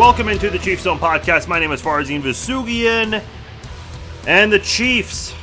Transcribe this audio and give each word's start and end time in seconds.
Welcome 0.00 0.28
into 0.28 0.48
the 0.48 0.58
Chiefs 0.58 0.84
Zone 0.84 0.98
podcast. 0.98 1.46
My 1.46 1.60
name 1.60 1.72
is 1.72 1.82
Farzin 1.82 2.22
Vousoughian, 2.22 3.22
and 4.26 4.50
the 4.50 4.58
Chiefs 4.58 5.34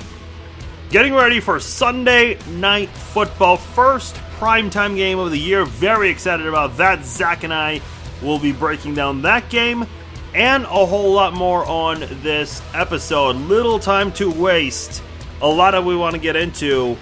getting 0.90 1.14
ready 1.14 1.40
for 1.40 1.60
Sunday 1.60 2.40
night 2.50 2.90
football, 2.90 3.58
first 3.58 4.16
primetime 4.40 4.96
game 4.96 5.20
of 5.20 5.30
the 5.30 5.38
year. 5.38 5.64
Very 5.64 6.10
excited 6.10 6.48
about 6.48 6.76
that. 6.78 7.06
Zach 7.06 7.44
and 7.44 7.54
I 7.54 7.82
will 8.24 8.40
be 8.40 8.52
breaking 8.52 8.96
down 8.96 9.22
that 9.22 9.48
game 9.52 9.86
and 10.34 10.64
a 10.64 10.86
whole 10.88 11.14
lot 11.14 11.34
more 11.36 11.64
on 11.64 12.00
this 12.24 12.60
episode. 12.74 13.36
Little 13.36 13.78
time 13.78 14.12
to 14.14 14.28
waste. 14.32 15.04
A 15.44 15.48
lot 15.48 15.76
of 15.76 15.86
we 15.86 15.96
want 15.96 16.16
to 16.16 16.20
get 16.20 16.36
into. 16.36 16.98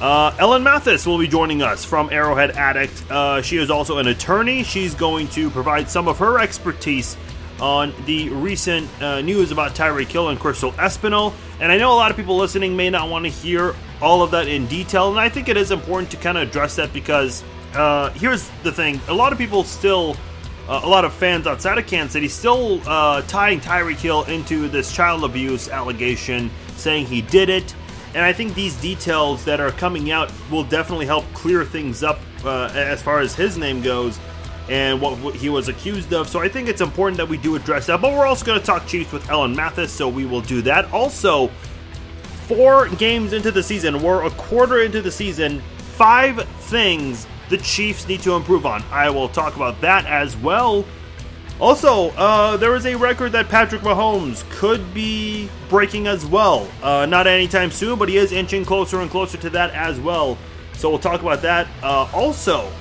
Uh, 0.00 0.34
Ellen 0.38 0.62
Mathis 0.62 1.06
will 1.06 1.18
be 1.18 1.28
joining 1.28 1.60
us 1.60 1.84
from 1.84 2.08
Arrowhead 2.10 2.52
Addict. 2.52 3.04
Uh, 3.10 3.42
she 3.42 3.58
is 3.58 3.70
also 3.70 3.98
an 3.98 4.08
attorney. 4.08 4.62
She's 4.62 4.94
going 4.94 5.28
to 5.28 5.50
provide 5.50 5.90
some 5.90 6.08
of 6.08 6.18
her 6.18 6.38
expertise 6.38 7.18
on 7.60 7.92
the 8.06 8.30
recent 8.30 8.88
uh, 9.02 9.20
news 9.20 9.52
about 9.52 9.74
Tyreek 9.74 10.08
Hill 10.08 10.30
and 10.30 10.40
Crystal 10.40 10.72
Espinal. 10.72 11.34
And 11.60 11.70
I 11.70 11.76
know 11.76 11.92
a 11.92 11.96
lot 11.96 12.10
of 12.10 12.16
people 12.16 12.38
listening 12.38 12.74
may 12.74 12.88
not 12.88 13.10
want 13.10 13.26
to 13.26 13.30
hear 13.30 13.74
all 14.00 14.22
of 14.22 14.30
that 14.30 14.48
in 14.48 14.66
detail, 14.68 15.10
and 15.10 15.20
I 15.20 15.28
think 15.28 15.50
it 15.50 15.58
is 15.58 15.70
important 15.70 16.10
to 16.12 16.16
kind 16.16 16.38
of 16.38 16.48
address 16.48 16.76
that 16.76 16.94
because 16.94 17.44
uh, 17.74 18.08
here's 18.12 18.48
the 18.62 18.72
thing: 18.72 18.98
a 19.08 19.14
lot 19.14 19.32
of 19.32 19.38
people 19.38 19.64
still. 19.64 20.16
Uh, 20.68 20.82
a 20.84 20.88
lot 20.88 21.04
of 21.04 21.12
fans 21.12 21.48
outside 21.48 21.78
of 21.78 21.86
Kansas 21.88 22.12
City 22.12 22.28
still 22.28 22.80
uh, 22.88 23.22
tying 23.22 23.58
Tyreek 23.58 23.96
Hill 23.96 24.22
into 24.24 24.68
this 24.68 24.92
child 24.92 25.24
abuse 25.24 25.68
allegation, 25.68 26.48
saying 26.76 27.06
he 27.06 27.22
did 27.22 27.48
it. 27.48 27.74
And 28.14 28.24
I 28.24 28.32
think 28.32 28.54
these 28.54 28.80
details 28.80 29.44
that 29.44 29.60
are 29.60 29.70
coming 29.70 30.10
out 30.10 30.32
will 30.50 30.64
definitely 30.64 31.06
help 31.06 31.24
clear 31.32 31.64
things 31.64 32.02
up 32.02 32.18
uh, 32.44 32.70
as 32.74 33.02
far 33.02 33.20
as 33.20 33.34
his 33.34 33.56
name 33.56 33.82
goes 33.82 34.18
and 34.68 35.00
what, 35.00 35.34
he 35.34 35.48
was 35.48 35.68
accused 35.68 36.12
of. 36.12 36.28
So 36.28 36.40
I 36.40 36.48
think 36.48 36.68
it's 36.68 36.80
important 36.80 37.16
that 37.18 37.28
we 37.28 37.36
do 37.36 37.56
address 37.56 37.86
that. 37.86 38.00
But 38.00 38.12
we're 38.12 38.26
also 38.26 38.44
going 38.44 38.58
to 38.58 38.64
talk 38.64 38.86
Chiefs 38.86 39.12
with 39.12 39.28
Ellen 39.28 39.54
Mathis, 39.54 39.92
so 39.92 40.08
we 40.08 40.24
will 40.24 40.40
do 40.40 40.62
that. 40.62 40.92
Also, 40.92 41.48
four 42.46 42.88
games 42.88 43.32
into 43.32 43.50
the 43.50 43.62
season, 43.62 44.02
we're 44.02 44.24
a 44.24 44.30
quarter 44.30 44.80
into 44.80 45.02
the 45.02 45.10
season, 45.10 45.60
five 45.78 46.48
things 46.60 47.26
the 47.48 47.58
Chiefs 47.58 48.06
need 48.06 48.20
to 48.20 48.34
improve 48.34 48.64
on. 48.64 48.82
I 48.90 49.10
will 49.10 49.28
talk 49.28 49.56
about 49.56 49.80
that 49.80 50.06
as 50.06 50.36
well. 50.36 50.84
Also, 51.60 52.08
uh, 52.12 52.56
there 52.56 52.74
is 52.74 52.86
a 52.86 52.94
record 52.94 53.32
that 53.32 53.50
Patrick 53.50 53.82
Mahomes 53.82 54.48
could 54.48 54.94
be 54.94 55.50
breaking 55.68 56.06
as 56.06 56.24
well. 56.24 56.66
Uh, 56.82 57.04
not 57.04 57.26
anytime 57.26 57.70
soon, 57.70 57.98
but 57.98 58.08
he 58.08 58.16
is 58.16 58.32
inching 58.32 58.64
closer 58.64 59.00
and 59.00 59.10
closer 59.10 59.36
to 59.36 59.50
that 59.50 59.70
as 59.74 60.00
well. 60.00 60.38
So 60.72 60.88
we'll 60.88 60.98
talk 60.98 61.20
about 61.20 61.42
that. 61.42 61.68
Uh, 61.82 62.08
also, 62.14 62.72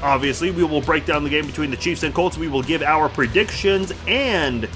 obviously, 0.00 0.52
we 0.52 0.62
will 0.62 0.80
break 0.80 1.06
down 1.06 1.24
the 1.24 1.30
game 1.30 1.44
between 1.44 1.72
the 1.72 1.76
Chiefs 1.76 2.04
and 2.04 2.14
Colts. 2.14 2.38
We 2.38 2.46
will 2.46 2.62
give 2.62 2.82
our 2.82 3.08
predictions, 3.08 3.92
and 4.06 4.68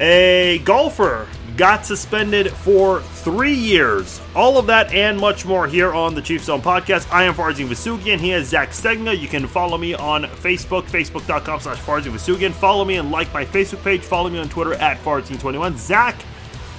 a 0.00 0.60
golfer 0.64 1.28
got 1.56 1.86
suspended 1.86 2.50
for 2.50 3.00
three 3.00 3.54
years. 3.54 4.20
All 4.34 4.58
of 4.58 4.66
that 4.66 4.92
and 4.92 5.18
much 5.18 5.44
more 5.44 5.66
here 5.66 5.92
on 5.92 6.14
the 6.14 6.22
Chiefs 6.22 6.44
Zone 6.44 6.62
podcast. 6.62 7.12
I 7.12 7.24
am 7.24 7.34
Farzin 7.34 7.68
Vousoughian. 7.68 8.18
He 8.18 8.32
is 8.32 8.48
Zach 8.48 8.70
Stegenga. 8.70 9.18
You 9.18 9.28
can 9.28 9.46
follow 9.46 9.78
me 9.78 9.94
on 9.94 10.24
Facebook, 10.24 10.82
facebook.com 10.82 11.60
slash 11.60 11.78
Farzin 11.78 12.12
Vousoughian. 12.12 12.52
Follow 12.52 12.84
me 12.84 12.96
and 12.96 13.10
like 13.10 13.32
my 13.32 13.44
Facebook 13.44 13.82
page. 13.84 14.02
Follow 14.02 14.30
me 14.30 14.38
on 14.38 14.48
Twitter 14.48 14.74
at 14.74 14.98
Farzin21. 14.98 15.76
Zach 15.76 16.16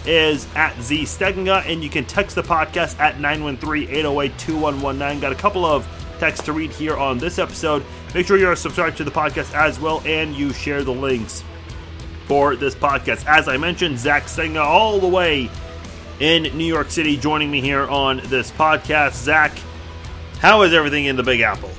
is 0.06 0.48
at 0.56 0.80
Z 0.82 1.04
Stegenga, 1.04 1.66
and 1.66 1.84
you 1.84 1.90
can 1.90 2.06
text 2.06 2.36
the 2.36 2.44
podcast 2.44 3.00
at 3.00 3.16
913-808-2119. 3.16 5.22
Got 5.22 5.32
a 5.32 5.36
couple 5.36 5.66
of 5.66 5.88
texts 6.20 6.46
to 6.46 6.54
read 6.54 6.72
here 6.72 6.96
on 6.96 7.18
this 7.18 7.40
episode. 7.40 7.84
Make 8.14 8.28
sure 8.28 8.38
you're 8.38 8.56
subscribed 8.56 8.98
to 8.98 9.04
the 9.04 9.12
podcast 9.12 9.54
as 9.54 9.80
well, 9.80 10.02
and 10.06 10.36
you 10.36 10.54
share 10.54 10.84
the 10.84 10.94
links 10.94 11.44
for 12.26 12.56
this 12.56 12.76
podcast. 12.76 13.26
As 13.28 13.48
I 13.48 13.58
mentioned, 13.58 14.00
Zach 14.00 14.24
Stegenga 14.24 14.64
all 14.64 15.00
the 15.00 15.08
way 15.08 15.50
in 16.20 16.44
New 16.58 16.66
York 16.66 16.90
City 16.90 17.18
joining 17.18 17.52
me 17.52 17.62
here 17.62 17.88
on 17.88 18.22
this 18.26 18.52
podcast. 18.52 19.14
Zach, 19.14 19.52
how 20.40 20.62
is 20.64 20.74
everything 20.74 21.06
in 21.06 21.16
the 21.16 21.24
Big 21.24 21.42
Apple? 21.42 21.72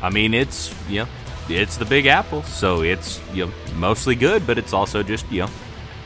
I 0.00 0.10
mean, 0.10 0.34
it's 0.34 0.74
you 0.88 1.00
know, 1.00 1.08
it's 1.48 1.76
the 1.76 1.84
Big 1.84 2.06
Apple, 2.06 2.42
so 2.42 2.82
it's 2.82 3.20
you 3.32 3.46
know 3.46 3.52
mostly 3.76 4.14
good, 4.14 4.46
but 4.46 4.58
it's 4.58 4.72
also 4.72 5.02
just 5.02 5.30
you 5.30 5.42
know 5.42 5.48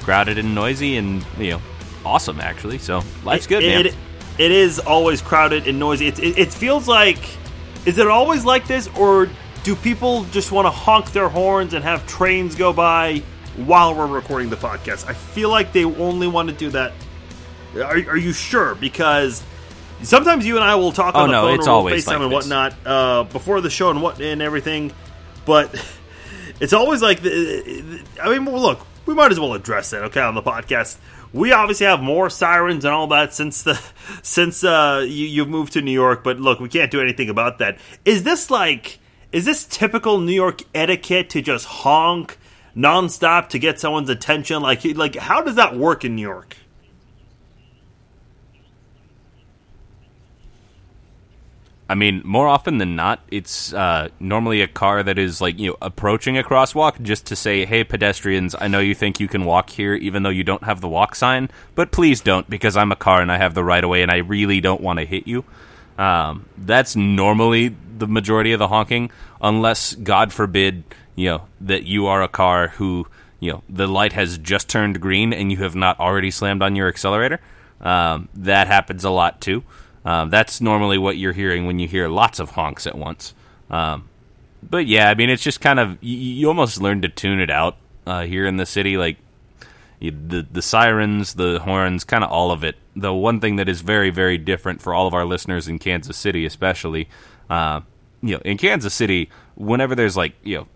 crowded 0.00 0.38
and 0.38 0.54
noisy 0.54 0.96
and 0.96 1.24
you 1.38 1.52
know 1.52 1.62
awesome 2.04 2.40
actually. 2.40 2.78
So 2.78 3.02
life's 3.24 3.46
good, 3.46 3.62
it, 3.62 3.68
man. 3.68 3.86
It, 3.86 3.96
it 4.38 4.52
is 4.52 4.78
always 4.78 5.22
crowded 5.22 5.66
and 5.66 5.78
noisy. 5.78 6.08
It, 6.08 6.18
it, 6.18 6.38
it 6.38 6.52
feels 6.52 6.86
like, 6.86 7.18
is 7.86 7.98
it 7.98 8.06
always 8.06 8.44
like 8.44 8.66
this, 8.66 8.88
or 8.96 9.30
do 9.62 9.74
people 9.74 10.24
just 10.24 10.52
want 10.52 10.66
to 10.66 10.70
honk 10.70 11.12
their 11.12 11.28
horns 11.28 11.74
and 11.74 11.82
have 11.82 12.06
trains 12.06 12.54
go 12.54 12.72
by 12.72 13.22
while 13.56 13.94
we're 13.94 14.06
recording 14.06 14.50
the 14.50 14.56
podcast? 14.56 15.06
I 15.08 15.14
feel 15.14 15.50
like 15.50 15.72
they 15.72 15.84
only 15.84 16.26
want 16.26 16.48
to 16.48 16.54
do 16.54 16.70
that. 16.70 16.92
Are, 17.74 17.96
are 17.96 18.16
you 18.16 18.32
sure? 18.32 18.74
Because 18.74 19.42
sometimes 20.02 20.46
you 20.46 20.56
and 20.56 20.64
I 20.64 20.74
will 20.76 20.92
talk 20.92 21.14
Oh, 21.14 21.20
on 21.20 21.28
the 21.28 21.32
no, 21.32 21.42
phone 21.42 21.58
it's 21.58 21.66
or 21.66 21.70
always 21.70 22.04
FaceTime 22.04 22.12
like 22.12 22.20
and 22.20 22.32
whatnot 22.32 22.74
uh, 22.86 23.24
before 23.24 23.60
the 23.60 23.70
show 23.70 23.90
and 23.90 24.02
what 24.02 24.20
and 24.20 24.40
everything, 24.42 24.92
but 25.44 25.74
it's 26.60 26.72
always 26.72 27.02
like 27.02 27.20
the, 27.22 28.02
I 28.22 28.30
mean, 28.30 28.44
well, 28.44 28.60
look, 28.60 28.86
we 29.06 29.14
might 29.14 29.30
as 29.30 29.38
well 29.40 29.54
address 29.54 29.92
it, 29.92 30.02
okay, 30.04 30.20
on 30.20 30.34
the 30.34 30.42
podcast. 30.42 30.98
We 31.32 31.52
obviously 31.52 31.86
have 31.86 32.00
more 32.00 32.30
sirens 32.30 32.84
and 32.84 32.94
all 32.94 33.08
that 33.08 33.34
since 33.34 33.62
the 33.62 33.74
since 34.22 34.64
uh, 34.64 35.04
you 35.06 35.26
you've 35.26 35.48
moved 35.48 35.74
to 35.74 35.82
New 35.82 35.92
York, 35.92 36.24
but 36.24 36.38
look, 36.40 36.60
we 36.60 36.68
can't 36.68 36.90
do 36.90 37.00
anything 37.00 37.28
about 37.28 37.58
that. 37.58 37.78
Is 38.04 38.22
this 38.22 38.50
like 38.50 38.98
is 39.32 39.44
this 39.44 39.64
typical 39.66 40.18
New 40.18 40.32
York 40.32 40.62
etiquette 40.74 41.28
to 41.30 41.42
just 41.42 41.66
honk 41.66 42.38
nonstop 42.76 43.48
to 43.50 43.58
get 43.58 43.80
someone's 43.80 44.10
attention? 44.10 44.62
Like 44.62 44.84
like 44.84 45.16
how 45.16 45.42
does 45.42 45.56
that 45.56 45.76
work 45.76 46.04
in 46.04 46.16
New 46.16 46.22
York? 46.22 46.56
I 51.88 51.94
mean, 51.94 52.20
more 52.24 52.48
often 52.48 52.78
than 52.78 52.96
not, 52.96 53.20
it's 53.30 53.72
uh, 53.72 54.08
normally 54.18 54.60
a 54.60 54.66
car 54.66 55.04
that 55.04 55.18
is 55.18 55.40
like 55.40 55.58
you 55.58 55.70
know 55.70 55.76
approaching 55.80 56.36
a 56.36 56.42
crosswalk 56.42 57.00
just 57.00 57.26
to 57.26 57.36
say, 57.36 57.64
"Hey, 57.64 57.84
pedestrians, 57.84 58.56
I 58.58 58.66
know 58.66 58.80
you 58.80 58.94
think 58.94 59.20
you 59.20 59.28
can 59.28 59.44
walk 59.44 59.70
here, 59.70 59.94
even 59.94 60.24
though 60.24 60.30
you 60.30 60.42
don't 60.42 60.64
have 60.64 60.80
the 60.80 60.88
walk 60.88 61.14
sign, 61.14 61.48
but 61.76 61.92
please 61.92 62.20
don't 62.20 62.50
because 62.50 62.76
I'm 62.76 62.90
a 62.90 62.96
car 62.96 63.20
and 63.22 63.30
I 63.30 63.38
have 63.38 63.54
the 63.54 63.62
right 63.62 63.84
of 63.84 63.90
way, 63.90 64.02
and 64.02 64.10
I 64.10 64.16
really 64.16 64.60
don't 64.60 64.80
want 64.80 64.98
to 64.98 65.04
hit 65.04 65.28
you." 65.28 65.44
Um, 65.96 66.46
that's 66.58 66.96
normally 66.96 67.74
the 67.98 68.08
majority 68.08 68.52
of 68.52 68.58
the 68.58 68.68
honking, 68.68 69.10
unless 69.40 69.94
God 69.94 70.32
forbid, 70.32 70.82
you 71.16 71.30
know, 71.30 71.48
that 71.60 71.84
you 71.84 72.06
are 72.06 72.22
a 72.22 72.28
car 72.28 72.68
who 72.68 73.06
you 73.40 73.50
know 73.50 73.62
the 73.68 73.86
light 73.86 74.12
has 74.12 74.38
just 74.38 74.68
turned 74.68 75.00
green 75.00 75.32
and 75.32 75.50
you 75.50 75.58
have 75.58 75.74
not 75.74 75.98
already 75.98 76.30
slammed 76.30 76.62
on 76.62 76.76
your 76.76 76.88
accelerator. 76.88 77.40
Um, 77.80 78.28
that 78.34 78.68
happens 78.68 79.04
a 79.04 79.10
lot 79.10 79.40
too. 79.40 79.64
Um, 80.04 80.30
that's 80.30 80.60
normally 80.60 80.98
what 80.98 81.16
you're 81.16 81.32
hearing 81.32 81.66
when 81.66 81.78
you 81.78 81.88
hear 81.88 82.08
lots 82.08 82.38
of 82.38 82.50
honks 82.50 82.86
at 82.86 82.96
once. 82.96 83.34
Um, 83.68 84.08
but 84.62 84.86
yeah, 84.86 85.10
I 85.10 85.14
mean, 85.14 85.30
it's 85.30 85.42
just 85.42 85.60
kind 85.60 85.80
of 85.80 85.98
you, 86.00 86.16
you 86.16 86.48
almost 86.48 86.80
learn 86.80 87.02
to 87.02 87.08
tune 87.08 87.40
it 87.40 87.50
out 87.50 87.76
uh, 88.06 88.22
here 88.22 88.46
in 88.46 88.56
the 88.56 88.66
city. 88.66 88.96
Like 88.96 89.16
you, 89.98 90.10
the 90.10 90.46
the 90.50 90.62
sirens, 90.62 91.34
the 91.34 91.60
horns, 91.60 92.04
kind 92.04 92.22
of 92.24 92.30
all 92.30 92.50
of 92.50 92.62
it. 92.62 92.76
The 92.94 93.12
one 93.12 93.40
thing 93.40 93.56
that 93.56 93.68
is 93.68 93.80
very 93.80 94.10
very 94.10 94.38
different 94.38 94.80
for 94.80 94.94
all 94.94 95.06
of 95.06 95.14
our 95.14 95.24
listeners 95.24 95.68
in 95.68 95.78
Kansas 95.78 96.16
City, 96.16 96.46
especially, 96.46 97.08
uh, 97.50 97.80
you 98.22 98.34
know, 98.34 98.42
in 98.44 98.58
Kansas 98.58 98.94
City, 98.94 99.30
whenever 99.54 99.94
there's 99.94 100.16
like 100.16 100.34
you 100.42 100.56
know 100.58 100.66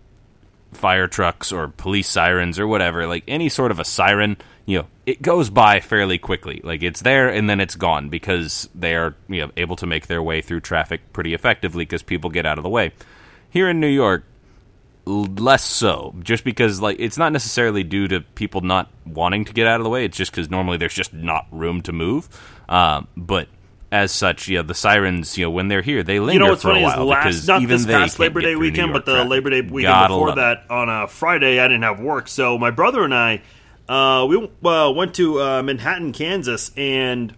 fire 0.71 1.07
trucks 1.07 1.51
or 1.51 1.67
police 1.67 2.07
sirens 2.07 2.59
or 2.59 2.67
whatever, 2.67 3.07
like 3.07 3.23
any 3.27 3.49
sort 3.49 3.71
of 3.71 3.79
a 3.79 3.85
siren, 3.85 4.37
you 4.65 4.79
know, 4.79 4.87
it 5.05 5.21
goes 5.21 5.49
by 5.49 5.79
fairly 5.79 6.17
quickly. 6.17 6.61
Like 6.63 6.83
it's 6.83 7.01
there 7.01 7.29
and 7.29 7.49
then 7.49 7.59
it's 7.59 7.75
gone 7.75 8.09
because 8.09 8.69
they 8.73 8.95
are 8.95 9.15
you 9.27 9.41
know 9.41 9.51
able 9.57 9.75
to 9.77 9.87
make 9.87 10.07
their 10.07 10.23
way 10.23 10.41
through 10.41 10.61
traffic 10.61 11.13
pretty 11.13 11.33
effectively 11.33 11.83
because 11.83 12.03
people 12.03 12.29
get 12.29 12.45
out 12.45 12.57
of 12.57 12.63
the 12.63 12.69
way. 12.69 12.91
Here 13.49 13.69
in 13.69 13.79
New 13.79 13.87
York, 13.87 14.23
less 15.05 15.63
so, 15.63 16.15
just 16.21 16.43
because 16.43 16.81
like 16.81 16.97
it's 16.99 17.17
not 17.17 17.33
necessarily 17.33 17.83
due 17.83 18.07
to 18.07 18.21
people 18.21 18.61
not 18.61 18.89
wanting 19.05 19.45
to 19.45 19.53
get 19.53 19.67
out 19.67 19.79
of 19.79 19.83
the 19.83 19.89
way. 19.89 20.05
It's 20.05 20.17
just 20.17 20.31
because 20.31 20.49
normally 20.49 20.77
there's 20.77 20.93
just 20.93 21.13
not 21.13 21.47
room 21.51 21.81
to 21.83 21.91
move. 21.91 22.29
Um, 22.69 23.07
but 23.17 23.49
as 23.91 24.11
such, 24.11 24.47
you 24.47 24.57
know, 24.57 24.63
the 24.63 24.73
sirens, 24.73 25.37
you 25.37 25.45
know, 25.45 25.51
when 25.51 25.67
they're 25.67 25.81
here, 25.81 26.01
they 26.01 26.19
linger 26.19 26.33
You 26.33 26.39
know 26.39 26.49
what's 26.51 26.61
for 26.61 26.69
a 26.69 26.73
funny 26.75 26.85
is 26.85 26.95
while 26.95 27.05
last 27.05 27.25
because 27.25 27.47
not 27.47 27.61
even 27.61 27.77
this 27.77 27.85
past 27.85 28.19
Labor 28.19 28.41
Day 28.41 28.55
weekend, 28.55 28.93
but 28.93 29.05
the 29.05 29.13
traffic. 29.13 29.29
Labor 29.29 29.49
Day 29.49 29.61
weekend 29.61 29.93
Gotta 29.93 30.13
before 30.13 30.29
it. 30.29 30.35
that 30.35 30.63
on 30.69 30.87
a 30.87 31.07
Friday, 31.07 31.59
I 31.59 31.67
didn't 31.67 31.83
have 31.83 31.99
work, 31.99 32.27
so 32.27 32.57
my 32.57 32.71
brother 32.71 33.03
and 33.03 33.13
I 33.13 33.41
uh, 33.89 34.25
we 34.25 34.49
uh, 34.63 34.91
went 34.91 35.13
to 35.15 35.41
uh, 35.41 35.63
Manhattan, 35.63 36.13
Kansas, 36.13 36.71
and 36.77 37.31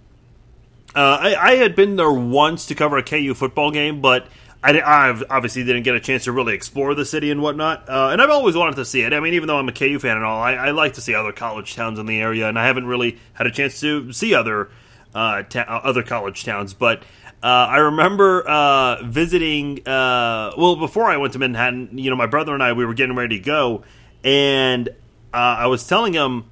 uh, 0.96 1.18
I, 1.20 1.36
I 1.36 1.56
had 1.56 1.76
been 1.76 1.96
there 1.96 2.12
once 2.12 2.68
to 2.68 2.76
cover 2.76 2.98
a 2.98 3.04
KU 3.04 3.34
football 3.34 3.72
game, 3.72 4.02
but 4.02 4.28
I, 4.64 4.80
I 4.80 5.10
obviously 5.32 5.64
didn't 5.64 5.82
get 5.82 5.96
a 5.96 6.00
chance 6.00 6.26
to 6.26 6.32
really 6.32 6.54
explore 6.54 6.94
the 6.94 7.06
city 7.06 7.32
and 7.32 7.42
whatnot. 7.42 7.90
Uh, 7.90 8.10
and 8.12 8.22
I've 8.22 8.30
always 8.30 8.56
wanted 8.56 8.76
to 8.76 8.86
see 8.86 9.02
it. 9.02 9.14
I 9.14 9.20
mean, 9.20 9.34
even 9.34 9.48
though 9.48 9.58
I'm 9.58 9.68
a 9.68 9.74
KU 9.74 9.98
fan 9.98 10.16
and 10.16 10.26
all, 10.26 10.40
I, 10.40 10.54
I 10.54 10.72
like 10.72 10.94
to 10.94 11.02
see 11.02 11.16
other 11.16 11.32
college 11.32 11.74
towns 11.74 11.98
in 11.98 12.06
the 12.06 12.22
area, 12.22 12.48
and 12.48 12.60
I 12.60 12.68
haven't 12.68 12.86
really 12.86 13.18
had 13.34 13.48
a 13.48 13.52
chance 13.52 13.80
to 13.80 14.14
see 14.14 14.36
other 14.36 14.70
uh, 15.13 15.44
uh, 15.56 15.60
other 15.60 16.04
college 16.04 16.44
towns. 16.44 16.74
But 16.74 17.04
uh, 17.44 17.68
I 17.69 17.77
remember 17.77 18.48
uh, 18.48 19.04
visiting. 19.04 19.86
Uh, 19.86 20.54
well, 20.57 20.75
before 20.75 21.06
I 21.06 21.18
went 21.18 21.33
to 21.33 21.39
Manhattan, 21.39 21.98
you 21.98 22.10
know, 22.10 22.15
my 22.15 22.25
brother 22.25 22.54
and 22.54 22.63
I 22.63 22.74
we 22.74 22.86
were 22.86 22.94
getting 22.94 23.15
ready 23.15 23.38
to 23.39 23.44
go, 23.44 23.83
and 24.24 24.88
uh, 24.88 24.92
I 25.33 25.68
was 25.68 25.86
telling 25.86 26.13
him, 26.13 26.45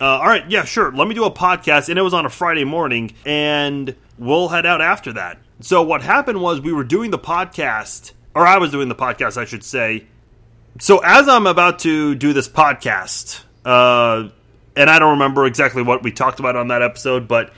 uh, 0.00 0.04
"All 0.04 0.26
right, 0.26 0.48
yeah, 0.48 0.64
sure, 0.64 0.92
let 0.92 1.08
me 1.08 1.14
do 1.14 1.24
a 1.24 1.32
podcast," 1.32 1.88
and 1.88 1.98
it 1.98 2.02
was 2.02 2.14
on 2.14 2.26
a 2.26 2.30
Friday 2.30 2.64
morning, 2.64 3.12
and 3.26 3.94
we'll 4.18 4.48
head 4.48 4.66
out 4.66 4.80
after 4.80 5.12
that. 5.14 5.38
So 5.60 5.82
what 5.82 6.02
happened 6.02 6.40
was 6.40 6.60
we 6.60 6.72
were 6.72 6.84
doing 6.84 7.10
the 7.10 7.18
podcast, 7.18 8.12
or 8.34 8.46
I 8.46 8.58
was 8.58 8.70
doing 8.70 8.88
the 8.88 8.94
podcast, 8.94 9.36
I 9.36 9.44
should 9.44 9.64
say. 9.64 10.06
So 10.78 10.98
as 10.98 11.28
I'm 11.28 11.48
about 11.48 11.80
to 11.80 12.14
do 12.14 12.32
this 12.32 12.48
podcast, 12.48 13.42
and 13.64 14.90
I 14.90 14.98
don't 15.00 15.10
remember 15.10 15.44
exactly 15.44 15.82
what 15.82 16.02
we 16.04 16.12
talked 16.12 16.38
about 16.38 16.54
on 16.54 16.68
that 16.68 16.82
episode, 16.82 17.26
but 17.26 17.52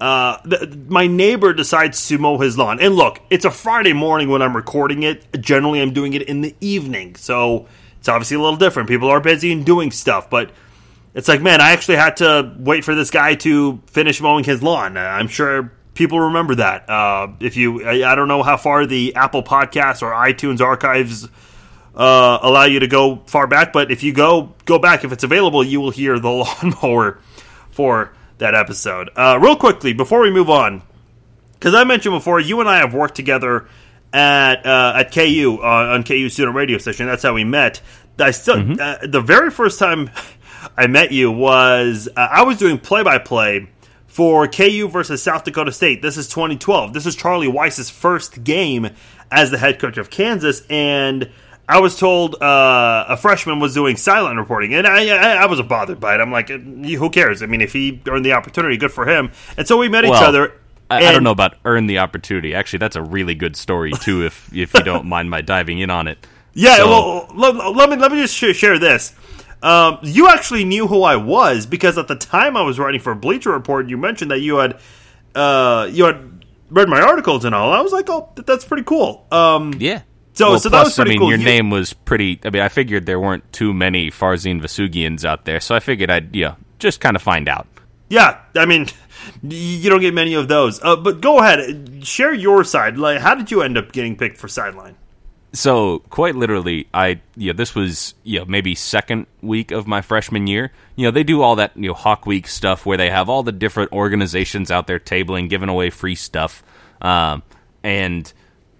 uh, 0.00 0.38
my 0.88 1.06
neighbor 1.06 1.52
decides 1.52 2.06
to 2.08 2.18
mow 2.18 2.38
his 2.38 2.58
lawn. 2.58 2.80
And 2.80 2.94
look, 2.94 3.20
it's 3.30 3.44
a 3.44 3.50
Friday 3.50 3.92
morning 3.92 4.28
when 4.28 4.42
I'm 4.42 4.56
recording 4.56 5.02
it. 5.02 5.40
Generally, 5.40 5.80
I'm 5.80 5.92
doing 5.92 6.14
it 6.14 6.22
in 6.22 6.40
the 6.40 6.54
evening, 6.60 7.16
so 7.16 7.66
it's 7.98 8.08
obviously 8.08 8.36
a 8.36 8.40
little 8.40 8.56
different. 8.56 8.88
People 8.88 9.08
are 9.08 9.20
busy 9.20 9.52
and 9.52 9.64
doing 9.64 9.90
stuff, 9.90 10.28
but 10.28 10.50
it's 11.14 11.28
like, 11.28 11.40
man, 11.40 11.60
I 11.60 11.70
actually 11.70 11.96
had 11.96 12.16
to 12.18 12.54
wait 12.58 12.84
for 12.84 12.94
this 12.94 13.10
guy 13.10 13.36
to 13.36 13.80
finish 13.86 14.20
mowing 14.20 14.44
his 14.44 14.62
lawn. 14.62 14.96
I'm 14.96 15.28
sure 15.28 15.72
people 15.94 16.20
remember 16.20 16.56
that. 16.56 16.90
Uh, 16.90 17.28
if 17.40 17.56
you, 17.56 17.84
I, 17.84 18.12
I, 18.12 18.14
don't 18.16 18.28
know 18.28 18.42
how 18.42 18.56
far 18.56 18.84
the 18.84 19.14
Apple 19.14 19.42
Podcasts 19.42 20.02
or 20.02 20.10
iTunes 20.10 20.60
archives 20.60 21.28
uh, 21.94 22.38
allow 22.42 22.64
you 22.64 22.80
to 22.80 22.88
go 22.88 23.22
far 23.26 23.46
back, 23.46 23.72
but 23.72 23.92
if 23.92 24.02
you 24.02 24.12
go 24.12 24.52
go 24.64 24.78
back, 24.78 25.04
if 25.04 25.12
it's 25.12 25.24
available, 25.24 25.62
you 25.62 25.80
will 25.80 25.90
hear 25.90 26.18
the 26.18 26.28
lawnmower 26.62 27.20
for 27.70 28.12
that 28.38 28.54
episode. 28.54 29.10
Uh, 29.16 29.38
real 29.40 29.56
quickly 29.56 29.92
before 29.92 30.20
we 30.20 30.30
move 30.30 30.50
on, 30.50 30.82
because 31.54 31.74
I 31.74 31.84
mentioned 31.84 32.14
before, 32.14 32.40
you 32.40 32.60
and 32.60 32.68
I 32.68 32.78
have 32.78 32.92
worked 32.92 33.14
together 33.14 33.66
at 34.12 34.64
uh, 34.64 34.94
at 34.96 35.12
KU 35.12 35.58
uh, 35.62 35.66
on 35.66 36.04
KU 36.04 36.28
student 36.28 36.56
radio 36.56 36.78
station. 36.78 37.06
That's 37.06 37.22
how 37.22 37.34
we 37.34 37.44
met. 37.44 37.80
I 38.18 38.30
still 38.30 38.56
mm-hmm. 38.56 38.80
Uh, 38.80 39.06
the 39.06 39.20
very 39.20 39.50
first 39.50 39.78
time 39.78 40.10
I 40.76 40.86
met 40.86 41.12
you 41.12 41.30
was 41.30 42.08
uh, 42.16 42.28
I 42.30 42.42
was 42.42 42.58
doing 42.58 42.78
play 42.78 43.02
by 43.02 43.18
play 43.18 43.68
for 44.06 44.46
KU 44.46 44.88
versus 44.88 45.22
South 45.22 45.42
Dakota 45.42 45.72
State. 45.72 46.00
This 46.00 46.16
is 46.16 46.28
2012. 46.28 46.94
This 46.94 47.06
is 47.06 47.16
Charlie 47.16 47.48
Weis's 47.48 47.90
first 47.90 48.44
game 48.44 48.90
as 49.30 49.50
the 49.50 49.58
head 49.58 49.80
coach 49.80 49.98
of 49.98 50.10
Kansas, 50.10 50.62
and 50.70 51.30
I 51.68 51.80
was 51.80 51.98
told 51.98 52.34
uh, 52.42 53.06
a 53.08 53.16
freshman 53.16 53.58
was 53.58 53.72
doing 53.74 53.96
silent 53.96 54.38
reporting, 54.38 54.74
and 54.74 54.86
I, 54.86 55.08
I, 55.08 55.42
I 55.42 55.46
wasn't 55.46 55.68
bothered 55.68 55.98
by 55.98 56.14
it. 56.14 56.20
I'm 56.20 56.30
like, 56.30 56.48
who 56.48 57.10
cares? 57.10 57.42
I 57.42 57.46
mean, 57.46 57.62
if 57.62 57.72
he 57.72 58.02
earned 58.06 58.24
the 58.24 58.32
opportunity, 58.32 58.76
good 58.76 58.92
for 58.92 59.08
him. 59.08 59.32
And 59.56 59.66
so 59.66 59.78
we 59.78 59.88
met 59.88 60.04
well, 60.04 60.14
each 60.14 60.22
other. 60.22 60.60
I, 60.90 60.98
I, 61.06 61.12
don't 61.12 61.24
know 61.24 61.30
about 61.30 61.56
earn 61.64 61.86
the 61.86 61.98
opportunity. 61.98 62.54
Actually, 62.54 62.80
that's 62.80 62.96
a 62.96 63.02
really 63.02 63.34
good 63.34 63.56
story 63.56 63.92
too. 63.92 64.24
if 64.24 64.52
if 64.54 64.74
you 64.74 64.82
don't 64.82 65.06
mind 65.06 65.30
my 65.30 65.40
diving 65.40 65.78
in 65.78 65.90
on 65.90 66.08
it. 66.08 66.26
Yeah, 66.56 66.76
so, 66.76 66.88
well, 66.88 67.28
let, 67.34 67.74
let, 67.74 67.90
me 67.90 67.96
let 67.96 68.12
me 68.12 68.22
just 68.22 68.32
share 68.32 68.78
this. 68.78 69.12
Um, 69.60 69.98
you 70.02 70.28
actually 70.28 70.64
knew 70.64 70.86
who 70.86 71.02
I 71.02 71.16
was 71.16 71.66
because 71.66 71.98
at 71.98 72.06
the 72.06 72.14
time 72.14 72.56
I 72.56 72.62
was 72.62 72.78
writing 72.78 73.00
for 73.00 73.12
Bleacher 73.16 73.50
Report, 73.50 73.88
you 73.88 73.96
mentioned 73.96 74.30
that 74.30 74.38
you 74.38 74.58
had 74.58 74.78
uh, 75.34 75.88
you 75.90 76.04
had 76.04 76.44
read 76.70 76.88
my 76.88 77.00
articles 77.00 77.44
and 77.44 77.56
all. 77.56 77.72
I 77.72 77.80
was 77.80 77.92
like, 77.92 78.08
oh, 78.08 78.30
that's 78.36 78.64
pretty 78.64 78.84
cool. 78.84 79.26
Um, 79.32 79.74
yeah. 79.80 80.02
So, 80.34 80.50
well, 80.50 80.58
so 80.58 80.68
plus, 80.68 80.78
that 80.78 80.84
was 80.84 80.94
pretty 80.96 81.10
I 81.10 81.12
mean, 81.12 81.18
cool. 81.20 81.28
your 81.30 81.38
you, 81.38 81.44
name 81.44 81.70
was 81.70 81.92
pretty. 81.92 82.40
I 82.44 82.50
mean, 82.50 82.62
I 82.62 82.68
figured 82.68 83.06
there 83.06 83.20
weren't 83.20 83.50
too 83.52 83.72
many 83.72 84.10
Farzin 84.10 84.60
Vousoughians 84.60 85.24
out 85.24 85.44
there, 85.44 85.60
so 85.60 85.74
I 85.74 85.80
figured 85.80 86.10
I'd 86.10 86.34
yeah, 86.34 86.56
just 86.78 87.00
kind 87.00 87.16
of 87.16 87.22
find 87.22 87.48
out. 87.48 87.66
Yeah, 88.08 88.40
I 88.54 88.66
mean, 88.66 88.86
you 89.42 89.88
don't 89.88 90.00
get 90.00 90.12
many 90.12 90.34
of 90.34 90.48
those. 90.48 90.82
Uh, 90.82 90.96
but 90.96 91.20
go 91.20 91.38
ahead, 91.38 92.04
share 92.06 92.34
your 92.34 92.64
side. 92.64 92.98
Like, 92.98 93.20
how 93.20 93.34
did 93.34 93.50
you 93.50 93.62
end 93.62 93.78
up 93.78 93.92
getting 93.92 94.16
picked 94.16 94.36
for 94.36 94.48
sideline? 94.48 94.96
so 95.54 96.00
quite 96.10 96.34
literally, 96.34 96.88
I 96.92 97.20
yeah, 97.36 97.52
this 97.52 97.74
was 97.74 98.14
you 98.24 98.40
know 98.40 98.44
maybe 98.44 98.74
second 98.74 99.26
week 99.40 99.70
of 99.70 99.86
my 99.86 100.02
freshman 100.02 100.46
year. 100.46 100.72
You 100.96 101.06
know 101.06 101.10
they 101.12 101.22
do 101.22 101.42
all 101.42 101.56
that 101.56 101.76
you 101.76 101.88
know 101.88 101.94
Hawk 101.94 102.26
Week 102.26 102.48
stuff 102.48 102.84
where 102.84 102.98
they 102.98 103.08
have 103.08 103.28
all 103.28 103.42
the 103.42 103.52
different 103.52 103.92
organizations 103.92 104.70
out 104.70 104.88
there 104.88 104.98
tabling, 104.98 105.48
giving 105.48 105.68
away 105.68 105.90
free 105.90 106.16
stuff, 106.16 106.64
um, 107.00 107.42
and 107.84 108.30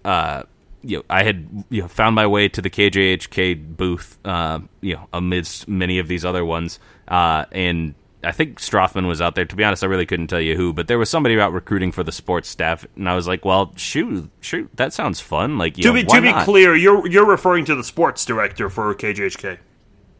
uh, 0.03 0.43
you 0.85 0.97
know 0.97 1.03
I 1.09 1.23
had 1.23 1.65
you 1.69 1.81
know 1.81 1.87
found 1.87 2.15
my 2.15 2.27
way 2.27 2.47
to 2.49 2.61
the 2.61 2.69
KJHK 2.69 3.75
booth, 3.75 4.17
uh, 4.25 4.59
you 4.81 4.95
know 4.95 5.07
amidst 5.13 5.67
many 5.67 5.99
of 5.99 6.07
these 6.07 6.23
other 6.23 6.45
ones, 6.45 6.79
uh, 7.07 7.45
and 7.51 7.95
I 8.23 8.31
think 8.31 8.59
Strothman 8.59 9.07
was 9.07 9.21
out 9.21 9.35
there. 9.35 9.45
To 9.45 9.55
be 9.55 9.63
honest, 9.63 9.83
I 9.83 9.87
really 9.87 10.05
couldn't 10.05 10.27
tell 10.27 10.41
you 10.41 10.55
who, 10.55 10.73
but 10.73 10.87
there 10.87 10.97
was 10.97 11.09
somebody 11.09 11.39
out 11.39 11.53
recruiting 11.53 11.91
for 11.91 12.03
the 12.03 12.11
sports 12.11 12.49
staff, 12.49 12.85
and 12.95 13.09
I 13.09 13.15
was 13.15 13.27
like, 13.27 13.45
"Well, 13.45 13.73
shoot, 13.75 14.29
shoot, 14.41 14.69
that 14.75 14.93
sounds 14.93 15.19
fun." 15.19 15.57
Like, 15.57 15.75
to 15.75 15.83
know, 15.83 15.93
be 15.93 16.03
to 16.03 16.21
be 16.21 16.33
clear, 16.43 16.75
you're 16.75 17.07
you're 17.07 17.25
referring 17.27 17.65
to 17.65 17.75
the 17.75 17.83
sports 17.83 18.25
director 18.25 18.69
for 18.69 18.93
KJHK. 18.93 19.57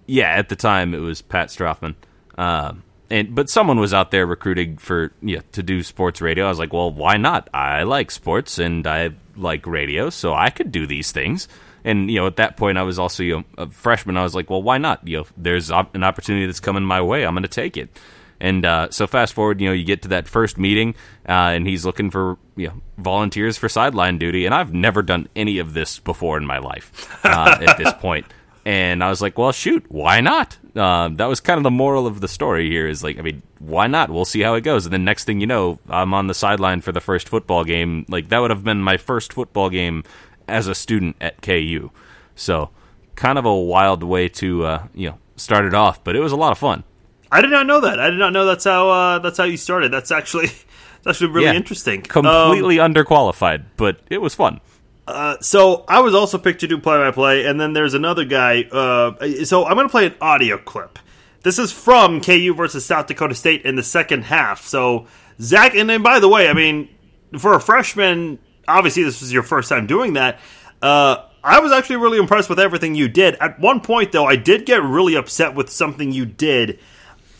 Yeah, 0.07 0.29
at 0.29 0.49
the 0.49 0.55
time 0.55 0.93
it 0.93 0.99
was 0.99 1.21
Pat 1.21 1.49
Strothman, 1.49 1.95
um, 2.37 2.83
and 3.09 3.33
but 3.35 3.49
someone 3.49 3.79
was 3.79 3.93
out 3.93 4.11
there 4.11 4.25
recruiting 4.25 4.77
for 4.77 5.11
yeah 5.21 5.41
to 5.51 5.63
do 5.63 5.83
sports 5.83 6.21
radio. 6.21 6.45
I 6.45 6.49
was 6.49 6.59
like, 6.59 6.73
"Well, 6.73 6.91
why 6.91 7.17
not? 7.17 7.49
I 7.53 7.83
like 7.83 8.11
sports 8.11 8.59
and 8.59 8.85
I 8.87 9.11
like 9.35 9.65
radio, 9.67 10.09
so 10.09 10.33
I 10.33 10.49
could 10.49 10.71
do 10.71 10.85
these 10.87 11.11
things." 11.11 11.47
and 11.85 12.09
you 12.09 12.19
know 12.19 12.27
at 12.27 12.35
that 12.35 12.57
point 12.57 12.77
I 12.77 12.83
was 12.83 12.99
also 12.99 13.23
you 13.23 13.37
know, 13.37 13.43
a 13.57 13.69
freshman. 13.69 14.17
I 14.17 14.23
was 14.23 14.35
like, 14.35 14.49
well, 14.49 14.61
why 14.61 14.77
not? 14.77 15.07
You 15.07 15.17
know, 15.17 15.25
there's 15.37 15.71
op- 15.71 15.95
an 15.95 16.03
opportunity 16.03 16.45
that's 16.47 16.59
coming 16.59 16.83
my 16.83 17.01
way. 17.01 17.25
I'm 17.25 17.33
going 17.33 17.43
to 17.43 17.47
take 17.47 17.77
it. 17.77 17.97
And 18.37 18.65
uh, 18.65 18.89
so 18.89 19.07
fast 19.07 19.33
forward, 19.33 19.61
you 19.61 19.69
know, 19.69 19.73
you 19.73 19.85
get 19.85 20.01
to 20.01 20.09
that 20.09 20.27
first 20.27 20.57
meeting, 20.57 20.95
uh, 21.29 21.53
and 21.55 21.65
he's 21.65 21.85
looking 21.85 22.11
for 22.11 22.37
you 22.57 22.67
know 22.67 22.81
volunteers 22.97 23.57
for 23.57 23.69
sideline 23.69 24.17
duty, 24.17 24.45
and 24.45 24.53
I've 24.53 24.73
never 24.73 25.01
done 25.01 25.29
any 25.35 25.59
of 25.59 25.73
this 25.73 25.99
before 25.99 26.37
in 26.37 26.45
my 26.45 26.57
life 26.57 27.17
uh, 27.23 27.57
at 27.65 27.77
this 27.77 27.93
point. 27.99 28.25
And 28.65 29.03
I 29.03 29.09
was 29.09 29.21
like, 29.21 29.37
well, 29.37 29.51
shoot, 29.51 29.85
why 29.89 30.21
not? 30.21 30.57
Uh, 30.75 31.07
that 31.13 31.25
was 31.27 31.39
kind 31.39 31.57
of 31.57 31.63
the 31.63 31.71
moral 31.71 32.05
of 32.05 32.19
the 32.19 32.27
story 32.27 32.69
here. 32.69 32.87
Is 32.87 33.03
like, 33.03 33.17
I 33.17 33.21
mean, 33.21 33.41
why 33.59 33.87
not? 33.87 34.09
We'll 34.09 34.25
see 34.25 34.41
how 34.41 34.55
it 34.55 34.61
goes. 34.61 34.85
And 34.85 34.93
then 34.93 35.05
next 35.05 35.23
thing 35.23 35.39
you 35.39 35.47
know, 35.47 35.79
I'm 35.87 36.13
on 36.13 36.27
the 36.27 36.33
sideline 36.33 36.81
for 36.81 36.91
the 36.91 36.99
first 36.99 37.29
football 37.29 37.63
game. 37.63 38.05
Like 38.09 38.29
that 38.29 38.39
would 38.39 38.51
have 38.51 38.63
been 38.63 38.81
my 38.81 38.97
first 38.97 39.33
football 39.33 39.69
game 39.69 40.03
as 40.47 40.67
a 40.67 40.75
student 40.75 41.15
at 41.21 41.41
KU. 41.41 41.91
So, 42.35 42.71
kind 43.15 43.37
of 43.37 43.45
a 43.45 43.55
wild 43.55 44.03
way 44.03 44.27
to 44.27 44.65
uh, 44.65 44.87
you 44.93 45.09
know 45.09 45.17
start 45.37 45.65
it 45.65 45.73
off, 45.73 46.03
but 46.03 46.15
it 46.15 46.19
was 46.19 46.31
a 46.31 46.37
lot 46.37 46.51
of 46.51 46.57
fun. 46.57 46.83
I 47.31 47.41
did 47.41 47.51
not 47.51 47.65
know 47.65 47.81
that. 47.81 47.99
I 47.99 48.09
did 48.09 48.19
not 48.19 48.33
know 48.33 48.45
that's 48.45 48.65
how 48.65 48.89
uh, 48.89 49.19
that's 49.19 49.37
how 49.37 49.45
you 49.45 49.57
started. 49.57 49.91
That's 49.91 50.11
actually 50.11 50.47
that's 51.03 51.17
actually 51.17 51.31
really 51.31 51.47
yeah, 51.47 51.53
interesting. 51.53 52.01
Completely 52.01 52.79
um, 52.79 52.93
underqualified, 52.93 53.65
but 53.77 53.99
it 54.09 54.19
was 54.21 54.35
fun. 54.35 54.59
Uh, 55.07 55.37
so 55.39 55.85
I 55.87 55.99
was 56.01 56.15
also 56.15 56.37
picked 56.37 56.61
to 56.61 56.67
do 56.67 56.77
play 56.79 56.97
by 56.97 57.11
play, 57.11 57.45
and 57.45 57.59
then 57.59 57.73
there's 57.73 57.93
another 57.93 58.25
guy. 58.25 58.63
Uh, 58.63 59.43
so 59.43 59.65
I'm 59.65 59.75
going 59.75 59.87
to 59.87 59.91
play 59.91 60.07
an 60.07 60.15
audio 60.19 60.57
clip. 60.57 60.97
This 61.43 61.59
is 61.59 61.71
from 61.71 62.21
KU 62.21 62.53
versus 62.55 62.85
South 62.85 63.05
Dakota 63.07 63.35
State 63.35 63.63
in 63.65 63.75
the 63.75 63.83
second 63.83 64.23
half. 64.23 64.65
So 64.65 65.07
Zach, 65.39 65.75
and 65.75 65.89
then 65.89 66.01
by 66.01 66.19
the 66.19 66.27
way, 66.27 66.49
I 66.49 66.53
mean 66.53 66.89
for 67.37 67.53
a 67.53 67.59
freshman 67.59 68.39
obviously 68.67 69.03
this 69.03 69.21
was 69.21 69.31
your 69.31 69.43
first 69.43 69.69
time 69.69 69.87
doing 69.87 70.13
that. 70.13 70.39
Uh, 70.81 71.17
I 71.43 71.59
was 71.59 71.71
actually 71.71 71.97
really 71.97 72.17
impressed 72.17 72.49
with 72.49 72.59
everything 72.59 72.95
you 72.95 73.07
did. 73.07 73.35
At 73.35 73.59
one 73.59 73.81
point, 73.81 74.11
though, 74.11 74.25
I 74.25 74.35
did 74.35 74.65
get 74.65 74.81
really 74.81 75.15
upset 75.15 75.53
with 75.53 75.69
something 75.69 76.11
you 76.11 76.25
did. 76.25 76.79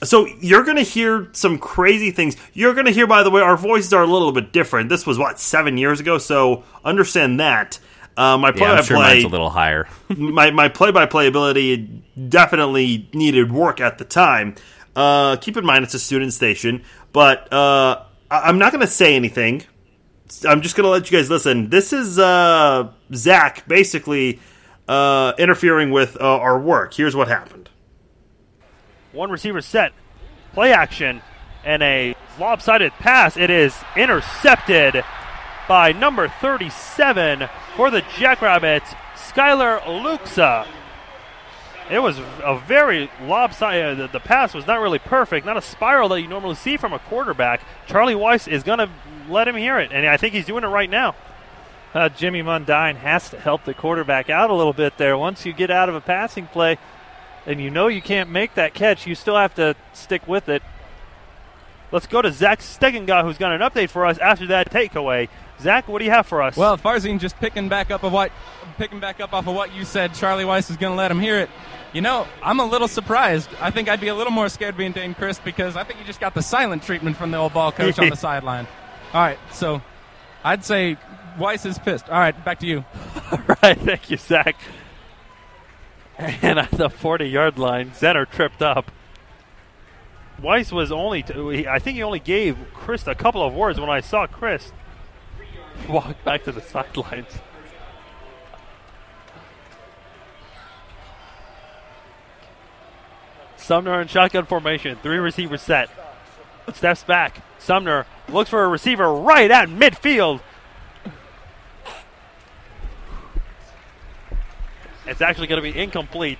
So 0.05 0.25
you're 0.39 0.63
going 0.63 0.77
to 0.77 0.83
hear 0.83 1.29
some 1.33 1.57
crazy 1.57 2.11
things. 2.11 2.37
You're 2.53 2.73
going 2.73 2.85
to 2.85 2.91
hear, 2.91 3.07
by 3.07 3.23
the 3.23 3.29
way, 3.29 3.41
our 3.41 3.57
voices 3.57 3.93
are 3.93 4.03
a 4.03 4.07
little 4.07 4.31
bit 4.31 4.51
different. 4.51 4.89
This 4.89 5.05
was 5.05 5.17
what 5.17 5.39
seven 5.39 5.77
years 5.77 5.99
ago, 5.99 6.17
so 6.17 6.63
understand 6.83 7.39
that. 7.39 7.79
Uh, 8.17 8.37
my 8.37 8.51
play 8.51 8.67
by 8.67 8.81
play 8.81 9.23
a 9.23 9.27
little 9.27 9.49
higher. 9.49 9.89
my 10.17 10.49
my 10.51 10.69
play 10.69 10.91
by 10.91 11.05
play 11.05 11.27
ability 11.27 12.03
definitely 12.29 13.09
needed 13.13 13.51
work 13.51 13.81
at 13.81 13.97
the 13.97 14.05
time. 14.05 14.55
Uh, 14.95 15.35
keep 15.35 15.57
in 15.57 15.65
mind 15.65 15.83
it's 15.83 15.93
a 15.93 15.99
student 15.99 16.31
station, 16.31 16.81
but 17.11 17.51
uh, 17.51 18.03
I'm 18.31 18.57
not 18.57 18.71
going 18.71 18.85
to 18.85 18.91
say 18.91 19.17
anything 19.17 19.63
I'm 20.47 20.61
just 20.61 20.75
gonna 20.75 20.89
let 20.89 21.09
you 21.09 21.17
guys 21.17 21.29
listen. 21.29 21.69
This 21.69 21.93
is 21.93 22.17
uh, 22.17 22.91
Zach 23.13 23.67
basically 23.67 24.39
uh, 24.87 25.33
interfering 25.37 25.91
with 25.91 26.19
uh, 26.19 26.23
our 26.23 26.59
work. 26.59 26.93
Here's 26.93 27.15
what 27.15 27.27
happened. 27.27 27.69
One 29.15 29.31
receiver 29.31 29.61
set, 29.61 29.93
play 30.53 30.73
action, 30.73 31.21
and 31.63 31.81
a 31.81 32.15
lopsided 32.37 32.91
pass. 32.93 33.37
It 33.37 33.49
is 33.49 33.73
intercepted 33.95 35.05
by 35.69 35.93
number 35.93 36.27
37 36.27 37.47
for 37.77 37.89
the 37.89 38.03
Jackrabbits, 38.17 38.93
Skylar 39.15 39.87
Luxa. 40.03 40.67
It 41.89 41.99
was 41.99 42.19
a 42.43 42.61
very 42.67 43.09
lopsided. 43.21 43.99
The, 43.99 44.07
the 44.07 44.19
pass 44.19 44.53
was 44.53 44.67
not 44.67 44.81
really 44.81 44.99
perfect, 44.99 45.45
not 45.45 45.55
a 45.55 45.61
spiral 45.61 46.09
that 46.09 46.21
you 46.21 46.27
normally 46.27 46.55
see 46.55 46.75
from 46.75 46.91
a 46.91 46.99
quarterback. 46.99 47.61
Charlie 47.87 48.15
Weis 48.15 48.51
is 48.51 48.63
going 48.63 48.79
to 48.79 48.89
let 49.29 49.47
him 49.47 49.55
hear 49.55 49.79
it, 49.79 49.93
and 49.93 50.05
I 50.05 50.17
think 50.17 50.33
he's 50.33 50.45
doing 50.45 50.65
it 50.65 50.67
right 50.67 50.89
now. 50.89 51.15
Uh, 51.93 52.09
Jimmy 52.09 52.41
Mundine 52.41 52.97
has 52.97 53.29
to 53.29 53.39
help 53.39 53.63
the 53.63 53.73
quarterback 53.73 54.29
out 54.29 54.49
a 54.49 54.53
little 54.53 54.73
bit 54.73 54.97
there. 54.97 55.17
Once 55.17 55.45
you 55.45 55.53
get 55.53 55.71
out 55.71 55.87
of 55.87 55.95
a 55.95 56.01
passing 56.01 56.47
play 56.47 56.77
and 57.45 57.61
you 57.61 57.69
know 57.69 57.87
you 57.87 58.01
can't 58.01 58.29
make 58.29 58.55
that 58.55 58.73
catch, 58.73 59.05
you 59.07 59.15
still 59.15 59.35
have 59.35 59.55
to 59.55 59.75
stick 59.93 60.27
with 60.27 60.49
it. 60.49 60.63
Let's 61.91 62.07
go 62.07 62.21
to 62.21 62.31
Zach 62.31 62.59
Stegenga, 62.59 63.23
who's 63.23 63.37
got 63.37 63.53
an 63.53 63.61
update 63.61 63.89
for 63.89 64.05
us 64.05 64.17
after 64.17 64.47
that 64.47 64.71
takeaway. 64.71 65.29
Zach, 65.61 65.87
what 65.87 65.99
do 65.99 66.05
you 66.05 66.11
have 66.11 66.27
for 66.27 66.41
us? 66.41 66.57
Well, 66.57 66.77
Farzin 66.77 67.19
just 67.19 67.37
picking 67.37 67.69
back 67.69 67.91
up 67.91 68.03
of 68.03 68.11
what 68.11 68.31
picking 68.77 68.99
back 68.99 69.21
up 69.21 69.33
off 69.33 69.47
of 69.47 69.55
what 69.55 69.73
you 69.73 69.85
said. 69.85 70.13
Charlie 70.13 70.43
Weis 70.43 70.69
is 70.69 70.77
going 70.77 70.91
to 70.91 70.97
let 70.97 71.09
him 71.11 71.19
hear 71.19 71.39
it. 71.39 71.49
You 71.93 72.01
know, 72.01 72.27
I'm 72.43 72.59
a 72.59 72.65
little 72.65 72.89
surprised. 72.89 73.49
I 73.61 73.71
think 73.71 73.87
I'd 73.87 74.01
be 74.01 74.09
a 74.09 74.15
little 74.15 74.33
more 74.33 74.49
scared 74.49 74.75
being 74.75 74.91
Dane 74.91 75.13
Crist 75.13 75.45
because 75.45 75.77
I 75.77 75.85
think 75.85 75.99
he 75.99 76.05
just 76.05 76.19
got 76.19 76.33
the 76.33 76.41
silent 76.41 76.83
treatment 76.83 77.15
from 77.15 77.31
the 77.31 77.37
old 77.37 77.53
ball 77.53 77.71
coach 77.71 77.97
on 77.99 78.09
the 78.09 78.15
sideline. 78.17 78.67
All 79.13 79.21
right, 79.21 79.39
so 79.53 79.81
I'd 80.43 80.65
say 80.65 80.97
Weis 81.37 81.65
is 81.65 81.79
pissed. 81.79 82.09
All 82.09 82.19
right, 82.19 82.43
back 82.43 82.59
to 82.59 82.67
you. 82.67 82.83
All 83.31 83.39
right, 83.63 83.79
thank 83.79 84.11
you, 84.11 84.17
Zach. 84.17 84.57
And 86.41 86.59
at 86.59 86.71
the 86.71 86.89
40 86.89 87.25
yard 87.25 87.57
line, 87.57 87.91
Zenner 87.91 88.29
tripped 88.29 88.61
up. 88.61 88.89
Weis 90.41 90.71
was 90.71 90.91
only, 90.91 91.23
t- 91.23 91.67
I 91.67 91.79
think 91.79 91.95
he 91.95 92.03
only 92.03 92.19
gave 92.19 92.57
Crist 92.73 93.07
a 93.07 93.15
couple 93.15 93.43
of 93.43 93.53
words 93.53 93.79
when 93.79 93.89
I 93.89 94.01
saw 94.01 94.27
Crist 94.27 94.73
walk 95.89 96.23
back 96.23 96.43
to 96.43 96.51
the 96.51 96.61
sidelines. 96.61 97.39
Sumner 103.57 103.99
in 103.99 104.07
shotgun 104.07 104.45
formation, 104.45 104.97
three 105.01 105.17
receivers 105.17 105.61
set. 105.61 105.89
Steps 106.73 107.03
back. 107.03 107.41
Sumner 107.57 108.05
looks 108.29 108.49
for 108.49 108.63
a 108.63 108.67
receiver 108.67 109.11
right 109.11 109.49
at 109.49 109.69
midfield. 109.69 110.41
It's 115.07 115.21
actually 115.21 115.47
going 115.47 115.63
to 115.63 115.71
be 115.71 115.77
incomplete. 115.77 116.39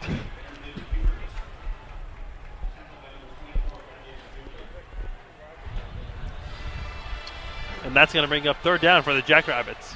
And 7.84 7.96
that's 7.96 8.12
going 8.12 8.24
to 8.24 8.28
bring 8.28 8.48
up 8.48 8.58
third 8.64 8.82
down 8.82 9.04
for 9.04 9.14
the 9.14 9.22
Jackrabbits. 9.22 9.96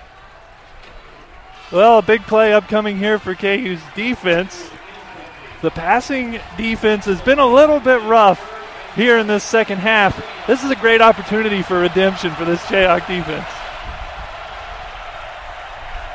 Well, 1.72 2.00
a 2.00 2.02
big 2.04 2.22
play 2.24 2.54
upcoming 2.54 2.98
here 2.98 3.18
for 3.18 3.34
KU's 3.34 3.82
defense. 3.96 4.70
The 5.62 5.72
passing 5.72 6.40
defense 6.56 7.06
has 7.06 7.22
been 7.22 7.40
a 7.40 7.46
little 7.46 7.80
bit 7.80 8.02
rough 8.04 8.40
here 8.96 9.18
in 9.18 9.28
this 9.28 9.44
second 9.44 9.78
half. 9.78 10.16
This 10.48 10.64
is 10.64 10.70
a 10.72 10.76
great 10.76 11.02
opportunity 11.02 11.64
for 11.64 11.80
redemption 11.80 12.32
for 12.36 12.46
this 12.46 12.62
Jayhawk 12.62 13.08
defense. 13.08 13.46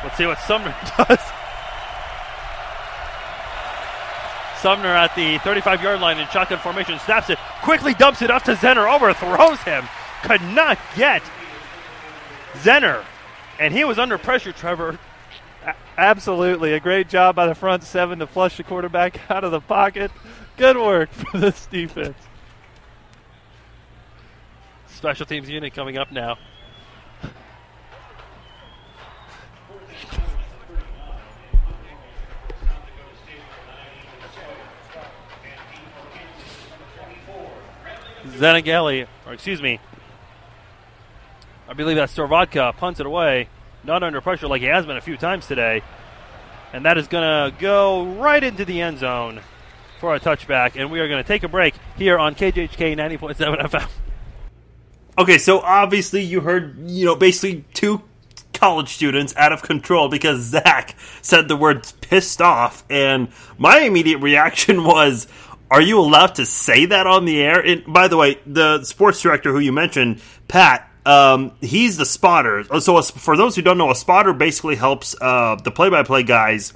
Let's 0.02 0.16
see 0.16 0.26
what 0.26 0.38
Sumner 0.40 0.74
does. 1.08 1.33
Sumner 4.64 4.88
at 4.88 5.14
the 5.14 5.36
35 5.40 5.82
yard 5.82 6.00
line 6.00 6.16
in 6.16 6.26
shotgun 6.28 6.58
formation 6.58 6.98
snaps 7.00 7.28
it, 7.28 7.38
quickly 7.62 7.92
dumps 7.92 8.22
it 8.22 8.30
up 8.30 8.44
to 8.44 8.54
Zenner, 8.54 8.90
overthrows 8.90 9.60
him. 9.60 9.84
Could 10.22 10.40
not 10.40 10.78
get 10.96 11.22
Zenner. 12.54 13.04
And 13.60 13.74
he 13.74 13.84
was 13.84 13.98
under 13.98 14.16
pressure, 14.16 14.52
Trevor. 14.52 14.98
Absolutely. 15.98 16.72
A 16.72 16.80
great 16.80 17.10
job 17.10 17.36
by 17.36 17.46
the 17.46 17.54
front 17.54 17.82
seven 17.82 18.20
to 18.20 18.26
flush 18.26 18.56
the 18.56 18.62
quarterback 18.62 19.20
out 19.30 19.44
of 19.44 19.50
the 19.50 19.60
pocket. 19.60 20.10
Good 20.56 20.78
work 20.78 21.10
for 21.12 21.36
this 21.36 21.66
defense. 21.66 22.16
Special 24.86 25.26
teams 25.26 25.50
unit 25.50 25.74
coming 25.74 25.98
up 25.98 26.10
now. 26.10 26.38
Zanagali, 38.36 39.06
or 39.26 39.32
excuse 39.32 39.62
me, 39.62 39.80
I 41.68 41.72
believe 41.72 41.96
that's 41.96 42.14
Storvodka, 42.14 42.76
punts 42.76 43.00
it 43.00 43.06
away, 43.06 43.48
not 43.84 44.02
under 44.02 44.20
pressure 44.20 44.46
like 44.48 44.60
he 44.60 44.68
has 44.68 44.86
been 44.86 44.96
a 44.96 45.00
few 45.00 45.16
times 45.16 45.46
today. 45.46 45.82
And 46.72 46.84
that 46.84 46.98
is 46.98 47.06
going 47.06 47.22
to 47.22 47.56
go 47.58 48.04
right 48.04 48.42
into 48.42 48.64
the 48.64 48.80
end 48.80 48.98
zone 48.98 49.40
for 50.00 50.14
a 50.14 50.20
touchback. 50.20 50.78
And 50.78 50.90
we 50.90 51.00
are 51.00 51.08
going 51.08 51.22
to 51.22 51.26
take 51.26 51.44
a 51.44 51.48
break 51.48 51.74
here 51.96 52.18
on 52.18 52.34
KJHK 52.34 52.96
90.7 52.96 53.60
FM. 53.60 53.88
Okay, 55.16 55.38
so 55.38 55.60
obviously 55.60 56.22
you 56.22 56.40
heard, 56.40 56.76
you 56.90 57.06
know, 57.06 57.14
basically 57.14 57.64
two 57.72 58.02
college 58.52 58.88
students 58.88 59.34
out 59.36 59.52
of 59.52 59.62
control 59.62 60.08
because 60.08 60.40
Zach 60.40 60.96
said 61.22 61.48
the 61.48 61.56
words 61.56 61.92
pissed 61.92 62.42
off. 62.42 62.84
And 62.90 63.28
my 63.56 63.80
immediate 63.80 64.18
reaction 64.18 64.84
was, 64.84 65.28
are 65.70 65.80
you 65.80 65.98
allowed 65.98 66.36
to 66.36 66.46
say 66.46 66.86
that 66.86 67.06
on 67.06 67.24
the 67.24 67.42
air? 67.42 67.60
And 67.60 67.84
by 67.86 68.08
the 68.08 68.16
way, 68.16 68.38
the 68.46 68.84
sports 68.84 69.20
director 69.20 69.52
who 69.52 69.58
you 69.58 69.72
mentioned, 69.72 70.20
Pat, 70.48 70.88
um, 71.06 71.52
he's 71.60 71.96
the 71.96 72.06
spotter. 72.06 72.64
So, 72.80 73.00
for 73.02 73.36
those 73.36 73.56
who 73.56 73.62
don't 73.62 73.78
know, 73.78 73.90
a 73.90 73.94
spotter 73.94 74.32
basically 74.32 74.76
helps 74.76 75.14
uh, 75.20 75.56
the 75.56 75.70
play 75.70 75.90
by 75.90 76.02
play 76.02 76.22
guys 76.22 76.72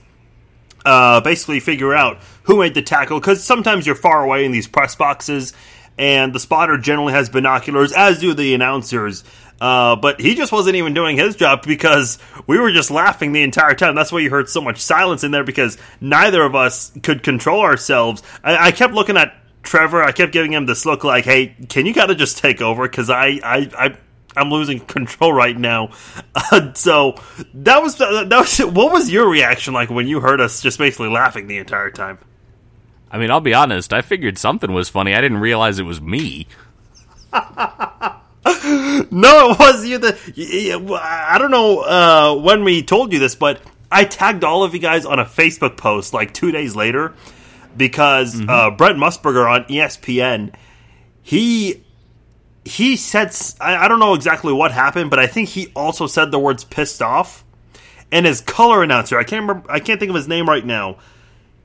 uh, 0.85 1.21
basically 1.21 1.61
figure 1.61 1.95
out 1.95 2.18
who 2.45 2.59
made 2.59 2.75
the 2.75 2.83
tackle 2.83 3.21
because 3.21 3.42
sometimes 3.42 3.87
you're 3.87 3.95
far 3.95 4.23
away 4.23 4.45
in 4.45 4.52
these 4.52 4.66
press 4.66 4.95
boxes, 4.97 5.52
and 5.97 6.33
the 6.33 6.40
spotter 6.40 6.78
generally 6.78 7.12
has 7.12 7.28
binoculars, 7.28 7.92
as 7.92 8.21
do 8.21 8.35
the 8.35 8.54
announcers. 8.54 9.25
Uh, 9.61 9.97
but 9.97 10.21
he 10.21 10.35
just 10.35 10.53
wasn't 10.53 10.77
even 10.77 10.95
doing 10.95 11.17
his 11.17 11.35
job 11.35 11.65
because 11.67 12.19
we 12.47 12.59
were 12.59 12.71
just 12.71 12.91
laughing 12.91 13.33
the 13.33 13.43
entire 13.43 13.75
time. 13.75 13.95
That's 13.95 14.12
why 14.12 14.21
you 14.21 14.31
heard 14.31 14.49
so 14.49 14.61
much 14.61 14.79
silence 14.79 15.25
in 15.25 15.33
there 15.33 15.45
because 15.45 15.77
neither 16.00 16.43
of 16.43 16.55
us 16.55 16.93
could 17.03 17.23
control 17.23 17.61
ourselves. 17.61 18.23
I, 18.45 18.69
I 18.69 18.71
kept 18.71 18.95
looking 18.95 19.17
at 19.17 19.35
Trevor. 19.62 20.03
I 20.03 20.12
kept 20.12 20.33
giving 20.33 20.53
him 20.53 20.67
this 20.67 20.87
look 20.87 21.03
like, 21.03 21.25
"Hey, 21.25 21.57
can 21.69 21.87
you 21.87 21.95
kind 21.95 22.11
of 22.11 22.19
just 22.19 22.38
take 22.38 22.62
over?" 22.62 22.88
Because 22.88 23.11
I, 23.11 23.41
I, 23.43 23.71
I 23.77 23.97
I'm 24.37 24.50
losing 24.50 24.81
control 24.81 25.33
right 25.33 25.59
now. 25.59 25.91
Uh, 26.35 26.73
so 26.75 27.17
that 27.55 27.83
was 27.83 27.97
that 27.99 28.29
was 28.31 28.59
what 28.59 28.93
was 28.93 29.11
your 29.11 29.29
reaction 29.29 29.75
like 29.75 29.91
when 29.91 30.07
you 30.07 30.21
heard 30.21 30.41
us 30.41 30.62
just 30.62 30.79
basically 30.79 31.09
laughing 31.09 31.49
the 31.49 31.59
entire 31.59 31.91
time? 31.91 32.19
I 33.11 33.19
mean, 33.19 33.31
I'll 33.31 33.41
be 33.41 33.55
honest. 33.55 33.93
I 33.93 34.03
figured 34.03 34.38
something 34.38 34.73
was 34.73 34.88
funny. 34.88 35.15
I 35.15 35.21
didn't 35.21 35.38
realize 35.38 35.79
it 35.79 35.85
was 35.85 36.00
me. 36.00 36.47
no, 39.11 39.50
it 39.50 39.59
was 39.59 39.87
you. 39.87 39.99
The 39.99 41.00
I 41.02 41.38
don't 41.38 41.50
know 41.50 41.80
uh, 41.80 42.35
when 42.40 42.64
we 42.64 42.83
told 42.83 43.12
you 43.12 43.18
this, 43.18 43.35
but 43.35 43.61
I 43.90 44.04
tagged 44.04 44.45
all 44.45 44.62
of 44.62 44.75
you 44.75 44.80
guys 44.80 45.04
on 45.04 45.18
a 45.18 45.25
Facebook 45.25 45.76
post 45.76 46.14
like 46.14 46.33
two 46.33 46.52
days 46.52 46.76
later 46.76 47.14
because 47.76 48.35
mm-hmm. 48.35 48.49
uh, 48.49 48.71
Brent 48.71 48.99
Musburger 48.99 49.50
on 49.50 49.64
ESPN 49.64 50.54
he 51.28 51.85
he 52.64 52.97
said 52.97 53.37
I, 53.61 53.85
I 53.85 53.88
don't 53.88 53.99
know 53.99 54.14
exactly 54.14 54.50
what 54.50 54.73
happened, 54.73 55.11
but 55.11 55.18
I 55.18 55.26
think 55.26 55.50
he 55.50 55.71
also 55.76 56.07
said 56.07 56.30
the 56.30 56.38
words 56.38 56.64
"pissed 56.64 57.02
off." 57.02 57.45
And 58.11 58.25
his 58.25 58.40
color 58.40 58.83
announcer, 58.83 59.18
I 59.18 59.25
can't 59.25 59.42
remember, 59.42 59.71
I 59.71 59.80
can't 59.80 60.00
think 60.00 60.09
of 60.09 60.16
his 60.16 60.26
name 60.26 60.49
right 60.49 60.64
now. 60.64 60.97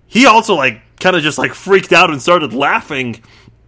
He 0.07 0.25
also 0.25 0.55
like 0.55 0.81
kind 0.99 1.15
of 1.15 1.23
just 1.23 1.37
like 1.37 1.53
freaked 1.53 1.93
out 1.93 2.09
and 2.09 2.21
started 2.21 2.51
laughing 2.51 3.23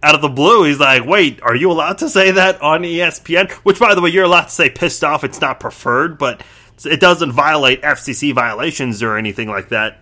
out 0.06 0.14
of 0.14 0.22
the 0.22 0.28
blue. 0.28 0.64
He's 0.64 0.78
like, 0.78 1.04
"Wait, 1.04 1.42
are 1.42 1.54
you 1.54 1.70
allowed 1.70 1.98
to 1.98 2.08
say 2.08 2.32
that 2.32 2.62
on 2.62 2.82
ESPN?" 2.82 3.50
Which, 3.64 3.78
by 3.78 3.94
the 3.94 4.00
way, 4.00 4.10
you're 4.10 4.24
allowed 4.24 4.44
to 4.44 4.50
say 4.50 4.70
"pissed 4.70 5.04
off." 5.04 5.24
It's 5.24 5.40
not 5.40 5.60
preferred, 5.60 6.18
but 6.18 6.42
it 6.84 7.00
doesn't 7.00 7.32
violate 7.32 7.82
FCC 7.82 8.34
violations 8.34 9.02
or 9.02 9.16
anything 9.16 9.48
like 9.48 9.70
that. 9.70 9.98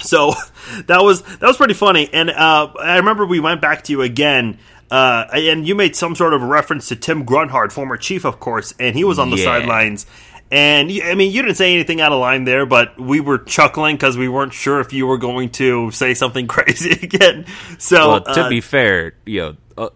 So 0.00 0.34
that 0.86 1.02
was 1.02 1.22
that 1.22 1.42
was 1.42 1.56
pretty 1.56 1.74
funny, 1.74 2.08
and 2.12 2.30
uh, 2.30 2.72
I 2.80 2.96
remember 2.96 3.26
we 3.26 3.40
went 3.40 3.60
back 3.60 3.84
to 3.84 3.92
you 3.92 4.02
again 4.02 4.58
uh, 4.90 5.26
and 5.32 5.68
you 5.68 5.74
made 5.74 5.94
some 5.94 6.14
sort 6.14 6.32
of 6.32 6.42
reference 6.42 6.88
to 6.88 6.96
Tim 6.96 7.24
Grunhard, 7.24 7.72
former 7.72 7.96
chief, 7.96 8.24
of 8.24 8.40
course, 8.40 8.72
and 8.78 8.96
he 8.96 9.04
was 9.04 9.18
on 9.18 9.30
the 9.30 9.36
yeah. 9.36 9.44
sidelines. 9.44 10.06
And 10.50 10.90
I 11.04 11.14
mean, 11.14 11.32
you 11.32 11.42
didn't 11.42 11.56
say 11.56 11.74
anything 11.74 12.00
out 12.00 12.12
of 12.12 12.20
line 12.20 12.44
there, 12.44 12.64
but 12.64 12.98
we 12.98 13.20
were 13.20 13.38
chuckling 13.38 13.96
because 13.96 14.16
we 14.16 14.28
weren't 14.28 14.54
sure 14.54 14.80
if 14.80 14.94
you 14.94 15.06
were 15.06 15.18
going 15.18 15.50
to 15.50 15.90
say 15.90 16.14
something 16.14 16.46
crazy 16.48 16.92
again. 17.02 17.44
So, 17.78 18.08
well, 18.08 18.20
to 18.22 18.44
uh, 18.44 18.48
be 18.48 18.62
fair, 18.62 19.12
you 19.26 19.40
know, 19.40 19.56
uh, 19.76 19.90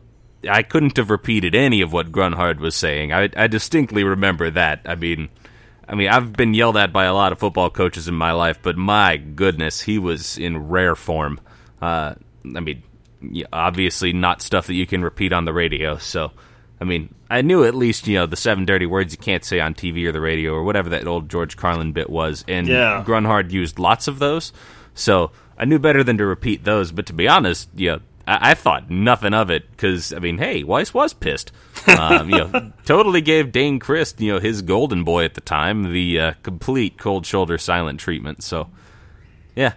I 0.49 0.63
couldn't 0.63 0.99
have 0.99 1.09
repeated 1.09 1.55
any 1.55 1.81
of 1.81 1.93
what 1.93 2.13
Grunhard 2.13 2.61
was 2.61 2.77
saying. 2.77 3.13
I, 3.13 3.31
I 3.35 3.47
distinctly 3.47 4.05
remember 4.05 4.51
that. 4.51 4.83
I 4.85 4.95
mean, 4.95 5.31
I 5.89 5.95
mean, 5.95 6.09
I've 6.09 6.35
been 6.35 6.53
yelled 6.53 6.77
at 6.77 6.93
by 6.93 7.05
a 7.05 7.15
lot 7.15 7.33
of 7.33 7.39
football 7.39 7.71
coaches 7.71 8.07
in 8.07 8.15
my 8.15 8.33
life, 8.33 8.59
but 8.63 8.77
my 8.77 9.17
goodness, 9.17 9.81
he 9.81 9.99
was 9.99 10.37
in 10.37 10.69
rare 10.69 10.95
form. 10.95 11.41
Uh, 11.81 12.15
I 12.45 12.61
mean, 12.61 12.83
obviously 13.53 14.13
not 14.13 14.43
stuff 14.43 14.67
that 14.67 14.75
you 14.75 14.87
can 14.87 15.03
repeat 15.03 15.33
on 15.33 15.47
the 15.47 15.53
radio. 15.53 15.97
So, 15.97 16.33
I 16.83 16.85
mean, 16.85 17.15
I 17.31 17.43
knew 17.43 17.63
at 17.63 17.77
least 17.77 18.09
you 18.09 18.19
know 18.19 18.27
the 18.27 18.35
seven 18.35 18.65
dirty 18.65 18.87
words 18.87 19.13
you 19.13 19.19
can't 19.19 19.45
say 19.45 19.61
on 19.61 19.73
TV 19.73 20.05
or 20.05 20.11
the 20.11 20.21
radio 20.21 20.53
or 20.53 20.65
whatever 20.65 20.89
that 20.89 21.07
old 21.07 21.29
George 21.29 21.57
Carlin 21.57 21.93
bit 21.93 22.11
was, 22.11 22.45
and 22.49 22.67
yeah. 22.67 23.05
Grunhard 23.07 23.53
used 23.53 23.79
lots 23.79 24.09
of 24.09 24.19
those. 24.19 24.53
So 24.93 25.31
I 25.57 25.65
knew 25.65 25.79
better 25.79 26.03
than 26.03 26.19
to 26.19 26.27
repeat 26.27 26.65
those. 26.65 26.91
But 26.91 27.07
to 27.07 27.13
be 27.13 27.29
honest, 27.29 27.69
yeah. 27.77 27.99
I, 28.27 28.51
I 28.51 28.55
thought 28.55 28.91
nothing 28.91 29.33
of 29.33 29.49
it 29.49 29.71
because 29.71 30.13
I 30.13 30.19
mean, 30.19 30.39
hey, 30.39 30.65
Weis 30.65 30.93
was 30.93 31.15
pissed. 31.15 31.53
Um, 31.87 32.29
you 32.29 32.39
know, 32.39 32.73
totally 32.85 33.21
gave 33.21 33.53
Dane 33.53 33.79
Crist, 33.79 34.21
you 34.21 34.33
know, 34.33 34.41
his 34.41 34.61
golden 34.63 35.05
boy 35.05 35.25
at 35.25 35.35
the 35.35 35.41
time, 35.41 35.93
the 35.93 36.19
uh, 36.19 36.33
complete 36.43 36.99
cold 36.99 37.27
shoulder 37.27 37.59
silent 37.59 38.01
treatment. 38.01 38.43
So, 38.43 38.71
yeah, 39.55 39.75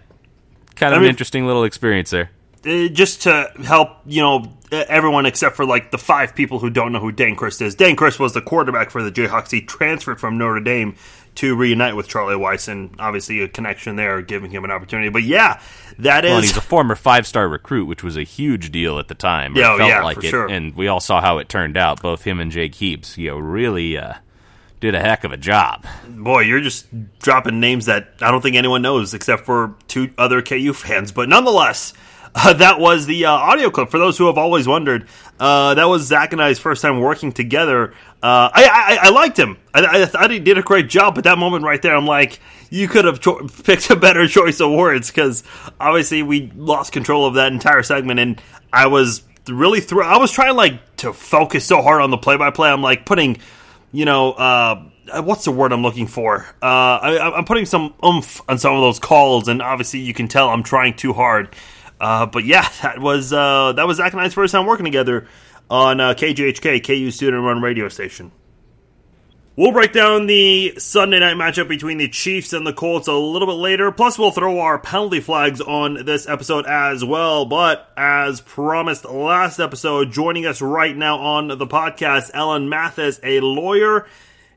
kind 0.74 0.92
of 0.92 0.98
I 0.98 1.00
mean, 1.02 1.04
an 1.06 1.10
interesting 1.10 1.46
little 1.46 1.62
experience 1.62 2.10
there. 2.10 2.30
Uh, 2.66 2.88
just 2.88 3.22
to 3.22 3.50
help, 3.64 3.98
you 4.06 4.20
know, 4.20 4.52
everyone 4.72 5.26
except 5.26 5.56
for 5.56 5.64
like 5.64 5.90
the 5.90 5.98
five 5.98 6.34
people 6.34 6.58
who 6.58 6.70
don't 6.70 6.92
know 6.92 7.00
who 7.00 7.12
Dane 7.12 7.36
Crist 7.36 7.62
is. 7.62 7.74
Dane 7.74 7.96
Crist 7.96 8.18
was 8.18 8.32
the 8.32 8.42
quarterback 8.42 8.90
for 8.90 9.02
the 9.02 9.12
Jayhawks. 9.12 9.50
He 9.50 9.60
transferred 9.60 10.20
from 10.20 10.38
Notre 10.38 10.60
Dame 10.60 10.96
to 11.36 11.54
reunite 11.54 11.94
with 11.94 12.08
Charlie 12.08 12.34
Weis, 12.34 12.66
and 12.66 12.94
obviously 12.98 13.42
a 13.42 13.48
connection 13.48 13.96
there, 13.96 14.22
giving 14.22 14.50
him 14.50 14.64
an 14.64 14.70
opportunity. 14.70 15.10
But 15.10 15.22
yeah, 15.22 15.60
that 15.98 16.24
is. 16.24 16.30
Well, 16.30 16.40
he's 16.40 16.56
a 16.56 16.62
former 16.62 16.96
five 16.96 17.26
star 17.26 17.48
recruit, 17.48 17.86
which 17.86 18.02
was 18.02 18.16
a 18.16 18.22
huge 18.22 18.72
deal 18.72 18.98
at 18.98 19.08
the 19.08 19.14
time. 19.14 19.54
Yeah, 19.54 19.74
it 19.74 19.78
felt 19.78 19.88
yeah, 19.88 20.02
like 20.02 20.16
for 20.16 20.26
it, 20.26 20.30
sure. 20.30 20.46
and 20.46 20.74
we 20.74 20.88
all 20.88 21.00
saw 21.00 21.20
how 21.20 21.38
it 21.38 21.48
turned 21.48 21.76
out. 21.76 22.02
Both 22.02 22.24
him 22.24 22.40
and 22.40 22.50
Jake 22.50 22.74
Heaps, 22.74 23.16
you 23.16 23.30
know, 23.30 23.38
really 23.38 23.98
uh, 23.98 24.14
did 24.80 24.94
a 24.94 25.00
heck 25.00 25.24
of 25.24 25.32
a 25.32 25.36
job. 25.36 25.86
Boy, 26.08 26.40
you're 26.40 26.60
just 26.60 26.86
dropping 27.18 27.60
names 27.60 27.86
that 27.86 28.08
I 28.20 28.30
don't 28.30 28.40
think 28.40 28.56
anyone 28.56 28.82
knows 28.82 29.14
except 29.14 29.44
for 29.44 29.74
two 29.88 30.10
other 30.18 30.42
KU 30.42 30.72
fans. 30.72 31.12
But 31.12 31.28
nonetheless, 31.28 31.92
uh, 32.36 32.52
that 32.54 32.78
was 32.78 33.06
the 33.06 33.24
uh, 33.24 33.32
audio 33.32 33.70
clip. 33.70 33.90
For 33.90 33.98
those 33.98 34.16
who 34.18 34.26
have 34.26 34.38
always 34.38 34.68
wondered, 34.68 35.08
uh, 35.40 35.74
that 35.74 35.84
was 35.84 36.02
Zach 36.06 36.32
and 36.32 36.42
I's 36.42 36.58
first 36.58 36.82
time 36.82 37.00
working 37.00 37.32
together. 37.32 37.92
Uh, 38.22 38.50
I, 38.52 38.98
I, 39.02 39.08
I 39.08 39.10
liked 39.10 39.38
him. 39.38 39.56
I, 39.74 40.02
I 40.02 40.06
thought 40.06 40.30
he 40.30 40.38
did 40.38 40.58
a 40.58 40.62
great 40.62 40.88
job. 40.88 41.14
But 41.14 41.24
that 41.24 41.38
moment 41.38 41.64
right 41.64 41.80
there, 41.80 41.96
I'm 41.96 42.06
like, 42.06 42.38
you 42.70 42.86
could 42.88 43.04
have 43.06 43.20
cho- 43.20 43.48
picked 43.64 43.90
a 43.90 43.96
better 43.96 44.28
choice 44.28 44.60
of 44.60 44.70
words 44.70 45.10
because 45.10 45.42
obviously 45.80 46.22
we 46.22 46.52
lost 46.54 46.92
control 46.92 47.26
of 47.26 47.34
that 47.34 47.52
entire 47.52 47.82
segment, 47.82 48.20
and 48.20 48.40
I 48.72 48.86
was 48.86 49.22
really 49.48 49.80
through. 49.80 50.04
I 50.04 50.18
was 50.18 50.30
trying 50.30 50.54
like 50.56 50.96
to 50.98 51.12
focus 51.12 51.64
so 51.64 51.82
hard 51.82 52.02
on 52.02 52.10
the 52.10 52.18
play 52.18 52.36
by 52.36 52.50
play. 52.50 52.68
I'm 52.70 52.82
like 52.82 53.06
putting 53.06 53.38
you 53.92 54.04
know, 54.04 54.32
uh, 54.32 54.84
what's 55.22 55.44
the 55.44 55.50
word 55.50 55.72
I'm 55.72 55.82
looking 55.82 56.06
for? 56.06 56.44
Uh, 56.62 56.66
I, 56.66 57.36
I'm 57.38 57.44
putting 57.44 57.64
some 57.64 57.94
oomph 58.04 58.42
on 58.46 58.58
some 58.58 58.74
of 58.74 58.80
those 58.80 58.98
calls, 58.98 59.48
and 59.48 59.62
obviously 59.62 60.00
you 60.00 60.12
can 60.12 60.28
tell 60.28 60.50
I'm 60.50 60.62
trying 60.62 60.94
too 60.94 61.12
hard. 61.14 61.54
Uh, 62.00 62.26
but 62.26 62.44
yeah, 62.44 62.68
that 62.82 63.00
was 63.00 63.32
uh, 63.32 63.72
that 63.72 63.86
was 63.86 63.98
Zach 63.98 64.12
and 64.12 64.20
I's 64.20 64.34
first 64.34 64.52
time 64.52 64.66
working 64.66 64.84
together 64.84 65.26
on 65.70 66.00
uh, 66.00 66.14
KJHK, 66.14 66.84
KU 66.86 67.10
student 67.10 67.42
run 67.42 67.60
radio 67.60 67.88
station. 67.88 68.32
We'll 69.58 69.72
break 69.72 69.94
down 69.94 70.26
the 70.26 70.74
Sunday 70.76 71.18
night 71.18 71.36
matchup 71.36 71.66
between 71.66 71.96
the 71.96 72.08
Chiefs 72.08 72.52
and 72.52 72.66
the 72.66 72.74
Colts 72.74 73.08
a 73.08 73.14
little 73.14 73.48
bit 73.48 73.54
later. 73.54 73.90
Plus, 73.90 74.18
we'll 74.18 74.30
throw 74.30 74.60
our 74.60 74.78
penalty 74.78 75.20
flags 75.20 75.62
on 75.62 76.04
this 76.04 76.28
episode 76.28 76.66
as 76.66 77.02
well. 77.02 77.46
But 77.46 77.90
as 77.96 78.42
promised 78.42 79.06
last 79.06 79.58
episode, 79.58 80.12
joining 80.12 80.44
us 80.44 80.60
right 80.60 80.94
now 80.94 81.16
on 81.20 81.48
the 81.48 81.66
podcast, 81.66 82.32
Ellen 82.34 82.68
Mathis, 82.68 83.18
a 83.22 83.40
lawyer, 83.40 84.06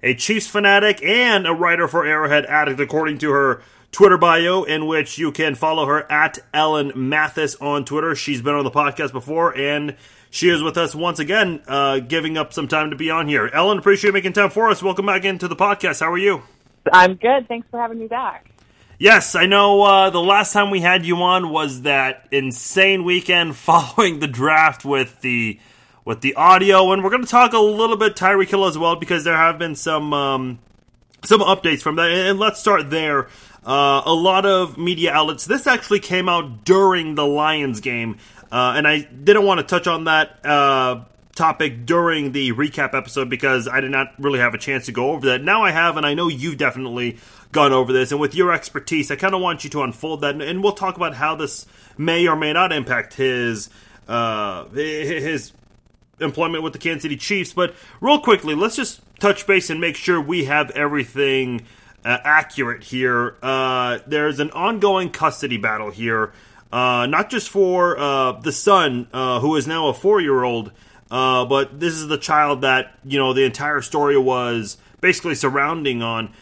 a 0.03 0.15
Chiefs 0.15 0.47
fanatic, 0.47 1.01
and 1.01 1.47
a 1.47 1.53
writer 1.53 1.87
for 1.87 2.05
Arrowhead 2.05 2.45
Addict, 2.47 2.81
according 2.81 3.19
to 3.19 3.31
her 3.31 3.61
Twitter 3.91 4.17
bio, 4.17 4.63
in 4.63 4.85
which 4.85 5.17
you 5.17 5.31
can 5.31 5.55
follow 5.55 5.85
her 5.85 6.09
at 6.11 6.39
Ellen 6.53 6.91
Mathis 6.95 7.55
on 7.55 7.85
Twitter. 7.85 8.15
She's 8.15 8.41
been 8.41 8.53
on 8.53 8.63
the 8.63 8.71
podcast 8.71 9.11
before, 9.11 9.55
and 9.57 9.95
she 10.29 10.49
is 10.49 10.61
with 10.61 10.77
us 10.77 10.93
once 10.93 11.19
again, 11.19 11.61
uh, 11.67 11.99
giving 11.99 12.37
up 12.37 12.53
some 12.53 12.67
time 12.67 12.91
to 12.91 12.95
be 12.95 13.09
on 13.09 13.27
here. 13.27 13.49
Ellen, 13.51 13.79
appreciate 13.79 14.09
you 14.09 14.13
making 14.13 14.33
time 14.33 14.51
for 14.51 14.69
us. 14.69 14.83
Welcome 14.83 15.07
back 15.07 15.25
into 15.25 15.47
the 15.47 15.55
podcast. 15.55 16.01
How 16.01 16.11
are 16.11 16.17
you? 16.17 16.43
I'm 16.93 17.15
good. 17.15 17.47
Thanks 17.47 17.67
for 17.69 17.79
having 17.79 17.99
me 17.99 18.07
back. 18.07 18.49
Yes, 18.99 19.33
I 19.33 19.45
know 19.45 19.81
uh, 19.83 20.09
the 20.09 20.21
last 20.21 20.51
time 20.53 20.71
we 20.71 20.81
had 20.81 21.05
you 21.05 21.15
on 21.23 21.49
was 21.49 21.83
that 21.83 22.27
insane 22.31 23.05
weekend 23.05 23.55
following 23.55 24.19
the 24.19 24.27
draft 24.27 24.85
with 24.85 25.21
the 25.21 25.59
with 26.05 26.21
the 26.21 26.35
audio, 26.35 26.91
and 26.91 27.03
we're 27.03 27.09
going 27.09 27.23
to 27.23 27.29
talk 27.29 27.53
a 27.53 27.59
little 27.59 27.97
bit 27.97 28.15
Tyreek 28.15 28.49
Hill 28.49 28.65
as 28.65 28.77
well 28.77 28.95
because 28.95 29.23
there 29.23 29.37
have 29.37 29.57
been 29.59 29.75
some 29.75 30.13
um, 30.13 30.59
some 31.23 31.41
updates 31.41 31.81
from 31.81 31.95
that. 31.95 32.09
And 32.11 32.39
let's 32.39 32.59
start 32.59 32.89
there. 32.89 33.27
Uh, 33.65 34.01
a 34.05 34.13
lot 34.13 34.45
of 34.45 34.77
media 34.77 35.11
outlets. 35.11 35.45
This 35.45 35.67
actually 35.67 35.99
came 35.99 36.29
out 36.29 36.63
during 36.63 37.15
the 37.15 37.25
Lions 37.25 37.81
game, 37.81 38.17
uh, 38.51 38.73
and 38.75 38.87
I 38.87 39.01
didn't 39.01 39.45
want 39.45 39.59
to 39.59 39.65
touch 39.65 39.85
on 39.85 40.05
that 40.05 40.45
uh, 40.45 41.03
topic 41.35 41.85
during 41.85 42.31
the 42.31 42.53
recap 42.53 42.93
episode 42.93 43.29
because 43.29 43.67
I 43.67 43.81
did 43.81 43.91
not 43.91 44.13
really 44.17 44.39
have 44.39 44.53
a 44.53 44.57
chance 44.57 44.85
to 44.85 44.91
go 44.91 45.11
over 45.11 45.27
that. 45.27 45.43
Now 45.43 45.63
I 45.63 45.71
have, 45.71 45.97
and 45.97 46.05
I 46.05 46.13
know 46.13 46.29
you've 46.29 46.57
definitely 46.57 47.17
gone 47.51 47.73
over 47.73 47.91
this, 47.91 48.11
and 48.11 48.19
with 48.19 48.33
your 48.33 48.53
expertise, 48.53 49.11
I 49.11 49.17
kind 49.17 49.35
of 49.35 49.41
want 49.41 49.63
you 49.63 49.69
to 49.71 49.83
unfold 49.83 50.21
that, 50.21 50.35
and, 50.35 50.41
and 50.41 50.63
we'll 50.63 50.71
talk 50.71 50.95
about 50.95 51.13
how 51.15 51.35
this 51.35 51.65
may 51.97 52.27
or 52.27 52.37
may 52.37 52.53
not 52.53 52.71
impact 52.71 53.15
his 53.15 53.69
uh, 54.07 54.65
his 54.69 55.51
employment 56.19 56.63
with 56.63 56.73
the 56.73 56.79
Kansas 56.79 57.03
City 57.03 57.17
Chiefs. 57.17 57.53
But 57.53 57.75
real 58.01 58.19
quickly, 58.19 58.55
let's 58.55 58.75
just 58.75 59.01
touch 59.19 59.45
base 59.45 59.69
and 59.69 59.79
make 59.79 59.95
sure 59.95 60.19
we 60.19 60.45
have 60.45 60.71
everything 60.71 61.65
accurate 62.23 62.83
here. 62.83 63.35
Uh, 63.41 63.99
there's 64.07 64.39
an 64.39 64.51
ongoing 64.51 65.09
custody 65.09 65.57
battle 65.57 65.91
here, 65.91 66.33
uh, 66.71 67.05
not 67.07 67.29
just 67.29 67.49
for 67.49 67.97
uh, 67.97 68.33
the 68.33 68.51
son, 68.51 69.07
uh, 69.13 69.39
who 69.39 69.55
is 69.55 69.67
now 69.67 69.87
a 69.87 69.93
four 69.93 70.21
year 70.21 70.43
old, 70.43 70.71
uh, 71.11 71.45
but 71.45 71.79
this 71.79 71.93
is 71.93 72.07
the 72.07 72.17
child 72.17 72.61
that, 72.61 72.93
you 73.03 73.17
know, 73.17 73.33
the 73.33 73.43
entire 73.43 73.81
story 73.81 74.17
was 74.17 74.77
basically 75.01 75.35
surrounding 75.35 76.01
on 76.01 76.33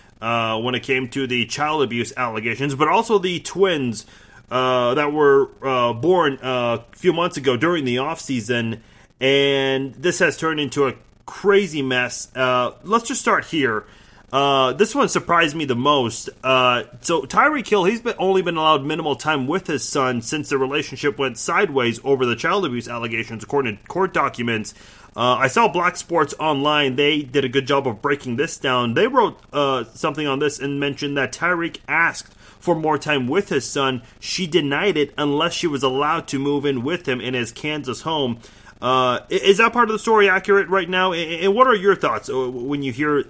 when 0.64 0.76
it 0.76 0.84
came 0.84 1.08
to 1.08 1.28
the 1.28 1.46
child 1.46 1.84
abuse 1.84 2.14
allegations, 2.18 2.76
but 2.76 2.88
also 2.88 3.18
the 3.18 3.40
twins. 3.40 4.06
that 4.50 5.12
were 5.14 5.48
born 5.94 6.40
a 6.42 6.84
few 6.94 7.14
months 7.14 7.38
ago 7.38 7.56
during 7.58 7.86
the 7.86 7.98
offseason 7.98 8.80
and 9.20 9.94
this 9.96 10.20
has 10.20 10.38
turned 10.38 10.60
into 10.60 10.88
a 10.88 10.94
crazy 11.26 11.82
mess. 11.82 12.34
Uh, 12.36 12.72
let's 12.84 13.08
just 13.08 13.22
start 13.22 13.46
here. 13.46 13.86
Uh, 14.32 14.74
this 14.74 14.94
one 14.94 15.08
surprised 15.08 15.56
me 15.56 15.64
the 15.64 15.76
most. 15.76 16.30
Uh, 16.44 16.84
so 17.00 17.22
Tyreek 17.22 17.68
Hill, 17.68 17.86
he's 17.86 18.02
been 18.02 18.16
only 18.20 18.42
been 18.42 18.58
allowed 18.58 18.84
minimal 18.84 19.16
time 19.16 19.48
with 19.48 19.68
his 19.68 19.88
son 19.88 20.22
since 20.22 20.50
the 20.50 20.58
relationship 20.58 21.18
went 21.18 21.38
sideways 21.38 22.02
over 22.04 22.26
the 22.26 22.36
child 22.36 22.66
abuse 22.66 22.90
allegations, 22.90 23.44
according 23.44 23.78
to 23.78 23.84
court 23.86 24.14
documents. 24.14 24.74
Uh, 25.16 25.36
I 25.36 25.48
saw 25.48 25.68
Black 25.68 25.96
Sports 25.96 26.34
Online. 26.40 26.96
They 26.96 27.24
did 27.24 27.46
a 27.46 27.50
good 27.50 27.66
job 27.66 27.88
of 27.88 28.02
breaking 28.02 28.36
this 28.36 28.58
down. 28.58 28.94
They 28.96 29.08
wrote 29.08 29.40
uh, 29.54 29.86
something 29.86 30.28
on 30.28 30.40
this 30.40 30.60
and 30.60 30.80
mentioned 30.80 31.18
that 31.18 31.32
Tyreek 31.32 31.78
asked 31.88 32.34
for 32.60 32.76
more 32.76 32.98
time 32.98 33.28
with 33.30 33.48
his 33.48 33.68
son. 33.68 34.04
She 34.20 34.46
denied 34.46 34.98
it 34.98 35.14
unless 35.18 35.54
she 35.54 35.68
was 35.68 35.84
allowed 35.84 36.28
to 36.28 36.40
move 36.40 36.66
in 36.66 36.84
with 36.84 37.08
him 37.08 37.22
in 37.22 37.34
his 37.34 37.54
Kansas 37.54 38.02
home. 38.02 38.40
Uh, 38.82 39.22
is 39.30 39.58
that 39.58 39.74
part 39.74 39.90
of 39.90 39.94
the 39.94 40.00
story 40.00 40.30
accurate 40.30 40.68
right 40.68 40.90
now? 40.90 41.14
And 41.14 41.56
what 41.56 41.66
are 41.66 41.76
your 41.76 41.96
thoughts 41.96 42.30
uh, 42.30 42.52
when 42.52 42.84
you 42.84 42.92
hear 42.92 43.24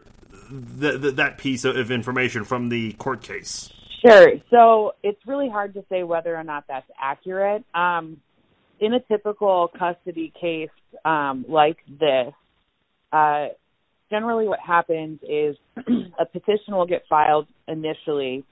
the, 0.49 0.97
the, 0.97 1.11
that 1.11 1.37
piece 1.37 1.65
of 1.65 1.91
information 1.91 2.43
from 2.43 2.69
the 2.69 2.93
court 2.93 3.21
case? 3.21 3.71
Sure. 4.05 4.33
So 4.51 4.93
it's 5.03 5.19
really 5.25 5.49
hard 5.49 5.73
to 5.73 5.83
say 5.89 6.03
whether 6.03 6.35
or 6.35 6.43
not 6.43 6.65
that's 6.67 6.89
accurate. 7.01 7.63
Um, 7.73 8.21
in 8.79 8.93
a 8.93 8.99
typical 8.99 9.71
custody 9.77 10.31
case 10.39 10.69
um, 11.03 11.45
like 11.47 11.77
this, 11.87 12.33
uh, 13.11 13.47
generally 14.09 14.47
what 14.47 14.59
happens 14.59 15.19
is 15.27 15.55
a 16.19 16.25
petition 16.25 16.75
will 16.75 16.85
get 16.85 17.03
filed 17.09 17.47
initially, 17.67 18.43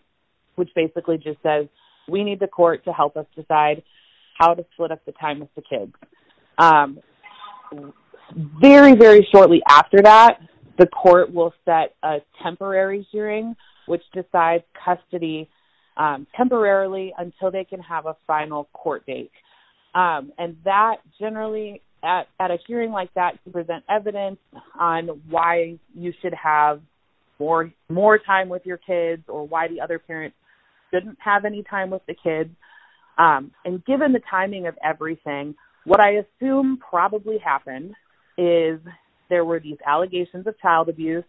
which 0.55 0.69
basically 0.75 1.17
just 1.17 1.41
says 1.43 1.67
we 2.07 2.23
need 2.23 2.39
the 2.39 2.47
court 2.47 2.83
to 2.85 2.91
help 2.91 3.17
us 3.17 3.25
decide 3.35 3.83
how 4.37 4.53
to 4.53 4.65
split 4.73 4.91
up 4.91 5.03
the 5.05 5.11
time 5.13 5.39
with 5.39 5.49
the 5.55 5.61
kids. 5.61 5.93
Um, 6.57 6.99
very, 8.59 8.95
very 8.95 9.27
shortly 9.31 9.61
after 9.67 10.01
that, 10.01 10.39
the 10.77 10.87
court 10.87 11.33
will 11.33 11.53
set 11.63 11.95
a 12.03 12.17
temporary 12.43 13.07
hearing, 13.11 13.55
which 13.87 14.03
decides 14.13 14.63
custody 14.83 15.49
um, 15.97 16.27
temporarily 16.35 17.13
until 17.17 17.51
they 17.51 17.63
can 17.63 17.79
have 17.79 18.05
a 18.05 18.15
final 18.27 18.67
court 18.73 19.05
date. 19.05 19.31
Um, 19.93 20.33
and 20.37 20.57
that 20.65 20.97
generally, 21.19 21.81
at, 22.03 22.27
at 22.39 22.51
a 22.51 22.57
hearing 22.67 22.91
like 22.91 23.13
that, 23.13 23.41
can 23.43 23.53
present 23.53 23.83
evidence 23.89 24.39
on 24.77 25.07
why 25.29 25.77
you 25.93 26.13
should 26.21 26.33
have 26.33 26.81
more 27.39 27.71
more 27.89 28.17
time 28.17 28.49
with 28.49 28.65
your 28.65 28.77
kids 28.77 29.23
or 29.27 29.45
why 29.47 29.67
the 29.67 29.81
other 29.81 29.99
parent 29.99 30.33
shouldn't 30.93 31.17
have 31.23 31.45
any 31.45 31.63
time 31.63 31.89
with 31.89 32.01
the 32.07 32.15
kids. 32.21 32.49
Um, 33.17 33.51
and 33.63 33.83
given 33.85 34.11
the 34.11 34.21
timing 34.29 34.67
of 34.67 34.75
everything, 34.83 35.55
what 35.85 36.01
I 36.01 36.23
assume 36.23 36.77
probably 36.77 37.37
happened 37.37 37.93
is 38.37 38.79
there 39.29 39.45
were 39.45 39.59
these 39.59 39.77
allegations 39.85 40.47
of 40.47 40.59
child 40.59 40.89
abuse. 40.89 41.23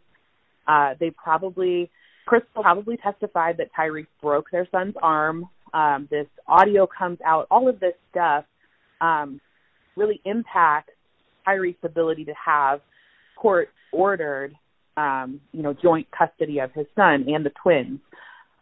Uh, 0.66 0.94
they 0.98 1.10
probably, 1.10 1.90
Crystal 2.26 2.62
probably 2.62 2.96
testified 2.96 3.56
that 3.58 3.68
Tyreek 3.78 4.06
broke 4.20 4.50
their 4.50 4.66
son's 4.70 4.94
arm. 5.02 5.48
Um, 5.72 6.08
this 6.10 6.26
audio 6.48 6.86
comes 6.86 7.18
out. 7.24 7.46
All 7.50 7.68
of 7.68 7.80
this 7.80 7.94
stuff 8.10 8.44
um, 9.00 9.40
really 9.96 10.20
impacts 10.24 10.92
Tyreek's 11.46 11.84
ability 11.84 12.24
to 12.24 12.34
have 12.44 12.80
court 13.36 13.68
ordered, 13.92 14.54
um, 14.96 15.40
you 15.52 15.62
know, 15.62 15.72
joint 15.72 16.06
custody 16.16 16.58
of 16.58 16.72
his 16.72 16.86
son 16.96 17.26
and 17.28 17.44
the 17.44 17.52
twins. 17.62 18.00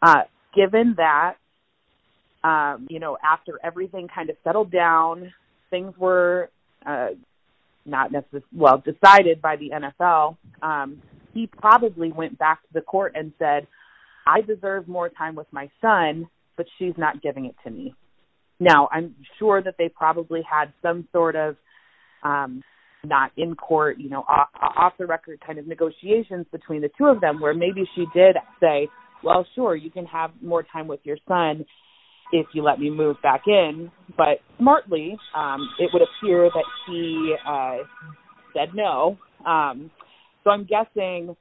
Uh, 0.01 0.23
given 0.55 0.95
that, 0.97 1.35
um, 2.43 2.87
you 2.89 2.99
know, 2.99 3.17
after 3.23 3.59
everything 3.63 4.07
kind 4.13 4.29
of 4.29 4.35
settled 4.43 4.71
down, 4.71 5.33
things 5.69 5.93
were 5.97 6.49
uh, 6.85 7.09
not 7.85 8.11
necessarily 8.11 8.45
well 8.53 8.83
decided 8.83 9.41
by 9.41 9.55
the 9.55 9.69
NFL. 9.71 10.37
Um, 10.61 11.01
he 11.33 11.47
probably 11.47 12.11
went 12.11 12.37
back 12.37 12.61
to 12.61 12.73
the 12.73 12.81
court 12.81 13.13
and 13.15 13.33
said, 13.37 13.67
"I 14.25 14.41
deserve 14.41 14.87
more 14.87 15.09
time 15.09 15.35
with 15.35 15.47
my 15.51 15.69
son, 15.81 16.29
but 16.57 16.65
she's 16.77 16.97
not 16.97 17.21
giving 17.21 17.45
it 17.45 17.55
to 17.63 17.69
me." 17.69 17.93
Now, 18.59 18.87
I'm 18.91 19.15
sure 19.37 19.61
that 19.61 19.75
they 19.77 19.89
probably 19.89 20.41
had 20.41 20.71
some 20.81 21.07
sort 21.11 21.35
of 21.35 21.57
um, 22.23 22.63
not 23.03 23.31
in 23.37 23.55
court, 23.55 23.99
you 23.99 24.09
know, 24.09 24.25
off, 24.27 24.49
off 24.59 24.93
the 24.97 25.05
record 25.05 25.39
kind 25.45 25.59
of 25.59 25.67
negotiations 25.67 26.45
between 26.51 26.81
the 26.81 26.89
two 26.97 27.05
of 27.05 27.21
them 27.21 27.39
where 27.39 27.53
maybe 27.53 27.87
she 27.95 28.05
did 28.13 28.35
say, 28.59 28.87
well, 29.23 29.45
sure, 29.55 29.75
you 29.75 29.91
can 29.91 30.05
have 30.05 30.31
more 30.41 30.63
time 30.63 30.87
with 30.87 31.01
your 31.03 31.17
son 31.27 31.65
if 32.31 32.47
you 32.53 32.63
let 32.63 32.79
me 32.79 32.89
move 32.89 33.17
back 33.21 33.43
in. 33.47 33.91
But 34.17 34.41
smartly, 34.57 35.17
um, 35.35 35.69
it 35.79 35.89
would 35.93 36.01
appear 36.01 36.49
that 36.53 36.65
he 36.87 37.35
uh, 37.47 37.77
said 38.53 38.73
no. 38.73 39.17
Um, 39.45 39.91
so 40.43 40.49
I'm 40.49 40.65
guessing 40.65 41.35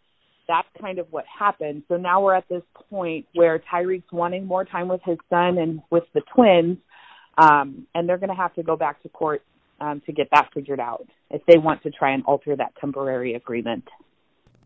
that's 0.47 0.68
kind 0.81 0.99
of 0.99 1.07
what 1.11 1.25
happened. 1.27 1.85
So 1.88 1.97
now 1.97 2.23
we're 2.23 2.35
at 2.35 2.49
this 2.49 2.62
point 2.90 3.27
where 3.35 3.62
Tyreek's 3.73 4.12
wanting 4.12 4.47
more 4.47 4.64
time 4.64 4.88
with 4.88 5.01
his 5.05 5.18
son 5.31 5.59
and 5.59 5.81
with 5.90 6.05
the 6.12 6.23
twins, 6.35 6.79
um, 7.38 7.87
and 7.94 8.09
they're 8.09 8.18
going 8.18 8.31
to 8.31 8.37
have 8.37 8.55
to 8.55 8.62
go 8.62 8.77
back 8.77 9.03
to 9.03 9.09
court 9.09 9.42
um, 9.81 10.03
to 10.07 10.12
get 10.12 10.29
that 10.33 10.51
figured 10.55 10.81
out 10.81 11.07
if 11.31 11.42
they 11.47 11.59
want 11.59 11.83
to 11.83 11.90
try 11.90 12.12
and 12.12 12.25
alter 12.27 12.55
that 12.57 12.75
temporary 12.81 13.35
agreement. 13.35 13.85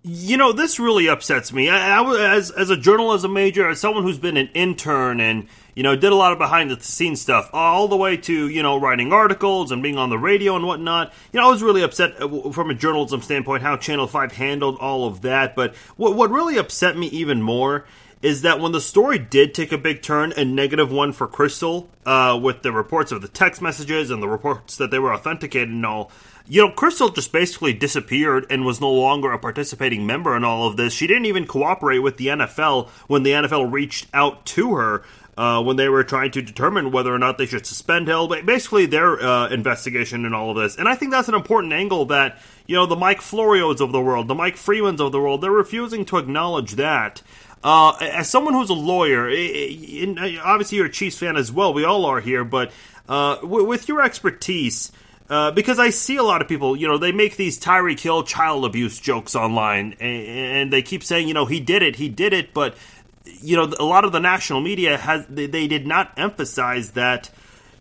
You 0.02 0.37
know, 0.37 0.52
this 0.52 0.78
really 0.78 1.09
upsets 1.09 1.52
me. 1.52 1.68
I, 1.68 2.00
I, 2.00 2.37
as 2.37 2.52
as 2.52 2.70
a 2.70 2.76
journalism 2.76 3.33
major, 3.33 3.68
as 3.68 3.81
someone 3.81 4.04
who's 4.04 4.18
been 4.18 4.37
an 4.37 4.48
intern 4.54 5.20
and 5.20 5.48
you 5.79 5.85
know 5.85 5.95
did 5.95 6.11
a 6.11 6.17
lot 6.17 6.33
of 6.33 6.38
behind 6.38 6.73
the 6.73 6.81
scenes 6.81 7.21
stuff, 7.21 7.51
all 7.53 7.87
the 7.87 7.97
way 7.97 8.17
to 8.17 8.49
you 8.49 8.64
know 8.64 8.81
writing 8.81 9.12
articles 9.12 9.71
and 9.71 9.81
being 9.81 9.97
on 9.97 10.11
the 10.11 10.19
radio 10.19 10.57
and 10.57 10.67
whatnot. 10.67 11.12
You 11.33 11.38
know, 11.38 11.47
I 11.47 11.51
was 11.53 11.62
really 11.62 11.83
upset 11.83 12.21
uh, 12.21 12.51
from 12.51 12.71
a 12.71 12.75
journalism 12.75 13.23
standpoint 13.23 13.62
how 13.62 13.77
Channel 13.77 14.09
Five 14.09 14.33
handled 14.33 14.77
all 14.81 15.07
of 15.07 15.21
that. 15.21 15.55
But 15.55 15.77
what 15.97 16.17
what 16.17 16.33
really 16.33 16.57
upset 16.57 16.97
me 16.99 17.07
even 17.07 17.41
more 17.41 17.87
is 18.21 18.43
that 18.43 18.59
when 18.59 18.73
the 18.73 18.81
story 18.81 19.21
did 19.21 19.55
take 19.55 19.71
a 19.71 19.79
big 19.79 20.03
turn, 20.03 20.33
a 20.37 20.45
negative 20.45 20.91
one 20.91 21.12
for 21.12 21.29
Crystal, 21.29 21.88
uh, 22.05 22.37
with 22.43 22.62
the 22.62 22.73
reports 22.73 23.12
of 23.12 23.23
the 23.23 23.29
text 23.29 23.62
messages 23.62 24.11
and 24.11 24.21
the 24.21 24.29
reports 24.29 24.79
that 24.79 24.91
they 24.91 24.99
were 24.99 25.14
authenticated 25.14 25.69
and 25.69 25.87
all, 25.87 26.11
you 26.49 26.67
know, 26.67 26.73
Crystal 26.73 27.11
just 27.11 27.31
basically 27.31 27.73
disappeared 27.73 28.47
and 28.51 28.64
was 28.64 28.81
no 28.81 28.91
longer 28.91 29.31
a 29.31 29.38
participating 29.38 30.07
member 30.07 30.35
in 30.35 30.43
all 30.43 30.67
of 30.67 30.77
this. 30.77 30.93
She 30.93 31.07
didn't 31.07 31.27
even 31.27 31.47
cooperate 31.47 31.99
with 31.99 32.17
the 32.17 32.29
NFL 32.29 32.88
when 33.07 33.23
the 33.23 33.31
NFL 33.31 33.71
reached 33.71 34.09
out 34.12 34.45
to 34.47 34.75
her. 34.75 35.05
Uh, 35.38 35.62
when 35.62 35.77
they 35.77 35.88
were 35.88 36.03
trying 36.03 36.33
to 36.33 36.42
determine 36.42 36.90
whether 36.90 37.14
or 37.14 37.18
not 37.18 37.38
they 37.38 37.46
should 37.46 37.64
suspend 37.64 38.09
Hill, 38.09 38.27
basically 38.27 38.87
their 38.87 39.22
uh, 39.22 39.48
investigation 39.51 40.24
and 40.24 40.35
all 40.35 40.51
of 40.51 40.57
this. 40.57 40.74
And 40.74 40.88
I 40.88 40.96
think 40.96 41.12
that's 41.12 41.29
an 41.29 41.37
important 41.37 41.72
angle 41.72 42.07
that, 42.07 42.40
you 42.66 42.74
know, 42.74 42.87
the 42.87 42.96
Mike 42.96 43.20
Florios 43.20 43.81
of 43.81 43.92
the 43.92 44.01
world, 44.01 44.27
the 44.27 44.35
Mike 44.35 44.57
Freemans 44.57 45.01
of 45.01 45.12
the 45.12 45.20
world, 45.20 45.40
they're 45.40 45.53
refusing 45.53 46.05
to 46.07 46.18
acknowledge 46.18 46.72
that. 46.72 47.22
Uh, 47.62 47.96
as 48.01 48.29
someone 48.29 48.53
who's 48.53 48.68
a 48.68 48.74
lawyer, 48.74 49.27
obviously 50.42 50.79
you're 50.79 50.87
a 50.87 50.90
Chiefs 50.90 51.18
fan 51.18 51.37
as 51.37 51.53
well, 51.53 51.72
we 51.72 51.85
all 51.85 52.05
are 52.05 52.20
here, 52.20 52.42
but 52.42 52.72
uh, 53.09 53.38
with 53.44 53.87
your 53.87 54.03
expertise, 54.03 54.90
uh, 55.31 55.51
because 55.51 55.79
I 55.79 55.90
see 55.90 56.16
a 56.16 56.22
lot 56.22 56.40
of 56.40 56.48
people, 56.48 56.74
you 56.74 56.88
know, 56.88 56.96
they 56.96 57.12
make 57.12 57.37
these 57.37 57.61
Tyreek 57.61 58.01
Hill 58.01 58.22
child 58.22 58.64
abuse 58.64 58.98
jokes 58.98 59.37
online, 59.37 59.94
and, 60.01 60.27
and, 60.27 60.72
they 60.72 60.83
keep 60.83 61.05
saying, 61.05 61.29
you 61.29 61.35
know, 61.35 61.44
he 61.44 61.61
did 61.61 61.83
it, 61.83 61.96
he 61.96 62.09
did 62.09 62.33
it, 62.33 62.55
but 62.55 62.77
you 63.41 63.57
know, 63.57 63.73
a 63.79 63.85
lot 63.85 64.05
of 64.05 64.12
the 64.12 64.21
national 64.21 64.61
media 64.61 64.97
has 64.97 65.27
they, 65.27 65.47
they 65.47 65.67
did 65.67 65.87
not 65.87 66.12
emphasize 66.17 66.93
that 66.93 67.31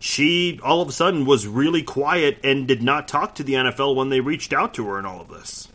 she 0.00 0.60
all 0.62 0.80
of 0.80 0.88
a 0.88 0.92
sudden 0.92 1.24
was 1.24 1.46
really 1.46 1.82
quiet 1.82 2.38
and 2.44 2.68
did 2.68 2.82
not 2.82 3.08
talk 3.08 3.34
to 3.36 3.42
the 3.42 3.54
NFL 3.54 3.96
when 3.96 4.10
they 4.10 4.20
reached 4.20 4.52
out 4.52 4.74
to 4.74 4.86
her 4.86 4.98
and 4.98 5.06
all 5.06 5.20
of 5.20 5.28
this. 5.28 5.68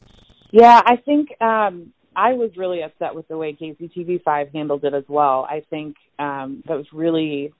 Yeah, 0.51 0.81
I 0.85 0.97
think 0.97 1.29
um, 1.41 1.93
I 2.15 2.33
was 2.33 2.51
really 2.55 2.81
upset 2.83 3.15
with 3.15 3.27
the 3.27 3.37
way 3.37 3.57
KCTV5 3.59 4.53
handled 4.53 4.83
it 4.83 4.93
as 4.93 5.05
well. 5.07 5.47
I 5.49 5.63
think 5.69 5.95
um, 6.19 6.63
that 6.67 6.77
was 6.77 6.85
really 6.93 7.53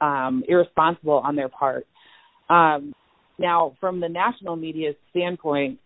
um, 0.00 0.44
irresponsible 0.46 1.18
on 1.18 1.34
their 1.34 1.48
part. 1.48 1.86
Um, 2.50 2.94
now, 3.38 3.76
from 3.80 4.00
the 4.00 4.08
national 4.08 4.56
media 4.56 4.92
standpoint, 5.10 5.78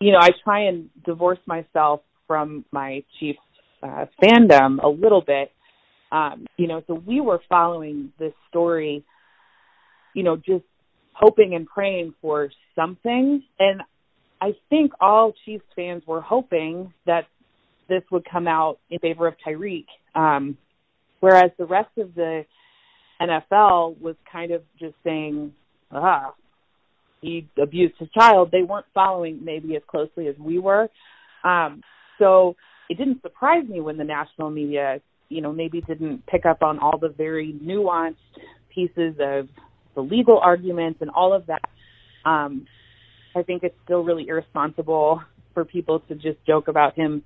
you 0.00 0.12
know, 0.12 0.18
I 0.20 0.30
try 0.44 0.64
and 0.64 0.90
divorce 1.04 1.38
myself 1.46 2.00
from 2.26 2.64
my 2.70 3.04
Chiefs 3.18 3.38
uh, 3.82 4.06
fandom 4.22 4.82
a 4.82 4.88
little 4.88 5.22
bit. 5.22 5.50
Um, 6.10 6.46
you 6.56 6.66
know, 6.66 6.82
so 6.86 6.94
we 6.94 7.20
were 7.20 7.40
following 7.48 8.12
this 8.18 8.34
story, 8.48 9.04
you 10.14 10.22
know, 10.22 10.36
just 10.36 10.64
hoping 11.12 11.54
and 11.54 11.66
praying 11.66 12.14
for 12.20 12.50
something. 12.74 13.42
And 13.58 13.82
I 14.40 14.54
think 14.68 14.92
all 15.00 15.32
Chiefs 15.44 15.64
fans 15.74 16.02
were 16.06 16.20
hoping 16.20 16.92
that 17.06 17.26
this 17.88 18.02
would 18.10 18.24
come 18.30 18.46
out 18.46 18.78
in 18.90 18.98
favor 18.98 19.26
of 19.26 19.34
Tyreek, 19.46 19.86
um, 20.14 20.56
whereas 21.20 21.50
the 21.58 21.64
rest 21.66 21.90
of 21.98 22.14
the 22.14 22.44
NFL 23.20 24.00
was 24.00 24.16
kind 24.30 24.52
of 24.52 24.62
just 24.78 24.94
saying, 25.04 25.52
ah, 25.90 26.34
he 27.20 27.48
abused 27.60 27.94
his 27.98 28.08
child, 28.10 28.50
they 28.50 28.62
weren't 28.62 28.86
following 28.92 29.44
maybe 29.44 29.76
as 29.76 29.82
closely 29.86 30.26
as 30.26 30.34
we 30.38 30.58
were. 30.58 30.88
Um, 31.44 31.82
so 32.18 32.56
it 32.88 32.98
didn't 32.98 33.22
surprise 33.22 33.64
me 33.68 33.80
when 33.80 33.96
the 33.96 34.04
national 34.04 34.50
media, 34.50 35.00
you 35.28 35.40
know, 35.40 35.52
maybe 35.52 35.80
didn't 35.80 36.26
pick 36.26 36.44
up 36.46 36.62
on 36.62 36.78
all 36.78 36.98
the 36.98 37.08
very 37.08 37.54
nuanced 37.62 38.16
pieces 38.74 39.14
of 39.20 39.48
the 39.94 40.00
legal 40.00 40.38
arguments 40.38 41.00
and 41.00 41.10
all 41.10 41.32
of 41.32 41.46
that. 41.46 41.62
Um, 42.24 42.66
I 43.34 43.42
think 43.42 43.62
it's 43.62 43.74
still 43.84 44.04
really 44.04 44.26
irresponsible 44.28 45.22
for 45.54 45.64
people 45.64 46.00
to 46.08 46.14
just 46.14 46.44
joke 46.46 46.68
about 46.68 46.94
him 46.94 47.22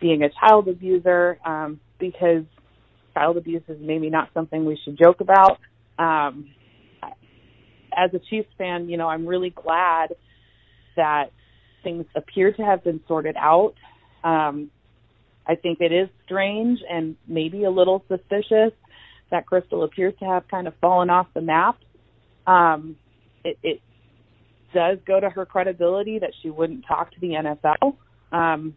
being 0.00 0.22
a 0.22 0.28
child 0.40 0.68
abuser 0.68 1.38
um, 1.44 1.80
because 1.98 2.44
child 3.14 3.36
abuse 3.36 3.62
is 3.68 3.78
maybe 3.80 4.10
not 4.10 4.28
something 4.34 4.64
we 4.64 4.78
should 4.84 4.98
joke 4.98 5.20
about. 5.20 5.58
Um, 5.98 6.48
as 7.96 8.10
a 8.14 8.18
Chiefs 8.18 8.48
fan, 8.58 8.88
you 8.88 8.96
know, 8.96 9.08
I'm 9.08 9.26
really 9.26 9.50
glad 9.50 10.14
that 10.96 11.26
things 11.82 12.04
appear 12.16 12.52
to 12.52 12.62
have 12.62 12.82
been 12.84 13.00
sorted 13.06 13.36
out. 13.36 13.74
Um, 14.24 14.70
I 15.46 15.56
think 15.56 15.80
it 15.80 15.92
is 15.92 16.08
strange 16.24 16.80
and 16.88 17.16
maybe 17.26 17.64
a 17.64 17.70
little 17.70 18.04
suspicious 18.08 18.72
that 19.30 19.46
Crystal 19.46 19.82
appears 19.82 20.14
to 20.20 20.24
have 20.24 20.46
kind 20.48 20.68
of 20.68 20.74
fallen 20.80 21.10
off 21.10 21.26
the 21.34 21.40
map. 21.40 21.76
Um, 22.46 22.96
it, 23.44 23.58
it 23.62 23.80
does 24.74 24.98
go 25.06 25.18
to 25.18 25.28
her 25.28 25.44
credibility 25.46 26.18
that 26.18 26.30
she 26.42 26.50
wouldn't 26.50 26.84
talk 26.86 27.10
to 27.12 27.20
the 27.20 27.28
NFL. 27.28 27.96
Um, 28.30 28.74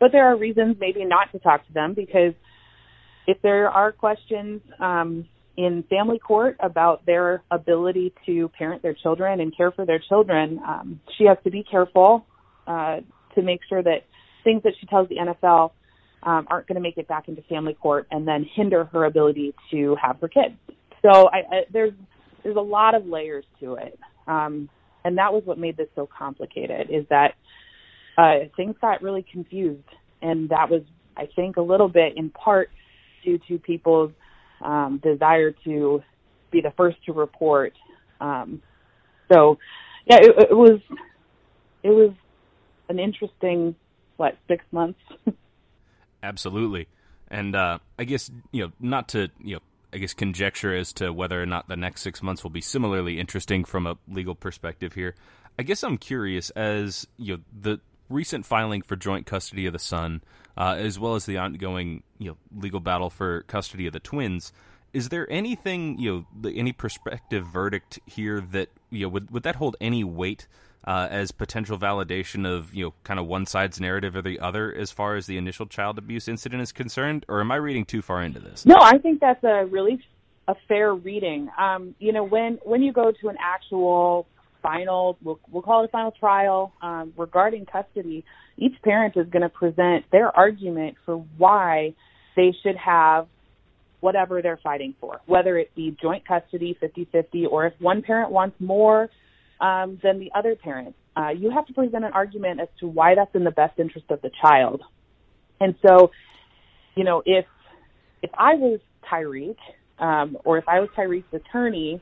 but 0.00 0.12
there 0.12 0.26
are 0.26 0.36
reasons 0.36 0.76
maybe 0.78 1.04
not 1.04 1.32
to 1.32 1.38
talk 1.38 1.66
to 1.66 1.72
them 1.72 1.94
because 1.94 2.34
if 3.26 3.40
there 3.42 3.68
are 3.68 3.92
questions 3.92 4.60
um, 4.78 5.26
in 5.56 5.84
family 5.90 6.18
court 6.18 6.56
about 6.60 7.04
their 7.04 7.42
ability 7.50 8.12
to 8.26 8.48
parent 8.56 8.82
their 8.82 8.94
children 8.94 9.40
and 9.40 9.54
care 9.56 9.70
for 9.70 9.84
their 9.84 10.00
children, 10.08 10.60
um, 10.66 11.00
she 11.16 11.24
has 11.24 11.36
to 11.44 11.50
be 11.50 11.64
careful 11.64 12.24
uh, 12.66 12.98
to 13.34 13.42
make 13.42 13.60
sure 13.68 13.82
that 13.82 14.04
things 14.44 14.62
that 14.64 14.72
she 14.80 14.86
tells 14.86 15.08
the 15.08 15.16
NFL 15.16 15.70
um, 16.22 16.46
aren't 16.50 16.66
going 16.66 16.76
to 16.76 16.80
make 16.80 16.98
it 16.98 17.08
back 17.08 17.28
into 17.28 17.42
family 17.42 17.74
court 17.74 18.06
and 18.10 18.26
then 18.26 18.46
hinder 18.54 18.84
her 18.86 19.04
ability 19.04 19.54
to 19.70 19.96
have 20.02 20.20
her 20.20 20.28
kids. 20.28 20.54
So 21.02 21.28
I, 21.28 21.38
I, 21.38 21.60
there's 21.72 21.92
there's 22.42 22.56
a 22.56 22.60
lot 22.60 22.94
of 22.94 23.06
layers 23.06 23.44
to 23.60 23.74
it, 23.74 23.98
um, 24.26 24.68
and 25.04 25.18
that 25.18 25.32
was 25.32 25.42
what 25.44 25.58
made 25.58 25.76
this 25.76 25.88
so 25.94 26.08
complicated. 26.08 26.88
Is 26.90 27.04
that 27.10 27.34
uh, 28.16 28.48
things 28.56 28.74
got 28.80 29.02
really 29.02 29.24
confused, 29.30 29.88
and 30.22 30.48
that 30.48 30.70
was 30.70 30.82
I 31.16 31.28
think 31.36 31.56
a 31.56 31.62
little 31.62 31.88
bit 31.88 32.14
in 32.16 32.30
part 32.30 32.70
due 33.24 33.38
to 33.48 33.58
people's 33.58 34.12
um, 34.64 35.00
desire 35.02 35.52
to 35.64 36.02
be 36.50 36.60
the 36.60 36.72
first 36.76 36.96
to 37.06 37.12
report. 37.12 37.74
Um, 38.20 38.62
so, 39.32 39.58
yeah, 40.06 40.18
it, 40.20 40.48
it 40.50 40.54
was 40.54 40.80
it 41.82 41.90
was 41.90 42.12
an 42.88 42.98
interesting 42.98 43.74
what 44.18 44.36
six 44.46 44.64
months. 44.70 45.00
Absolutely, 46.22 46.88
and 47.28 47.56
uh, 47.56 47.78
I 47.98 48.04
guess 48.04 48.30
you 48.52 48.66
know 48.66 48.72
not 48.78 49.08
to 49.10 49.30
you 49.40 49.56
know 49.56 49.62
I 49.92 49.96
guess 49.96 50.12
conjecture 50.12 50.74
as 50.74 50.92
to 50.94 51.10
whether 51.12 51.42
or 51.42 51.46
not 51.46 51.68
the 51.68 51.76
next 51.76 52.02
six 52.02 52.22
months 52.22 52.42
will 52.42 52.50
be 52.50 52.60
similarly 52.60 53.18
interesting 53.18 53.64
from 53.64 53.86
a 53.86 53.96
legal 54.06 54.34
perspective 54.34 54.92
here. 54.92 55.14
I 55.58 55.62
guess 55.62 55.82
I'm 55.82 55.96
curious 55.96 56.50
as 56.50 57.06
you 57.16 57.36
know 57.36 57.42
the 57.58 57.80
recent 58.10 58.44
filing 58.44 58.82
for 58.82 58.96
joint 58.96 59.26
custody 59.26 59.66
of 59.66 59.72
the 59.72 59.78
son, 59.78 60.22
uh, 60.56 60.74
as 60.78 60.98
well 60.98 61.14
as 61.14 61.26
the 61.26 61.38
ongoing 61.38 62.02
you 62.18 62.30
know 62.30 62.36
legal 62.54 62.80
battle 62.80 63.10
for 63.10 63.42
custody 63.42 63.86
of 63.86 63.92
the 63.92 64.00
twins. 64.00 64.52
Is 64.92 65.08
there 65.10 65.30
anything 65.30 65.98
you 65.98 66.26
know 66.42 66.50
any 66.50 66.72
prospective 66.72 67.46
verdict 67.46 67.98
here 68.06 68.40
that 68.52 68.68
you 68.90 69.06
know 69.06 69.08
would 69.08 69.30
would 69.30 69.42
that 69.44 69.56
hold 69.56 69.76
any 69.80 70.04
weight 70.04 70.48
uh, 70.88 71.06
as 71.10 71.30
potential 71.32 71.78
validation 71.78 72.46
of 72.46 72.74
you 72.74 72.86
know 72.86 72.94
kind 73.04 73.20
of 73.20 73.26
one 73.26 73.44
side's 73.44 73.78
narrative 73.78 74.16
or 74.16 74.22
the 74.22 74.40
other 74.40 74.74
as 74.74 74.90
far 74.90 75.16
as 75.16 75.26
the 75.26 75.36
initial 75.36 75.66
child 75.66 75.98
abuse 75.98 76.26
incident 76.26 76.62
is 76.62 76.72
concerned, 76.72 77.26
or 77.28 77.42
am 77.42 77.52
I 77.52 77.56
reading 77.56 77.84
too 77.84 78.00
far 78.00 78.22
into 78.22 78.40
this? 78.40 78.64
No, 78.64 78.76
I 78.80 78.96
think 78.96 79.20
that's 79.20 79.44
a 79.44 79.66
really 79.66 80.02
a 80.48 80.54
fair 80.66 80.94
reading. 80.94 81.50
Um, 81.58 81.94
you 81.98 82.14
know, 82.14 82.24
when 82.24 82.58
when 82.64 82.82
you 82.82 82.94
go 82.94 83.12
to 83.12 83.28
an 83.28 83.36
actual 83.38 84.26
final, 84.62 85.18
we'll, 85.22 85.38
we'll 85.50 85.62
call 85.62 85.84
it 85.84 85.88
a 85.88 85.92
final 85.92 86.10
trial 86.10 86.72
um, 86.80 87.12
regarding 87.18 87.66
custody, 87.66 88.24
each 88.56 88.74
parent 88.82 89.14
is 89.18 89.28
going 89.28 89.42
to 89.42 89.50
present 89.50 90.06
their 90.10 90.34
argument 90.34 90.96
for 91.04 91.22
why 91.36 91.94
they 92.34 92.54
should 92.62 92.76
have 92.76 93.28
whatever 94.00 94.40
they're 94.40 94.60
fighting 94.62 94.94
for, 95.00 95.20
whether 95.26 95.58
it 95.58 95.74
be 95.74 95.94
joint 96.00 96.26
custody 96.26 96.78
50-50 96.80 97.46
or 97.50 97.66
if 97.66 97.74
one 97.78 98.00
parent 98.00 98.30
wants 98.30 98.56
more 98.58 99.10
um, 99.60 99.98
than 100.02 100.18
the 100.18 100.30
other 100.34 100.54
parent. 100.54 100.94
Uh, 101.16 101.30
you 101.30 101.50
have 101.50 101.66
to 101.66 101.72
present 101.72 102.04
an 102.04 102.12
argument 102.12 102.60
as 102.60 102.68
to 102.80 102.86
why 102.86 103.14
that's 103.14 103.34
in 103.34 103.44
the 103.44 103.50
best 103.50 103.78
interest 103.78 104.06
of 104.10 104.22
the 104.22 104.30
child. 104.40 104.82
And 105.60 105.74
so, 105.86 106.10
you 106.94 107.04
know, 107.04 107.22
if 107.26 107.44
if 108.22 108.30
I 108.34 108.54
was 108.54 108.80
Tyreek, 109.10 109.56
um, 109.98 110.36
or 110.44 110.58
if 110.58 110.68
I 110.68 110.80
was 110.80 110.88
Tyreek's 110.96 111.32
attorney, 111.32 112.00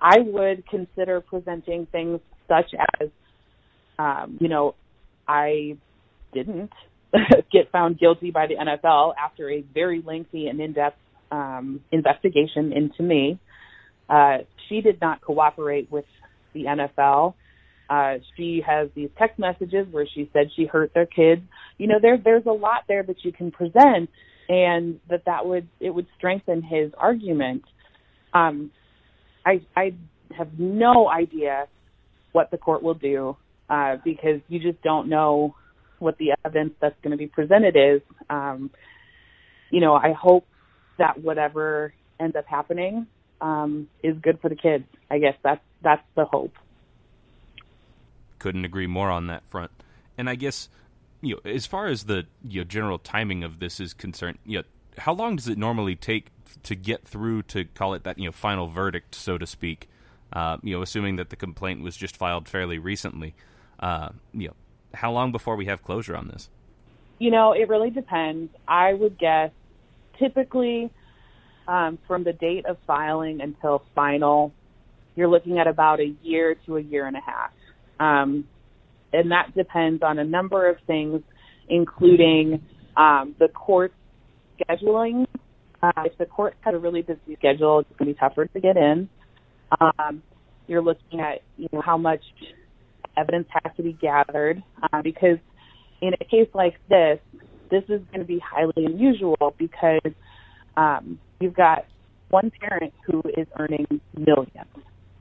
I 0.00 0.18
would 0.20 0.66
consider 0.68 1.20
presenting 1.20 1.86
things 1.86 2.20
such 2.48 2.72
as, 3.00 3.08
um, 3.98 4.38
you 4.40 4.48
know, 4.48 4.74
I 5.28 5.76
didn't 6.32 6.72
get 7.52 7.70
found 7.70 7.98
guilty 7.98 8.30
by 8.30 8.46
the 8.46 8.54
NFL 8.54 9.14
after 9.22 9.50
a 9.50 9.62
very 9.74 10.02
lengthy 10.04 10.48
and 10.48 10.60
in-depth 10.60 10.96
um, 11.30 11.80
investigation 11.92 12.72
into 12.72 13.02
me. 13.02 13.38
Uh, 14.08 14.38
she 14.68 14.80
did 14.80 15.00
not 15.00 15.20
cooperate 15.20 15.90
with 15.90 16.04
the 16.52 16.64
NFL. 16.64 17.34
Uh, 17.88 18.18
she 18.36 18.62
has 18.64 18.88
these 18.94 19.10
text 19.18 19.38
messages 19.38 19.86
where 19.90 20.06
she 20.14 20.30
said 20.32 20.46
she 20.54 20.64
hurt 20.64 20.92
their 20.94 21.06
kids. 21.06 21.42
You 21.76 21.88
know, 21.88 21.96
there 22.00 22.18
there's 22.22 22.46
a 22.46 22.52
lot 22.52 22.84
there 22.86 23.02
that 23.02 23.24
you 23.24 23.32
can 23.32 23.50
present, 23.50 24.08
and 24.48 25.00
that 25.08 25.24
that 25.26 25.46
would 25.46 25.68
it 25.80 25.90
would 25.90 26.06
strengthen 26.16 26.62
his 26.62 26.92
argument. 26.96 27.64
Um, 28.32 28.70
I 29.44 29.62
I 29.76 29.94
have 30.36 30.58
no 30.58 31.08
idea 31.08 31.66
what 32.32 32.52
the 32.52 32.58
court 32.58 32.82
will 32.82 32.94
do 32.94 33.36
uh, 33.68 33.96
because 34.04 34.40
you 34.48 34.60
just 34.60 34.80
don't 34.82 35.08
know 35.08 35.56
what 35.98 36.16
the 36.18 36.32
evidence 36.44 36.74
that's 36.80 36.94
going 37.02 37.10
to 37.10 37.16
be 37.16 37.26
presented 37.26 37.76
is. 37.76 38.02
Um, 38.28 38.70
you 39.70 39.80
know, 39.80 39.94
I 39.94 40.12
hope 40.12 40.46
that 40.98 41.20
whatever 41.20 41.92
ends 42.20 42.36
up 42.36 42.46
happening 42.46 43.06
um, 43.40 43.88
is 44.02 44.16
good 44.18 44.40
for 44.40 44.48
the 44.48 44.56
kids. 44.56 44.84
I 45.10 45.18
guess 45.18 45.36
that's 45.42 45.62
that's 45.82 46.02
the 46.14 46.24
hope. 46.24 46.54
Couldn't 48.38 48.64
agree 48.64 48.86
more 48.86 49.10
on 49.10 49.26
that 49.28 49.42
front. 49.48 49.70
And 50.16 50.28
I 50.28 50.34
guess 50.34 50.68
you 51.20 51.34
know, 51.34 51.50
as 51.50 51.66
far 51.66 51.86
as 51.86 52.04
the 52.04 52.26
you 52.46 52.60
know, 52.60 52.64
general 52.64 52.98
timing 52.98 53.44
of 53.44 53.58
this 53.58 53.80
is 53.80 53.92
concerned, 53.92 54.38
you 54.44 54.58
know, 54.58 54.64
how 54.98 55.12
long 55.12 55.36
does 55.36 55.48
it 55.48 55.58
normally 55.58 55.96
take 55.96 56.26
to 56.62 56.74
get 56.74 57.06
through 57.06 57.42
to 57.44 57.64
call 57.64 57.94
it 57.94 58.04
that 58.04 58.18
you 58.18 58.26
know 58.26 58.32
final 58.32 58.66
verdict, 58.66 59.14
so 59.14 59.38
to 59.38 59.46
speak? 59.46 59.88
Uh, 60.32 60.58
you 60.62 60.76
know, 60.76 60.82
assuming 60.82 61.16
that 61.16 61.30
the 61.30 61.36
complaint 61.36 61.82
was 61.82 61.96
just 61.96 62.16
filed 62.16 62.48
fairly 62.48 62.78
recently, 62.78 63.34
uh, 63.80 64.10
you 64.32 64.46
know, 64.46 64.54
how 64.94 65.10
long 65.10 65.32
before 65.32 65.56
we 65.56 65.66
have 65.66 65.82
closure 65.82 66.16
on 66.16 66.28
this? 66.28 66.48
You 67.18 67.30
know, 67.30 67.52
it 67.52 67.68
really 67.68 67.90
depends. 67.90 68.52
I 68.68 68.94
would 68.94 69.18
guess 69.18 69.50
typically 70.18 70.90
um, 71.70 71.98
from 72.08 72.24
the 72.24 72.32
date 72.32 72.66
of 72.66 72.76
filing 72.84 73.40
until 73.40 73.84
final, 73.94 74.52
you're 75.14 75.28
looking 75.28 75.58
at 75.60 75.68
about 75.68 76.00
a 76.00 76.12
year 76.22 76.56
to 76.66 76.76
a 76.76 76.80
year 76.80 77.06
and 77.06 77.16
a 77.16 77.20
half. 77.20 77.52
Um, 78.00 78.48
and 79.12 79.30
that 79.30 79.54
depends 79.54 80.02
on 80.02 80.18
a 80.18 80.24
number 80.24 80.68
of 80.68 80.78
things, 80.86 81.22
including 81.68 82.60
um, 82.96 83.36
the 83.38 83.46
court 83.48 83.92
scheduling. 84.58 85.26
Uh, 85.80 85.92
if 86.04 86.18
the 86.18 86.26
court 86.26 86.56
has 86.62 86.74
a 86.74 86.78
really 86.78 87.02
busy 87.02 87.36
schedule, 87.38 87.78
it's 87.80 87.88
going 87.96 88.08
to 88.08 88.14
be 88.14 88.18
tougher 88.18 88.46
to 88.46 88.60
get 88.60 88.76
in. 88.76 89.08
Um, 89.80 90.22
you're 90.66 90.82
looking 90.82 91.20
at 91.20 91.42
you 91.56 91.68
know 91.72 91.80
how 91.80 91.96
much 91.96 92.22
evidence 93.16 93.46
has 93.62 93.72
to 93.76 93.82
be 93.82 93.92
gathered 93.92 94.62
uh, 94.82 95.02
because 95.02 95.38
in 96.00 96.14
a 96.14 96.24
case 96.24 96.48
like 96.52 96.74
this, 96.88 97.20
this 97.70 97.84
is 97.84 98.00
going 98.10 98.20
to 98.20 98.24
be 98.24 98.40
highly 98.40 98.84
unusual 98.86 99.54
because 99.56 100.12
um, 100.76 101.18
you've 101.40 101.54
got 101.54 101.86
one 102.28 102.50
parent 102.60 102.92
who 103.06 103.22
is 103.36 103.46
earning 103.58 103.86
millions. 104.16 104.68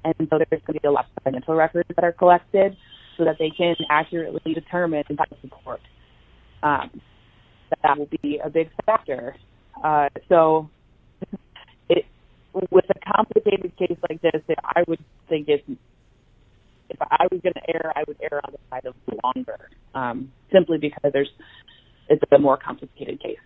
And 0.03 0.15
so 0.29 0.37
there's 0.37 0.61
going 0.65 0.75
to 0.75 0.81
be 0.81 0.87
a 0.87 0.91
lot 0.91 1.05
of 1.15 1.23
financial 1.23 1.55
records 1.55 1.89
that 1.95 2.03
are 2.03 2.11
collected 2.11 2.77
so 3.17 3.25
that 3.25 3.37
they 3.39 3.49
can 3.49 3.75
accurately 3.89 4.53
determine 4.53 5.03
by 5.11 5.25
support. 5.41 5.81
Um, 6.63 7.01
that 7.83 7.97
will 7.97 8.09
be 8.21 8.39
a 8.43 8.49
big 8.49 8.69
factor. 8.85 9.35
Uh, 9.83 10.09
so 10.27 10.69
it, 11.89 12.05
with 12.53 12.85
a 12.89 13.13
complicated 13.13 13.75
case 13.77 13.97
like 14.09 14.21
this, 14.21 14.41
I 14.63 14.83
would 14.87 15.03
think 15.27 15.47
it's 15.47 15.63
if 16.89 16.97
I 17.01 17.27
was 17.31 17.39
going 17.41 17.53
to 17.53 17.69
err, 17.69 17.93
I 17.95 18.03
would 18.07 18.17
err 18.19 18.41
on 18.43 18.51
the 18.51 18.57
side 18.69 18.85
of 18.85 18.95
longer, 19.23 19.69
um, 19.93 20.31
simply 20.51 20.79
because 20.79 21.11
there's 21.13 21.29
it's 22.09 22.23
a 22.31 22.39
more 22.39 22.57
complicated 22.57 23.21
case. 23.21 23.37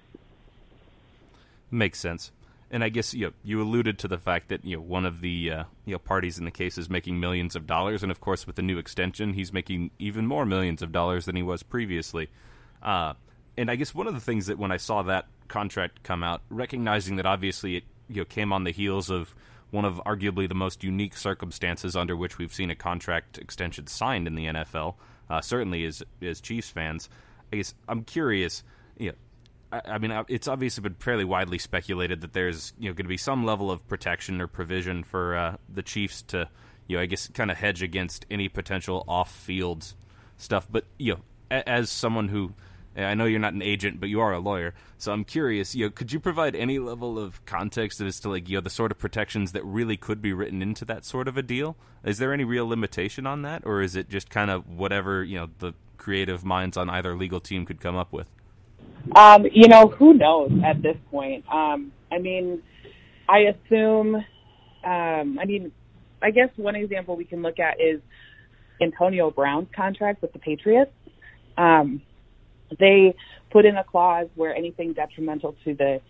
Makes 1.70 2.00
sense. 2.00 2.32
And 2.74 2.84
I 2.84 2.90
guess 2.90 3.14
you 3.14 3.28
know, 3.28 3.34
you 3.44 3.62
alluded 3.62 4.00
to 4.00 4.08
the 4.08 4.18
fact 4.18 4.50
that 4.50 4.66
you 4.66 4.76
know 4.76 4.82
one 4.82 5.06
of 5.06 5.22
the 5.22 5.52
uh, 5.52 5.64
you 5.86 5.94
know 5.94 6.00
parties 6.00 6.40
in 6.40 6.46
the 6.46 6.52
case 6.52 6.80
is 6.80 6.90
making 6.90 7.20
millions 7.20 7.56
of 7.56 7.68
dollars, 7.68 8.02
and 8.02 8.12
of 8.12 8.20
course 8.20 8.48
with 8.48 8.56
the 8.56 8.64
new 8.64 8.80
extension, 8.80 9.34
he's 9.34 9.54
making 9.54 9.92
even 10.00 10.26
more 10.26 10.44
millions 10.44 10.82
of 10.82 10.92
dollars 10.92 11.26
than 11.26 11.36
he 11.36 11.44
was 11.44 11.62
previously. 11.62 12.30
Uh, 12.82 13.14
and 13.56 13.70
I 13.70 13.76
guess 13.76 13.94
one 13.94 14.08
of 14.08 14.16
the 14.16 14.20
things 14.20 14.48
that 14.48 14.58
when 14.58 14.72
I 14.72 14.78
saw 14.78 15.04
that 15.04 15.28
contract 15.48 16.02
come 16.02 16.24
out, 16.24 16.42
recognizing 16.50 17.18
that 17.18 17.28
obviously 17.28 17.78
it 17.78 17.84
you 18.10 18.22
know 18.22 18.26
came 18.26 18.52
on 18.52 18.64
the 18.64 18.72
heels 18.72 19.12
of 19.12 19.36
one 19.70 19.86
of 19.86 20.02
arguably 20.04 20.50
the 20.50 20.56
most 20.56 20.84
unique 20.84 21.16
circumstances 21.16 21.96
under 21.96 22.18
which 22.18 22.40
we've 22.40 22.54
seen 22.54 22.72
a 22.72 22.76
contract 22.76 23.38
extension 23.38 23.86
signed 23.86 24.26
in 24.26 24.34
the 24.34 24.48
NFL. 24.48 24.96
Uh, 25.30 25.42
certainly, 25.42 25.86
as 25.86 26.02
as 26.24 26.42
Chiefs 26.42 26.72
fans, 26.72 27.08
I 27.52 27.58
guess 27.58 27.76
I'm 27.88 28.04
curious. 28.04 28.64
You 28.98 29.10
know, 29.10 29.16
I, 29.86 29.98
mean, 29.98 30.12
it's 30.28 30.48
obviously 30.48 30.82
been 30.82 30.96
fairly 30.96 31.26
widely 31.26 31.58
speculated 31.58 32.22
that 32.22 32.34
there's 32.34 32.74
you 32.78 32.90
know 32.90 32.94
going 32.94 33.06
to 33.06 33.10
be 33.10 33.18
some 33.18 33.46
level 33.46 33.72
of 33.72 33.88
protection 33.88 34.42
or 34.42 34.48
provision 34.48 35.04
for 35.04 35.36
uh, 35.36 35.56
the 35.68 35.82
Chiefs 35.82 36.22
to 36.24 36.50
you 36.88 36.98
know 36.98 37.04
I 37.04 37.06
guess 37.06 37.28
kind 37.30 37.50
of 37.50 37.58
hedge 37.58 37.82
against 37.82 38.26
any 38.30 38.50
potential 38.50 39.04
off 39.08 39.34
field 39.34 39.94
stuff. 40.38 40.68
But 40.70 40.86
you 40.98 41.16
know, 41.16 41.62
as 41.66 41.90
someone 41.90 42.28
who 42.28 42.54
I 42.96 43.16
know 43.16 43.26
you're 43.26 43.40
not 43.40 43.54
an 43.54 43.62
agent, 43.62 44.00
but 44.00 44.10
you 44.10 44.22
are 44.22 44.34
a 44.34 44.40
lawyer. 44.40 44.74
So 44.98 45.12
I'm 45.12 45.24
curious, 45.24 45.74
you 45.74 45.86
know, 45.86 45.92
could 45.92 46.12
you 46.12 46.20
provide 46.20 46.56
any 46.56 46.80
level 46.80 47.18
of 47.18 47.44
context 47.46 48.00
as 48.02 48.20
to 48.22 48.30
like, 48.30 48.48
you 48.48 48.58
know, 48.58 48.62
the 48.62 48.70
sort 48.70 48.92
of 48.92 49.00
protections 49.00 49.52
that 49.54 49.66
really 49.66 49.98
could 49.98 50.22
be 50.22 50.32
written 50.32 50.62
into 50.62 50.86
that 50.86 51.04
sort 51.04 51.28
of 51.28 51.38
a 51.38 51.42
deal? 51.42 51.76
Is 52.04 52.20
there 52.20 52.34
any 52.34 52.44
real 52.44 52.68
limitation 52.68 53.26
on 53.26 53.42
that, 53.44 53.64
or 53.66 53.82
is 53.82 53.96
it 53.96 54.10
just 54.10 54.30
kind 54.30 54.52
of 54.52 54.70
whatever 54.70 55.24
you 55.24 55.38
know 55.38 55.50
the 55.60 55.74
creative 55.98 56.44
minds 56.44 56.78
on 56.78 56.90
either 56.90 57.16
legal 57.16 57.40
team 57.40 57.66
could 57.66 57.80
come 57.80 57.96
up 57.96 58.14
with? 58.14 58.28
Um, 59.16 59.46
you 59.52 59.68
know, 59.68 59.88
who 59.88 60.14
knows 60.14 60.52
at 60.64 60.82
this 60.82 60.98
point? 61.12 61.46
Um, 61.52 61.92
I 62.12 62.20
mean, 62.20 62.62
I 63.28 63.40
assume. 63.40 64.16
Um, 64.16 65.40
I 65.40 65.46
mean, 65.46 65.72
I 66.22 66.32
guess 66.32 66.50
one 66.56 66.76
example 66.76 67.16
we 67.16 67.26
can 67.26 67.42
look 67.42 67.60
at 67.60 67.80
is 67.80 68.02
Antonio 68.82 69.30
Brown's 69.32 69.68
contract 69.76 70.22
with 70.22 70.34
the 70.34 70.40
Patriots. 70.40 70.92
Um, 71.58 72.02
they 72.80 73.16
put 73.52 73.66
in 73.66 73.78
a 73.78 73.84
clause 73.84 74.28
where 74.36 74.56
anything 74.56 74.94
detrimental 74.94 75.56
to 75.64 75.74
the 75.76 76.02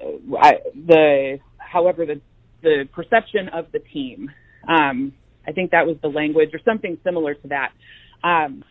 uh, 0.00 0.52
the 0.86 1.38
however 1.58 2.06
the 2.06 2.20
the 2.62 2.88
perception 2.92 3.48
of 3.48 3.70
the 3.72 3.78
team. 3.78 4.30
Um, 4.68 5.12
I 5.46 5.52
think 5.52 5.70
that 5.72 5.86
was 5.86 5.96
the 6.02 6.08
language 6.08 6.50
or 6.54 6.60
something 6.64 6.98
similar 7.04 7.34
to 7.34 7.48
that. 7.48 7.72
Um, 8.22 8.64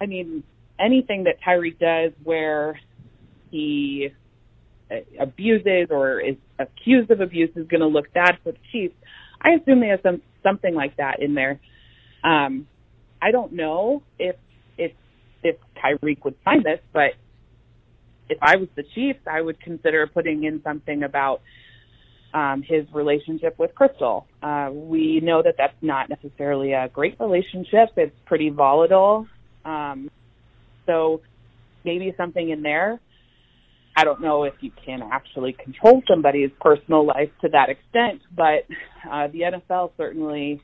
I 0.00 0.06
mean, 0.06 0.42
anything 0.78 1.24
that 1.24 1.36
Tyreek 1.46 1.78
does 1.78 2.12
where 2.22 2.78
he 3.50 4.10
abuses 5.18 5.88
or 5.90 6.20
is 6.20 6.36
accused 6.58 7.10
of 7.10 7.20
abuse 7.20 7.50
is 7.56 7.66
going 7.66 7.80
to 7.80 7.86
look 7.86 8.12
bad 8.12 8.38
for 8.42 8.52
the 8.52 8.58
Chiefs. 8.72 8.94
I 9.40 9.52
assume 9.52 9.80
they 9.80 9.88
have 9.88 10.00
some 10.02 10.22
something 10.42 10.74
like 10.74 10.96
that 10.96 11.20
in 11.20 11.34
there. 11.34 11.60
Um, 12.22 12.66
I 13.20 13.30
don't 13.30 13.52
know 13.52 14.02
if 14.18 14.36
if 15.46 15.56
Tyreek 15.76 16.24
would 16.24 16.34
sign 16.44 16.62
this, 16.62 16.80
but 16.92 17.12
if 18.28 18.38
I 18.42 18.56
was 18.56 18.68
the 18.74 18.82
Chiefs, 18.94 19.20
I 19.30 19.40
would 19.40 19.60
consider 19.60 20.06
putting 20.06 20.44
in 20.44 20.62
something 20.62 21.02
about 21.02 21.40
um, 22.34 22.62
his 22.66 22.84
relationship 22.92 23.58
with 23.58 23.74
Crystal. 23.74 24.26
Uh, 24.42 24.70
we 24.72 25.20
know 25.22 25.42
that 25.42 25.54
that's 25.56 25.76
not 25.80 26.08
necessarily 26.08 26.72
a 26.72 26.88
great 26.88 27.18
relationship. 27.20 27.90
It's 27.96 28.16
pretty 28.26 28.50
volatile. 28.50 29.26
Um, 29.64 30.10
so 30.86 31.20
maybe 31.84 32.14
something 32.16 32.50
in 32.50 32.62
there. 32.62 33.00
I 33.96 34.04
don't 34.04 34.20
know 34.20 34.44
if 34.44 34.54
you 34.60 34.70
can 34.84 35.00
actually 35.10 35.54
control 35.54 36.02
somebody's 36.08 36.50
personal 36.60 37.06
life 37.06 37.30
to 37.40 37.48
that 37.48 37.70
extent, 37.70 38.20
but 38.34 38.66
uh, 39.10 39.28
the 39.28 39.40
NFL 39.40 39.92
certainly 39.96 40.60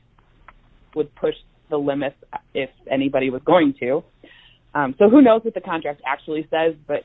would 0.95 1.13
push 1.15 1.33
the 1.69 1.77
limits 1.77 2.15
if 2.53 2.69
anybody 2.91 3.31
was 3.31 3.41
going 3.43 3.73
to. 3.79 4.03
Um, 4.75 4.93
so 4.99 5.09
who 5.09 5.21
knows 5.21 5.41
what 5.43 5.55
the 5.55 5.61
contract 5.61 6.01
actually 6.05 6.47
says, 6.51 6.75
but 6.87 7.03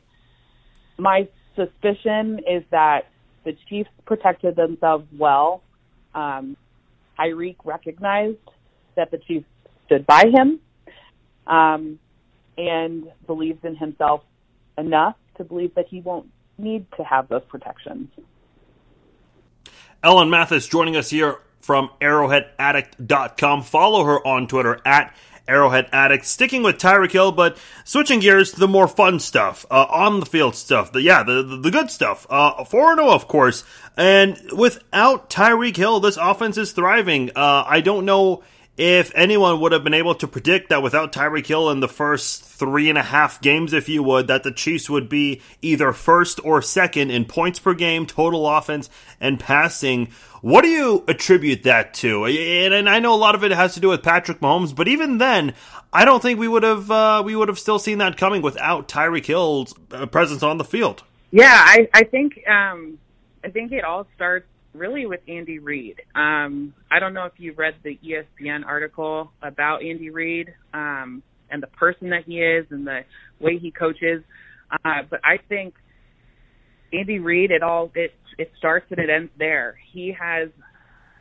my 0.98 1.28
suspicion 1.57 2.40
is 2.40 2.62
that 2.70 3.02
the 3.44 3.57
Chiefs 3.68 3.90
protected 4.04 4.57
themselves 4.57 5.07
well. 5.18 5.62
Um, 6.14 6.57
Tyreek 7.18 7.57
recognized 7.64 8.37
that 8.96 9.11
the 9.11 9.18
Chiefs 9.18 9.46
stood 9.87 10.07
by 10.07 10.24
him 10.31 10.61
um, 11.48 11.98
and 12.59 13.11
believes 13.27 13.64
in 13.64 13.77
himself 13.77 14.23
enough 14.77 15.16
to 15.37 15.44
believe 15.44 15.75
that 15.77 15.87
he 15.87 16.01
won't 16.01 16.29
need 16.59 16.85
to 16.97 17.05
have 17.05 17.29
those 17.29 17.44
protections. 17.49 18.09
Ellen 20.03 20.29
Mathis 20.29 20.66
joining 20.66 20.97
us 20.97 21.11
here 21.11 21.38
from 21.61 21.90
arrowheadaddict.com. 22.01 23.62
Follow 23.62 24.05
her 24.05 24.27
on 24.27 24.47
Twitter 24.49 24.81
at 24.85 25.14
Arrowhead 25.47 25.88
Addict, 25.92 26.27
sticking 26.27 26.62
with 26.62 26.77
Tyreek 26.77 27.12
Hill, 27.12 27.33
but 27.33 27.57
switching 27.85 28.21
gears 28.21 28.53
to 28.53 28.61
the 28.61 28.68
more 28.68 28.87
fun 28.87 29.18
stuff, 29.18 29.64
uh, 29.71 29.87
on 29.88 30.21
the 30.21 30.27
field 30.27 30.55
stuff. 30.55 30.92
The, 30.92 31.01
yeah, 31.01 31.23
the, 31.23 31.42
the, 31.42 31.57
the 31.57 31.71
good 31.71 31.90
stuff. 31.90 32.27
Uh, 32.29 32.64
4 32.64 32.97
0, 32.97 33.11
of 33.11 33.29
course. 33.29 33.64
And 33.97 34.38
without 34.53 35.31
Tyreek 35.31 35.77
Hill, 35.77 36.01
this 36.01 36.18
offense 36.18 36.59
is 36.59 36.73
thriving. 36.73 37.31
Uh, 37.35 37.64
I 37.66 37.81
don't 37.81 38.05
know 38.05 38.42
if 38.79 39.11
anyone 39.17 39.61
would 39.61 39.73
have 39.73 39.83
been 39.83 39.93
able 39.93 40.14
to 40.14 40.29
predict 40.29 40.69
that 40.69 40.85
without 40.85 41.12
Tyreek 41.12 41.47
Hill 41.47 41.69
in 41.69 41.81
the 41.81 41.88
first 41.88 42.45
three 42.45 42.88
and 42.88 42.97
a 42.97 43.03
half 43.03 43.41
games, 43.41 43.73
if 43.73 43.88
you 43.88 44.05
would, 44.05 44.29
that 44.29 44.45
the 44.45 44.53
Chiefs 44.53 44.88
would 44.88 45.09
be 45.09 45.43
either 45.61 45.93
first 45.93 46.38
or 46.45 46.62
second 46.62 47.11
in 47.11 47.25
points 47.25 47.59
per 47.59 47.75
game, 47.75 48.07
total 48.07 48.49
offense, 48.49 48.88
and 49.21 49.41
passing. 49.41 50.09
What 50.43 50.62
do 50.62 50.69
you 50.69 51.05
attribute 51.09 51.64
that 51.64 51.93
to? 51.95 52.27
And, 52.27 52.88
I 52.88 53.01
know 53.01 53.14
a 53.14 53.17
lot 53.17 53.35
of 53.35 53.43
it 53.43 53.51
has 53.51 53.75
to 53.75 53.81
do 53.81 53.88
with 53.88 54.05
Patrick 54.05 54.38
Mahomes, 54.38 54.75
but 54.75 54.87
even 54.87 55.19
then, 55.19 55.55
I 55.93 56.05
don't 56.05 56.23
think 56.23 56.38
we 56.38 56.47
would 56.47 56.62
have 56.62 56.88
uh, 56.88 57.23
we 57.27 57.35
would 57.35 57.49
have 57.49 57.59
still 57.59 57.81
seen 57.81 57.99
that 57.99 58.17
coming 58.17 58.43
without 58.43 58.87
Tyreek 58.87 59.27
Hill's 59.27 59.75
uh, 59.91 60.07
presence 60.07 60.45
on 60.45 60.57
the 60.57 60.64
field. 60.64 61.03
Yeah, 61.33 61.53
I, 61.53 61.88
I 61.93 62.05
think 62.05 62.47
um, 62.47 62.99
I 63.43 63.49
think 63.49 63.73
it 63.73 63.83
all 63.83 64.07
starts 64.14 64.47
really 64.79 65.07
with 65.07 65.21
Andy 65.29 65.59
Reid. 65.59 66.01
Um, 66.14 66.75
I 66.91 67.01
don't 67.01 67.14
know 67.14 67.25
if 67.25 67.33
you 67.37 67.53
read 67.53 67.75
the 67.83 67.99
ESPN 68.05 68.64
article 68.64 69.33
about 69.43 69.83
Andy 69.83 70.11
Reid 70.11 70.55
um, 70.73 71.23
and 71.51 71.62
the 71.62 71.67
person 71.67 72.11
that 72.11 72.25
he 72.27 72.41
is 72.41 72.67
and 72.71 72.87
the 72.87 73.01
way 73.41 73.59
he 73.59 73.71
coaches, 73.71 74.23
uh, 74.73 75.03
but 75.09 75.21
I 75.25 75.38
think 75.49 75.75
Andy 76.93 77.19
Reid, 77.19 77.51
it 77.51 77.62
all 77.62 77.91
it 77.95 78.12
it 78.38 78.53
starts 78.59 78.87
and 78.91 78.99
it 78.99 79.11
ends 79.11 79.31
there. 79.38 79.77
He 79.93 80.14
has 80.19 80.49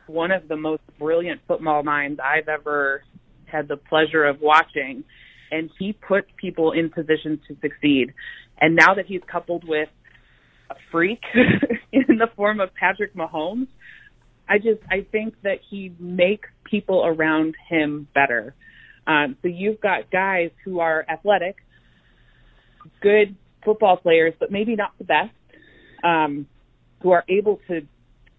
one 0.06 0.30
of 0.30 0.48
the 0.48 0.56
most 0.56 0.82
brilliant 0.98 1.40
football 1.46 1.82
minds 1.82 2.20
I've 2.22 2.48
ever 2.48 3.02
had 3.46 3.68
the 3.68 3.76
pleasure 3.76 4.24
of 4.24 4.40
watching, 4.40 5.04
and 5.50 5.70
he 5.78 5.92
puts 5.92 6.28
people 6.36 6.72
in 6.72 6.90
positions 6.90 7.40
to 7.48 7.56
succeed. 7.60 8.14
And 8.60 8.76
now 8.76 8.94
that 8.94 9.06
he's 9.06 9.20
coupled 9.30 9.64
with 9.66 9.88
a 10.70 10.74
freak 10.90 11.22
in 12.20 12.26
the 12.28 12.34
form 12.34 12.58
of 12.60 12.74
Patrick 12.74 13.14
Mahomes. 13.14 13.68
I 14.48 14.58
just 14.58 14.80
I 14.90 15.06
think 15.12 15.34
that 15.42 15.58
he 15.70 15.92
makes 16.00 16.48
people 16.64 17.04
around 17.06 17.54
him 17.68 18.08
better. 18.14 18.54
Um, 19.06 19.36
so 19.40 19.48
you've 19.48 19.80
got 19.80 20.10
guys 20.10 20.50
who 20.64 20.80
are 20.80 21.04
athletic, 21.08 21.56
good 23.00 23.36
football 23.64 23.96
players, 23.96 24.34
but 24.40 24.50
maybe 24.50 24.74
not 24.74 24.92
the 24.98 25.04
best, 25.04 25.30
um, 26.02 26.46
who 27.02 27.12
are 27.12 27.24
able 27.28 27.60
to 27.68 27.82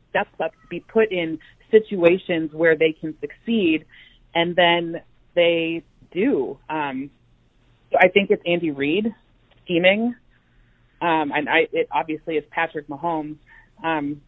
step 0.10 0.28
up, 0.44 0.52
be 0.70 0.80
put 0.80 1.12
in 1.12 1.40
situations 1.72 2.52
where 2.54 2.76
they 2.76 2.92
can 3.00 3.16
succeed, 3.22 3.86
and 4.36 4.56
then 4.56 5.02
they 5.36 5.84
do. 6.12 6.58
Um, 6.70 7.12
so 7.92 7.98
I 8.00 8.10
think 8.10 8.30
it's 8.30 8.44
Andy 8.46 8.72
Reid 8.72 9.14
scheming 9.64 10.16
um, 11.02 11.32
and 11.34 11.48
I, 11.48 11.68
it 11.72 11.88
obviously 11.92 12.36
is 12.36 12.44
Patrick 12.52 12.88
Mahomes. 12.88 13.38
Um, 13.84 14.22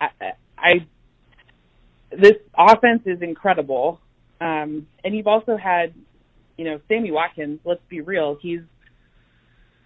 I, 0.00 0.08
I, 0.56 0.72
this 2.10 2.34
offense 2.56 3.02
is 3.06 3.22
incredible. 3.22 4.00
Um, 4.40 4.86
and 5.04 5.14
you've 5.14 5.26
also 5.26 5.56
had, 5.56 5.94
you 6.56 6.64
know, 6.64 6.80
Sammy 6.88 7.10
Watkins. 7.10 7.60
Let's 7.64 7.82
be 7.88 8.00
real. 8.00 8.38
He's, 8.40 8.60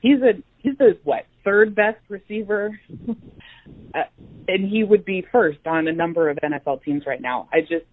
he's 0.01 0.20
a, 0.23 0.42
he's 0.59 0.79
the 0.79 0.99
what 1.05 1.27
third 1.44 1.75
best 1.75 1.99
receiver, 2.09 2.79
uh, 3.94 4.03
and 4.49 4.70
he 4.70 4.85
would 4.85 5.05
be 5.05 5.27
first 5.31 5.59
on 5.66 5.88
a 5.88 5.92
number 5.92 6.31
of 6.31 6.38
NFL 6.38 6.83
teams 6.85 7.05
right 7.07 7.20
now. 7.20 7.49
I 7.53 7.61
just, 7.61 7.87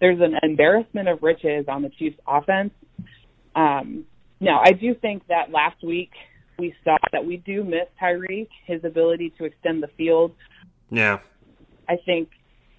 there's 0.00 0.20
an 0.20 0.34
embarrassment 0.42 1.08
of 1.08 1.22
riches 1.22 1.66
on 1.68 1.82
the 1.82 1.90
Chiefs 1.90 2.18
offense. 2.26 2.72
Um, 3.54 4.04
now 4.40 4.60
I 4.62 4.72
do 4.72 4.94
think 4.94 5.26
that 5.28 5.50
last 5.50 5.82
week 5.82 6.10
we 6.58 6.74
saw 6.84 6.96
that 7.12 7.24
we 7.24 7.38
do 7.38 7.64
miss 7.64 7.88
Tyreek, 8.00 8.48
his 8.66 8.84
ability 8.84 9.32
to 9.38 9.44
extend 9.44 9.82
the 9.82 9.88
field. 9.96 10.32
Yeah. 10.90 11.18
I 11.88 11.96
think 12.04 12.30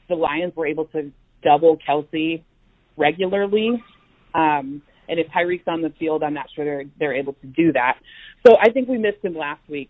the 0.10 0.16
Lions 0.16 0.56
were 0.56 0.68
able 0.68 0.86
to 0.86 1.12
double 1.44 1.78
Kelce 1.88 2.44
regularly. 2.96 3.84
Um, 4.34 4.82
and 5.10 5.20
if 5.20 5.28
Tyreek's 5.28 5.68
on 5.68 5.82
the 5.82 5.94
field, 6.00 6.24
I'm 6.24 6.34
not 6.34 6.48
sure 6.56 6.66
they're 6.66 6.84
they're 7.00 7.16
able 7.16 7.34
to 7.34 7.48
do 7.48 7.72
that. 7.74 7.98
So 8.46 8.56
I 8.62 8.72
think 8.72 8.90
we 8.90 8.98
missed 8.98 9.24
him 9.24 9.36
last 9.36 9.62
week, 9.70 9.90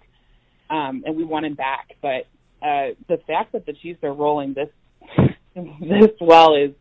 um, 0.69 1.03
and 1.05 1.15
we 1.15 1.23
want 1.23 1.45
him 1.45 1.55
back. 1.55 1.89
But 2.01 2.27
uh, 2.61 2.93
the 3.07 3.19
fact 3.25 3.53
that 3.53 3.65
the 3.65 3.73
Chiefs 3.73 4.03
are 4.03 4.13
rolling 4.13 4.53
this 4.53 4.69
this 5.55 6.11
well 6.21 6.55
is 6.55 6.71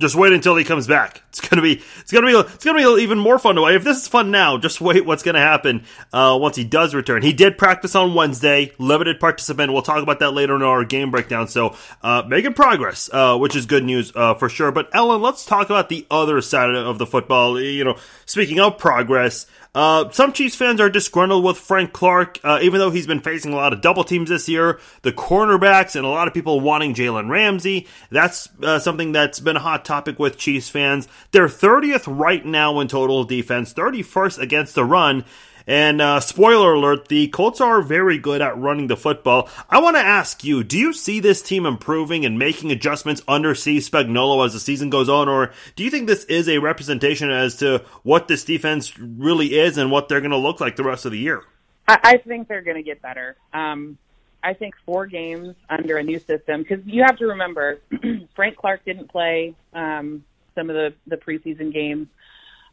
just 0.00 0.14
wait 0.14 0.32
until 0.32 0.56
he 0.56 0.64
comes 0.64 0.86
back. 0.86 1.22
It's 1.38 1.48
gonna 1.48 1.62
be 1.62 1.80
it's 2.00 2.10
gonna 2.10 2.26
be 2.26 2.36
it's 2.36 2.64
gonna 2.64 2.78
be 2.78 3.02
even 3.02 3.16
more 3.16 3.38
fun 3.38 3.54
to 3.54 3.60
watch. 3.60 3.74
If 3.74 3.84
this 3.84 3.98
is 3.98 4.08
fun 4.08 4.32
now, 4.32 4.58
just 4.58 4.80
wait 4.80 5.06
what's 5.06 5.22
gonna 5.22 5.38
happen 5.38 5.84
uh, 6.12 6.36
once 6.40 6.56
he 6.56 6.64
does 6.64 6.96
return. 6.96 7.22
He 7.22 7.32
did 7.32 7.56
practice 7.56 7.94
on 7.94 8.14
Wednesday, 8.14 8.72
limited 8.78 9.20
participant. 9.20 9.72
We'll 9.72 9.82
talk 9.82 10.02
about 10.02 10.18
that 10.18 10.32
later 10.32 10.56
in 10.56 10.62
our 10.62 10.84
game 10.84 11.12
breakdown. 11.12 11.46
So 11.46 11.76
uh, 12.02 12.24
making 12.26 12.54
progress, 12.54 13.08
uh, 13.12 13.38
which 13.38 13.54
is 13.54 13.66
good 13.66 13.84
news 13.84 14.10
uh, 14.16 14.34
for 14.34 14.48
sure. 14.48 14.72
But 14.72 14.88
Ellen, 14.92 15.22
let's 15.22 15.46
talk 15.46 15.66
about 15.66 15.88
the 15.90 16.04
other 16.10 16.40
side 16.40 16.74
of 16.74 16.98
the 16.98 17.06
football. 17.06 17.60
You 17.60 17.84
know, 17.84 17.96
speaking 18.26 18.58
of 18.58 18.78
progress, 18.78 19.46
uh, 19.74 20.10
some 20.10 20.32
Chiefs 20.32 20.56
fans 20.56 20.80
are 20.80 20.88
disgruntled 20.90 21.44
with 21.44 21.58
Frank 21.58 21.92
Clark, 21.92 22.40
uh, 22.42 22.58
even 22.62 22.80
though 22.80 22.90
he's 22.90 23.06
been 23.06 23.20
facing 23.20 23.52
a 23.52 23.56
lot 23.56 23.72
of 23.72 23.80
double 23.80 24.04
teams 24.04 24.28
this 24.28 24.48
year. 24.48 24.80
The 25.02 25.12
cornerbacks 25.12 25.94
and 25.94 26.04
a 26.04 26.08
lot 26.08 26.26
of 26.26 26.34
people 26.34 26.60
wanting 26.60 26.94
Jalen 26.94 27.30
Ramsey. 27.30 27.86
That's 28.10 28.48
uh, 28.62 28.78
something 28.78 29.12
that's 29.12 29.40
been 29.40 29.56
a 29.56 29.60
hot 29.60 29.84
topic 29.84 30.18
with 30.18 30.38
Chiefs 30.38 30.68
fans. 30.68 31.06
They're 31.32 31.48
30th 31.48 32.04
right 32.06 32.44
now 32.44 32.80
in 32.80 32.88
total 32.88 33.24
defense, 33.24 33.74
31st 33.74 34.38
against 34.38 34.74
the 34.74 34.84
run. 34.84 35.24
And 35.68 36.00
uh, 36.00 36.20
spoiler 36.20 36.72
alert, 36.72 37.08
the 37.08 37.28
Colts 37.28 37.60
are 37.60 37.82
very 37.82 38.16
good 38.16 38.40
at 38.40 38.56
running 38.56 38.86
the 38.86 38.96
football. 38.96 39.50
I 39.68 39.80
want 39.80 39.96
to 39.96 40.00
ask 40.00 40.42
you, 40.42 40.64
do 40.64 40.78
you 40.78 40.94
see 40.94 41.20
this 41.20 41.42
team 41.42 41.66
improving 41.66 42.24
and 42.24 42.38
making 42.38 42.72
adjustments 42.72 43.20
under 43.28 43.54
Steve 43.54 43.82
Spagnuolo 43.82 44.46
as 44.46 44.54
the 44.54 44.60
season 44.60 44.88
goes 44.88 45.10
on, 45.10 45.28
or 45.28 45.52
do 45.76 45.84
you 45.84 45.90
think 45.90 46.06
this 46.06 46.24
is 46.24 46.48
a 46.48 46.56
representation 46.56 47.30
as 47.30 47.56
to 47.56 47.84
what 48.02 48.28
this 48.28 48.44
defense 48.44 48.98
really 48.98 49.58
is 49.58 49.76
and 49.76 49.90
what 49.90 50.08
they're 50.08 50.22
going 50.22 50.30
to 50.30 50.38
look 50.38 50.58
like 50.58 50.76
the 50.76 50.84
rest 50.84 51.04
of 51.04 51.12
the 51.12 51.18
year? 51.18 51.42
I, 51.86 51.98
I 52.02 52.16
think 52.16 52.48
they're 52.48 52.62
going 52.62 52.78
to 52.78 52.82
get 52.82 53.02
better. 53.02 53.36
Um, 53.52 53.98
I 54.42 54.54
think 54.54 54.74
four 54.86 55.04
games 55.04 55.54
under 55.68 55.98
a 55.98 56.02
new 56.02 56.18
system 56.18 56.62
because 56.62 56.82
you 56.86 57.02
have 57.02 57.18
to 57.18 57.26
remember 57.26 57.80
Frank 58.34 58.56
Clark 58.56 58.86
didn't 58.86 59.08
play 59.10 59.54
um, 59.74 60.24
some 60.54 60.70
of 60.70 60.76
the 60.76 60.94
the 61.06 61.16
preseason 61.16 61.74
games. 61.74 62.06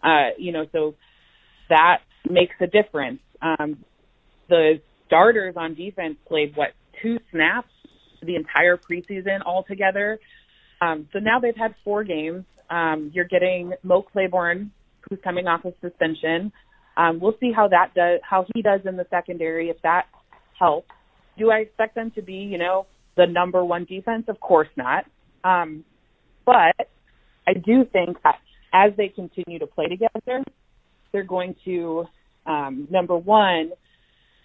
Uh, 0.01 0.29
you 0.37 0.53
know, 0.53 0.65
so 0.71 0.95
that 1.67 2.01
makes 2.29 2.55
a 2.61 2.67
difference. 2.67 3.19
Um, 3.41 3.83
the 4.49 4.81
starters 5.07 5.55
on 5.57 5.75
defense 5.75 6.17
played 6.27 6.55
what 6.55 6.69
two 7.01 7.19
snaps 7.31 7.69
the 8.21 8.35
entire 8.35 8.77
preseason 8.77 9.41
altogether. 9.45 10.19
Um, 10.81 11.07
so 11.13 11.19
now 11.19 11.39
they've 11.39 11.55
had 11.55 11.75
four 11.83 12.03
games. 12.03 12.45
Um, 12.69 13.11
you're 13.13 13.25
getting 13.25 13.73
Mo 13.83 14.01
Claiborne, 14.01 14.71
who's 15.01 15.19
coming 15.23 15.47
off 15.47 15.65
of 15.65 15.73
suspension. 15.81 16.51
Um, 16.97 17.19
we'll 17.19 17.37
see 17.39 17.51
how 17.51 17.67
that 17.67 17.93
does, 17.93 18.19
how 18.23 18.45
he 18.53 18.61
does 18.61 18.81
in 18.85 18.97
the 18.97 19.05
secondary, 19.09 19.69
if 19.69 19.81
that 19.83 20.05
helps. 20.57 20.89
Do 21.37 21.51
I 21.51 21.57
expect 21.57 21.95
them 21.95 22.11
to 22.11 22.21
be, 22.21 22.33
you 22.33 22.57
know, 22.57 22.87
the 23.17 23.25
number 23.27 23.63
one 23.63 23.85
defense? 23.85 24.25
Of 24.27 24.39
course 24.39 24.69
not. 24.75 25.05
Um, 25.43 25.83
but 26.45 26.75
I 27.47 27.53
do 27.53 27.85
think 27.91 28.17
that 28.23 28.39
as 28.73 28.91
they 28.97 29.09
continue 29.09 29.59
to 29.59 29.67
play 29.67 29.87
together, 29.87 30.43
they're 31.11 31.23
going 31.23 31.55
to 31.65 32.05
um, 32.45 32.87
number 32.89 33.17
one, 33.17 33.71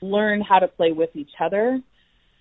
learn 0.01 0.41
how 0.41 0.59
to 0.59 0.69
play 0.69 0.93
with 0.93 1.11
each 1.15 1.33
other, 1.41 1.81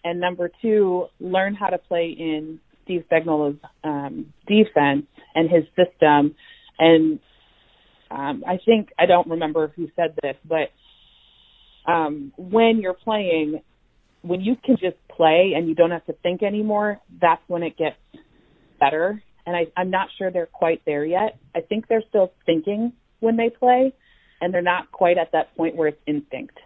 and 0.04 0.20
number 0.20 0.50
two, 0.62 1.08
learn 1.20 1.56
how 1.56 1.68
to 1.68 1.78
play 1.78 2.16
in 2.18 2.60
Steve 2.84 3.04
Spagnuolo's 3.12 3.60
um, 3.84 4.34
defense 4.48 5.06
and 5.36 5.50
his 5.50 5.64
system. 5.76 6.36
And 6.80 7.20
um, 8.10 8.44
I 8.48 8.60
think 8.66 8.90
I 8.98 9.06
don't 9.06 9.28
remember 9.28 9.72
who 9.76 9.90
said 9.96 10.16
this, 10.22 10.36
but 10.48 10.72
um, 11.92 12.34
when 12.38 12.80
you're 12.80 12.94
playing, 12.94 13.62
when 14.22 14.42
you 14.42 14.56
can 14.64 14.78
just 14.78 14.98
play 15.16 15.54
and 15.56 15.68
you 15.68 15.76
don't 15.76 15.92
have 15.92 16.06
to 16.06 16.14
think 16.14 16.44
anymore, 16.44 17.00
that's 17.22 17.42
when 17.48 17.64
it 17.64 17.78
gets 17.78 17.98
better. 18.80 19.22
And 19.46 19.56
I, 19.56 19.68
I'm 19.76 19.90
not 19.90 20.08
sure 20.18 20.32
they're 20.32 20.46
quite 20.46 20.82
there 20.86 21.06
yet. 21.06 21.38
I 21.56 21.62
think 21.62 21.88
they're 21.88 22.04
still 22.10 22.32
thinking 22.46 22.94
when 23.20 23.38
they 23.38 23.50
play, 23.50 23.94
and 24.42 24.54
they're 24.54 24.62
not 24.62 24.92
quite 24.92 25.18
at 25.18 25.32
that 25.32 25.56
point 25.56 25.76
where 25.76 25.90
it's 25.90 26.02
instinct. 26.06 26.60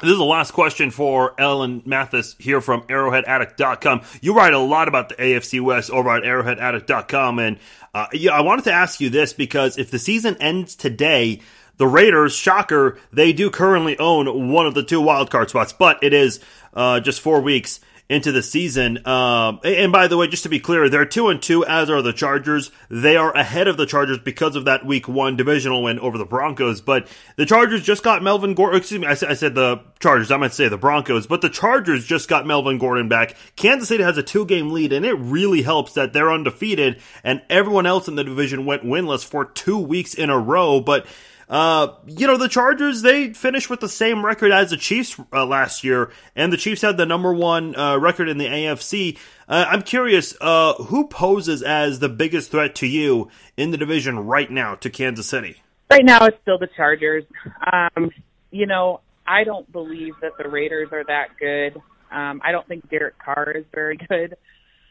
This 0.00 0.10
is 0.10 0.18
the 0.18 0.24
last 0.24 0.50
question 0.50 0.90
for 0.90 1.34
Ellen 1.38 1.80
Mathis 1.86 2.34
here 2.38 2.60
from 2.60 2.82
arrowheadaddict.com. 2.82 4.02
You 4.20 4.34
write 4.34 4.52
a 4.52 4.58
lot 4.58 4.88
about 4.88 5.08
the 5.08 5.14
AFC 5.14 5.60
West 5.60 5.90
over 5.90 6.10
at 6.10 6.24
arrowheadaddict.com. 6.24 7.38
And 7.38 7.58
uh, 7.94 8.06
yeah, 8.12 8.32
I 8.32 8.40
wanted 8.40 8.64
to 8.64 8.72
ask 8.72 9.00
you 9.00 9.08
this 9.08 9.32
because 9.32 9.78
if 9.78 9.92
the 9.92 10.00
season 10.00 10.36
ends 10.40 10.74
today, 10.74 11.40
the 11.76 11.86
Raiders, 11.86 12.34
shocker, 12.34 12.98
they 13.12 13.32
do 13.32 13.50
currently 13.50 13.96
own 13.98 14.50
one 14.50 14.66
of 14.66 14.74
the 14.74 14.82
two 14.82 15.00
wildcard 15.00 15.48
spots, 15.48 15.72
but 15.72 16.02
it 16.02 16.12
is 16.12 16.40
uh, 16.74 16.98
just 16.98 17.20
four 17.20 17.40
weeks 17.40 17.80
into 18.08 18.32
the 18.32 18.42
season. 18.42 19.06
Um, 19.06 19.60
and 19.64 19.90
by 19.90 20.08
the 20.08 20.16
way, 20.16 20.28
just 20.28 20.42
to 20.42 20.48
be 20.48 20.60
clear, 20.60 20.88
they're 20.88 21.06
two 21.06 21.28
and 21.28 21.40
two, 21.40 21.64
as 21.64 21.88
are 21.88 22.02
the 22.02 22.12
Chargers. 22.12 22.70
They 22.90 23.16
are 23.16 23.34
ahead 23.34 23.66
of 23.66 23.76
the 23.76 23.86
Chargers 23.86 24.18
because 24.18 24.56
of 24.56 24.66
that 24.66 24.84
Week 24.84 25.08
One 25.08 25.36
divisional 25.36 25.82
win 25.82 25.98
over 25.98 26.18
the 26.18 26.24
Broncos. 26.24 26.80
But 26.80 27.08
the 27.36 27.46
Chargers 27.46 27.82
just 27.82 28.02
got 28.02 28.22
Melvin 28.22 28.54
Gordon. 28.54 28.78
Excuse 28.78 29.00
me, 29.00 29.06
I 29.06 29.14
said, 29.14 29.30
I 29.30 29.34
said 29.34 29.54
the 29.54 29.80
Chargers. 30.00 30.30
I 30.30 30.36
meant 30.36 30.52
to 30.52 30.56
say 30.56 30.68
the 30.68 30.76
Broncos, 30.76 31.26
but 31.26 31.40
the 31.40 31.48
Chargers 31.48 32.04
just 32.04 32.28
got 32.28 32.46
Melvin 32.46 32.78
Gordon 32.78 33.08
back. 33.08 33.36
Kansas 33.56 33.88
City 33.88 34.02
has 34.02 34.18
a 34.18 34.22
two 34.22 34.44
game 34.44 34.70
lead, 34.70 34.92
and 34.92 35.06
it 35.06 35.14
really 35.14 35.62
helps 35.62 35.94
that 35.94 36.12
they're 36.12 36.32
undefeated 36.32 37.00
and 37.22 37.42
everyone 37.48 37.86
else 37.86 38.08
in 38.08 38.16
the 38.16 38.24
division 38.24 38.66
went 38.66 38.84
winless 38.84 39.24
for 39.24 39.44
two 39.44 39.78
weeks 39.78 40.14
in 40.14 40.30
a 40.30 40.38
row. 40.38 40.80
But 40.80 41.06
uh, 41.48 41.94
you 42.06 42.26
know, 42.26 42.36
the 42.36 42.48
Chargers, 42.48 43.02
they 43.02 43.32
finished 43.32 43.68
with 43.68 43.80
the 43.80 43.88
same 43.88 44.24
record 44.24 44.52
as 44.52 44.70
the 44.70 44.76
Chiefs 44.76 45.18
uh, 45.32 45.44
last 45.44 45.84
year, 45.84 46.10
and 46.34 46.52
the 46.52 46.56
Chiefs 46.56 46.82
had 46.82 46.96
the 46.96 47.06
number 47.06 47.32
one 47.32 47.76
uh, 47.76 47.98
record 47.98 48.28
in 48.28 48.38
the 48.38 48.46
AFC. 48.46 49.18
Uh, 49.48 49.66
I'm 49.68 49.82
curious, 49.82 50.36
uh, 50.40 50.74
who 50.74 51.06
poses 51.08 51.62
as 51.62 51.98
the 51.98 52.08
biggest 52.08 52.50
threat 52.50 52.74
to 52.76 52.86
you 52.86 53.30
in 53.56 53.70
the 53.70 53.76
division 53.76 54.18
right 54.20 54.50
now 54.50 54.74
to 54.76 54.90
Kansas 54.90 55.28
City? 55.28 55.62
Right 55.90 56.04
now, 56.04 56.24
it's 56.24 56.40
still 56.42 56.58
the 56.58 56.68
Chargers. 56.76 57.24
Um, 57.72 58.10
you 58.50 58.66
know, 58.66 59.00
I 59.26 59.44
don't 59.44 59.70
believe 59.70 60.14
that 60.22 60.32
the 60.38 60.48
Raiders 60.48 60.88
are 60.92 61.04
that 61.04 61.36
good. 61.38 61.80
Um, 62.10 62.40
I 62.44 62.52
don't 62.52 62.66
think 62.66 62.88
Derek 62.88 63.18
Carr 63.18 63.50
is 63.50 63.64
very 63.72 63.96
good. 64.08 64.36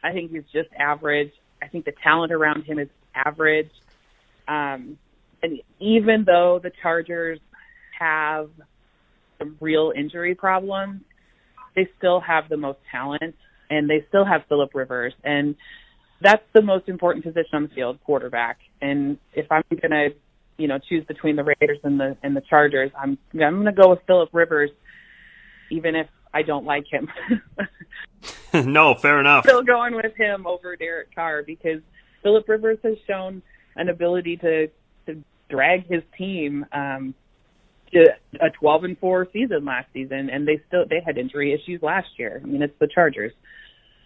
I 0.04 0.12
think 0.12 0.32
he's 0.32 0.44
just 0.52 0.70
average. 0.78 1.32
I 1.62 1.68
think 1.68 1.86
the 1.86 1.94
talent 1.94 2.32
around 2.32 2.64
him 2.64 2.78
is 2.78 2.90
average. 3.16 3.72
Um, 4.48 4.98
and 5.44 5.60
even 5.80 6.24
though 6.26 6.60
the 6.62 6.72
Chargers 6.82 7.40
have 8.00 8.50
some 9.38 9.58
real 9.60 9.94
injury 9.96 10.34
problems, 10.34 11.02
they 11.76 11.88
still 11.98 12.20
have 12.20 12.50
the 12.50 12.58
most 12.58 12.80
talent 12.92 13.36
and 13.70 13.90
they 13.90 14.06
still 14.08 14.26
have 14.26 14.42
Philip 14.50 14.74
Rivers 14.74 15.14
and 15.24 15.56
that's 16.24 16.44
the 16.54 16.62
most 16.62 16.88
important 16.88 17.26
position 17.26 17.50
on 17.54 17.64
the 17.64 17.70
field, 17.70 18.00
quarterback. 18.06 18.60
And 18.82 19.18
if 19.34 19.52
I'm 19.52 19.64
gonna, 19.82 20.10
you 20.58 20.68
know, 20.68 20.80
choose 20.80 21.06
between 21.06 21.36
the 21.36 21.44
Raiders 21.44 21.80
and 21.84 22.00
the 22.00 22.18
and 22.24 22.36
the 22.36 22.42
Chargers, 22.50 22.92
I'm 22.98 23.18
I'm 23.34 23.58
gonna 23.58 23.74
go 23.74 23.90
with 23.90 24.00
Philip 24.08 24.30
Rivers, 24.32 24.72
even 25.70 25.96
if 25.96 26.08
I 26.34 26.42
don't 26.42 26.66
like 26.66 26.86
him. 26.90 27.10
no, 28.54 28.96
fair 28.96 29.20
enough. 29.20 29.44
Still 29.44 29.64
going 29.64 29.96
with 29.96 30.16
him 30.16 30.48
over 30.48 30.76
Derek 30.78 31.14
Carr 31.14 31.44
because 31.44 31.82
Philip 32.24 32.48
Rivers 32.48 32.80
has 32.84 32.96
shown 33.06 33.42
an 33.76 33.90
ability 33.90 34.38
to 34.38 34.68
to 34.68 34.74
drag 35.54 35.88
his 35.88 36.02
team 36.18 36.66
um, 36.74 37.14
to 37.94 38.06
a 38.42 38.50
12 38.60 38.84
and 38.86 38.98
4 38.98 39.28
season 39.32 39.66
last 39.66 39.88
season, 39.94 40.30
and 40.32 40.48
they 40.48 40.60
still 40.68 40.86
they 40.90 41.00
had 41.06 41.18
injury 41.18 41.54
issues 41.54 41.82
last 41.84 42.08
year. 42.18 42.42
I 42.44 42.48
mean, 42.48 42.64
it's 42.64 42.74
the 42.80 42.88
Chargers. 42.88 43.32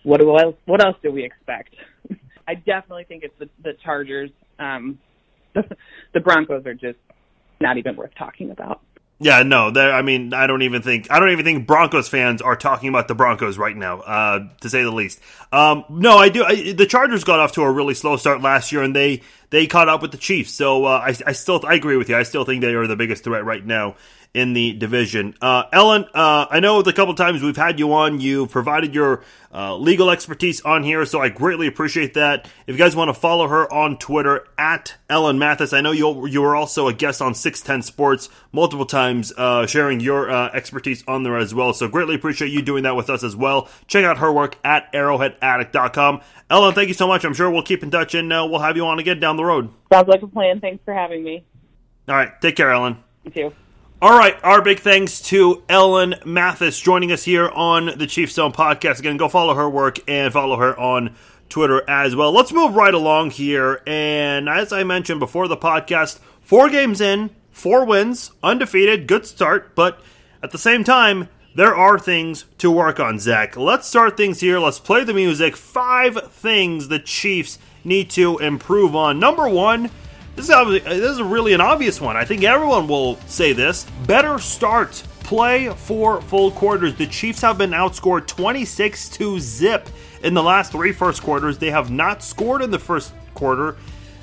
What 0.04 0.22
else? 0.22 0.56
What 0.66 0.86
else 0.86 0.98
do 1.02 1.12
we 1.12 1.24
expect? 1.24 1.74
I 2.48 2.56
definitely 2.56 3.06
think 3.06 3.24
it's 3.24 3.34
the, 3.39 3.50
the 3.64 3.74
Chargers. 3.84 4.30
Um, 4.60 5.00
the, 5.54 5.64
the 6.14 6.20
Broncos 6.20 6.66
are 6.66 6.74
just 6.74 7.00
not 7.62 7.78
even 7.78 7.95
worth 7.95 8.12
talking 8.18 8.52
about. 8.52 8.82
Yeah, 9.20 9.41
no, 9.41 9.72
I 9.72 10.03
mean, 10.03 10.32
I 10.36 10.45
don't 10.45 10.61
even 10.61 10.84
think 10.84 11.09
I 11.09 11.20
don't 11.20 11.32
even 11.32 11.43
think 11.43 11.65
Broncos 11.65 12.07
fans 12.07 12.39
are 12.39 12.55
talking 12.55 12.89
about 12.89 13.07
the 13.07 13.15
Broncos 13.15 13.57
right 13.57 13.76
now, 13.76 14.01
uh, 14.01 14.47
to 14.61 14.70
say 14.70 14.84
the 14.84 14.91
least. 14.91 15.20
Um, 15.51 15.86
no, 15.89 16.18
I 16.18 16.30
do. 16.30 16.43
I, 16.43 16.74
the 16.74 16.86
Chargers 16.86 17.24
got 17.24 17.39
off 17.39 17.53
to 17.53 17.63
a 17.63 17.72
really 17.72 17.95
slow 17.95 18.18
start 18.18 18.41
last 18.41 18.72
year, 18.72 18.84
and 18.84 18.95
they 18.95 19.24
they 19.49 19.65
caught 19.65 19.89
up 19.89 20.03
with 20.03 20.11
the 20.11 20.20
Chiefs. 20.20 20.51
So 20.51 20.86
uh, 20.86 21.01
I, 21.03 21.15
I 21.26 21.32
still 21.32 21.65
I 21.65 21.74
agree 21.74 21.97
with 21.97 22.09
you. 22.09 22.15
I 22.15 22.24
still 22.24 22.45
think 22.45 22.61
they 22.61 22.76
are 22.76 22.86
the 22.86 22.95
biggest 22.95 23.24
threat 23.24 23.43
right 23.43 23.65
now 23.65 23.95
in 24.38 24.53
the 24.53 24.71
division. 24.73 25.33
Uh, 25.41 25.63
Ellen, 25.73 26.05
uh, 26.13 26.45
I 26.51 26.59
know 26.59 26.83
the 26.83 26.93
couple 26.93 27.15
times 27.15 27.41
we've 27.41 27.57
had 27.57 27.79
you 27.79 27.91
on, 27.93 28.21
you 28.21 28.45
provided 28.45 28.93
your 28.93 29.23
uh, 29.51 29.75
legal 29.75 30.11
expertise 30.11 30.61
on 30.61 30.83
here, 30.83 31.05
so 31.05 31.19
I 31.19 31.29
greatly 31.29 31.65
appreciate 31.65 32.13
that. 32.13 32.47
If 32.67 32.75
you 32.75 32.77
guys 32.77 32.95
want 32.95 33.09
to 33.09 33.15
follow 33.15 33.47
her 33.47 33.71
on 33.73 33.97
Twitter 33.97 34.45
at 34.55 34.93
Ellen 35.09 35.39
Mathis, 35.39 35.73
I 35.73 35.81
know 35.81 35.91
you 35.91 36.27
you 36.27 36.43
were 36.43 36.55
also 36.55 36.88
a 36.88 36.93
guest 36.93 37.19
on 37.19 37.33
Six 37.33 37.61
Ten 37.61 37.81
Sports 37.81 38.29
multiple 38.51 38.85
times, 38.85 39.33
uh, 39.35 39.65
sharing 39.65 40.01
your 40.01 40.29
uh, 40.29 40.51
expertise 40.53 41.03
on 41.07 41.23
there 41.23 41.38
as 41.38 41.55
well. 41.55 41.73
So 41.73 41.88
greatly 41.88 42.13
appreciate 42.13 42.51
you 42.51 42.61
doing 42.61 42.83
that 42.83 42.95
with 42.95 43.09
us 43.09 43.23
as 43.23 43.35
well. 43.35 43.67
Check 43.88 44.05
out 44.05 44.19
her 44.19 44.31
work 44.31 44.59
at 44.63 44.93
ArrowheadAddict.com. 44.93 46.21
Ellen, 46.51 46.75
thank 46.75 46.89
you 46.89 46.93
so 46.93 47.07
much. 47.07 47.25
I'm 47.25 47.33
sure 47.33 47.49
we'll 47.49 47.63
keep 47.63 47.81
in 47.81 47.89
touch 47.89 48.13
and 48.13 48.31
uh, 48.31 48.45
we'll 48.47 48.59
have 48.59 48.77
you 48.77 48.85
on 48.85 48.99
again 48.99 49.19
down 49.19 49.35
the 49.35 49.45
road. 49.45 49.71
Sounds 49.91 50.07
like 50.07 50.21
a 50.21 50.27
plan. 50.27 50.61
Thanks 50.61 50.85
for 50.85 50.93
having 50.93 51.23
me. 51.23 51.43
All 52.07 52.15
right, 52.15 52.39
take 52.39 52.55
care, 52.55 52.71
Ellen. 52.71 53.03
You 53.23 53.31
too. 53.31 53.53
All 54.00 54.16
right, 54.16 54.38
our 54.43 54.62
big 54.62 54.82
thanks 54.82 55.22
to 55.22 55.64
Ellen 55.68 56.14
Mathis 56.24 56.80
joining 56.80 57.12
us 57.12 57.24
here 57.24 57.50
on 57.50 57.98
the 57.98 58.06
Chief 58.06 58.32
Zone 58.32 58.54
podcast. 58.54 59.00
Again, 59.00 59.18
go 59.18 59.28
follow 59.28 59.56
her 59.56 59.68
work 59.68 59.98
and 60.08 60.32
follow 60.32 60.58
her 60.58 60.80
on 60.80 61.16
Twitter 61.50 61.82
as 61.89 62.16
well. 62.16 62.32
Let's 62.32 62.54
move 62.54 62.76
right 62.76 62.93
along 62.93 63.32
here. 63.32 63.82
And 63.88 64.48
as 64.48 64.72
I 64.72 64.84
mentioned 64.84 65.20
before 65.20 65.48
the 65.48 65.58
podcast, 65.58 66.20
four 66.43 66.70
games 66.70 67.02
in, 67.02 67.32
four 67.50 67.86
wins, 67.86 68.30
undefeated, 68.43 69.08
good 69.08 69.26
start, 69.26 69.74
but 69.74 70.00
at 70.43 70.52
the 70.52 70.60
same 70.60 70.84
time, 70.84 71.28
there 71.56 71.76
are 71.76 71.98
things 71.98 72.45
to 72.60 72.70
work 72.70 73.00
on, 73.00 73.18
Zach. 73.18 73.58
Let's 73.58 73.88
start 73.88 74.16
things 74.16 74.41
here. 74.41 74.60
Let's 74.60 74.78
play 74.78 75.06
the 75.06 75.14
music. 75.16 75.56
Five 75.56 76.32
things 76.32 76.89
the 76.89 77.00
Chiefs 77.00 77.58
need 77.84 78.12
to 78.12 78.38
improve 78.38 78.95
on. 78.95 79.20
Number 79.20 79.50
one, 79.50 79.89
this 80.38 80.49
is, 80.49 80.83
this 80.83 81.11
is 81.11 81.21
really 81.21 81.53
an 81.53 81.61
obvious 81.61 81.99
one. 81.99 82.15
I 82.15 82.23
think 82.23 82.43
everyone 82.43 82.88
will 82.88 83.15
say 83.25 83.53
this. 83.53 83.85
Better 84.05 84.38
start. 84.38 84.91
Play 85.21 85.69
for 85.69 86.21
full 86.21 86.51
quarters. 86.51 86.95
The 86.95 87.07
Chiefs 87.07 87.41
have 87.41 87.57
been 87.57 87.71
outscored 87.71 88.27
26 88.27 89.09
to 89.09 89.39
zip 89.39 89.89
in 90.23 90.35
the 90.35 90.43
last 90.43 90.71
three 90.71 90.93
first 90.93 91.23
quarters. 91.23 91.57
They 91.57 91.71
have 91.71 91.89
not 91.89 92.23
scored 92.23 92.61
in 92.61 92.69
the 92.69 92.79
first 92.79 93.13
quarter 93.33 93.77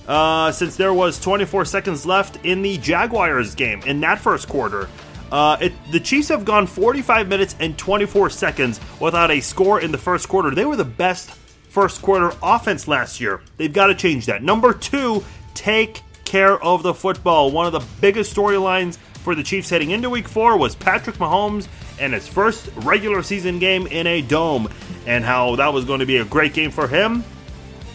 uh, 0.06 0.52
since 0.52 0.76
there 0.76 0.94
was 0.94 1.20
24 1.20 1.64
seconds 1.64 2.06
left 2.06 2.44
in 2.46 2.62
the 2.62 2.78
Jaguars 2.78 3.54
game 3.56 3.82
in 3.82 4.00
that 4.00 4.20
first 4.20 4.48
quarter. 4.48 4.88
Uh, 5.32 5.56
it, 5.60 5.72
the 5.90 5.98
Chiefs 5.98 6.28
have 6.28 6.44
gone 6.44 6.66
45 6.66 7.26
minutes 7.28 7.56
and 7.58 7.76
24 7.76 8.30
seconds 8.30 8.80
without 9.00 9.32
a 9.32 9.40
score 9.40 9.80
in 9.80 9.90
the 9.90 9.98
first 9.98 10.28
quarter. 10.28 10.54
They 10.54 10.64
were 10.64 10.76
the 10.76 10.84
best 10.84 11.32
first 11.68 12.02
quarter 12.02 12.32
offense 12.40 12.86
last 12.86 13.20
year. 13.20 13.42
They've 13.56 13.72
got 13.72 13.88
to 13.88 13.94
change 13.96 14.26
that. 14.26 14.44
Number 14.44 14.72
two, 14.72 15.24
take 15.54 16.02
care 16.24 16.62
of 16.62 16.82
the 16.82 16.92
football. 16.92 17.50
One 17.50 17.66
of 17.66 17.72
the 17.72 17.84
biggest 18.00 18.34
storylines 18.34 18.96
for 18.96 19.34
the 19.34 19.42
Chiefs 19.42 19.70
heading 19.70 19.90
into 19.90 20.10
week 20.10 20.28
four 20.28 20.58
was 20.58 20.74
Patrick 20.74 21.16
Mahomes 21.16 21.68
and 21.98 22.12
his 22.12 22.26
first 22.26 22.68
regular 22.78 23.22
season 23.22 23.58
game 23.58 23.86
in 23.86 24.06
a 24.06 24.20
dome, 24.20 24.68
and 25.06 25.24
how 25.24 25.56
that 25.56 25.72
was 25.72 25.84
going 25.84 26.00
to 26.00 26.06
be 26.06 26.16
a 26.16 26.24
great 26.24 26.52
game 26.52 26.70
for 26.70 26.88
him. 26.88 27.24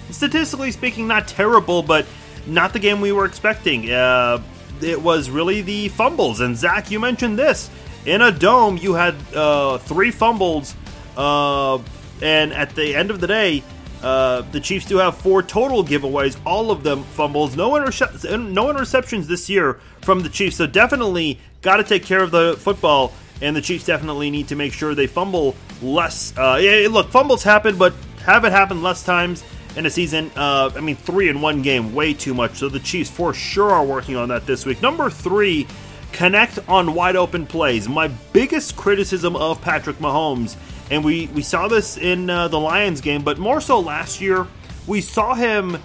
Statistically 0.10 0.72
speaking, 0.72 1.08
not 1.08 1.28
terrible, 1.28 1.84
but 1.84 2.06
not 2.48 2.74
the 2.74 2.80
game 2.80 3.02
we 3.02 3.12
were 3.12 3.26
expecting. 3.26 3.92
Uh, 3.92 4.42
it 4.82 5.02
was 5.02 5.30
really 5.30 5.62
the 5.62 5.90
fumbles, 5.90 6.40
and 6.40 6.56
Zach, 6.56 6.90
you 6.90 7.00
mentioned 7.00 7.38
this. 7.38 7.70
In 8.06 8.22
a 8.22 8.32
dome, 8.32 8.78
you 8.78 8.94
had 8.94 9.16
uh, 9.36 9.78
three 9.80 10.10
fumbles, 10.10 10.74
uh, 11.18 11.78
and 12.22 12.54
at 12.54 12.74
the 12.76 12.96
end 12.96 13.12
of 13.12 13.20
the 13.20 13.28
day, 13.28 13.64
uh, 14.02 14.42
the 14.52 14.60
Chiefs 14.60 14.86
do 14.86 14.98
have 14.98 15.18
four 15.18 15.44
total 15.44 15.84
giveaways, 15.84 16.38
all 16.46 16.72
of 16.72 16.84
them 16.84 17.04
fumbles. 17.04 17.56
No, 17.56 17.76
interce- 17.76 18.24
no 18.24 18.68
interceptions 18.68 19.26
this 19.26 19.50
year 19.50 19.80
from 20.02 20.22
the 20.22 20.30
Chiefs, 20.30 20.58
so 20.58 20.68
definitely 20.68 21.40
got 21.62 21.78
to 21.78 21.84
take 21.84 22.04
care 22.04 22.24
of 22.24 22.32
the 22.32 22.56
football, 22.60 23.14
and 23.42 23.56
the 23.56 23.62
Chiefs 23.62 23.86
definitely 23.86 24.32
need 24.32 24.48
to 24.50 24.56
make 24.56 24.74
sure 24.74 24.96
they 24.96 25.08
fumble 25.08 25.56
less. 25.82 26.34
Uh, 26.38 26.60
yeah, 26.62 26.88
look, 26.90 27.10
fumbles 27.10 27.44
happen, 27.44 27.78
but 27.78 27.94
have 28.26 28.46
it 28.46 28.52
happen 28.52 28.82
less 28.82 29.04
times 29.04 29.44
in 29.76 29.86
a 29.86 29.90
season. 29.90 30.32
Uh, 30.36 30.72
I 30.76 30.80
mean, 30.82 30.96
three 30.96 31.30
in 31.30 31.42
one 31.42 31.62
game, 31.62 31.94
way 31.94 32.14
too 32.14 32.34
much. 32.34 32.56
So 32.56 32.70
the 32.70 32.80
Chiefs 32.80 33.10
for 33.10 33.34
sure 33.34 33.72
are 33.72 33.86
working 33.86 34.16
on 34.16 34.30
that 34.30 34.46
this 34.46 34.66
week. 34.66 34.82
Number 34.82 35.10
three, 35.10 35.68
connect 36.12 36.60
on 36.68 36.94
wide 36.94 37.16
open 37.16 37.46
plays. 37.46 37.88
My 37.88 38.08
biggest 38.34 38.76
criticism 38.76 39.36
of 39.36 39.62
Patrick 39.62 39.98
Mahomes 39.98 40.56
and 40.90 41.04
we, 41.04 41.28
we 41.28 41.42
saw 41.42 41.68
this 41.68 41.98
in 41.98 42.30
uh, 42.30 42.48
the 42.48 42.60
Lions 42.60 43.02
game, 43.02 43.24
but 43.24 43.38
more 43.38 43.62
so 43.62 43.80
last 43.80 44.22
year, 44.22 44.48
we 44.88 45.02
saw 45.02 45.34
him 45.36 45.78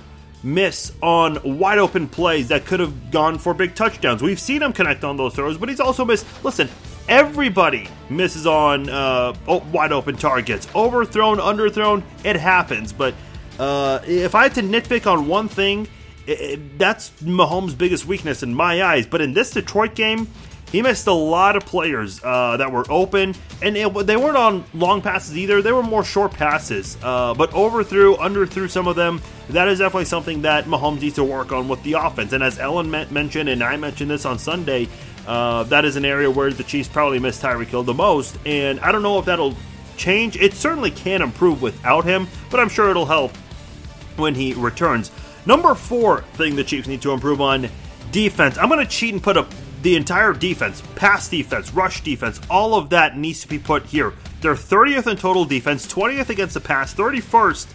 miss 0.42 0.92
on 1.02 1.58
wide 1.58 1.78
open 1.78 2.06
plays 2.06 2.48
that 2.48 2.66
could 2.66 2.80
have 2.80 3.10
gone 3.10 3.38
for 3.38 3.54
big 3.54 3.74
touchdowns. 3.74 4.22
We've 4.22 4.40
seen 4.40 4.62
him 4.62 4.72
connect 4.72 5.04
on 5.04 5.16
those 5.16 5.34
throws, 5.34 5.56
but 5.56 5.68
he's 5.68 5.80
also 5.80 6.04
missed. 6.04 6.26
Listen, 6.44 6.68
everybody 7.08 7.88
misses 8.10 8.46
on 8.46 8.88
uh, 8.88 9.34
wide 9.72 9.92
open 9.92 10.16
targets. 10.16 10.68
Overthrown, 10.74 11.38
underthrown, 11.38 12.02
it 12.24 12.36
happens. 12.36 12.92
But 12.92 13.14
uh, 13.58 14.00
if 14.06 14.34
I 14.34 14.44
had 14.44 14.54
to 14.54 14.62
nitpick 14.62 15.10
on 15.10 15.26
one 15.26 15.48
thing, 15.48 15.88
it, 16.26 16.40
it, 16.40 16.78
that's 16.78 17.10
Mahomes' 17.22 17.76
biggest 17.76 18.06
weakness 18.06 18.42
in 18.42 18.54
my 18.54 18.82
eyes. 18.82 19.06
But 19.06 19.20
in 19.20 19.32
this 19.32 19.50
Detroit 19.50 19.94
game, 19.94 20.28
he 20.74 20.82
missed 20.82 21.06
a 21.06 21.12
lot 21.12 21.54
of 21.54 21.64
players 21.64 22.20
uh, 22.24 22.56
that 22.56 22.72
were 22.72 22.84
open, 22.90 23.32
and 23.62 23.76
it, 23.76 24.06
they 24.08 24.16
weren't 24.16 24.36
on 24.36 24.64
long 24.74 25.02
passes 25.02 25.38
either. 25.38 25.62
They 25.62 25.70
were 25.70 25.84
more 25.84 26.02
short 26.02 26.32
passes, 26.32 26.98
uh, 27.00 27.32
but 27.32 27.54
overthrew, 27.54 28.16
underthrew 28.16 28.68
some 28.68 28.88
of 28.88 28.96
them. 28.96 29.22
That 29.50 29.68
is 29.68 29.78
definitely 29.78 30.06
something 30.06 30.42
that 30.42 30.64
Mahomes 30.64 31.00
needs 31.00 31.14
to 31.14 31.22
work 31.22 31.52
on 31.52 31.68
with 31.68 31.80
the 31.84 31.92
offense. 31.92 32.32
And 32.32 32.42
as 32.42 32.58
Ellen 32.58 32.90
mentioned, 32.90 33.48
and 33.48 33.62
I 33.62 33.76
mentioned 33.76 34.10
this 34.10 34.24
on 34.24 34.36
Sunday, 34.36 34.88
uh, 35.28 35.62
that 35.62 35.84
is 35.84 35.94
an 35.94 36.04
area 36.04 36.28
where 36.28 36.50
the 36.50 36.64
Chiefs 36.64 36.88
probably 36.88 37.20
missed 37.20 37.40
Tyreek 37.40 37.66
Hill 37.66 37.84
the 37.84 37.94
most. 37.94 38.36
And 38.44 38.80
I 38.80 38.90
don't 38.90 39.04
know 39.04 39.20
if 39.20 39.26
that'll 39.26 39.54
change. 39.96 40.36
It 40.38 40.54
certainly 40.54 40.90
can 40.90 41.22
improve 41.22 41.62
without 41.62 42.04
him, 42.04 42.26
but 42.50 42.58
I'm 42.58 42.68
sure 42.68 42.90
it'll 42.90 43.06
help 43.06 43.30
when 44.16 44.34
he 44.34 44.54
returns. 44.54 45.12
Number 45.46 45.76
four 45.76 46.22
thing 46.32 46.56
the 46.56 46.64
Chiefs 46.64 46.88
need 46.88 47.02
to 47.02 47.12
improve 47.12 47.40
on 47.40 47.68
defense. 48.10 48.58
I'm 48.58 48.68
going 48.68 48.84
to 48.84 48.90
cheat 48.90 49.12
and 49.12 49.22
put 49.22 49.36
up 49.36 49.48
the 49.84 49.96
entire 49.96 50.32
defense, 50.32 50.82
pass 50.96 51.28
defense, 51.28 51.70
rush 51.74 52.02
defense, 52.02 52.40
all 52.48 52.74
of 52.74 52.88
that 52.88 53.18
needs 53.18 53.42
to 53.42 53.48
be 53.48 53.58
put 53.58 53.84
here. 53.84 54.14
They're 54.40 54.54
30th 54.54 55.06
in 55.06 55.18
total 55.18 55.44
defense, 55.44 55.86
20th 55.86 56.30
against 56.30 56.54
the 56.54 56.60
pass, 56.60 56.94
31st 56.94 57.66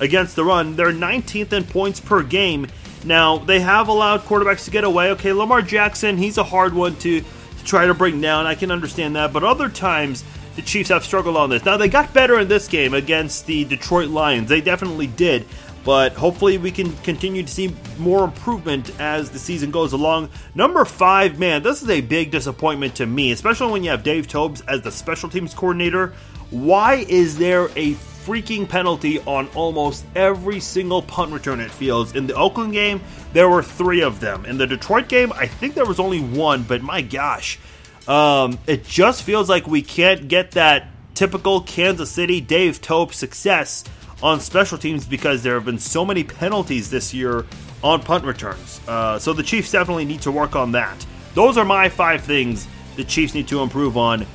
against 0.00 0.34
the 0.34 0.44
run. 0.44 0.76
They're 0.76 0.92
19th 0.92 1.52
in 1.52 1.64
points 1.64 2.00
per 2.00 2.22
game. 2.22 2.68
Now, 3.04 3.36
they 3.36 3.60
have 3.60 3.88
allowed 3.88 4.22
quarterbacks 4.22 4.64
to 4.64 4.70
get 4.70 4.84
away. 4.84 5.10
Okay, 5.10 5.34
Lamar 5.34 5.60
Jackson, 5.60 6.16
he's 6.16 6.38
a 6.38 6.44
hard 6.44 6.72
one 6.72 6.96
to, 6.96 7.20
to 7.20 7.64
try 7.64 7.84
to 7.84 7.92
bring 7.92 8.18
down. 8.18 8.46
I 8.46 8.54
can 8.54 8.70
understand 8.70 9.14
that. 9.16 9.34
But 9.34 9.44
other 9.44 9.68
times, 9.68 10.24
the 10.56 10.62
Chiefs 10.62 10.88
have 10.88 11.04
struggled 11.04 11.36
on 11.36 11.50
this. 11.50 11.66
Now, 11.66 11.76
they 11.76 11.88
got 11.88 12.14
better 12.14 12.40
in 12.40 12.48
this 12.48 12.66
game 12.66 12.94
against 12.94 13.44
the 13.44 13.64
Detroit 13.64 14.08
Lions. 14.08 14.48
They 14.48 14.62
definitely 14.62 15.06
did 15.06 15.44
but 15.84 16.12
hopefully 16.12 16.58
we 16.58 16.70
can 16.70 16.94
continue 16.98 17.42
to 17.42 17.48
see 17.48 17.74
more 17.98 18.24
improvement 18.24 18.90
as 19.00 19.30
the 19.30 19.38
season 19.38 19.70
goes 19.70 19.92
along. 19.92 20.28
Number 20.54 20.84
five, 20.84 21.38
man, 21.38 21.62
this 21.62 21.82
is 21.82 21.90
a 21.90 22.00
big 22.00 22.30
disappointment 22.30 22.96
to 22.96 23.06
me, 23.06 23.32
especially 23.32 23.72
when 23.72 23.84
you 23.84 23.90
have 23.90 24.02
Dave 24.02 24.28
Tobes 24.28 24.60
as 24.62 24.82
the 24.82 24.92
special 24.92 25.28
teams 25.28 25.54
coordinator. 25.54 26.14
Why 26.50 27.04
is 27.08 27.36
there 27.38 27.66
a 27.76 27.94
freaking 28.24 28.68
penalty 28.68 29.18
on 29.20 29.48
almost 29.54 30.04
every 30.14 30.60
single 30.60 31.02
punt 31.02 31.32
return 31.32 31.60
it 31.60 31.70
feels? 31.70 32.14
In 32.14 32.26
the 32.26 32.34
Oakland 32.34 32.72
game, 32.72 33.00
there 33.32 33.48
were 33.48 33.62
three 33.62 34.02
of 34.02 34.20
them. 34.20 34.44
In 34.44 34.58
the 34.58 34.66
Detroit 34.66 35.08
game, 35.08 35.32
I 35.32 35.46
think 35.46 35.74
there 35.74 35.86
was 35.86 35.98
only 35.98 36.20
one, 36.20 36.62
but 36.62 36.82
my 36.82 37.00
gosh. 37.00 37.58
Um, 38.06 38.58
it 38.66 38.84
just 38.84 39.22
feels 39.22 39.48
like 39.48 39.66
we 39.66 39.82
can't 39.82 40.28
get 40.28 40.52
that 40.52 40.88
typical 41.14 41.60
Kansas 41.60 42.10
City 42.10 42.40
Dave 42.40 42.80
Toub 42.80 43.14
success 43.14 43.84
on 44.22 44.40
special 44.40 44.78
teams 44.78 45.04
because 45.04 45.42
there 45.42 45.54
have 45.54 45.64
been 45.64 45.78
so 45.78 46.04
many 46.04 46.24
penalties 46.24 46.90
this 46.90 47.12
year 47.12 47.44
on 47.82 48.00
punt 48.02 48.24
returns. 48.24 48.80
Uh, 48.86 49.18
so 49.18 49.32
the 49.32 49.42
Chiefs 49.42 49.72
definitely 49.72 50.04
need 50.04 50.22
to 50.22 50.30
work 50.30 50.54
on 50.54 50.72
that. 50.72 51.04
Those 51.34 51.58
are 51.58 51.64
my 51.64 51.88
five 51.88 52.22
things 52.22 52.68
the 52.96 53.04
Chiefs 53.04 53.34
need 53.34 53.48
to 53.48 53.60
improve 53.60 53.96
on 53.96 54.26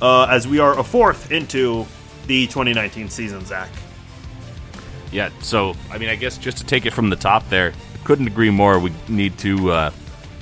uh, 0.00 0.26
as 0.30 0.46
we 0.46 0.58
are 0.58 0.78
a 0.78 0.84
fourth 0.84 1.30
into 1.30 1.86
the 2.26 2.46
2019 2.46 3.08
season, 3.08 3.44
Zach. 3.44 3.68
Yeah, 5.10 5.30
so 5.40 5.74
I 5.90 5.98
mean, 5.98 6.08
I 6.08 6.16
guess 6.16 6.38
just 6.38 6.58
to 6.58 6.64
take 6.64 6.86
it 6.86 6.92
from 6.92 7.10
the 7.10 7.16
top 7.16 7.48
there, 7.48 7.72
couldn't 8.04 8.26
agree 8.26 8.50
more. 8.50 8.78
We 8.78 8.92
need 9.08 9.38
to 9.38 9.70
uh, 9.70 9.90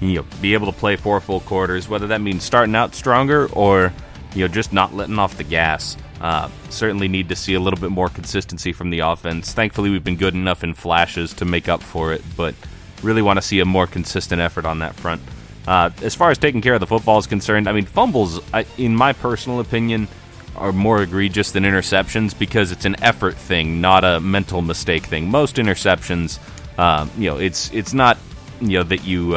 you 0.00 0.14
know 0.14 0.26
be 0.40 0.54
able 0.54 0.72
to 0.72 0.78
play 0.78 0.96
four 0.96 1.20
full 1.20 1.40
quarters, 1.40 1.88
whether 1.88 2.06
that 2.08 2.20
means 2.20 2.42
starting 2.42 2.74
out 2.74 2.94
stronger 2.94 3.48
or 3.52 3.92
you 4.34 4.42
know 4.42 4.48
just 4.48 4.72
not 4.72 4.94
letting 4.94 5.18
off 5.18 5.36
the 5.36 5.44
gas. 5.44 5.96
Uh, 6.20 6.48
certainly 6.70 7.08
need 7.08 7.28
to 7.28 7.36
see 7.36 7.54
a 7.54 7.60
little 7.60 7.80
bit 7.80 7.90
more 7.90 8.08
consistency 8.08 8.72
from 8.72 8.90
the 8.90 9.00
offense. 9.00 9.52
Thankfully, 9.52 9.90
we've 9.90 10.04
been 10.04 10.16
good 10.16 10.34
enough 10.34 10.62
in 10.62 10.72
flashes 10.74 11.34
to 11.34 11.44
make 11.44 11.68
up 11.68 11.82
for 11.82 12.12
it, 12.12 12.22
but 12.36 12.54
really 13.02 13.22
want 13.22 13.38
to 13.38 13.42
see 13.42 13.58
a 13.58 13.64
more 13.64 13.86
consistent 13.86 14.40
effort 14.40 14.64
on 14.64 14.78
that 14.78 14.94
front. 14.94 15.20
Uh, 15.66 15.90
as 16.02 16.14
far 16.14 16.30
as 16.30 16.38
taking 16.38 16.60
care 16.60 16.74
of 16.74 16.80
the 16.80 16.86
football 16.86 17.18
is 17.18 17.26
concerned, 17.26 17.68
I 17.68 17.72
mean, 17.72 17.86
fumbles, 17.86 18.40
I, 18.52 18.66
in 18.78 18.94
my 18.94 19.12
personal 19.12 19.60
opinion, 19.60 20.08
are 20.56 20.72
more 20.72 21.02
egregious 21.02 21.52
than 21.52 21.64
interceptions 21.64 22.38
because 22.38 22.72
it's 22.72 22.84
an 22.84 23.02
effort 23.02 23.34
thing, 23.36 23.80
not 23.80 24.04
a 24.04 24.20
mental 24.20 24.62
mistake 24.62 25.06
thing. 25.06 25.30
Most 25.30 25.56
interceptions, 25.56 26.38
um, 26.78 27.10
you 27.16 27.30
know, 27.30 27.38
it's 27.38 27.72
it's 27.72 27.94
not 27.94 28.18
you 28.60 28.78
know 28.78 28.82
that 28.84 29.04
you. 29.04 29.36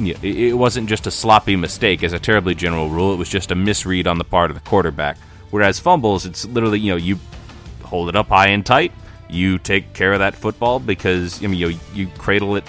Know, 0.00 0.14
it 0.22 0.56
wasn't 0.56 0.88
just 0.88 1.06
a 1.06 1.10
sloppy 1.10 1.56
mistake 1.56 2.02
as 2.02 2.12
a 2.12 2.18
terribly 2.18 2.54
general 2.54 2.88
rule. 2.88 3.12
It 3.12 3.16
was 3.16 3.28
just 3.28 3.50
a 3.50 3.54
misread 3.54 4.06
on 4.06 4.18
the 4.18 4.24
part 4.24 4.50
of 4.50 4.54
the 4.54 4.68
quarterback. 4.68 5.18
Whereas 5.50 5.78
fumbles, 5.78 6.26
it's 6.26 6.44
literally 6.46 6.78
you 6.78 6.92
know 6.92 6.96
you 6.96 7.18
hold 7.82 8.08
it 8.08 8.16
up 8.16 8.28
high 8.28 8.48
and 8.48 8.64
tight, 8.64 8.92
you 9.28 9.58
take 9.58 9.92
care 9.92 10.12
of 10.12 10.20
that 10.20 10.34
football 10.34 10.78
because 10.78 11.42
I 11.42 11.48
mean 11.48 11.58
you 11.58 11.78
you 11.94 12.08
cradle 12.18 12.56
it 12.56 12.64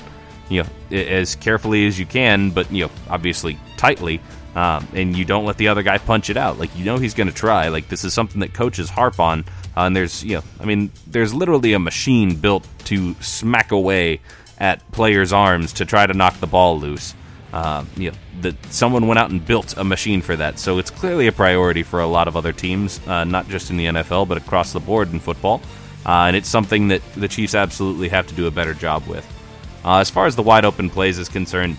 you 0.50 0.64
know 0.64 0.70
as 0.98 1.36
carefully 1.36 1.88
as 1.88 2.00
you 2.00 2.06
can, 2.06 2.52
but 2.52 2.72
you 2.72 2.86
know 2.86 2.92
obviously 3.10 3.58
tightly, 3.78 4.20
um, 4.56 4.88
and 4.94 5.16
you 5.16 5.26
don't 5.26 5.46
let 5.46 5.58
the 5.58 5.68
other 5.70 5.84
guy 5.84 5.98
punch 5.98 6.30
it 6.30 6.38
out. 6.38 6.60
Like 6.60 6.76
you 6.76 6.86
know 6.86 6.98
he's 6.98 7.14
going 7.14 7.28
to 7.28 7.34
try. 7.34 7.70
Like 7.70 7.88
this 7.88 8.04
is 8.04 8.14
something 8.14 8.42
that 8.42 8.54
coaches 8.54 8.90
harp 8.90 9.20
on. 9.20 9.46
Uh, 9.76 9.84
and 9.84 9.96
there's 9.96 10.24
you 10.24 10.36
know 10.36 10.44
I 10.60 10.66
mean 10.66 10.92
there's 11.08 11.34
literally 11.34 11.74
a 11.74 11.80
machine 11.80 12.36
built 12.36 12.68
to 12.86 13.14
smack 13.16 13.72
away 13.72 14.20
at 14.60 14.90
players' 14.92 15.34
arms 15.34 15.74
to 15.74 15.86
try 15.86 16.06
to 16.06 16.14
knock 16.14 16.40
the 16.40 16.48
ball 16.48 16.80
loose. 16.80 17.16
Uh, 17.54 17.84
you 17.98 18.10
know, 18.12 18.18
that 18.42 18.56
someone 18.74 19.08
went 19.08 19.20
out 19.20 19.30
and 19.30 19.46
built 19.46 19.76
a 19.78 19.84
machine 19.84 20.22
for 20.22 20.36
that. 20.38 20.58
So 20.58 20.78
it's 20.78 20.90
clearly 20.90 21.28
a 21.28 21.34
priority 21.34 21.84
for 21.84 22.00
a 22.00 22.08
lot 22.08 22.30
of 22.30 22.38
other 22.38 22.54
teams, 22.54 23.06
uh, 23.08 23.26
not 23.26 23.50
just 23.50 23.70
in 23.70 23.76
the 23.78 23.88
NFL, 23.88 24.28
but 24.30 24.38
across 24.38 24.72
the 24.72 24.80
board 24.80 25.12
in 25.12 25.20
football. 25.20 25.62
Uh, 26.06 26.26
and 26.28 26.36
it's 26.38 26.48
something 26.48 26.88
that 26.88 27.02
the 27.14 27.28
Chiefs 27.28 27.54
absolutely 27.54 28.08
have 28.10 28.26
to 28.28 28.34
do 28.36 28.48
a 28.48 28.52
better 28.52 28.74
job 28.74 29.06
with. 29.06 29.26
Uh, 29.84 29.98
as 29.98 30.10
far 30.10 30.28
as 30.28 30.36
the 30.38 30.42
wide 30.42 30.64
open 30.64 30.90
plays 30.90 31.20
is 31.20 31.28
concerned, 31.28 31.76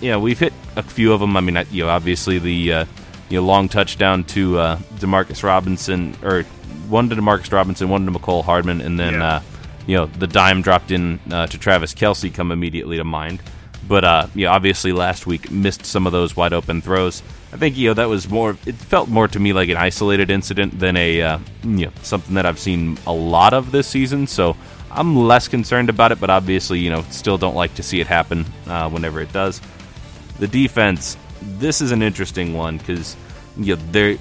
yeah, 0.00 0.16
we've 0.16 0.38
hit 0.38 0.52
a 0.76 0.82
few 0.84 1.12
of 1.12 1.18
them. 1.18 1.36
I 1.36 1.40
mean, 1.40 1.58
you 1.72 1.82
know, 1.84 1.90
obviously 1.90 2.38
the 2.38 2.72
uh, 2.72 2.84
you 3.28 3.40
know 3.40 3.44
long 3.46 3.68
touchdown 3.68 4.22
to 4.24 4.58
uh, 4.58 4.76
Demarcus 5.00 5.42
Robinson, 5.42 6.14
or 6.22 6.44
one 6.88 7.08
to 7.08 7.16
Demarcus 7.16 7.50
Robinson, 7.52 7.88
one 7.88 8.06
to 8.06 8.12
Mecole 8.12 8.44
Hardman, 8.44 8.80
and 8.80 8.98
then 9.00 9.14
Yeah. 9.14 9.42
you 9.88 9.96
know 9.96 10.06
the 10.06 10.28
dime 10.28 10.62
dropped 10.62 10.92
in 10.92 11.18
to 11.28 11.58
Travis 11.58 11.92
Kelce 11.92 12.32
come 12.32 12.52
immediately 12.52 12.96
to 12.98 13.04
mind. 13.04 13.42
But 13.88 14.04
uh, 14.04 14.26
yeah, 14.34 14.48
obviously 14.48 14.92
last 14.92 15.26
week 15.26 15.50
missed 15.50 15.86
some 15.86 16.06
of 16.06 16.12
those 16.12 16.36
wide 16.36 16.52
open 16.52 16.82
throws. 16.82 17.22
I 17.52 17.56
think 17.56 17.76
you 17.76 17.88
know 17.88 17.94
that 17.94 18.08
was 18.08 18.28
more. 18.28 18.56
It 18.66 18.74
felt 18.74 19.08
more 19.08 19.26
to 19.28 19.40
me 19.40 19.54
like 19.54 19.70
an 19.70 19.78
isolated 19.78 20.30
incident 20.30 20.78
than 20.78 20.96
a 20.96 21.22
uh, 21.22 21.38
you 21.62 21.86
know 21.86 21.92
something 22.02 22.34
that 22.34 22.44
I've 22.44 22.58
seen 22.58 22.98
a 23.06 23.12
lot 23.12 23.54
of 23.54 23.72
this 23.72 23.86
season. 23.86 24.26
So 24.26 24.56
I'm 24.90 25.16
less 25.16 25.48
concerned 25.48 25.88
about 25.88 26.12
it. 26.12 26.20
But 26.20 26.28
obviously, 26.28 26.78
you 26.80 26.90
know, 26.90 27.02
still 27.10 27.38
don't 27.38 27.56
like 27.56 27.74
to 27.76 27.82
see 27.82 28.00
it 28.00 28.06
happen 28.06 28.44
uh, 28.66 28.90
whenever 28.90 29.20
it 29.20 29.32
does. 29.32 29.60
The 30.38 30.48
defense. 30.48 31.16
This 31.40 31.80
is 31.80 31.92
an 31.92 32.02
interesting 32.02 32.52
one 32.52 32.78
because 32.78 33.16
you 33.56 33.76
know 33.76 33.82
they're 33.90 34.18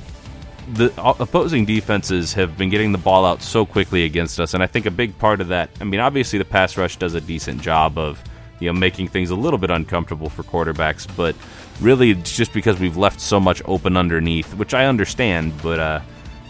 the 0.74 0.94
opposing 0.98 1.66
defenses 1.66 2.34
have 2.34 2.58
been 2.58 2.70
getting 2.70 2.92
the 2.92 2.98
ball 2.98 3.26
out 3.26 3.42
so 3.42 3.66
quickly 3.66 4.04
against 4.04 4.40
us, 4.40 4.54
and 4.54 4.62
I 4.62 4.68
think 4.68 4.86
a 4.86 4.92
big 4.92 5.18
part 5.18 5.42
of 5.42 5.48
that. 5.50 5.70
I 5.80 5.86
mean, 5.86 6.00
obviously 6.00 6.40
the 6.40 6.46
pass 6.46 6.78
rush 6.78 6.98
does 6.98 7.14
a 7.14 7.22
decent 7.22 7.62
job 7.62 7.98
of 7.98 8.22
you 8.60 8.68
know 8.68 8.74
making 8.74 9.08
things 9.08 9.30
a 9.30 9.36
little 9.36 9.60
bit 9.60 9.70
uncomfortable 9.70 10.30
for 10.30 10.44
quarterbacks, 10.44 11.08
but 11.16 11.36
really 11.82 12.12
it's 12.12 12.36
just 12.36 12.54
because 12.54 12.80
we've 12.80 12.98
left 12.98 13.20
so 13.20 13.40
much 13.40 13.62
open 13.66 13.98
underneath, 13.98 14.54
which 14.56 14.74
I 14.74 14.86
understand, 14.86 15.54
but 15.62 15.80
uh, 15.80 16.00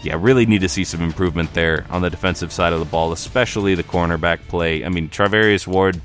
yeah, 0.02 0.16
really 0.18 0.46
need 0.46 0.60
to 0.60 0.68
see 0.68 0.84
some 0.84 1.02
improvement 1.02 1.52
there 1.54 1.86
on 1.90 2.02
the 2.02 2.10
defensive 2.10 2.52
side 2.52 2.72
of 2.72 2.78
the 2.78 2.84
ball, 2.84 3.12
especially 3.12 3.74
the 3.74 3.82
cornerback 3.82 4.38
play. 4.48 4.84
I 4.84 4.88
mean, 4.88 5.08
Charvarius 5.08 5.66
Ward, 5.66 6.00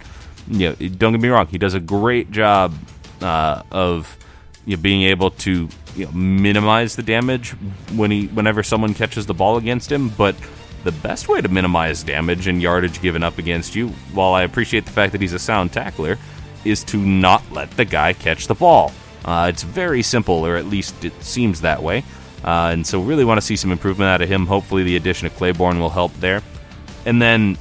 you 0.47 0.69
know, 0.69 0.75
don't 0.75 1.13
get 1.13 1.21
me 1.21 1.29
wrong, 1.29 1.47
he 1.47 1.57
does 1.57 1.73
a 1.73 1.79
great 1.79 2.31
job 2.31 2.73
uh, 3.21 3.63
of 3.71 4.17
you 4.65 4.75
know, 4.75 4.81
being 4.81 5.03
able 5.03 5.31
to 5.31 5.69
you 5.95 6.05
know, 6.05 6.11
minimize 6.11 6.95
the 6.95 7.03
damage 7.03 7.51
when 7.95 8.11
he 8.11 8.27
whenever 8.27 8.63
someone 8.63 8.93
catches 8.93 9.25
the 9.25 9.33
ball 9.33 9.57
against 9.57 9.91
him, 9.91 10.09
but 10.09 10.35
the 10.83 10.91
best 10.91 11.27
way 11.27 11.41
to 11.41 11.47
minimize 11.47 12.03
damage 12.03 12.47
and 12.47 12.61
yardage 12.61 13.01
given 13.01 13.23
up 13.23 13.37
against 13.37 13.75
you, 13.75 13.89
while 14.13 14.33
I 14.33 14.43
appreciate 14.43 14.85
the 14.85 14.91
fact 14.91 15.11
that 15.13 15.21
he's 15.21 15.33
a 15.33 15.39
sound 15.39 15.71
tackler, 15.71 16.17
is 16.65 16.83
to 16.85 16.97
not 16.97 17.43
let 17.51 17.71
the 17.71 17.85
guy 17.85 18.13
catch 18.13 18.47
the 18.47 18.55
ball. 18.55 18.91
Uh, 19.25 19.47
it's 19.49 19.63
very 19.63 20.01
simple, 20.01 20.45
or 20.45 20.57
at 20.57 20.65
least 20.65 21.05
it 21.05 21.13
seems 21.23 21.61
that 21.61 21.81
way. 21.81 22.03
Uh, 22.43 22.71
and 22.73 22.85
so, 22.85 23.01
really 23.01 23.23
want 23.23 23.39
to 23.39 23.45
see 23.45 23.55
some 23.55 23.71
improvement 23.71 24.09
out 24.09 24.21
of 24.21 24.27
him. 24.27 24.45
Hopefully, 24.45 24.83
the 24.83 24.97
addition 24.97 25.27
of 25.27 25.35
Claiborne 25.35 25.79
will 25.79 25.89
help 25.89 26.13
there. 26.15 26.41
And 27.05 27.21
then, 27.21 27.57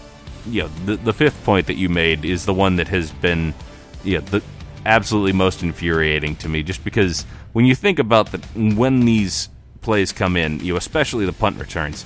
you 0.46 0.62
know, 0.62 0.68
the, 0.84 0.96
the 0.96 1.12
fifth 1.12 1.44
point 1.44 1.68
that 1.68 1.74
you 1.74 1.88
made 1.88 2.24
is 2.24 2.44
the 2.44 2.54
one 2.54 2.76
that 2.76 2.88
has 2.88 3.12
been, 3.12 3.54
yeah, 4.02 4.18
the 4.18 4.42
absolutely 4.84 5.32
most 5.32 5.62
infuriating 5.62 6.34
to 6.36 6.48
me. 6.48 6.64
Just 6.64 6.82
because 6.82 7.22
when 7.52 7.64
you 7.64 7.76
think 7.76 8.00
about 8.00 8.32
the 8.32 8.38
when 8.74 9.04
these 9.04 9.48
plays 9.82 10.10
come 10.12 10.36
in, 10.36 10.58
you 10.60 10.72
know, 10.72 10.76
especially 10.76 11.26
the 11.26 11.32
punt 11.32 11.58
returns, 11.58 12.04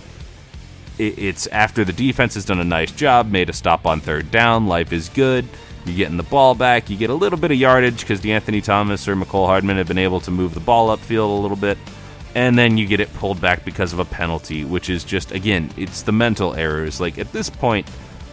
it's 0.98 1.46
after 1.48 1.84
the 1.84 1.92
defense 1.92 2.34
has 2.34 2.44
done 2.44 2.60
a 2.60 2.64
nice 2.64 2.90
job, 2.90 3.30
made 3.30 3.50
a 3.50 3.52
stop 3.52 3.86
on 3.86 4.00
third 4.00 4.30
down, 4.30 4.66
life 4.66 4.92
is 4.92 5.08
good. 5.10 5.46
You're 5.84 5.96
getting 5.96 6.16
the 6.16 6.24
ball 6.24 6.54
back. 6.54 6.90
You 6.90 6.96
get 6.96 7.10
a 7.10 7.14
little 7.14 7.38
bit 7.38 7.52
of 7.52 7.56
yardage 7.56 8.00
because 8.00 8.20
D'Anthony 8.20 8.60
Thomas 8.60 9.06
or 9.06 9.14
Mecole 9.14 9.46
Hardman 9.46 9.76
have 9.76 9.86
been 9.86 9.98
able 9.98 10.20
to 10.20 10.30
move 10.32 10.52
the 10.52 10.60
ball 10.60 10.96
upfield 10.96 11.38
a 11.38 11.40
little 11.40 11.56
bit. 11.56 11.78
And 12.34 12.58
then 12.58 12.76
you 12.76 12.86
get 12.86 13.00
it 13.00 13.12
pulled 13.14 13.40
back 13.40 13.64
because 13.64 13.92
of 13.92 13.98
a 13.98 14.04
penalty, 14.04 14.64
which 14.64 14.90
is 14.90 15.04
just, 15.04 15.30
again, 15.30 15.70
it's 15.76 16.02
the 16.02 16.12
mental 16.12 16.54
errors. 16.54 17.00
Like 17.00 17.18
at 17.18 17.32
this 17.32 17.48
point, 17.48 17.88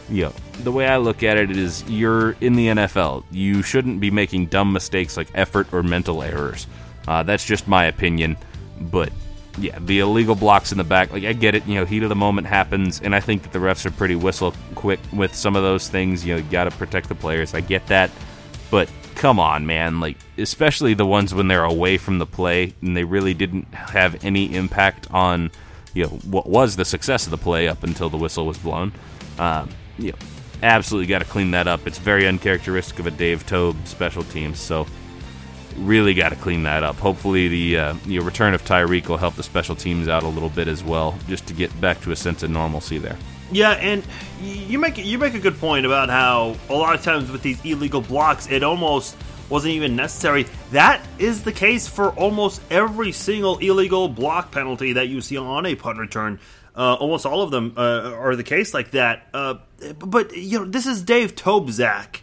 you 0.10 0.24
know, 0.24 0.34
the 0.64 0.72
way 0.72 0.88
I 0.88 0.98
look 0.98 1.24
at 1.24 1.38
it 1.38 1.52
is 1.52 1.84
you're 1.88 2.32
in 2.42 2.56
the 2.56 2.68
NFL. 2.68 3.24
You 3.32 3.62
shouldn't 3.62 4.00
be 4.00 4.12
making 4.12 4.48
dumb 4.48 4.74
mistakes 4.74 5.16
like 5.16 5.28
effort 5.36 5.72
or 5.72 5.84
mental 5.84 6.24
errors. 6.24 6.68
Uh, 7.08 7.24
that's 7.24 7.46
just 7.46 7.68
my 7.68 7.86
opinion. 7.86 8.36
But 8.82 9.14
yeah, 9.58 9.78
the 9.80 10.00
illegal 10.00 10.36
blocks 10.36 10.72
in 10.72 10.78
the 10.78 10.84
back, 10.84 11.12
like 11.12 11.24
I 11.24 11.34
get 11.34 11.56
it, 11.56 11.66
you 11.66 11.76
know, 11.76 11.86
heat 11.86 12.04
of 12.04 12.10
the 12.10 12.16
moment 12.16 12.48
happens, 12.48 13.02
and 13.02 13.14
I 13.14 13.20
think 13.20 13.44
that 13.44 13.52
the 13.52 13.60
refs 13.60 13.86
are 13.86 13.92
pretty 13.92 14.16
whistle 14.16 14.54
quick 14.76 15.00
with 15.12 15.36
some 15.36 15.56
of 15.56 15.64
those 15.64 15.90
things. 15.90 16.26
You 16.26 16.34
know, 16.34 16.38
you 16.40 16.50
got 16.50 16.64
to 16.66 16.72
protect 16.72 17.10
the 17.10 17.16
players. 17.16 17.54
I 17.54 17.62
get 17.62 17.86
that, 17.88 18.10
but 18.72 18.90
come 19.16 19.40
on, 19.40 19.66
man, 19.66 20.00
like 20.00 20.18
especially 20.38 20.94
the 20.94 21.06
ones 21.06 21.34
when 21.34 21.48
they're 21.48 21.64
away 21.64 21.98
from 21.98 22.18
the 22.18 22.26
play 22.26 22.74
and 22.82 22.98
they 22.98 23.04
really 23.04 23.34
didn't 23.34 23.72
have 23.74 24.24
any 24.26 24.56
impact 24.56 25.08
on 25.12 25.52
you 25.94 26.04
know 26.04 26.10
what 26.10 26.50
was 26.50 26.76
the 26.76 26.86
success 26.86 27.26
of 27.26 27.32
the 27.32 27.38
play 27.38 27.68
up 27.68 27.84
until 27.84 28.10
the 28.10 28.18
whistle 28.18 28.46
was 28.46 28.58
blown. 28.58 28.92
Um, 29.38 29.70
you 29.98 30.12
know, 30.12 30.18
absolutely 30.64 31.08
got 31.08 31.20
to 31.20 31.26
clean 31.26 31.52
that 31.52 31.68
up. 31.68 31.86
It's 31.86 32.00
very 32.00 32.28
uncharacteristic 32.28 33.00
of 33.00 33.08
a 33.08 33.12
Dave 33.12 33.46
Toub 33.46 33.76
special 33.86 34.24
teams. 34.24 34.60
So 34.60 34.88
really 35.78 36.14
got 36.14 36.30
to 36.30 36.36
clean 36.36 36.64
that 36.64 36.84
up. 36.84 36.96
Hopefully, 36.98 37.48
the 37.48 37.78
uh, 37.78 37.94
return 38.22 38.54
of 38.54 38.64
Tyreek 38.64 39.08
will 39.08 39.18
help 39.18 39.36
the 39.36 39.44
special 39.44 39.76
teams 39.76 40.08
out 40.08 40.24
a 40.24 40.28
little 40.28 40.50
bit 40.50 40.68
as 40.68 40.84
well, 40.84 41.18
just 41.28 41.48
to 41.48 41.54
get 41.54 41.80
back 41.82 42.02
to 42.02 42.12
a 42.12 42.16
sense 42.16 42.44
of 42.44 42.50
normalcy 42.50 42.98
there. 42.98 43.18
Yeah, 43.52 43.72
and 43.72 44.04
you 44.42 44.80
make 44.80 44.98
you 44.98 45.18
make 45.18 45.36
a 45.36 45.40
good 45.40 45.60
point 45.60 45.86
about 45.86 46.10
how 46.10 46.56
a 46.70 46.74
lot 46.74 46.96
of 46.96 47.04
times 47.04 47.30
with 47.30 47.44
these 47.44 47.64
illegal 47.64 48.02
blocks, 48.02 48.50
it 48.50 48.64
almost 48.64 49.16
wasn't 49.50 49.74
even 49.74 49.96
necessary. 49.96 50.48
That 50.72 51.06
is 51.20 51.44
the 51.44 51.52
case 51.52 51.88
for 51.88 52.10
almost 52.12 52.62
every 52.72 53.12
single 53.12 53.60
illegal 53.60 54.10
block 54.10 54.52
penalty 54.52 54.94
that 54.94 55.10
you 55.10 55.22
see 55.22 55.38
on 55.38 55.66
a 55.66 55.76
punt 55.76 56.00
return. 56.00 56.40
Uh, 56.76 56.96
almost 56.96 57.28
all 57.28 57.44
of 57.44 57.52
them 57.52 57.74
uh, 57.78 58.14
are 58.16 58.36
the 58.36 58.44
case 58.44 58.74
like 58.74 58.92
that. 58.92 59.28
Uh, 59.34 59.56
but 60.00 60.36
you 60.36 60.60
know, 60.60 60.66
this 60.66 60.88
is 60.88 61.04
Dave 61.04 61.36
Tobzak. 61.36 62.22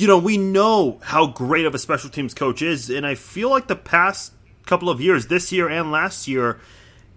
You 0.00 0.06
know, 0.06 0.16
we 0.16 0.38
know 0.38 0.98
how 1.02 1.26
great 1.26 1.66
of 1.66 1.74
a 1.74 1.78
special 1.78 2.08
teams 2.08 2.32
coach 2.32 2.62
is, 2.62 2.88
and 2.88 3.06
I 3.06 3.14
feel 3.14 3.50
like 3.50 3.66
the 3.66 3.76
past 3.76 4.32
couple 4.64 4.88
of 4.88 4.98
years, 4.98 5.26
this 5.26 5.52
year 5.52 5.68
and 5.68 5.92
last 5.92 6.26
year, 6.26 6.58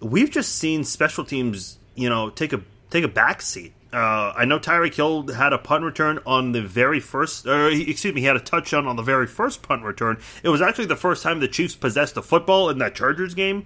we've 0.01 0.29
just 0.29 0.53
seen 0.53 0.83
special 0.83 1.23
teams, 1.23 1.77
you 1.95 2.09
know, 2.09 2.29
take 2.29 2.51
a 2.51 2.59
take 2.89 3.05
a 3.05 3.07
back 3.07 3.41
seat. 3.41 3.71
Uh, 3.93 4.33
I 4.35 4.43
know 4.43 4.59
Tyreek 4.59 4.95
Hill 4.95 5.31
had 5.31 5.53
a 5.53 5.57
punt 5.57 5.85
return 5.85 6.19
on 6.25 6.51
the 6.51 6.61
very 6.61 6.99
first, 6.99 7.47
or 7.47 7.69
excuse 7.69 8.13
me, 8.13 8.19
he 8.19 8.27
had 8.27 8.35
a 8.35 8.41
touchdown 8.41 8.85
on 8.85 8.97
the 8.97 9.01
very 9.01 9.27
first 9.27 9.61
punt 9.61 9.85
return. 9.85 10.17
It 10.43 10.49
was 10.49 10.61
actually 10.61 10.87
the 10.87 10.97
first 10.97 11.23
time 11.23 11.39
the 11.39 11.47
Chiefs 11.47 11.75
possessed 11.75 12.15
the 12.15 12.21
football 12.21 12.69
in 12.69 12.79
that 12.79 12.95
Chargers 12.95 13.33
game. 13.33 13.65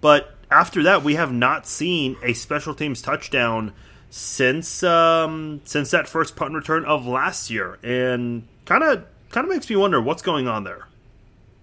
But 0.00 0.36
after 0.50 0.82
that, 0.84 1.04
we 1.04 1.16
have 1.16 1.34
not 1.34 1.66
seen 1.66 2.16
a 2.22 2.32
special 2.32 2.74
teams 2.74 3.02
touchdown 3.02 3.74
since 4.08 4.82
um, 4.82 5.60
since 5.64 5.90
that 5.90 6.08
first 6.08 6.34
punt 6.34 6.54
return 6.54 6.86
of 6.86 7.06
last 7.06 7.50
year, 7.50 7.78
and 7.82 8.48
kind 8.64 8.82
of 8.82 9.04
kind 9.30 9.46
of 9.46 9.52
makes 9.52 9.68
me 9.68 9.76
wonder 9.76 10.00
what's 10.00 10.22
going 10.22 10.48
on 10.48 10.64
there. 10.64 10.86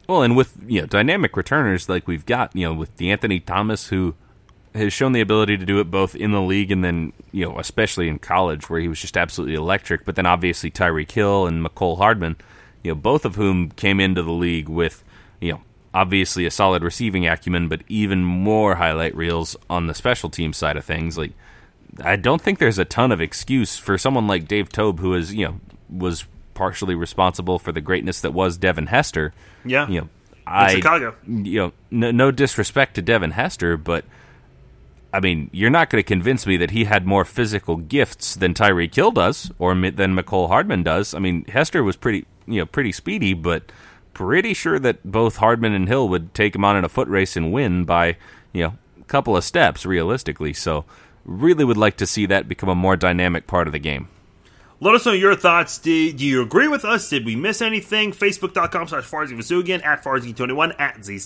Well, 0.07 0.23
and 0.23 0.35
with 0.35 0.57
you 0.67 0.81
know 0.81 0.87
dynamic 0.87 1.37
returners 1.37 1.87
like 1.87 2.07
we've 2.07 2.25
got, 2.25 2.55
you 2.55 2.67
know, 2.67 2.73
with 2.73 2.95
D'Anthony 2.97 3.39
Thomas 3.39 3.87
who 3.87 4.15
has 4.73 4.93
shown 4.93 5.11
the 5.11 5.21
ability 5.21 5.57
to 5.57 5.65
do 5.65 5.79
it 5.79 5.91
both 5.91 6.15
in 6.15 6.31
the 6.31 6.41
league 6.41 6.71
and 6.71 6.83
then 6.83 7.11
you 7.31 7.45
know 7.45 7.59
especially 7.59 8.07
in 8.07 8.17
college 8.19 8.69
where 8.69 8.79
he 8.79 8.87
was 8.87 8.99
just 8.99 9.17
absolutely 9.17 9.55
electric. 9.55 10.05
But 10.05 10.15
then 10.15 10.25
obviously 10.25 10.71
Tyreek 10.71 11.11
Hill 11.11 11.47
and 11.47 11.65
Mecole 11.65 11.97
Hardman, 11.97 12.37
you 12.83 12.91
know, 12.91 12.95
both 12.95 13.25
of 13.25 13.35
whom 13.35 13.69
came 13.71 13.99
into 13.99 14.23
the 14.23 14.31
league 14.31 14.69
with 14.69 15.03
you 15.39 15.53
know 15.53 15.61
obviously 15.93 16.45
a 16.45 16.51
solid 16.51 16.83
receiving 16.83 17.27
acumen, 17.27 17.67
but 17.67 17.81
even 17.87 18.23
more 18.23 18.75
highlight 18.75 19.15
reels 19.15 19.55
on 19.69 19.87
the 19.87 19.93
special 19.93 20.29
team 20.29 20.53
side 20.53 20.77
of 20.77 20.85
things. 20.85 21.17
Like 21.17 21.31
I 22.03 22.15
don't 22.15 22.41
think 22.41 22.59
there's 22.59 22.79
a 22.79 22.85
ton 22.85 23.11
of 23.11 23.21
excuse 23.21 23.77
for 23.77 23.97
someone 23.97 24.27
like 24.27 24.47
Dave 24.47 24.69
Toub 24.69 24.99
who 24.99 25.13
is 25.13 25.33
you 25.33 25.45
know 25.45 25.59
was 25.89 26.25
partially 26.53 26.95
responsible 26.95 27.59
for 27.59 27.71
the 27.71 27.81
greatness 27.81 28.21
that 28.21 28.31
was 28.31 28.57
Devin 28.57 28.87
Hester. 28.87 29.33
Yeah, 29.65 29.87
you 29.87 30.01
know, 30.01 30.09
I 30.45 30.75
Chicago. 30.75 31.15
You 31.27 31.59
know, 31.59 31.73
no, 31.89 32.11
no 32.11 32.31
disrespect 32.31 32.95
to 32.95 33.01
Devin 33.01 33.31
Hester, 33.31 33.77
but 33.77 34.05
I 35.13 35.19
mean, 35.19 35.49
you're 35.51 35.69
not 35.69 35.89
going 35.89 36.01
to 36.01 36.07
convince 36.07 36.47
me 36.47 36.57
that 36.57 36.71
he 36.71 36.85
had 36.85 37.05
more 37.05 37.25
physical 37.25 37.75
gifts 37.75 38.35
than 38.35 38.53
Tyreek 38.53 38.95
Hill 38.95 39.11
does, 39.11 39.51
or 39.59 39.73
than 39.73 40.15
Mecole 40.15 40.47
Hardman 40.47 40.83
does. 40.83 41.13
I 41.13 41.19
mean, 41.19 41.45
Hester 41.45 41.83
was 41.83 41.97
pretty, 41.97 42.25
you 42.47 42.59
know, 42.59 42.65
pretty 42.65 42.91
speedy, 42.91 43.33
but 43.33 43.71
pretty 44.13 44.53
sure 44.53 44.79
that 44.79 45.03
both 45.09 45.37
Hardman 45.37 45.73
and 45.73 45.87
Hill 45.87 46.07
would 46.09 46.33
take 46.33 46.55
him 46.55 46.63
on 46.63 46.77
in 46.77 46.85
a 46.85 46.89
foot 46.89 47.07
race 47.09 47.35
and 47.35 47.51
win 47.51 47.83
by, 47.83 48.17
you 48.53 48.63
know, 48.63 48.77
a 48.99 49.03
couple 49.05 49.35
of 49.35 49.43
steps, 49.43 49.85
realistically. 49.85 50.53
So 50.53 50.85
really 51.25 51.65
would 51.65 51.77
like 51.77 51.97
to 51.97 52.07
see 52.07 52.25
that 52.27 52.47
become 52.47 52.69
a 52.69 52.75
more 52.75 52.95
dynamic 52.95 53.47
part 53.47 53.67
of 53.67 53.73
the 53.73 53.79
game. 53.79 54.07
Let 54.83 54.95
us 54.95 55.05
know 55.05 55.11
your 55.11 55.35
thoughts. 55.35 55.77
Do, 55.77 56.11
do 56.11 56.25
you 56.25 56.41
agree 56.41 56.67
with 56.67 56.83
us? 56.83 57.07
Did 57.07 57.23
we 57.23 57.35
miss 57.35 57.61
anything? 57.61 58.13
Facebook.com 58.13 58.87
slash 58.87 59.07
Farzin 59.07 59.37
Vousoughian, 59.37 59.85
at 59.85 60.03
Farzin21, 60.03 60.73
at 60.79 61.05
Z 61.05 61.19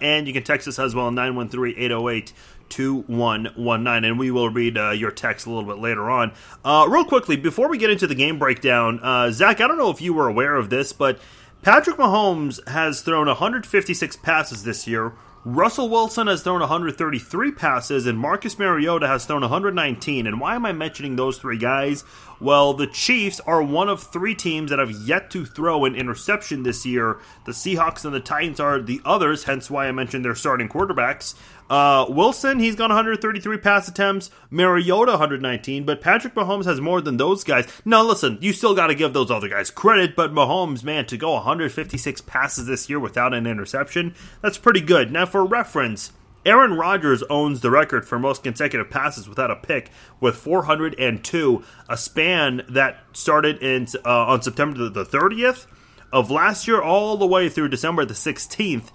and 0.00 0.28
you 0.28 0.32
can 0.32 0.44
text 0.44 0.68
us 0.68 0.78
as 0.78 0.94
well, 0.94 1.10
913-808-2119, 1.10 4.06
and 4.06 4.16
we 4.16 4.30
will 4.30 4.48
read 4.48 4.78
uh, 4.78 4.90
your 4.90 5.10
text 5.10 5.46
a 5.46 5.50
little 5.50 5.68
bit 5.68 5.78
later 5.82 6.08
on. 6.08 6.30
Uh, 6.64 6.86
real 6.88 7.04
quickly, 7.04 7.34
before 7.34 7.68
we 7.68 7.78
get 7.78 7.90
into 7.90 8.06
the 8.06 8.14
game 8.14 8.38
breakdown, 8.38 9.00
uh, 9.02 9.32
Zach, 9.32 9.60
I 9.60 9.66
don't 9.66 9.76
know 9.76 9.90
if 9.90 10.00
you 10.00 10.14
were 10.14 10.28
aware 10.28 10.54
of 10.54 10.70
this, 10.70 10.92
but 10.92 11.18
Patrick 11.62 11.96
Mahomes 11.96 12.64
has 12.68 13.00
thrown 13.00 13.26
156 13.26 14.16
passes 14.18 14.62
this 14.62 14.86
year, 14.86 15.14
Russell 15.42 15.88
Wilson 15.88 16.26
has 16.26 16.42
thrown 16.42 16.60
133 16.60 17.52
passes, 17.52 18.06
and 18.06 18.18
Marcus 18.18 18.58
Mariota 18.58 19.06
has 19.06 19.24
thrown 19.24 19.40
119. 19.40 20.26
And 20.26 20.38
why 20.38 20.54
am 20.54 20.66
I 20.66 20.72
mentioning 20.72 21.16
those 21.16 21.38
three 21.38 21.56
guys? 21.56 22.04
Well, 22.40 22.74
the 22.74 22.86
Chiefs 22.86 23.40
are 23.40 23.62
one 23.62 23.88
of 23.88 24.02
three 24.02 24.34
teams 24.34 24.68
that 24.68 24.78
have 24.78 24.90
yet 24.90 25.30
to 25.30 25.46
throw 25.46 25.86
an 25.86 25.94
interception 25.94 26.62
this 26.62 26.84
year. 26.84 27.20
The 27.46 27.52
Seahawks 27.52 28.04
and 28.04 28.12
the 28.14 28.20
Titans 28.20 28.60
are 28.60 28.82
the 28.82 29.00
others, 29.02 29.44
hence 29.44 29.70
why 29.70 29.86
I 29.88 29.92
mentioned 29.92 30.26
their 30.26 30.34
starting 30.34 30.68
quarterbacks. 30.68 31.34
Uh, 31.70 32.04
Wilson, 32.08 32.58
he's 32.58 32.74
got 32.74 32.90
133 32.90 33.56
pass 33.58 33.86
attempts. 33.86 34.30
Mariota, 34.50 35.12
119. 35.12 35.84
But 35.84 36.00
Patrick 36.00 36.34
Mahomes 36.34 36.64
has 36.64 36.80
more 36.80 37.00
than 37.00 37.16
those 37.16 37.44
guys. 37.44 37.66
Now, 37.84 38.02
listen, 38.02 38.38
you 38.40 38.52
still 38.52 38.74
got 38.74 38.88
to 38.88 38.94
give 38.96 39.12
those 39.12 39.30
other 39.30 39.48
guys 39.48 39.70
credit, 39.70 40.16
but 40.16 40.32
Mahomes, 40.32 40.82
man, 40.82 41.06
to 41.06 41.16
go 41.16 41.34
156 41.34 42.20
passes 42.22 42.66
this 42.66 42.90
year 42.90 42.98
without 42.98 43.32
an 43.32 43.46
interception, 43.46 44.16
that's 44.42 44.58
pretty 44.58 44.80
good. 44.80 45.12
Now, 45.12 45.26
for 45.26 45.44
reference, 45.44 46.12
Aaron 46.44 46.74
Rodgers 46.74 47.22
owns 47.30 47.60
the 47.60 47.70
record 47.70 48.08
for 48.08 48.18
most 48.18 48.42
consecutive 48.42 48.90
passes 48.90 49.28
without 49.28 49.50
a 49.50 49.56
pick 49.56 49.90
with 50.20 50.36
402, 50.36 51.64
a 51.88 51.96
span 51.96 52.62
that 52.68 53.04
started 53.12 53.62
in 53.62 53.86
uh, 54.04 54.26
on 54.26 54.42
September 54.42 54.88
the 54.88 55.04
30th 55.04 55.66
of 56.12 56.30
last 56.30 56.66
year 56.66 56.80
all 56.80 57.16
the 57.16 57.26
way 57.26 57.48
through 57.48 57.68
December 57.68 58.04
the 58.04 58.14
16th. 58.14 58.90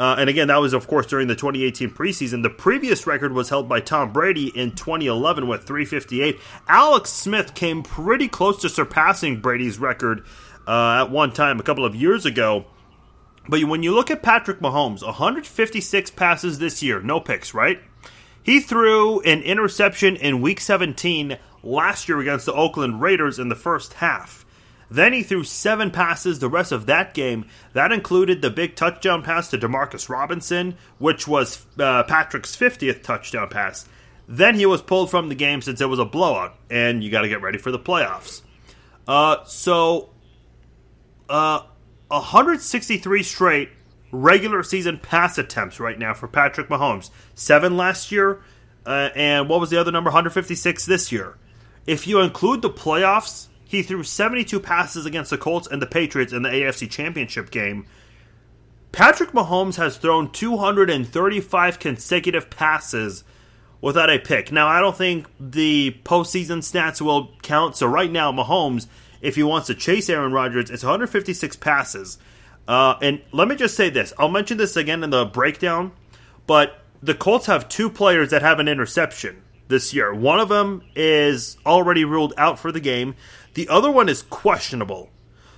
Uh, 0.00 0.16
and 0.18 0.30
again, 0.30 0.48
that 0.48 0.62
was, 0.62 0.72
of 0.72 0.88
course, 0.88 1.04
during 1.04 1.28
the 1.28 1.34
2018 1.34 1.90
preseason. 1.90 2.42
The 2.42 2.48
previous 2.48 3.06
record 3.06 3.34
was 3.34 3.50
held 3.50 3.68
by 3.68 3.80
Tom 3.80 4.14
Brady 4.14 4.46
in 4.46 4.70
2011 4.70 5.46
with 5.46 5.64
358. 5.64 6.40
Alex 6.68 7.10
Smith 7.10 7.54
came 7.54 7.82
pretty 7.82 8.26
close 8.26 8.62
to 8.62 8.70
surpassing 8.70 9.42
Brady's 9.42 9.78
record 9.78 10.24
uh, 10.66 11.02
at 11.02 11.10
one 11.10 11.32
time 11.32 11.60
a 11.60 11.62
couple 11.62 11.84
of 11.84 11.94
years 11.94 12.24
ago. 12.24 12.64
But 13.46 13.62
when 13.64 13.82
you 13.82 13.94
look 13.94 14.10
at 14.10 14.22
Patrick 14.22 14.60
Mahomes, 14.60 15.04
156 15.04 16.10
passes 16.12 16.58
this 16.58 16.82
year, 16.82 17.02
no 17.02 17.20
picks, 17.20 17.52
right? 17.52 17.78
He 18.42 18.60
threw 18.60 19.20
an 19.20 19.42
interception 19.42 20.16
in 20.16 20.40
week 20.40 20.60
17 20.60 21.36
last 21.62 22.08
year 22.08 22.20
against 22.20 22.46
the 22.46 22.54
Oakland 22.54 23.02
Raiders 23.02 23.38
in 23.38 23.50
the 23.50 23.54
first 23.54 23.92
half. 23.92 24.46
Then 24.90 25.12
he 25.12 25.22
threw 25.22 25.44
seven 25.44 25.90
passes 25.90 26.40
the 26.40 26.48
rest 26.48 26.72
of 26.72 26.86
that 26.86 27.14
game. 27.14 27.46
That 27.74 27.92
included 27.92 28.42
the 28.42 28.50
big 28.50 28.74
touchdown 28.74 29.22
pass 29.22 29.48
to 29.50 29.58
Demarcus 29.58 30.08
Robinson, 30.08 30.76
which 30.98 31.28
was 31.28 31.64
uh, 31.78 32.02
Patrick's 32.02 32.56
50th 32.56 33.02
touchdown 33.02 33.48
pass. 33.48 33.88
Then 34.26 34.56
he 34.56 34.66
was 34.66 34.82
pulled 34.82 35.10
from 35.10 35.28
the 35.28 35.34
game 35.34 35.62
since 35.62 35.80
it 35.80 35.88
was 35.88 35.98
a 35.98 36.04
blowout, 36.04 36.56
and 36.70 37.04
you 37.04 37.10
got 37.10 37.22
to 37.22 37.28
get 37.28 37.40
ready 37.42 37.58
for 37.58 37.70
the 37.70 37.78
playoffs. 37.78 38.42
Uh, 39.06 39.44
so, 39.44 40.10
uh, 41.28 41.62
163 42.08 43.22
straight 43.22 43.70
regular 44.12 44.62
season 44.62 44.98
pass 44.98 45.38
attempts 45.38 45.78
right 45.78 45.98
now 45.98 46.14
for 46.14 46.26
Patrick 46.28 46.68
Mahomes. 46.68 47.10
Seven 47.34 47.76
last 47.76 48.10
year, 48.10 48.42
uh, 48.86 49.10
and 49.14 49.48
what 49.48 49.60
was 49.60 49.70
the 49.70 49.80
other 49.80 49.92
number? 49.92 50.08
156 50.08 50.86
this 50.86 51.12
year. 51.12 51.36
If 51.86 52.06
you 52.06 52.20
include 52.20 52.62
the 52.62 52.70
playoffs, 52.70 53.48
he 53.70 53.84
threw 53.84 54.02
72 54.02 54.58
passes 54.58 55.06
against 55.06 55.30
the 55.30 55.38
Colts 55.38 55.68
and 55.68 55.80
the 55.80 55.86
Patriots 55.86 56.32
in 56.32 56.42
the 56.42 56.48
AFC 56.48 56.90
Championship 56.90 57.52
game. 57.52 57.86
Patrick 58.90 59.30
Mahomes 59.30 59.76
has 59.76 59.96
thrown 59.96 60.32
235 60.32 61.78
consecutive 61.78 62.50
passes 62.50 63.22
without 63.80 64.10
a 64.10 64.18
pick. 64.18 64.50
Now, 64.50 64.66
I 64.66 64.80
don't 64.80 64.96
think 64.96 65.28
the 65.38 65.96
postseason 66.02 66.58
stats 66.58 67.00
will 67.00 67.30
count. 67.42 67.76
So, 67.76 67.86
right 67.86 68.10
now, 68.10 68.32
Mahomes, 68.32 68.88
if 69.20 69.36
he 69.36 69.44
wants 69.44 69.68
to 69.68 69.76
chase 69.76 70.10
Aaron 70.10 70.32
Rodgers, 70.32 70.68
it's 70.68 70.82
156 70.82 71.54
passes. 71.58 72.18
Uh, 72.66 72.96
and 73.00 73.22
let 73.30 73.46
me 73.46 73.54
just 73.54 73.76
say 73.76 73.88
this 73.88 74.12
I'll 74.18 74.28
mention 74.28 74.56
this 74.56 74.76
again 74.76 75.04
in 75.04 75.10
the 75.10 75.26
breakdown, 75.26 75.92
but 76.48 76.82
the 77.00 77.14
Colts 77.14 77.46
have 77.46 77.68
two 77.68 77.88
players 77.88 78.30
that 78.30 78.42
have 78.42 78.58
an 78.58 78.66
interception 78.66 79.42
this 79.70 79.94
year. 79.94 80.12
One 80.12 80.38
of 80.38 80.50
them 80.50 80.82
is 80.94 81.56
already 81.64 82.04
ruled 82.04 82.34
out 82.36 82.58
for 82.58 82.70
the 82.70 82.80
game. 82.80 83.14
The 83.54 83.68
other 83.68 83.90
one 83.90 84.08
is 84.08 84.22
questionable. 84.22 85.10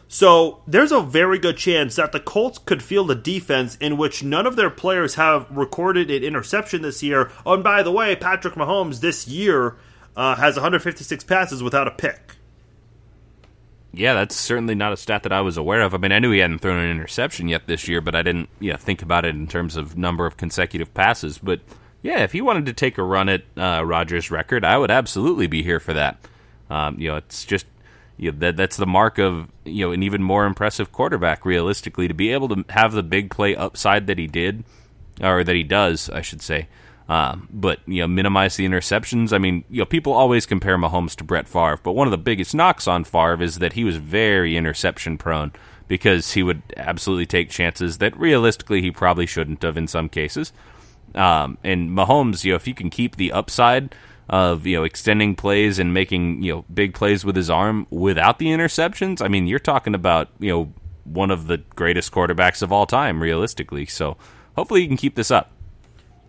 So 0.08 0.60
there's 0.66 0.92
a 0.92 1.00
very 1.00 1.38
good 1.38 1.56
chance 1.56 1.96
that 1.96 2.12
the 2.12 2.20
Colts 2.20 2.58
could 2.58 2.82
field 2.82 3.10
a 3.10 3.14
defense 3.14 3.76
in 3.76 3.96
which 3.96 4.22
none 4.22 4.46
of 4.46 4.56
their 4.56 4.68
players 4.68 5.14
have 5.14 5.50
recorded 5.50 6.10
an 6.10 6.22
interception 6.22 6.82
this 6.82 7.02
year. 7.02 7.30
Oh, 7.46 7.54
and 7.54 7.64
by 7.64 7.82
the 7.82 7.90
way, 7.90 8.14
Patrick 8.14 8.54
Mahomes 8.54 9.00
this 9.00 9.26
year 9.26 9.76
uh, 10.14 10.34
has 10.36 10.56
156 10.56 11.24
passes 11.24 11.62
without 11.62 11.88
a 11.88 11.92
pick. 11.92 12.36
Yeah, 13.94 14.14
that's 14.14 14.36
certainly 14.36 14.74
not 14.74 14.92
a 14.92 14.96
stat 14.98 15.22
that 15.22 15.32
I 15.32 15.42
was 15.42 15.56
aware 15.56 15.80
of. 15.80 15.94
I 15.94 15.98
mean, 15.98 16.12
I 16.12 16.18
knew 16.18 16.30
he 16.30 16.38
hadn't 16.38 16.60
thrown 16.60 16.82
an 16.82 16.90
interception 16.90 17.48
yet 17.48 17.66
this 17.66 17.88
year, 17.88 18.00
but 18.00 18.14
I 18.14 18.22
didn't 18.22 18.48
think 18.80 19.02
about 19.02 19.24
it 19.24 19.34
in 19.34 19.46
terms 19.46 19.76
of 19.76 19.96
number 19.96 20.26
of 20.26 20.36
consecutive 20.36 20.92
passes. 20.92 21.38
But 21.38 21.60
Yeah, 22.02 22.22
if 22.22 22.32
he 22.32 22.40
wanted 22.40 22.66
to 22.66 22.72
take 22.72 22.98
a 22.98 23.02
run 23.02 23.28
at 23.30 23.44
uh, 23.56 23.82
Rodgers' 23.84 24.30
record, 24.30 24.64
I 24.64 24.76
would 24.76 24.90
absolutely 24.90 25.46
be 25.46 25.62
here 25.62 25.80
for 25.80 25.92
that. 25.94 26.18
Um, 26.68 26.98
you 26.98 27.08
know, 27.08 27.16
it's 27.16 27.44
just 27.44 27.66
you 28.22 28.30
know, 28.30 28.38
that 28.38 28.56
that's 28.56 28.76
the 28.76 28.86
mark 28.86 29.18
of 29.18 29.48
you 29.64 29.84
know 29.84 29.90
an 29.90 30.04
even 30.04 30.22
more 30.22 30.46
impressive 30.46 30.92
quarterback. 30.92 31.44
Realistically, 31.44 32.06
to 32.06 32.14
be 32.14 32.30
able 32.30 32.48
to 32.50 32.64
have 32.68 32.92
the 32.92 33.02
big 33.02 33.30
play 33.30 33.56
upside 33.56 34.06
that 34.06 34.16
he 34.16 34.28
did, 34.28 34.62
or 35.20 35.42
that 35.42 35.56
he 35.56 35.64
does, 35.64 36.08
I 36.08 36.20
should 36.20 36.40
say. 36.40 36.68
Um, 37.08 37.48
but 37.52 37.80
you 37.84 38.00
know, 38.00 38.06
minimize 38.06 38.54
the 38.54 38.64
interceptions. 38.64 39.32
I 39.32 39.38
mean, 39.38 39.64
you 39.68 39.80
know, 39.80 39.86
people 39.86 40.12
always 40.12 40.46
compare 40.46 40.78
Mahomes 40.78 41.16
to 41.16 41.24
Brett 41.24 41.48
Favre, 41.48 41.80
but 41.82 41.92
one 41.92 42.06
of 42.06 42.12
the 42.12 42.18
biggest 42.18 42.54
knocks 42.54 42.86
on 42.86 43.02
Favre 43.02 43.42
is 43.42 43.58
that 43.58 43.72
he 43.72 43.82
was 43.82 43.96
very 43.96 44.56
interception 44.56 45.18
prone 45.18 45.50
because 45.88 46.34
he 46.34 46.44
would 46.44 46.62
absolutely 46.76 47.26
take 47.26 47.50
chances 47.50 47.98
that 47.98 48.16
realistically 48.16 48.80
he 48.80 48.92
probably 48.92 49.26
shouldn't 49.26 49.64
have 49.64 49.76
in 49.76 49.88
some 49.88 50.08
cases. 50.08 50.52
Um, 51.16 51.58
and 51.64 51.90
Mahomes, 51.90 52.44
you 52.44 52.52
know, 52.52 52.56
if 52.56 52.68
you 52.68 52.74
can 52.74 52.88
keep 52.88 53.16
the 53.16 53.32
upside 53.32 53.96
of 54.28 54.66
you 54.66 54.76
know 54.76 54.84
extending 54.84 55.34
plays 55.34 55.78
and 55.78 55.92
making 55.92 56.42
you 56.42 56.52
know 56.52 56.64
big 56.72 56.94
plays 56.94 57.24
with 57.24 57.36
his 57.36 57.50
arm 57.50 57.86
without 57.90 58.38
the 58.38 58.46
interceptions, 58.46 59.22
I 59.22 59.28
mean, 59.28 59.46
you're 59.46 59.58
talking 59.58 59.94
about 59.94 60.28
you 60.38 60.50
know 60.50 60.72
one 61.04 61.30
of 61.30 61.46
the 61.46 61.58
greatest 61.74 62.12
quarterbacks 62.12 62.62
of 62.62 62.72
all 62.72 62.86
time, 62.86 63.22
realistically. 63.22 63.86
So 63.86 64.16
hopefully, 64.56 64.82
he 64.82 64.86
can 64.86 64.96
keep 64.96 65.14
this 65.14 65.30
up. 65.30 65.50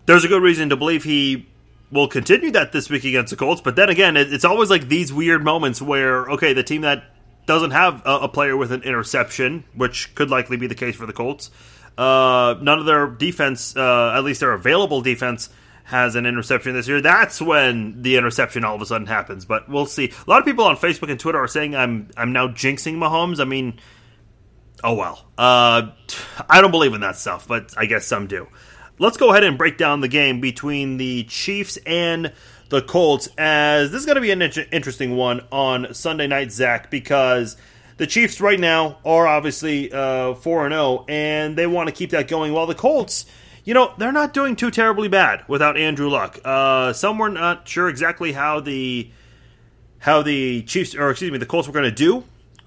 There's 0.06 0.24
a 0.24 0.28
good 0.28 0.42
reason 0.42 0.68
to 0.68 0.76
believe 0.76 1.04
he 1.04 1.48
will 1.90 2.08
continue 2.08 2.50
that 2.50 2.72
this 2.72 2.90
week 2.90 3.04
against 3.04 3.30
the 3.30 3.36
Colts. 3.36 3.60
But 3.60 3.76
then 3.76 3.88
again, 3.88 4.16
it's 4.16 4.44
always 4.44 4.68
like 4.68 4.88
these 4.88 5.12
weird 5.12 5.44
moments 5.44 5.80
where 5.80 6.28
okay, 6.30 6.52
the 6.52 6.62
team 6.62 6.82
that 6.82 7.04
doesn't 7.46 7.72
have 7.72 8.02
a, 8.04 8.28
player 8.28 8.56
with 8.56 8.72
an 8.72 8.82
interception, 8.82 9.64
which 9.74 10.14
could 10.14 10.30
likely 10.30 10.56
be 10.56 10.66
the 10.66 10.74
case 10.74 10.96
for 10.96 11.06
the 11.06 11.12
Colts. 11.12 11.50
Uh, 11.96 12.56
none 12.60 12.78
of 12.78 12.86
their 12.86 13.06
defense, 13.06 13.76
uh, 13.76 14.14
at 14.14 14.24
least 14.24 14.40
their 14.40 14.52
available 14.52 15.02
defense, 15.02 15.50
has 15.84 16.16
an 16.16 16.26
interception 16.26 16.72
this 16.72 16.88
year. 16.88 17.00
That's 17.00 17.40
when 17.40 18.02
the 18.02 18.16
interception 18.16 18.64
all 18.64 18.74
of 18.74 18.82
a 18.82 18.86
sudden 18.86 19.06
happens. 19.06 19.44
But 19.44 19.68
we'll 19.68 19.86
see. 19.86 20.12
A 20.26 20.30
lot 20.30 20.40
of 20.40 20.46
people 20.46 20.64
on 20.64 20.76
Facebook 20.76 21.10
and 21.10 21.20
Twitter 21.20 21.38
are 21.38 21.48
saying 21.48 21.76
I'm 21.76 22.10
I'm 22.16 22.32
now 22.32 22.48
jinxing 22.48 22.96
Mahomes. 22.96 23.40
I 23.40 23.44
mean, 23.44 23.78
oh 24.82 24.94
well. 24.94 25.24
Uh, 25.36 25.90
I 26.48 26.60
don't 26.60 26.70
believe 26.70 26.94
in 26.94 27.02
that 27.02 27.16
stuff, 27.16 27.46
but 27.46 27.74
I 27.76 27.86
guess 27.86 28.06
some 28.06 28.26
do. 28.26 28.48
Let's 28.98 29.16
go 29.16 29.30
ahead 29.30 29.44
and 29.44 29.58
break 29.58 29.76
down 29.76 30.00
the 30.00 30.08
game 30.08 30.40
between 30.40 30.96
the 30.96 31.24
Chiefs 31.24 31.78
and 31.84 32.32
the 32.68 32.80
Colts, 32.80 33.28
as 33.36 33.90
this 33.90 34.00
is 34.00 34.06
going 34.06 34.16
to 34.16 34.20
be 34.22 34.30
an 34.30 34.40
interesting 34.72 35.16
one 35.16 35.46
on 35.52 35.92
Sunday 35.92 36.26
night, 36.26 36.50
Zach, 36.52 36.90
because 36.90 37.56
the 37.96 38.06
Chiefs 38.06 38.40
right 38.40 38.58
now 38.58 38.98
are 39.04 39.26
obviously 39.26 39.92
uh, 39.92 40.34
4 40.34 40.70
0, 40.70 41.04
and 41.08 41.56
they 41.56 41.66
want 41.66 41.88
to 41.88 41.94
keep 41.94 42.10
that 42.10 42.28
going, 42.28 42.52
while 42.52 42.66
the 42.66 42.74
Colts. 42.74 43.26
You 43.64 43.72
know, 43.72 43.94
they're 43.96 44.12
not 44.12 44.34
doing 44.34 44.56
too 44.56 44.70
terribly 44.70 45.08
bad 45.08 45.42
without 45.48 45.76
Andrew 45.76 46.10
Luck. 46.10 46.38
Uh, 46.44 46.92
some 46.92 47.16
were 47.16 47.30
not 47.30 47.66
sure 47.66 47.88
exactly 47.88 48.32
how 48.32 48.60
the 48.60 49.10
how 50.00 50.20
the 50.20 50.62
Chiefs, 50.62 50.94
or 50.94 51.10
excuse 51.10 51.32
me, 51.32 51.38
the 51.38 51.46
Colts 51.46 51.66
were 51.66 51.72
going 51.72 51.84
to 51.86 51.90
do 51.90 52.24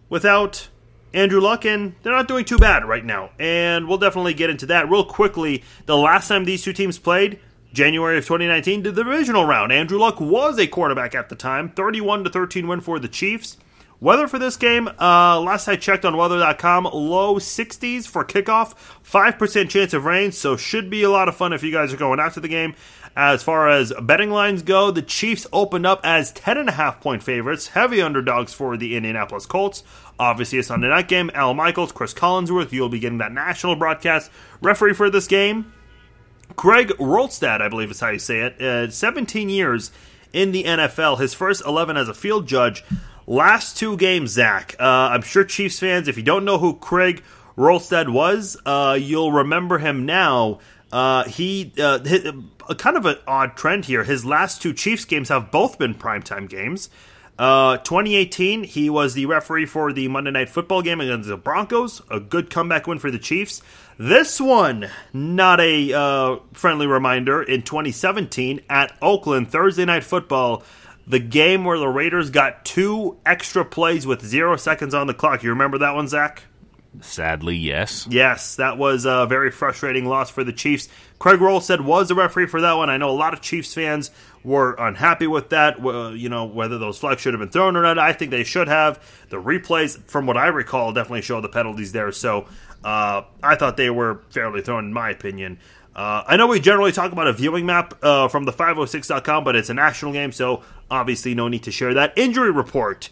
without 0.09 0.69
Andrew 1.13 1.39
Luck, 1.39 1.65
and 1.65 1.93
they're 2.01 2.13
not 2.13 2.27
doing 2.27 2.45
too 2.45 2.57
bad 2.57 2.83
right 2.83 3.05
now. 3.05 3.29
And 3.37 3.87
we'll 3.87 3.99
definitely 3.99 4.33
get 4.33 4.49
into 4.49 4.65
that 4.67 4.89
real 4.89 5.05
quickly. 5.05 5.63
The 5.85 5.95
last 5.95 6.27
time 6.29 6.45
these 6.45 6.63
two 6.63 6.73
teams 6.73 6.97
played, 6.97 7.39
January 7.73 8.17
of 8.17 8.25
2019, 8.25 8.81
the 8.81 8.91
divisional 8.91 9.45
round. 9.45 9.71
Andrew 9.71 9.99
Luck 9.99 10.19
was 10.19 10.57
a 10.57 10.65
quarterback 10.65 11.13
at 11.13 11.29
the 11.29 11.35
time. 11.35 11.69
31 11.69 12.23
to 12.23 12.29
13 12.31 12.67
win 12.67 12.81
for 12.81 12.97
the 12.97 13.07
Chiefs. 13.07 13.57
Weather 13.99 14.27
for 14.27 14.37
this 14.37 14.57
game, 14.57 14.87
uh, 14.87 15.41
last 15.41 15.67
I 15.67 15.75
checked 15.75 16.05
on 16.05 16.15
weather.com, 16.15 16.83
low 16.83 17.35
60s 17.35 18.07
for 18.07 18.23
kickoff, 18.23 18.75
5% 19.03 19.69
chance 19.69 19.91
of 19.91 20.05
rain, 20.05 20.31
so 20.31 20.55
should 20.55 20.91
be 20.91 21.01
a 21.01 21.09
lot 21.09 21.27
of 21.27 21.35
fun 21.35 21.51
if 21.51 21.63
you 21.63 21.71
guys 21.71 21.91
are 21.91 21.97
going 21.97 22.19
after 22.19 22.39
the 22.39 22.47
game. 22.47 22.75
As 23.15 23.41
far 23.41 23.67
as 23.67 23.91
betting 23.99 24.29
lines 24.29 24.61
go, 24.61 24.91
the 24.91 25.01
Chiefs 25.01 25.47
opened 25.51 25.87
up 25.87 25.99
as 26.03 26.31
10.5 26.33 27.01
point 27.01 27.23
favorites, 27.23 27.69
heavy 27.69 27.99
underdogs 27.99 28.53
for 28.53 28.77
the 28.77 28.95
Indianapolis 28.95 29.47
Colts. 29.47 29.83
Obviously, 30.19 30.59
a 30.59 30.63
Sunday 30.63 30.89
night 30.89 31.07
game. 31.07 31.31
Al 31.33 31.55
Michaels, 31.55 31.91
Cris 31.91 32.13
Collinsworth, 32.13 32.71
you'll 32.71 32.89
be 32.89 32.99
getting 32.99 33.17
that 33.17 33.31
national 33.31 33.75
broadcast. 33.75 34.29
Referee 34.61 34.93
for 34.93 35.09
this 35.09 35.25
game, 35.25 35.73
Greg 36.55 36.89
Wrolstad, 36.99 37.61
I 37.61 37.69
believe 37.69 37.89
is 37.89 37.99
how 37.99 38.09
you 38.09 38.19
say 38.19 38.41
it. 38.41 38.61
Uh, 38.61 38.91
17 38.91 39.49
years 39.49 39.89
in 40.31 40.51
the 40.51 40.65
NFL, 40.65 41.19
his 41.19 41.33
first 41.33 41.63
11 41.65 41.97
as 41.97 42.07
a 42.07 42.13
field 42.13 42.47
judge. 42.47 42.83
Last 43.29 43.75
two 43.75 43.97
games, 43.97 44.31
Zach. 44.31 44.75
Uh, 44.79 44.83
I'm 44.83 45.21
sure 45.21 45.43
Chiefs 45.43 45.79
fans, 45.79 46.07
if 46.07 46.15
you 46.15 46.23
don't 46.23 46.45
know 46.45 46.57
who 46.57 46.75
Craig 46.75 47.21
Wrolstad 47.57 48.07
was, 48.07 48.55
uh, 48.65 48.97
you'll 48.99 49.33
remember 49.33 49.79
him 49.79 50.05
now. 50.05 50.59
Uh, 50.93 51.25
he 51.25 51.73
uh, 51.77 51.99
hit, 51.99 52.33
kind 52.77 52.95
of 52.95 53.05
an 53.05 53.17
odd 53.27 53.57
trend 53.57 53.83
here. 53.83 54.05
His 54.05 54.23
last 54.23 54.61
two 54.61 54.73
Chiefs 54.73 55.03
games 55.03 55.27
have 55.27 55.51
both 55.51 55.77
been 55.77 55.93
primetime 55.93 56.47
games. 56.47 56.89
Uh, 57.37 57.77
2018, 57.79 58.63
he 58.63 58.89
was 58.89 59.13
the 59.13 59.25
referee 59.25 59.65
for 59.65 59.91
the 59.91 60.07
Monday 60.07 60.31
Night 60.31 60.49
Football 60.49 60.81
game 60.81 61.01
against 61.01 61.27
the 61.27 61.35
Broncos. 61.35 62.01
A 62.09 62.21
good 62.21 62.49
comeback 62.49 62.87
win 62.87 62.97
for 62.97 63.11
the 63.11 63.19
Chiefs. 63.19 63.61
This 63.99 64.39
one, 64.39 64.89
not 65.11 65.59
a 65.59 65.93
uh, 65.93 66.37
friendly 66.53 66.87
reminder. 66.87 67.43
In 67.43 67.61
2017, 67.61 68.61
at 68.69 68.97
Oakland 69.01 69.51
Thursday 69.51 69.85
Night 69.85 70.05
Football, 70.05 70.63
the 71.07 71.19
game 71.19 71.63
where 71.63 71.79
the 71.79 71.87
Raiders 71.87 72.29
got 72.29 72.65
two 72.65 73.17
extra 73.25 73.63
plays 73.63 74.05
with 74.05 74.23
zero 74.23 74.57
seconds 74.57 74.93
on 74.93 75.07
the 75.07 75.13
clock. 75.13 75.41
You 75.41 75.49
remember 75.51 75.77
that 75.77 75.95
one, 75.95 76.07
Zach? 76.07 76.43
Sadly, 77.01 77.55
yes. 77.55 78.07
Yes, 78.09 78.55
that 78.55 78.77
was 78.77 79.05
a 79.05 79.25
very 79.27 79.51
frustrating 79.51 80.05
loss 80.05 80.29
for 80.29 80.43
the 80.43 80.53
Chiefs. 80.53 80.89
Craig 81.19 81.39
Wrolstad 81.39 81.81
was 81.81 82.07
the 82.07 82.15
referee 82.15 82.47
for 82.47 82.61
that 82.61 82.73
one. 82.73 82.89
I 82.89 82.97
know 82.97 83.09
a 83.09 83.11
lot 83.11 83.33
of 83.33 83.41
Chiefs 83.41 83.73
fans 83.73 84.11
were 84.43 84.73
unhappy 84.73 85.27
with 85.27 85.49
that. 85.49 85.79
You 85.79 86.29
know, 86.29 86.45
whether 86.45 86.77
those 86.77 86.97
flags 86.97 87.21
should 87.21 87.33
have 87.33 87.39
been 87.39 87.49
thrown 87.49 87.75
or 87.75 87.83
not, 87.83 87.99
I 87.99 88.13
think 88.13 88.31
they 88.31 88.43
should 88.43 88.67
have. 88.67 88.99
The 89.29 89.37
replays, 89.37 90.01
from 90.09 90.25
what 90.25 90.37
I 90.37 90.47
recall, 90.47 90.91
definitely 90.91 91.21
show 91.21 91.39
the 91.39 91.49
penalties 91.49 91.91
there. 91.91 92.11
So 92.11 92.47
uh, 92.83 93.23
I 93.43 93.55
thought 93.55 93.77
they 93.77 93.89
were 93.89 94.21
fairly 94.29 94.61
thrown, 94.61 94.85
in 94.85 94.93
my 94.93 95.09
opinion. 95.11 95.59
Uh, 95.97 96.23
I 96.27 96.37
know 96.37 96.45
we 96.45 96.59
generally 96.59 96.91
talk 96.91 97.11
about 97.11 97.25
a 97.25 97.33
viewing 97.33 97.65
map 97.65 97.95
uh, 98.03 98.27
from 98.27 98.45
the 98.45 98.53
506.com, 98.53 99.43
but 99.43 99.55
it's 99.55 99.71
a 99.71 99.73
national 99.73 100.13
game, 100.13 100.31
so 100.31 100.61
obviously 100.91 101.33
no 101.33 101.47
need 101.47 101.63
to 101.63 101.71
share 101.71 101.95
that. 101.95 102.15
Injury 102.15 102.51
report. 102.51 103.09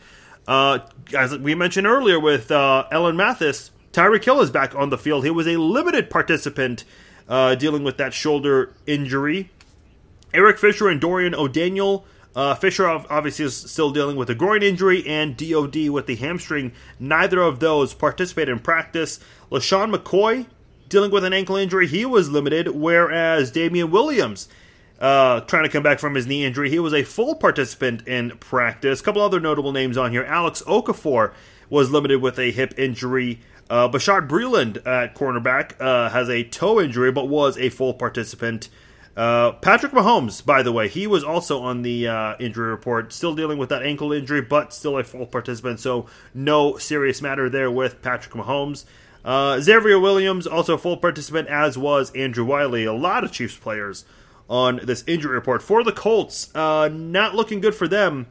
Uh, 0.47 0.79
as 1.17 1.35
we 1.35 1.55
mentioned 1.55 1.87
earlier 1.87 2.19
with 2.19 2.51
uh, 2.51 2.85
Ellen 2.91 3.17
Mathis, 3.17 3.71
Tyreek 3.91 4.23
Hill 4.23 4.39
is 4.39 4.51
back 4.51 4.75
on 4.75 4.91
the 4.91 4.99
field. 4.99 5.23
He 5.23 5.31
was 5.31 5.47
a 5.47 5.57
limited 5.57 6.11
participant 6.11 6.83
uh, 7.27 7.55
dealing 7.55 7.83
with 7.83 7.97
that 7.97 8.13
shoulder 8.13 8.75
injury. 8.85 9.49
Eric 10.31 10.59
Fisher 10.59 10.87
and 10.87 11.01
Dorian 11.01 11.33
O'Daniel. 11.33 12.05
Uh, 12.35 12.53
Fisher 12.53 12.87
obviously 12.87 13.45
is 13.45 13.55
still 13.55 13.89
dealing 13.89 14.17
with 14.17 14.29
a 14.29 14.35
groin 14.35 14.61
injury, 14.61 15.07
and 15.07 15.37
DOD 15.37 15.89
with 15.89 16.05
the 16.05 16.17
hamstring. 16.17 16.73
Neither 16.99 17.41
of 17.41 17.61
those 17.61 17.95
participated 17.95 18.49
in 18.49 18.59
practice. 18.59 19.19
LeSean 19.49 19.95
McCoy 19.95 20.45
dealing 20.89 21.11
with 21.11 21.23
an 21.23 21.33
ankle 21.33 21.55
injury, 21.55 21.87
he 21.87 22.05
was 22.05 22.29
limited, 22.29 22.69
whereas 22.69 23.51
Damien 23.51 23.91
Williams, 23.91 24.47
uh, 24.99 25.41
trying 25.41 25.63
to 25.63 25.69
come 25.69 25.83
back 25.83 25.99
from 25.99 26.15
his 26.15 26.27
knee 26.27 26.45
injury, 26.45 26.69
he 26.69 26.79
was 26.79 26.93
a 26.93 27.03
full 27.03 27.35
participant 27.35 28.07
in 28.07 28.31
practice. 28.37 29.01
A 29.01 29.03
couple 29.03 29.21
other 29.21 29.39
notable 29.39 29.71
names 29.71 29.97
on 29.97 30.11
here. 30.11 30.23
Alex 30.23 30.61
Okafor 30.63 31.33
was 31.69 31.91
limited 31.91 32.21
with 32.21 32.39
a 32.39 32.51
hip 32.51 32.73
injury. 32.77 33.41
Uh, 33.69 33.89
Bashaud 33.89 34.27
Breeland 34.27 34.85
at 34.85 35.15
cornerback 35.15 35.79
uh, 35.81 36.09
has 36.09 36.29
a 36.29 36.43
toe 36.43 36.79
injury, 36.79 37.11
but 37.11 37.27
was 37.27 37.57
a 37.57 37.69
full 37.69 37.93
participant. 37.93 38.69
Uh, 39.17 39.53
Patrick 39.53 39.93
Mahomes, 39.93 40.45
by 40.45 40.61
the 40.61 40.73
way, 40.73 40.89
he 40.89 41.07
was 41.07 41.23
also 41.23 41.61
on 41.61 41.81
the 41.83 42.07
uh, 42.07 42.35
injury 42.37 42.69
report, 42.69 43.13
still 43.13 43.33
dealing 43.33 43.57
with 43.57 43.69
that 43.69 43.81
ankle 43.81 44.11
injury, 44.11 44.41
but 44.41 44.73
still 44.73 44.97
a 44.97 45.03
full 45.03 45.25
participant. 45.25 45.79
So 45.79 46.07
no 46.33 46.77
serious 46.77 47.21
matter 47.21 47.49
there 47.49 47.71
with 47.71 48.01
Patrick 48.01 48.35
Mahomes. 48.35 48.83
Uh, 49.25 49.59
Xavier 49.59 49.99
Williams, 49.99 50.45
also 50.45 50.77
full 50.77 50.97
participant, 50.97 51.47
as 51.47 51.77
was 51.77 52.11
Andrew 52.11 52.45
Wylie. 52.45 52.85
A 52.85 52.93
lot 52.93 53.23
of 53.23 53.31
Chiefs 53.31 53.57
players 53.57 54.05
on 54.47 54.79
this 54.83 55.03
injury 55.07 55.33
report. 55.33 55.63
For 55.63 55.83
the 55.83 55.91
Colts, 55.91 56.55
uh, 56.55 56.89
not 56.93 57.33
looking 57.33 57.59
good 57.59 57.73
for 57.73 57.87
them. 57.87 58.27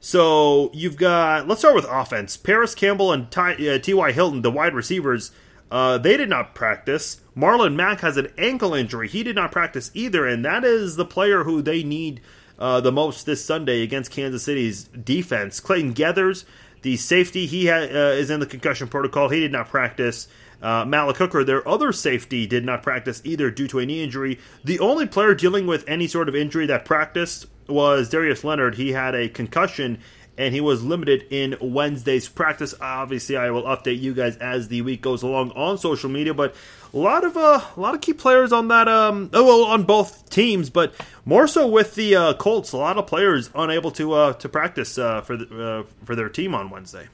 So 0.00 0.70
you've 0.74 0.96
got, 0.96 1.46
let's 1.46 1.60
start 1.60 1.76
with 1.76 1.86
offense. 1.88 2.36
Parris 2.36 2.74
Campbell 2.74 3.12
and 3.12 3.30
T.Y. 3.30 4.08
Uh, 4.08 4.12
Hilton, 4.12 4.42
the 4.42 4.50
wide 4.50 4.74
receivers, 4.74 5.30
uh, 5.70 5.98
they 5.98 6.16
did 6.16 6.28
not 6.28 6.54
practice. 6.54 7.20
Marlon 7.36 7.74
Mack 7.74 8.00
has 8.00 8.16
an 8.16 8.32
ankle 8.36 8.74
injury. 8.74 9.08
He 9.08 9.22
did 9.22 9.36
not 9.36 9.52
practice 9.52 9.90
either, 9.94 10.26
and 10.26 10.44
that 10.44 10.64
is 10.64 10.96
the 10.96 11.04
player 11.04 11.44
who 11.44 11.62
they 11.62 11.82
need 11.82 12.20
uh, 12.58 12.80
the 12.80 12.92
most 12.92 13.26
this 13.26 13.44
Sunday 13.44 13.82
against 13.82 14.10
Kansas 14.10 14.42
City's 14.42 14.84
defense. 14.84 15.60
Clayton 15.60 15.94
Geathers 15.94 16.44
the 16.86 16.96
safety, 16.96 17.46
he 17.46 17.66
ha- 17.66 17.78
uh, 17.78 18.14
is 18.14 18.30
in 18.30 18.38
the 18.38 18.46
concussion 18.46 18.86
protocol. 18.86 19.28
He 19.28 19.40
did 19.40 19.50
not 19.50 19.68
practice. 19.68 20.28
Uh, 20.62 20.84
Malik 20.84 21.16
Hooker, 21.16 21.42
their 21.42 21.66
other 21.68 21.92
safety, 21.92 22.46
did 22.46 22.64
not 22.64 22.84
practice 22.84 23.20
either 23.24 23.50
due 23.50 23.66
to 23.66 23.80
a 23.80 23.86
knee 23.86 24.04
injury. 24.04 24.38
The 24.62 24.78
only 24.78 25.04
player 25.06 25.34
dealing 25.34 25.66
with 25.66 25.82
any 25.88 26.06
sort 26.06 26.28
of 26.28 26.36
injury 26.36 26.64
that 26.66 26.84
practiced 26.84 27.46
was 27.66 28.08
Darius 28.08 28.44
Leonard. 28.44 28.76
He 28.76 28.92
had 28.92 29.16
a 29.16 29.28
concussion 29.28 29.98
and 30.38 30.54
he 30.54 30.60
was 30.60 30.84
limited 30.84 31.26
in 31.28 31.56
Wednesday's 31.60 32.28
practice. 32.28 32.72
Obviously, 32.80 33.36
I 33.36 33.50
will 33.50 33.64
update 33.64 34.00
you 34.00 34.14
guys 34.14 34.36
as 34.36 34.68
the 34.68 34.82
week 34.82 35.02
goes 35.02 35.24
along 35.24 35.50
on 35.52 35.78
social 35.78 36.08
media, 36.08 36.34
but 36.34 36.54
a 36.96 36.98
lot 36.98 37.24
of 37.24 37.36
uh, 37.36 37.60
a 37.76 37.80
lot 37.80 37.94
of 37.94 38.00
key 38.00 38.14
players 38.14 38.52
on 38.52 38.68
that 38.68 38.88
um 38.88 39.28
oh, 39.34 39.44
well 39.44 39.64
on 39.64 39.84
both 39.84 40.30
teams, 40.30 40.70
but 40.70 40.94
more 41.24 41.46
so 41.46 41.66
with 41.66 41.94
the 41.94 42.16
uh, 42.16 42.34
Colts. 42.34 42.72
A 42.72 42.78
lot 42.78 42.96
of 42.96 43.06
players 43.06 43.50
unable 43.54 43.90
to 43.92 44.14
uh, 44.14 44.32
to 44.34 44.48
practice 44.48 44.96
uh, 44.96 45.20
for 45.20 45.36
the, 45.36 45.64
uh, 45.64 45.82
for 46.04 46.16
their 46.16 46.30
team 46.30 46.54
on 46.54 46.70
Wednesday. 46.70 47.08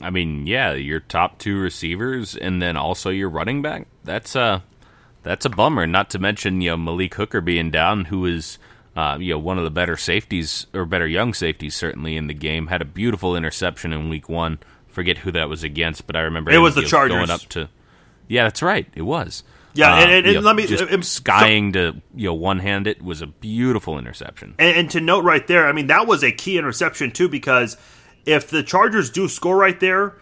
I 0.00 0.10
mean, 0.10 0.46
yeah, 0.46 0.72
your 0.74 1.00
top 1.00 1.38
two 1.38 1.58
receivers 1.58 2.36
and 2.36 2.62
then 2.62 2.76
also 2.76 3.10
your 3.10 3.28
running 3.28 3.62
back. 3.62 3.88
That's 4.04 4.36
uh 4.36 4.60
that's 5.24 5.44
a 5.44 5.50
bummer. 5.50 5.86
Not 5.88 6.10
to 6.10 6.18
mention 6.20 6.60
you 6.60 6.70
know 6.70 6.76
Malik 6.76 7.14
Hooker 7.14 7.40
being 7.40 7.72
down, 7.72 8.06
who 8.06 8.24
is 8.26 8.58
uh, 8.94 9.18
you 9.20 9.34
know 9.34 9.40
one 9.40 9.58
of 9.58 9.64
the 9.64 9.70
better 9.70 9.96
safeties 9.96 10.66
or 10.72 10.84
better 10.84 11.06
young 11.08 11.34
safeties 11.34 11.74
certainly 11.74 12.16
in 12.16 12.28
the 12.28 12.34
game. 12.34 12.68
Had 12.68 12.80
a 12.80 12.86
beautiful 12.86 13.34
interception 13.34 13.92
in 13.92 14.08
week 14.08 14.28
one. 14.28 14.60
Forget 14.86 15.18
who 15.18 15.32
that 15.32 15.48
was 15.48 15.64
against, 15.64 16.06
but 16.06 16.14
I 16.14 16.20
remember 16.20 16.52
it 16.52 16.58
was 16.58 16.76
the 16.76 16.82
Chargers 16.82 17.16
going 17.16 17.30
up 17.30 17.40
to. 17.50 17.68
Yeah, 18.30 18.44
that's 18.44 18.62
right. 18.62 18.86
It 18.94 19.02
was. 19.02 19.42
Yeah, 19.74 19.92
Uh, 19.92 19.98
and, 19.98 20.10
and, 20.12 20.26
you 20.26 20.32
and 20.32 20.44
know, 20.44 20.46
let 20.46 20.56
me 20.56 20.66
just 20.66 20.92
um, 20.92 21.02
skying 21.02 21.72
to 21.72 22.00
you 22.14 22.26
know 22.26 22.34
one 22.34 22.60
hand 22.60 22.86
it 22.86 23.02
was 23.02 23.22
a 23.22 23.26
beautiful 23.26 23.98
interception. 23.98 24.54
And, 24.58 24.76
and 24.76 24.90
to 24.92 25.00
note 25.00 25.24
right 25.24 25.46
there, 25.46 25.66
I 25.66 25.72
mean, 25.72 25.88
that 25.88 26.06
was 26.06 26.22
a 26.22 26.32
key 26.32 26.56
interception, 26.56 27.10
too, 27.10 27.28
because 27.28 27.76
if 28.26 28.48
the 28.48 28.62
Chargers 28.62 29.10
do 29.10 29.28
score 29.28 29.56
right 29.56 29.78
there, 29.80 30.14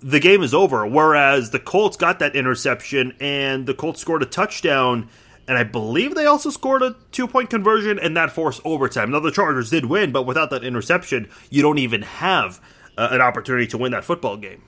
the 0.00 0.20
game 0.20 0.42
is 0.42 0.54
over. 0.54 0.86
Whereas 0.86 1.50
the 1.50 1.58
Colts 1.58 1.96
got 1.96 2.18
that 2.18 2.34
interception, 2.34 3.14
and 3.20 3.66
the 3.66 3.74
Colts 3.74 4.00
scored 4.00 4.22
a 4.22 4.26
touchdown, 4.26 5.08
and 5.46 5.58
I 5.58 5.64
believe 5.64 6.14
they 6.14 6.26
also 6.26 6.48
scored 6.48 6.82
a 6.82 6.96
two 7.12 7.26
point 7.26 7.50
conversion, 7.50 7.98
and 7.98 8.16
that 8.16 8.32
forced 8.32 8.62
overtime. 8.64 9.10
Now, 9.10 9.20
the 9.20 9.30
Chargers 9.30 9.68
did 9.70 9.84
win, 9.86 10.12
but 10.12 10.24
without 10.24 10.48
that 10.50 10.64
interception, 10.64 11.28
you 11.50 11.60
don't 11.60 11.78
even 11.78 12.02
have 12.02 12.60
uh, 12.96 13.08
an 13.10 13.20
opportunity 13.20 13.66
to 13.68 13.78
win 13.78 13.92
that 13.92 14.04
football 14.04 14.36
game. 14.36 14.62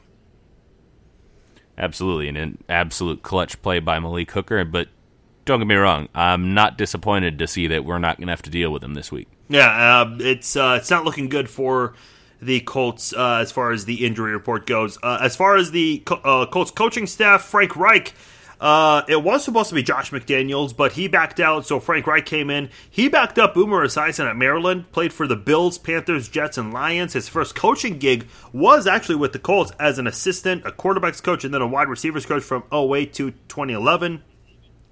Absolutely, 1.78 2.28
and 2.28 2.38
an 2.38 2.64
absolute 2.68 3.22
clutch 3.22 3.60
play 3.62 3.78
by 3.78 3.98
Malik 3.98 4.30
Hooker. 4.32 4.64
But 4.64 4.88
don't 5.44 5.58
get 5.58 5.66
me 5.66 5.74
wrong, 5.74 6.08
I'm 6.14 6.54
not 6.54 6.78
disappointed 6.78 7.38
to 7.38 7.46
see 7.46 7.66
that 7.68 7.84
we're 7.84 7.98
not 7.98 8.18
going 8.18 8.26
to 8.26 8.32
have 8.32 8.42
to 8.42 8.50
deal 8.50 8.70
with 8.72 8.84
him 8.84 8.94
this 8.94 9.10
week. 9.10 9.28
Yeah, 9.48 10.02
uh, 10.02 10.16
it's 10.20 10.56
uh, 10.56 10.76
it's 10.80 10.90
not 10.90 11.04
looking 11.04 11.28
good 11.28 11.48
for 11.48 11.94
the 12.40 12.60
Colts 12.60 13.12
uh, 13.12 13.38
as 13.40 13.52
far 13.52 13.70
as 13.70 13.84
the 13.84 14.04
injury 14.04 14.32
report 14.32 14.66
goes. 14.66 14.98
Uh, 15.02 15.18
as 15.20 15.36
far 15.36 15.56
as 15.56 15.70
the 15.70 16.02
uh, 16.08 16.46
Colts 16.46 16.70
coaching 16.70 17.06
staff, 17.06 17.42
Frank 17.42 17.76
Reich. 17.76 18.14
Uh, 18.62 19.02
it 19.08 19.20
was 19.20 19.44
supposed 19.44 19.70
to 19.70 19.74
be 19.74 19.82
Josh 19.82 20.12
McDaniels, 20.12 20.74
but 20.74 20.92
he 20.92 21.08
backed 21.08 21.40
out, 21.40 21.66
so 21.66 21.80
Frank 21.80 22.06
Reich 22.06 22.24
came 22.24 22.48
in. 22.48 22.70
He 22.88 23.08
backed 23.08 23.36
up 23.36 23.54
Boomer 23.54 23.84
Esiason 23.84 24.30
at 24.30 24.36
Maryland, 24.36 24.92
played 24.92 25.12
for 25.12 25.26
the 25.26 25.34
Bills, 25.34 25.78
Panthers, 25.78 26.28
Jets, 26.28 26.56
and 26.56 26.72
Lions. 26.72 27.14
His 27.14 27.28
first 27.28 27.56
coaching 27.56 27.98
gig 27.98 28.28
was 28.52 28.86
actually 28.86 29.16
with 29.16 29.32
the 29.32 29.40
Colts 29.40 29.72
as 29.80 29.98
an 29.98 30.06
assistant, 30.06 30.64
a 30.64 30.70
quarterbacks 30.70 31.20
coach, 31.20 31.42
and 31.42 31.52
then 31.52 31.60
a 31.60 31.66
wide 31.66 31.88
receivers 31.88 32.24
coach 32.24 32.44
from 32.44 32.62
08 32.72 33.12
to 33.14 33.32
2011. 33.48 34.22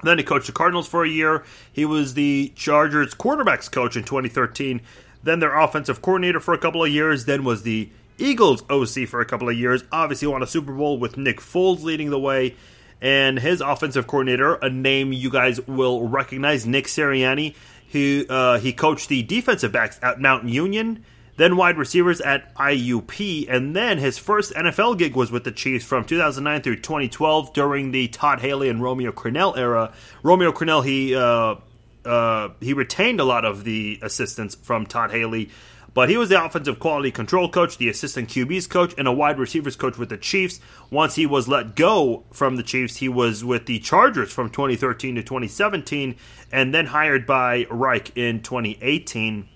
Then 0.03 0.19
he 0.19 0.25
coached 0.25 0.49
the 0.49 0.53
Cardinals 0.53 0.89
for 0.89 1.05
a 1.05 1.09
year. 1.09 1.45
He 1.73 1.85
was 1.85 2.15
the 2.15 2.53
Chargers 2.57 3.15
quarterbacks 3.15 3.71
coach 3.71 3.95
in 3.95 4.03
2013. 4.03 4.81
Then 5.23 5.39
their 5.39 5.57
offensive 5.57 6.03
coordinator 6.03 6.41
for 6.41 6.55
a 6.55 6.59
couple 6.59 6.83
of 6.83 6.91
years. 6.91 7.25
Then 7.25 7.45
was 7.45 7.63
the 7.63 7.89
Eagles 8.19 8.65
OC 8.69 9.07
for 9.07 9.21
a 9.21 9.27
couple 9.27 9.49
of 9.49 9.57
years. 9.57 9.85
Obviously 9.93 10.27
won 10.27 10.43
a 10.43 10.47
Super 10.49 10.73
Bowl 10.73 10.99
with 10.99 11.17
Nick 11.17 11.39
Foles 11.39 11.85
leading 11.85 12.11
the 12.11 12.19
way. 12.19 12.57
And 13.03 13.39
his 13.39 13.61
offensive 13.61 14.07
coordinator, 14.07 14.55
a 14.55 14.69
name 14.69 15.13
you 15.13 15.31
guys 15.31 15.61
will 15.67 16.07
recognize, 16.07 16.67
Nick 16.67 16.87
Sirianni. 16.87 17.55
He 17.87 18.27
uh, 18.29 18.59
he 18.59 18.73
coached 18.73 19.09
the 19.09 19.23
defensive 19.23 19.73
backs 19.73 19.99
at 20.03 20.21
Mountain 20.21 20.51
Union, 20.51 21.05
then 21.37 21.57
wide 21.57 21.77
receivers 21.77 22.21
at 22.21 22.55
IUP, 22.55 23.47
and 23.49 23.75
then 23.75 23.99
his 23.99 24.17
first 24.17 24.53
NFL 24.55 24.99
gig 24.99 25.17
was 25.17 25.33
with 25.33 25.43
the 25.43 25.51
Chiefs 25.51 25.85
from 25.85 26.05
2009 26.05 26.63
through 26.63 26.77
2012 26.77 27.53
during 27.53 27.91
the 27.91 28.07
Todd 28.09 28.41
Haley 28.41 28.69
and 28.69 28.83
Romeo 28.83 29.11
Crennel 29.11 29.57
era. 29.57 29.93
Romeo 30.23 30.53
Crennel 30.53 30.85
he 30.85 31.17
uh, 31.17 31.57
uh, 32.05 32.51
he 32.61 32.75
retained 32.75 33.21
a 33.21 33.25
lot 33.25 33.45
of 33.45 33.65
the 33.65 33.99
assistants 34.03 34.55
from 34.55 34.87
Todd 34.87 35.11
Haley, 35.11 35.51
but 35.93 36.09
he 36.09 36.17
was 36.17 36.29
the 36.29 36.43
offensive 36.43 36.79
quality 36.79 37.11
control 37.11 37.49
coach, 37.49 37.79
the 37.79 37.89
assistant 37.89 38.29
QB's 38.29 38.67
coach, 38.67 38.95
and 38.97 39.09
a 39.09 39.13
wide 39.13 39.39
receivers 39.39 39.77
coach 39.77 39.99
with 39.99 40.09
the 40.09 40.17
Chiefs. 40.17 40.61
Once 40.91 41.17
he 41.17 41.27
was 41.27 41.49
let 41.49 41.75
go 41.75 42.25
from 42.33 42.57
the 42.57 42.63
Chiefs, 42.63 42.97
he 42.97 43.09
was 43.09 43.45
with 43.45 43.67
the 43.67 43.79
Chargers 43.81 44.33
from 44.33 44.51
2013 44.51 45.17
to 45.17 45.23
2017, 45.23 46.17
and 46.53 46.75
then 46.75 46.87
hired 46.87 47.27
by 47.27 47.67
Reich 47.71 48.17
in 48.17 48.41
2018. 48.43 49.49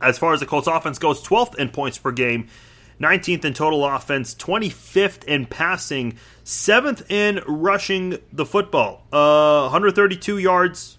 As 0.00 0.18
far 0.18 0.34
as 0.34 0.40
the 0.40 0.46
Colts 0.46 0.68
offense 0.68 0.98
goes, 0.98 1.22
12th 1.22 1.56
in 1.56 1.70
points 1.70 1.98
per 1.98 2.12
game, 2.12 2.48
19th 3.00 3.44
in 3.44 3.52
total 3.52 3.84
offense, 3.84 4.34
25th 4.34 5.24
in 5.24 5.46
passing, 5.46 6.16
7th 6.44 7.10
in 7.10 7.42
rushing 7.46 8.18
the 8.32 8.46
football, 8.46 9.02
uh, 9.12 9.62
132 9.62 10.38
yards 10.38 10.98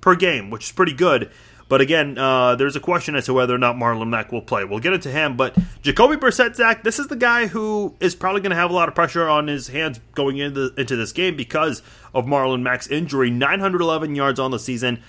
per 0.00 0.14
game, 0.14 0.50
which 0.50 0.66
is 0.66 0.72
pretty 0.72 0.92
good. 0.92 1.30
But 1.68 1.82
again, 1.82 2.16
uh, 2.16 2.54
there's 2.56 2.76
a 2.76 2.80
question 2.80 3.14
as 3.14 3.26
to 3.26 3.34
whether 3.34 3.54
or 3.54 3.58
not 3.58 3.76
Marlon 3.76 4.08
Mack 4.08 4.32
will 4.32 4.40
play. 4.40 4.64
We'll 4.64 4.78
get 4.78 4.94
into 4.94 5.10
him, 5.10 5.36
but 5.36 5.56
Jacoby 5.82 6.16
Brissett, 6.16 6.56
Zach, 6.56 6.82
this 6.82 6.98
is 6.98 7.08
the 7.08 7.16
guy 7.16 7.46
who 7.46 7.94
is 8.00 8.14
probably 8.14 8.40
going 8.40 8.50
to 8.50 8.56
have 8.56 8.70
a 8.70 8.74
lot 8.74 8.88
of 8.88 8.94
pressure 8.94 9.28
on 9.28 9.48
his 9.48 9.68
hands 9.68 10.00
going 10.14 10.38
into 10.38 10.72
into 10.78 10.96
this 10.96 11.12
game 11.12 11.36
because 11.36 11.82
of 12.14 12.24
Marlon 12.24 12.62
Mack's 12.62 12.88
injury. 12.88 13.28
911 13.30 14.14
yards 14.14 14.40
on 14.40 14.50
the 14.50 14.58
season, 14.58 15.02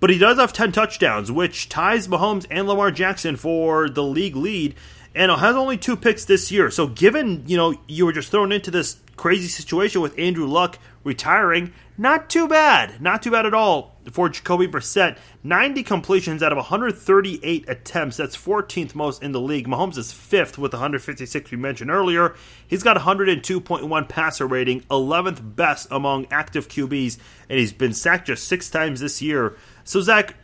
but 0.00 0.08
he 0.08 0.18
does 0.18 0.38
have 0.38 0.54
10 0.54 0.72
touchdowns, 0.72 1.30
which 1.30 1.68
ties 1.68 2.08
Mahomes 2.08 2.46
and 2.50 2.66
Lamar 2.66 2.90
Jackson 2.90 3.36
for 3.36 3.90
the 3.90 4.02
league 4.02 4.36
lead, 4.36 4.74
and 5.14 5.30
has 5.30 5.54
only 5.54 5.76
two 5.76 5.96
picks 5.96 6.24
this 6.24 6.50
year. 6.50 6.70
So, 6.70 6.86
given 6.86 7.44
you 7.46 7.58
know 7.58 7.74
you 7.86 8.06
were 8.06 8.12
just 8.12 8.30
thrown 8.30 8.52
into 8.52 8.70
this 8.70 9.00
crazy 9.16 9.48
situation 9.48 10.00
with 10.00 10.18
Andrew 10.18 10.46
Luck 10.46 10.78
retiring, 11.06 11.72
not 11.96 12.28
too 12.28 12.48
bad, 12.48 13.00
not 13.00 13.22
too 13.22 13.30
bad 13.30 13.46
at 13.46 13.54
all 13.54 13.96
for 14.10 14.28
Jacoby 14.28 14.66
Brissett. 14.66 15.16
90 15.42 15.82
completions 15.84 16.42
out 16.42 16.52
of 16.52 16.56
138 16.56 17.68
attempts. 17.68 18.16
That's 18.16 18.36
14th 18.36 18.94
most 18.94 19.22
in 19.22 19.32
the 19.32 19.40
league. 19.40 19.68
Mahomes 19.68 19.96
is 19.96 20.12
fifth 20.12 20.58
with 20.58 20.72
156 20.72 21.50
we 21.50 21.56
mentioned 21.56 21.90
earlier. 21.90 22.34
He's 22.66 22.82
got 22.82 22.96
102.1 22.96 24.08
passer 24.08 24.46
rating, 24.46 24.80
11th 24.82 25.56
best 25.56 25.88
among 25.90 26.26
active 26.30 26.68
QBs, 26.68 27.18
and 27.48 27.58
he's 27.58 27.72
been 27.72 27.94
sacked 27.94 28.26
just 28.26 28.46
six 28.46 28.68
times 28.68 29.00
this 29.00 29.22
year. 29.22 29.56
So, 29.84 30.00
Zach, 30.00 30.34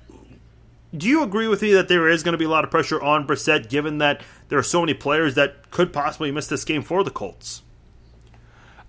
do 0.96 1.08
you 1.08 1.22
agree 1.22 1.48
with 1.48 1.62
me 1.62 1.72
that 1.72 1.88
there 1.88 2.08
is 2.08 2.22
going 2.22 2.32
to 2.32 2.38
be 2.38 2.44
a 2.44 2.50
lot 2.50 2.64
of 2.64 2.70
pressure 2.70 3.00
on 3.02 3.26
Brissett, 3.26 3.68
given 3.68 3.98
that 3.98 4.22
there 4.48 4.58
are 4.58 4.62
so 4.62 4.80
many 4.80 4.94
players 4.94 5.34
that 5.34 5.70
could 5.70 5.92
possibly 5.92 6.30
miss 6.30 6.46
this 6.46 6.64
game 6.64 6.82
for 6.82 7.02
the 7.02 7.10
Colts? 7.10 7.62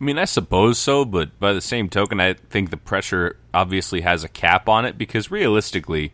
I 0.04 0.06
mean, 0.06 0.18
I 0.18 0.26
suppose 0.26 0.80
so, 0.80 1.06
but 1.06 1.40
by 1.40 1.54
the 1.54 1.62
same 1.62 1.88
token, 1.88 2.20
I 2.20 2.34
think 2.34 2.72
the 2.72 2.78
pressure 2.78 3.38
obviously 3.54 4.02
has 4.02 4.26
a 4.26 4.28
cap 4.28 4.68
on 4.68 4.84
it 4.84 4.98
because 4.98 5.32
realistically, 5.32 6.12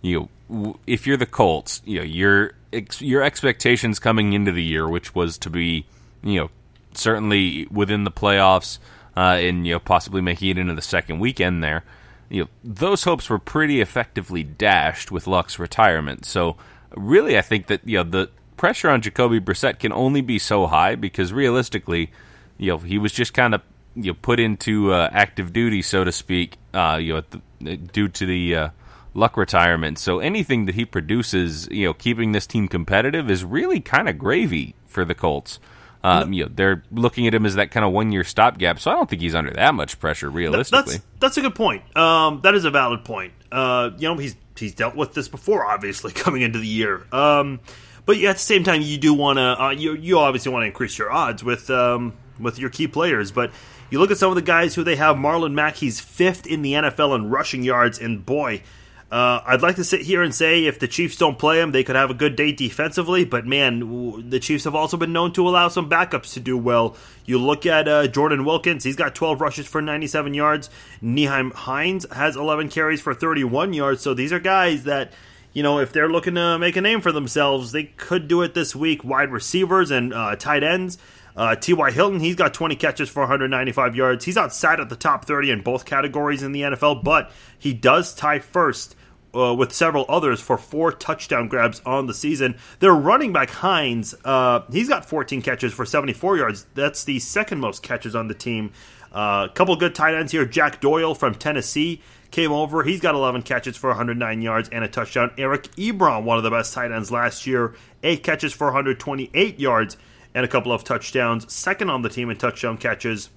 you 0.00 0.30
know, 0.48 0.78
if 0.86 1.06
you're 1.06 1.18
the 1.18 1.26
Colts, 1.26 1.82
you 1.84 1.98
know, 1.98 2.04
your 2.04 2.52
your 2.98 3.22
expectations 3.22 3.98
coming 3.98 4.32
into 4.32 4.52
the 4.52 4.62
year, 4.62 4.88
which 4.88 5.14
was 5.14 5.36
to 5.36 5.50
be, 5.50 5.84
you 6.22 6.40
know, 6.40 6.50
certainly 6.94 7.66
within 7.70 8.04
the 8.04 8.10
playoffs 8.10 8.78
uh, 9.18 9.36
and 9.38 9.66
you 9.66 9.74
know 9.74 9.80
possibly 9.80 10.22
making 10.22 10.48
it 10.48 10.56
into 10.56 10.72
the 10.72 10.80
second 10.80 11.18
weekend 11.18 11.62
there, 11.62 11.84
you 12.30 12.44
know, 12.44 12.48
those 12.64 13.04
hopes 13.04 13.28
were 13.28 13.38
pretty 13.38 13.82
effectively 13.82 14.44
dashed 14.44 15.12
with 15.12 15.26
Luck's 15.26 15.58
retirement. 15.58 16.24
So 16.24 16.56
really, 16.96 17.36
I 17.36 17.42
think 17.42 17.66
that 17.66 17.86
you 17.86 17.98
know 17.98 18.04
the 18.04 18.30
pressure 18.56 18.88
on 18.88 19.02
Jacoby 19.02 19.40
Brissett 19.40 19.78
can 19.78 19.92
only 19.92 20.22
be 20.22 20.38
so 20.38 20.66
high 20.68 20.94
because 20.94 21.34
realistically 21.34 22.10
you 22.58 22.72
know, 22.72 22.78
he 22.78 22.98
was 22.98 23.12
just 23.12 23.34
kind 23.34 23.54
of 23.54 23.62
you 23.94 24.12
know 24.12 24.18
put 24.20 24.40
into 24.40 24.92
uh, 24.92 25.08
active 25.12 25.52
duty, 25.52 25.82
so 25.82 26.04
to 26.04 26.12
speak, 26.12 26.56
uh, 26.74 26.98
you 27.00 27.14
know, 27.14 27.22
the, 27.60 27.76
due 27.76 28.08
to 28.08 28.26
the 28.26 28.54
uh, 28.54 28.68
luck 29.14 29.36
retirement. 29.36 29.98
So 29.98 30.20
anything 30.20 30.66
that 30.66 30.74
he 30.74 30.84
produces, 30.84 31.68
you 31.70 31.86
know, 31.86 31.94
keeping 31.94 32.32
this 32.32 32.46
team 32.46 32.68
competitive 32.68 33.30
is 33.30 33.44
really 33.44 33.80
kind 33.80 34.08
of 34.08 34.18
gravy 34.18 34.74
for 34.86 35.04
the 35.04 35.14
Colts. 35.14 35.58
Um, 36.04 36.32
you 36.32 36.44
know, 36.44 36.50
they're 36.54 36.84
looking 36.92 37.26
at 37.26 37.34
him 37.34 37.44
as 37.44 37.56
that 37.56 37.72
kind 37.72 37.84
of 37.84 37.92
one 37.92 38.12
year 38.12 38.22
stopgap, 38.22 38.78
so 38.78 38.92
I 38.92 38.94
don't 38.94 39.10
think 39.10 39.22
he's 39.22 39.34
under 39.34 39.50
that 39.52 39.74
much 39.74 39.98
pressure 39.98 40.30
realistically. 40.30 40.94
That's 40.94 41.06
that's 41.18 41.36
a 41.38 41.40
good 41.40 41.56
point. 41.56 41.82
Um, 41.96 42.42
that 42.42 42.54
is 42.54 42.64
a 42.64 42.70
valid 42.70 43.04
point. 43.04 43.32
Uh, 43.50 43.90
you 43.98 44.06
know, 44.08 44.16
he's 44.16 44.36
he's 44.56 44.74
dealt 44.74 44.94
with 44.94 45.14
this 45.14 45.26
before, 45.26 45.66
obviously 45.66 46.12
coming 46.14 46.42
into 46.42 46.60
the 46.60 46.66
year. 46.66 47.06
Um, 47.10 47.58
but 48.04 48.18
at 48.18 48.36
the 48.36 48.40
same 48.40 48.62
time, 48.62 48.82
you 48.82 48.98
do 48.98 49.14
want 49.14 49.38
to 49.38 49.62
uh, 49.62 49.70
you 49.70 49.96
you 49.96 50.18
obviously 50.18 50.52
want 50.52 50.62
to 50.62 50.66
increase 50.66 50.96
your 50.96 51.10
odds 51.10 51.42
with 51.42 51.70
um, 51.70 52.12
with 52.38 52.58
your 52.58 52.70
key 52.70 52.86
players. 52.88 53.30
But 53.30 53.50
you 53.90 53.98
look 53.98 54.10
at 54.10 54.18
some 54.18 54.30
of 54.30 54.36
the 54.36 54.42
guys 54.42 54.74
who 54.74 54.84
they 54.84 54.96
have. 54.96 55.16
Marlon 55.16 55.52
Mack, 55.52 55.76
he's 55.76 56.00
fifth 56.00 56.46
in 56.46 56.62
the 56.62 56.72
NFL 56.72 57.14
in 57.14 57.30
rushing 57.30 57.62
yards, 57.62 57.98
and 57.98 58.24
boy. 58.24 58.62
Uh, 59.08 59.40
I'd 59.46 59.62
like 59.62 59.76
to 59.76 59.84
sit 59.84 60.00
here 60.00 60.20
and 60.20 60.34
say 60.34 60.64
if 60.64 60.80
the 60.80 60.88
Chiefs 60.88 61.16
don't 61.16 61.38
play 61.38 61.60
him, 61.60 61.70
they 61.70 61.84
could 61.84 61.94
have 61.94 62.10
a 62.10 62.14
good 62.14 62.34
day 62.34 62.50
defensively. 62.50 63.24
But 63.24 63.46
man, 63.46 64.28
the 64.28 64.40
Chiefs 64.40 64.64
have 64.64 64.74
also 64.74 64.96
been 64.96 65.12
known 65.12 65.32
to 65.34 65.48
allow 65.48 65.68
some 65.68 65.88
backups 65.88 66.32
to 66.32 66.40
do 66.40 66.58
well. 66.58 66.96
You 67.24 67.38
look 67.38 67.66
at 67.66 67.86
uh, 67.86 68.08
Jordan 68.08 68.44
Wilkins; 68.44 68.82
he's 68.82 68.96
got 68.96 69.14
12 69.14 69.40
rushes 69.40 69.68
for 69.68 69.80
97 69.80 70.34
yards. 70.34 70.70
Nyheim 71.00 71.52
Hines 71.52 72.04
has 72.10 72.34
11 72.34 72.68
carries 72.68 73.00
for 73.00 73.14
31 73.14 73.74
yards. 73.74 74.02
So 74.02 74.12
these 74.12 74.32
are 74.32 74.40
guys 74.40 74.82
that 74.84 75.12
you 75.56 75.62
know, 75.62 75.78
if 75.78 75.90
they're 75.90 76.10
looking 76.10 76.34
to 76.34 76.58
make 76.58 76.76
a 76.76 76.82
name 76.82 77.00
for 77.00 77.12
themselves, 77.12 77.72
they 77.72 77.84
could 77.84 78.28
do 78.28 78.42
it 78.42 78.52
this 78.52 78.76
week. 78.76 79.02
Wide 79.02 79.32
receivers 79.32 79.90
and 79.90 80.12
uh, 80.12 80.36
tight 80.36 80.62
ends. 80.62 80.98
Uh, 81.36 81.54
T.Y. 81.54 81.90
Hilton, 81.90 82.20
he's 82.20 82.34
got 82.34 82.54
20 82.54 82.76
catches 82.76 83.08
for 83.10 83.20
195 83.20 83.94
yards. 83.94 84.24
He's 84.24 84.38
outside 84.38 84.80
of 84.80 84.88
the 84.88 84.96
top 84.96 85.26
30 85.26 85.50
in 85.50 85.60
both 85.60 85.84
categories 85.84 86.42
in 86.42 86.52
the 86.52 86.62
NFL, 86.62 87.04
but 87.04 87.30
he 87.58 87.74
does 87.74 88.14
tie 88.14 88.38
first 88.38 88.96
uh, 89.34 89.54
with 89.54 89.72
several 89.72 90.06
others 90.08 90.40
for 90.40 90.56
four 90.56 90.90
touchdown 90.92 91.48
grabs 91.48 91.82
on 91.84 92.06
the 92.06 92.14
season. 92.14 92.56
Their 92.78 92.94
running 92.94 93.32
back 93.32 93.50
Hines, 93.50 94.14
uh, 94.24 94.62
he's 94.72 94.88
got 94.88 95.04
14 95.04 95.42
catches 95.42 95.74
for 95.74 95.84
74 95.84 96.38
yards. 96.38 96.66
That's 96.74 97.04
the 97.04 97.18
second 97.18 97.60
most 97.60 97.82
catches 97.82 98.16
on 98.16 98.28
the 98.28 98.34
team. 98.34 98.72
A 99.12 99.18
uh, 99.18 99.48
couple 99.48 99.76
good 99.76 99.94
tight 99.94 100.14
ends 100.14 100.32
here. 100.32 100.46
Jack 100.46 100.80
Doyle 100.80 101.14
from 101.14 101.34
Tennessee 101.34 102.02
came 102.30 102.52
over. 102.52 102.82
He's 102.82 103.00
got 103.00 103.14
11 103.14 103.42
catches 103.42 103.76
for 103.76 103.88
109 103.88 104.42
yards 104.42 104.68
and 104.70 104.84
a 104.84 104.88
touchdown. 104.88 105.32
Eric 105.38 105.64
Ebron, 105.76 106.24
one 106.24 106.38
of 106.38 106.44
the 106.44 106.50
best 106.50 106.72
tight 106.74 106.90
ends 106.90 107.10
last 107.10 107.46
year, 107.46 107.74
eight 108.02 108.22
catches 108.22 108.52
for 108.52 108.66
128 108.68 109.60
yards 109.60 109.96
and 110.36 110.44
a 110.44 110.48
couple 110.48 110.70
of 110.70 110.84
touchdowns. 110.84 111.50
Second 111.52 111.88
on 111.88 112.02
the 112.02 112.10
team 112.10 112.28
in 112.28 112.36
touchdown 112.36 112.76
catches. 112.76 113.30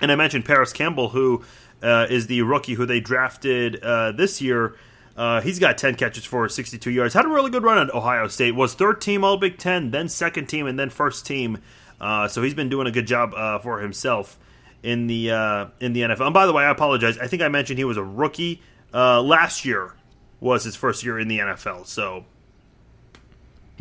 And 0.00 0.10
I 0.10 0.16
mentioned 0.16 0.46
Parris 0.46 0.72
Campbell, 0.72 1.10
who 1.10 1.44
uh, 1.82 2.06
is 2.08 2.26
the 2.26 2.40
rookie 2.40 2.72
who 2.72 2.86
they 2.86 3.00
drafted 3.00 3.76
uh, 3.82 4.12
this 4.12 4.40
year. 4.40 4.74
Uh, 5.14 5.42
he's 5.42 5.58
got 5.58 5.76
10 5.76 5.96
catches 5.96 6.24
for 6.24 6.48
62 6.48 6.90
yards. 6.90 7.12
Had 7.12 7.26
a 7.26 7.28
really 7.28 7.50
good 7.50 7.62
run 7.62 7.76
at 7.76 7.94
Ohio 7.94 8.28
State. 8.28 8.52
Was 8.52 8.72
third 8.72 9.02
team 9.02 9.24
All 9.24 9.36
Big 9.36 9.58
Ten, 9.58 9.90
then 9.90 10.08
second 10.08 10.46
team, 10.46 10.66
and 10.66 10.78
then 10.78 10.88
first 10.88 11.26
team. 11.26 11.58
Uh, 12.00 12.26
so 12.28 12.42
he's 12.42 12.54
been 12.54 12.70
doing 12.70 12.86
a 12.86 12.90
good 12.90 13.06
job 13.06 13.34
uh, 13.34 13.58
for 13.58 13.80
himself 13.80 14.38
in 14.82 15.08
the 15.08 15.32
uh, 15.32 15.66
in 15.80 15.92
the 15.92 16.00
NFL. 16.00 16.24
And 16.24 16.34
by 16.34 16.46
the 16.46 16.54
way, 16.54 16.64
I 16.64 16.70
apologize. 16.70 17.18
I 17.18 17.26
think 17.26 17.42
I 17.42 17.48
mentioned 17.48 17.78
he 17.78 17.84
was 17.84 17.98
a 17.98 18.02
rookie 18.02 18.62
last 18.90 19.66
year. 19.66 19.92
Was 20.40 20.64
his 20.64 20.76
first 20.76 21.04
year 21.04 21.20
in 21.20 21.28
the 21.28 21.40
NFL. 21.40 21.86
So 21.86 22.24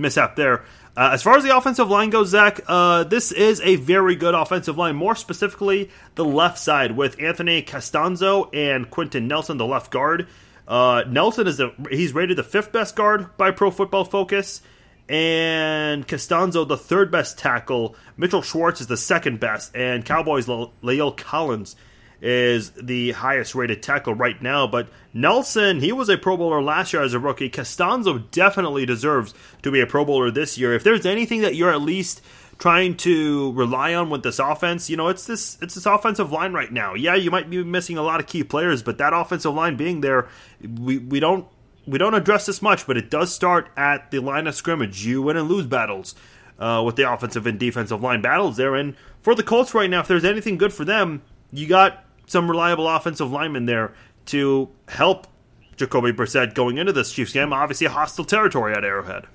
mishap 0.02 0.36
there. 0.36 0.64
Uh, 0.96 1.12
as 1.14 1.24
far 1.24 1.38
as 1.38 1.44
the 1.44 1.56
offensive 1.56 1.90
line 1.90 2.10
goes, 2.10 2.30
Zach, 2.30 2.60
uh, 2.68 3.06
this 3.06 3.32
is 3.32 3.62
a 3.62 3.78
very 3.78 4.16
good 4.16 4.36
offensive 4.36 4.78
line. 4.78 4.96
More 4.96 5.16
specifically, 5.16 5.90
the 6.16 6.26
left 6.26 6.58
side 6.58 6.98
with 6.98 7.22
Anthony 7.22 7.62
Castonzo 7.62 8.50
and 8.54 8.90
Quenton 8.90 9.28
Nelson, 9.28 9.58
the 9.58 9.66
left 9.66 9.92
guard. 9.92 10.28
Uh, 10.68 11.04
Nelson 11.08 11.48
is 11.48 11.58
the 11.58 11.74
he's 11.90 12.14
rated 12.14 12.38
the 12.38 12.44
fifth 12.44 12.72
best 12.72 12.96
guard 12.96 13.36
by 13.38 13.52
Pro 13.52 13.72
Football 13.72 14.04
Focus, 14.04 14.62
and 15.08 16.08
Castonzo 16.08 16.68
the 16.68 16.78
third 16.78 17.10
best 17.10 17.38
tackle. 17.38 17.96
Mitchell 18.18 18.42
Schwartz 18.42 18.82
is 18.82 18.88
the 18.88 18.98
second 18.98 19.40
best, 19.40 19.76
and 19.76 20.06
Cowboys 20.06 20.48
La'el 20.48 21.16
Collins 21.16 21.76
is 22.22 22.70
the 22.72 23.12
highest 23.12 23.56
rated 23.56 23.82
tackle 23.82 24.14
right 24.14 24.40
now. 24.42 24.68
But 24.68 24.90
Nelson, 25.14 25.80
he 25.80 25.92
was 25.92 26.08
a 26.08 26.18
Pro 26.18 26.38
Bowler 26.38 26.62
last 26.62 26.94
year 26.94 27.02
as 27.02 27.14
a 27.14 27.20
rookie. 27.20 27.50
Castonzo 27.50 28.30
definitely 28.32 28.86
deserves 28.86 29.34
to 29.64 29.72
be 29.72 29.82
a 29.82 29.88
Pro 29.88 30.06
Bowler 30.06 30.32
this 30.32 30.58
year. 30.58 30.74
If 30.74 30.84
there's 30.84 31.06
anything 31.06 31.42
that 31.42 31.56
you're 31.56 31.72
at 31.72 31.82
least 31.82 32.22
trying 32.60 32.96
to 32.96 33.52
rely 33.54 33.96
on 33.96 34.12
with 34.12 34.22
this 34.22 34.38
offense, 34.38 34.88
you 34.90 34.96
know, 34.96 35.08
it's 35.08 35.26
this 35.26 35.58
it's 35.62 35.74
this 35.74 35.88
offensive 35.88 36.32
line 36.32 36.54
right 36.54 36.72
now. 36.72 36.94
Yeah, 36.94 37.16
you 37.16 37.32
might 37.32 37.50
be 37.50 37.64
missing 37.64 37.98
a 37.98 38.04
lot 38.04 38.20
of 38.20 38.28
key 38.28 38.44
players, 38.44 38.84
but 38.84 39.00
that 39.00 39.14
offensive 39.14 39.54
line 39.54 39.76
being 39.76 40.02
there, 40.02 40.30
we, 40.62 41.00
we 41.00 41.20
don't 41.20 41.48
we 41.88 41.98
don't 41.98 42.14
address 42.14 42.46
this 42.46 42.62
much, 42.62 42.86
but 42.86 42.98
it 42.98 43.10
does 43.10 43.34
start 43.34 43.70
at 43.76 44.12
the 44.12 44.20
line 44.20 44.46
of 44.46 44.54
scrimmage. 44.54 45.04
You 45.04 45.24
win 45.24 45.38
and 45.38 45.50
lose 45.50 45.66
battles 45.66 46.14
uh, 46.60 46.84
with 46.86 46.96
the 46.96 47.12
offensive 47.12 47.48
and 47.48 47.60
defensive 47.60 48.04
line 48.04 48.22
battles 48.22 48.58
there. 48.58 48.76
And 48.76 48.96
for 49.22 49.34
the 49.34 49.42
Colts 49.42 49.74
right 49.74 49.90
now, 49.90 50.02
if 50.02 50.08
there's 50.08 50.24
anything 50.24 50.58
good 50.58 50.72
for 50.72 50.86
them, 50.86 51.24
you 51.52 51.68
got 51.68 52.06
some 52.32 52.50
reliable 52.50 52.88
offensive 52.88 53.32
linemen 53.32 53.66
there 53.66 53.94
to 54.28 54.70
help 54.88 55.28
Jacoby 55.76 56.14
Brissett 56.14 56.54
going 56.54 56.78
into 56.78 56.94
this 56.94 57.12
Chiefs 57.12 57.34
game. 57.34 57.52
Obviously, 57.52 57.88
hostile 57.88 58.26
territory 58.26 58.74
at 58.74 58.86
Arrowhead. 58.86 59.26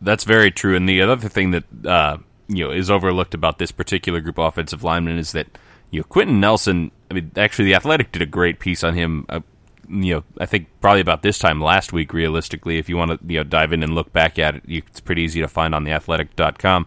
That's 0.00 0.24
very 0.24 0.50
true. 0.50 0.74
And 0.74 0.88
the 0.88 1.00
other 1.00 1.28
thing 1.28 1.52
that 1.52 1.64
uh, 1.86 2.18
you 2.48 2.64
know 2.64 2.72
is 2.72 2.90
overlooked 2.90 3.34
about 3.34 3.58
this 3.58 3.70
particular 3.70 4.20
group 4.20 4.38
of 4.38 4.46
offensive 4.46 4.82
linemen 4.82 5.18
is 5.18 5.32
that 5.32 5.46
you 5.90 6.00
know 6.00 6.04
Quenton 6.04 6.40
Nelson. 6.40 6.90
I 7.10 7.14
mean, 7.14 7.30
actually, 7.36 7.66
the 7.66 7.74
Athletic 7.74 8.12
did 8.12 8.22
a 8.22 8.26
great 8.26 8.58
piece 8.58 8.82
on 8.82 8.94
him. 8.94 9.26
Uh, 9.28 9.40
you 9.88 10.16
know, 10.16 10.24
I 10.38 10.46
think 10.46 10.68
probably 10.80 11.00
about 11.00 11.22
this 11.22 11.38
time 11.38 11.60
last 11.60 11.92
week. 11.92 12.12
Realistically, 12.12 12.78
if 12.78 12.88
you 12.88 12.96
want 12.96 13.12
to 13.12 13.32
you 13.32 13.38
know 13.38 13.44
dive 13.44 13.72
in 13.72 13.82
and 13.82 13.94
look 13.94 14.12
back 14.12 14.38
at 14.38 14.56
it, 14.56 14.62
it's 14.66 15.00
pretty 15.00 15.22
easy 15.22 15.40
to 15.40 15.48
find 15.48 15.74
on 15.74 15.84
the 15.84 15.92
Athletic.com. 15.92 16.86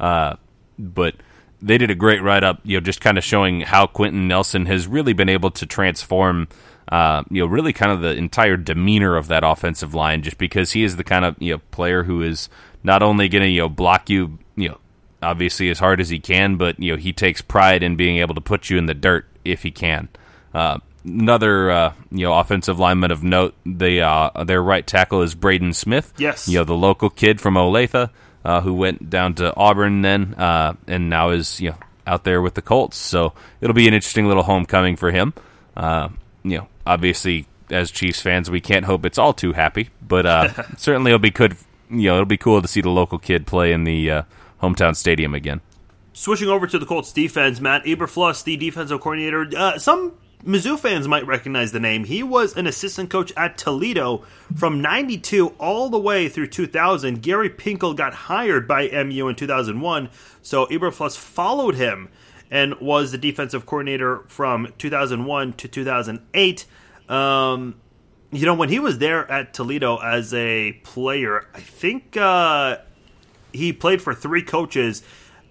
Uh, 0.00 0.36
but 0.78 1.14
they 1.62 1.78
did 1.78 1.90
a 1.90 1.94
great 1.94 2.22
write 2.22 2.44
up, 2.44 2.60
you 2.64 2.76
know, 2.76 2.80
just 2.80 3.00
kind 3.00 3.18
of 3.18 3.24
showing 3.24 3.62
how 3.62 3.86
Quenton 3.86 4.28
Nelson 4.28 4.66
has 4.66 4.86
really 4.86 5.12
been 5.12 5.28
able 5.28 5.50
to 5.52 5.66
transform, 5.66 6.48
uh, 6.88 7.22
you 7.30 7.42
know, 7.42 7.46
really 7.46 7.72
kind 7.72 7.90
of 7.92 8.00
the 8.00 8.14
entire 8.14 8.56
demeanor 8.56 9.16
of 9.16 9.28
that 9.28 9.44
offensive 9.44 9.94
line, 9.94 10.22
just 10.22 10.38
because 10.38 10.72
he 10.72 10.84
is 10.84 10.96
the 10.96 11.04
kind 11.04 11.24
of 11.24 11.36
you 11.40 11.54
know 11.54 11.60
player 11.70 12.04
who 12.04 12.22
is 12.22 12.48
not 12.82 13.02
only 13.02 13.28
going 13.28 13.42
to 13.42 13.48
you 13.48 13.60
know 13.60 13.68
block 13.68 14.10
you, 14.10 14.38
you 14.56 14.68
know, 14.68 14.78
obviously 15.22 15.70
as 15.70 15.78
hard 15.78 16.00
as 16.00 16.08
he 16.10 16.18
can, 16.18 16.56
but 16.56 16.78
you 16.78 16.92
know 16.92 16.98
he 16.98 17.12
takes 17.12 17.40
pride 17.40 17.82
in 17.82 17.96
being 17.96 18.18
able 18.18 18.34
to 18.34 18.40
put 18.40 18.70
you 18.70 18.78
in 18.78 18.86
the 18.86 18.94
dirt 18.94 19.26
if 19.44 19.62
he 19.62 19.70
can. 19.70 20.08
Uh, 20.52 20.78
another 21.04 21.70
uh, 21.70 21.92
you 22.10 22.26
know 22.26 22.34
offensive 22.34 22.78
lineman 22.78 23.10
of 23.10 23.22
note, 23.22 23.54
the 23.64 24.00
uh, 24.00 24.44
their 24.44 24.62
right 24.62 24.86
tackle 24.86 25.22
is 25.22 25.34
Braden 25.34 25.72
Smith. 25.72 26.12
Yes, 26.18 26.48
you 26.48 26.58
know 26.58 26.64
the 26.64 26.76
local 26.76 27.10
kid 27.10 27.40
from 27.40 27.54
Olathe 27.54 28.10
uh, 28.44 28.60
who 28.60 28.74
went 28.74 29.08
down 29.08 29.34
to 29.34 29.54
Auburn 29.56 30.02
then, 30.02 30.34
uh, 30.34 30.74
and 30.86 31.08
now 31.08 31.30
is 31.30 31.60
you 31.60 31.70
know 31.70 31.76
out 32.06 32.24
there 32.24 32.42
with 32.42 32.54
the 32.54 32.62
Colts. 32.62 32.96
So 32.96 33.32
it'll 33.60 33.74
be 33.74 33.88
an 33.88 33.94
interesting 33.94 34.26
little 34.26 34.42
homecoming 34.42 34.96
for 34.96 35.10
him. 35.10 35.32
Uh, 35.76 36.10
you 36.42 36.58
know, 36.58 36.68
obviously 36.86 37.46
as 37.70 37.90
Chiefs 37.90 38.20
fans, 38.20 38.50
we 38.50 38.60
can't 38.60 38.84
hope 38.84 39.06
it's 39.06 39.18
all 39.18 39.32
too 39.32 39.52
happy, 39.52 39.88
but 40.06 40.26
uh, 40.26 40.62
certainly 40.76 41.10
it'll 41.10 41.18
be 41.18 41.30
good. 41.30 41.56
You 41.90 42.08
know, 42.08 42.14
it'll 42.14 42.26
be 42.26 42.36
cool 42.36 42.60
to 42.60 42.68
see 42.68 42.80
the 42.80 42.90
local 42.90 43.18
kid 43.18 43.46
play 43.46 43.72
in 43.72 43.84
the 43.84 44.10
uh, 44.10 44.22
hometown 44.62 44.96
stadium 44.96 45.34
again. 45.34 45.60
Switching 46.12 46.48
over 46.48 46.66
to 46.66 46.78
the 46.78 46.86
Colts 46.86 47.12
defense, 47.12 47.60
Matt 47.60 47.84
Eberflus, 47.84 48.44
the 48.44 48.56
defensive 48.56 49.00
coordinator. 49.00 49.48
Uh, 49.56 49.78
some 49.78 50.12
Mizzou 50.42 50.78
fans 50.78 51.08
might 51.08 51.26
recognize 51.26 51.72
the 51.72 51.80
name. 51.80 52.04
He 52.04 52.22
was 52.22 52.56
an 52.56 52.66
assistant 52.66 53.10
coach 53.10 53.32
at 53.36 53.56
Toledo 53.56 54.24
from 54.54 54.80
92 54.80 55.48
all 55.58 55.88
the 55.88 55.98
way 55.98 56.28
through 56.28 56.48
2000. 56.48 57.22
Gary 57.22 57.48
Pinkel 57.48 57.96
got 57.96 58.14
hired 58.14 58.68
by 58.68 58.88
MU 58.88 59.28
in 59.28 59.36
2001, 59.36 60.10
so 60.42 60.66
Eberflus 60.66 61.16
followed 61.16 61.76
him 61.76 62.08
and 62.50 62.74
was 62.80 63.12
the 63.12 63.18
defensive 63.18 63.66
coordinator 63.66 64.24
from 64.28 64.72
2001 64.78 65.54
to 65.54 65.68
2008. 65.68 66.66
Um, 67.08 67.74
you 68.30 68.46
know, 68.46 68.54
when 68.54 68.68
he 68.68 68.78
was 68.78 68.98
there 68.98 69.30
at 69.30 69.54
Toledo 69.54 69.96
as 69.98 70.34
a 70.34 70.72
player, 70.84 71.46
I 71.54 71.60
think 71.60 72.16
uh, 72.16 72.78
he 73.52 73.72
played 73.72 74.02
for 74.02 74.14
three 74.14 74.42
coaches 74.42 75.02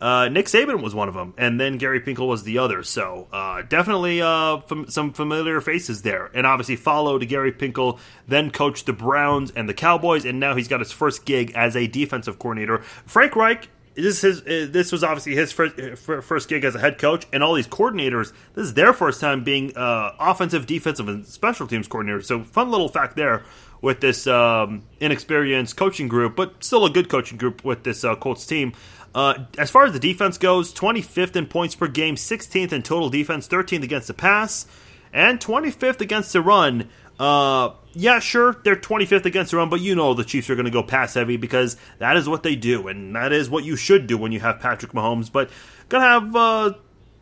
uh, 0.04 0.28
Nick 0.28 0.48
Saban 0.48 0.84
was 0.84 0.94
one 0.94 1.08
of 1.08 1.14
them, 1.14 1.34
and 1.38 1.62
then 1.62 1.78
Gary 1.78 2.02
Pinkel 2.02 2.28
was 2.28 2.44
the 2.44 2.58
other. 2.58 2.84
So 2.84 3.30
uh, 3.32 3.62
definitely 3.62 4.22
uh, 4.22 4.60
fam- 4.60 4.90
some 4.90 5.14
familiar 5.14 5.62
faces 5.62 6.02
there. 6.02 6.30
And 6.34 6.46
obviously 6.46 6.76
followed 6.76 7.26
Gary 7.30 7.54
Pinkel, 7.54 7.98
then 8.28 8.52
coached 8.52 8.86
the 8.86 8.92
Browns 8.92 9.52
and 9.52 9.70
the 9.70 9.74
Cowboys, 9.74 10.26
and 10.26 10.42
now 10.42 10.56
he's 10.56 10.68
got 10.68 10.82
his 10.82 10.92
first 10.92 11.24
gig 11.24 11.54
as 11.56 11.78
a 11.78 11.88
defensive 11.88 12.38
coordinator. 12.38 12.80
Frank 13.06 13.38
Reich. 13.38 13.70
This 13.96 14.22
his. 14.22 14.42
Uh, 14.42 14.68
this 14.70 14.92
was 14.92 15.04
obviously 15.04 15.36
his 15.36 15.52
first, 15.52 15.76
first 16.00 16.50
gig 16.50 16.66
as 16.66 16.74
a 16.74 16.80
head 16.80 16.98
coach, 16.98 17.28
and 17.32 17.44
all 17.44 17.54
these 17.54 17.68
coordinators. 17.68 18.34
This 18.56 18.66
is 18.66 18.74
their 18.74 18.92
first 18.92 19.22
time 19.22 19.44
being 19.44 19.78
uh, 19.78 20.16
offensive, 20.20 20.66
defensive, 20.66 21.08
and 21.08 21.24
special 21.28 21.68
teams 21.68 21.88
coordinators. 21.88 22.26
So, 22.26 22.44
fun 22.44 22.72
little 22.72 22.90
fact 22.90 23.16
there 23.16 23.44
with 23.84 24.00
this 24.00 24.26
um, 24.26 24.82
inexperienced 25.00 25.76
coaching 25.78 26.08
group, 26.08 26.36
but 26.36 26.64
still 26.64 26.86
a 26.86 26.90
good 26.90 27.10
coaching 27.10 27.38
group 27.38 27.64
with 27.64 27.84
this 27.84 28.04
uh, 28.04 28.16
Colts 28.16 28.48
team. 28.48 28.74
Uh, 29.16 29.46
as 29.58 29.70
far 29.70 29.86
as 29.86 29.94
the 29.94 30.00
defense 30.00 30.38
goes, 30.38 30.74
25th 30.74 31.36
in 31.36 31.46
points 31.46 31.76
per 31.76 31.88
game, 31.88 32.16
16th 32.16 32.72
in 32.72 32.82
total 32.82 33.10
defense, 33.10 33.48
13th 33.48 33.84
against 33.84 34.08
the 34.08 34.14
pass, 34.14 34.66
and 35.12 35.40
25th 35.40 36.02
against 36.02 36.34
the 36.34 36.42
run. 36.42 36.90
Uh, 37.20 37.72
yeah, 37.94 38.20
sure, 38.20 38.60
they're 38.64 38.76
25th 38.76 39.26
against 39.26 39.52
the 39.52 39.58
run, 39.58 39.70
but 39.70 39.82
you 39.82 39.94
know 39.94 40.16
the 40.16 40.24
Chiefs 40.24 40.50
are 40.50 40.56
going 40.56 40.66
to 40.66 40.72
go 40.72 40.82
pass 40.82 41.14
heavy 41.14 41.38
because 41.38 41.78
that 42.00 42.18
is 42.18 42.28
what 42.28 42.42
they 42.42 42.56
do, 42.56 42.88
and 42.88 43.16
that 43.16 43.32
is 43.32 43.50
what 43.50 43.64
you 43.64 43.76
should 43.76 44.08
do 44.08 44.18
when 44.18 44.32
you 44.32 44.40
have 44.40 44.60
Patrick 44.60 44.94
Mahomes. 44.94 45.32
But 45.32 45.52
gonna 45.90 46.06
have 46.06 46.36
uh, 46.36 46.74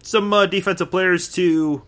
some 0.02 0.32
uh, 0.32 0.46
defensive 0.46 0.89
players 0.89 1.30
to 1.34 1.84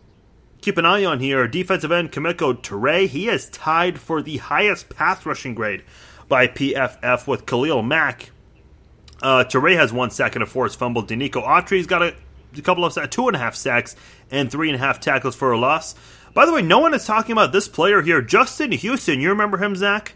keep 0.60 0.78
an 0.78 0.86
eye 0.86 1.06
on 1.06 1.22
here. 1.22 1.48
Defensive 1.48 1.94
end 1.94 2.12
Kemoko 2.12 2.54
Turay, 2.54 3.08
he 3.08 3.30
is 3.30 3.50
tied 3.50 4.00
for 4.00 4.22
the 4.22 4.38
highest 4.38 4.90
pass 4.90 5.26
rushing 5.26 5.56
grade 5.56 5.84
by 6.28 6.48
PFF 6.48 7.26
with 7.26 7.46
Khalil 7.46 7.82
Mack 7.82 8.32
uh, 9.24 9.46
Turay 9.46 9.76
has 9.76 9.92
one 9.92 10.12
sack 10.12 10.36
and 10.36 10.44
a 10.44 10.46
forced 10.46 10.78
fumble. 10.78 11.04
Denico 11.04 11.44
Autry's 11.44 11.88
got 11.88 12.04
a, 12.04 12.14
a 12.56 12.62
couple 12.62 12.86
of 12.86 13.10
two 13.10 13.28
and 13.28 13.36
a 13.36 13.40
half 13.40 13.56
sacks 13.56 13.96
and 14.30 14.52
three 14.52 14.70
and 14.70 14.76
a 14.76 14.80
half 14.80 15.00
tackles 15.00 15.36
for 15.36 15.52
a 15.52 15.58
loss. 15.58 15.96
By 16.34 16.46
the 16.46 16.54
way, 16.54 16.62
no 16.62 16.80
one 16.80 16.94
is 16.94 17.06
talking 17.06 17.32
about 17.32 17.52
this 17.52 17.68
player 17.68 18.02
here, 18.02 18.22
Justin 18.22 18.72
Houston. 18.72 19.22
You 19.22 19.30
remember 19.30 19.58
him, 19.58 19.76
Zach? 19.76 20.16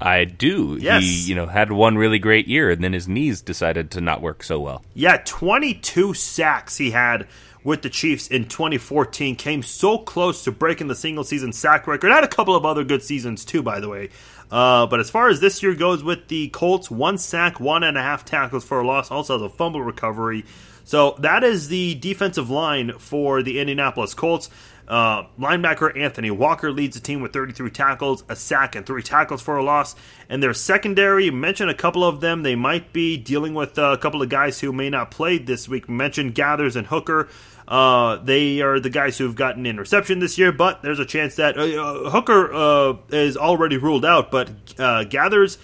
I 0.00 0.24
do. 0.24 0.78
Yes. 0.80 1.02
He, 1.02 1.28
you 1.28 1.34
know, 1.34 1.46
had 1.46 1.72
one 1.72 1.96
really 1.96 2.18
great 2.18 2.46
year, 2.46 2.70
and 2.70 2.82
then 2.82 2.92
his 2.92 3.08
knees 3.08 3.40
decided 3.40 3.90
to 3.92 4.00
not 4.00 4.20
work 4.20 4.42
so 4.42 4.60
well. 4.60 4.84
Yeah, 4.94 5.20
22 5.24 6.14
sacks 6.14 6.76
he 6.76 6.90
had 6.90 7.26
with 7.64 7.82
the 7.82 7.90
Chiefs 7.90 8.28
in 8.28 8.44
2014. 8.44 9.36
Came 9.36 9.62
so 9.62 9.98
close 9.98 10.44
to 10.44 10.52
breaking 10.52 10.86
the 10.86 10.94
single 10.94 11.24
season 11.24 11.52
sack 11.52 11.86
record. 11.86 12.12
Had 12.12 12.24
a 12.24 12.28
couple 12.28 12.54
of 12.54 12.64
other 12.64 12.84
good 12.84 13.02
seasons 13.02 13.44
too, 13.44 13.62
by 13.62 13.80
the 13.80 13.88
way. 13.88 14.10
Uh, 14.50 14.86
but 14.86 15.00
as 15.00 15.10
far 15.10 15.28
as 15.28 15.40
this 15.40 15.62
year 15.62 15.74
goes 15.74 16.04
with 16.04 16.28
the 16.28 16.48
Colts, 16.48 16.90
one 16.90 17.18
sack, 17.18 17.58
one 17.58 17.82
and 17.82 17.98
a 17.98 18.02
half 18.02 18.24
tackles 18.24 18.64
for 18.64 18.80
a 18.80 18.86
loss, 18.86 19.10
also 19.10 19.34
has 19.34 19.42
a 19.42 19.48
fumble 19.48 19.82
recovery. 19.82 20.44
So 20.84 21.16
that 21.18 21.42
is 21.42 21.68
the 21.68 21.96
defensive 21.96 22.48
line 22.48 22.92
for 22.98 23.42
the 23.42 23.58
Indianapolis 23.58 24.14
Colts. 24.14 24.48
Uh, 24.86 25.24
linebacker 25.36 25.98
Anthony 25.98 26.30
Walker 26.30 26.70
leads 26.70 26.94
the 26.94 27.02
team 27.02 27.20
with 27.20 27.32
33 27.32 27.70
tackles, 27.70 28.22
a 28.28 28.36
sack, 28.36 28.76
and 28.76 28.86
three 28.86 29.02
tackles 29.02 29.42
for 29.42 29.56
a 29.56 29.64
loss. 29.64 29.96
And 30.28 30.40
their 30.40 30.54
secondary, 30.54 31.28
mentioned 31.30 31.70
a 31.70 31.74
couple 31.74 32.04
of 32.04 32.20
them. 32.20 32.44
They 32.44 32.54
might 32.54 32.92
be 32.92 33.16
dealing 33.16 33.54
with 33.54 33.78
uh, 33.78 33.90
a 33.92 33.98
couple 33.98 34.22
of 34.22 34.28
guys 34.28 34.60
who 34.60 34.72
may 34.72 34.88
not 34.88 35.10
play 35.10 35.38
this 35.38 35.68
week. 35.68 35.88
mentioned 35.88 36.36
Gathers 36.36 36.76
and 36.76 36.86
Hooker. 36.86 37.28
Uh, 37.68 38.16
they 38.16 38.60
are 38.60 38.78
the 38.78 38.90
guys 38.90 39.18
who've 39.18 39.34
gotten 39.34 39.66
interception 39.66 40.20
this 40.20 40.38
year, 40.38 40.52
but 40.52 40.82
there's 40.82 41.00
a 41.00 41.06
chance 41.06 41.36
that 41.36 41.58
uh, 41.58 41.62
uh, 41.62 42.10
Hooker 42.10 42.52
uh, 42.52 42.94
is 43.10 43.36
already 43.36 43.76
ruled 43.76 44.04
out, 44.04 44.30
but 44.30 44.76
Gathers 44.76 45.58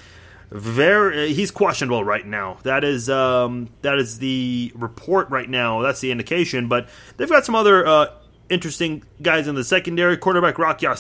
very 0.53 1.33
he's 1.33 1.51
questionable 1.51 2.05
right 2.05 2.27
now. 2.27 2.59
That 2.63 2.85
is 2.85 3.09
um, 3.09 3.71
that 3.81 3.99
is 3.99 4.19
the 4.19 4.73
report 4.75 5.31
right 5.31 5.49
now. 5.49 5.81
That's 5.81 6.01
the 6.01 6.11
indication. 6.11 6.69
But 6.69 6.89
they've 7.17 7.29
got 7.29 7.47
some 7.47 7.55
other 7.55 7.87
uh, 7.87 8.07
interesting 8.51 9.03
guys 9.23 9.49
in 9.49 9.55
the 9.55 9.65
secondary. 9.65 10.17
Quarterback 10.17 10.59
Rock 10.59 10.83
uh, 10.85 10.95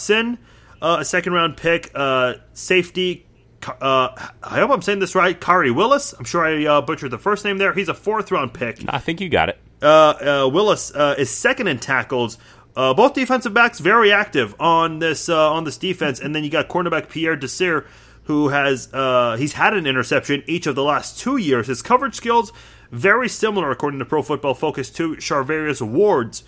a 0.80 1.04
second 1.04 1.32
round 1.32 1.56
pick. 1.56 1.90
Uh, 1.94 2.34
safety. 2.54 3.26
Uh, 3.64 4.08
I 4.42 4.58
hope 4.58 4.70
I'm 4.70 4.82
saying 4.82 4.98
this 4.98 5.14
right. 5.14 5.38
Khari 5.38 5.72
Willis. 5.72 6.14
I'm 6.14 6.24
sure 6.24 6.44
I 6.44 6.64
uh, 6.64 6.80
butchered 6.80 7.10
the 7.12 7.18
first 7.18 7.44
name 7.44 7.58
there. 7.58 7.72
He's 7.72 7.88
a 7.88 7.94
fourth 7.94 8.32
round 8.32 8.54
pick. 8.54 8.80
I 8.88 8.98
think 8.98 9.20
you 9.20 9.28
got 9.28 9.48
it. 9.48 9.58
Uh, 9.82 10.48
Willis 10.52 10.90
is 10.94 11.30
second 11.30 11.68
in 11.68 11.78
tackles. 11.78 12.38
both 12.74 13.14
defensive 13.14 13.52
backs 13.52 13.78
very 13.78 14.12
active 14.12 14.54
on 14.60 14.98
this 15.00 15.28
on 15.28 15.64
this 15.64 15.76
defense, 15.76 16.20
and 16.20 16.34
then 16.34 16.44
you 16.44 16.50
got 16.50 16.68
cornerback 16.68 17.08
Pierre 17.08 17.36
Desir 17.36 17.86
who 18.24 18.48
has 18.48 18.92
uh, 18.92 19.36
he's 19.36 19.54
had 19.54 19.74
an 19.74 19.86
interception 19.86 20.42
each 20.46 20.66
of 20.66 20.74
the 20.74 20.84
last 20.84 21.18
two 21.18 21.36
years. 21.36 21.66
His 21.66 21.82
coverage 21.82 22.14
skills 22.14 22.52
very 22.90 23.28
similar, 23.28 23.70
according 23.70 23.98
to 23.98 24.04
Pro 24.04 24.22
Football 24.22 24.54
Focus, 24.54 24.90
to 24.90 25.16
Charvarius 25.16 25.80
Ward's. 25.80 26.44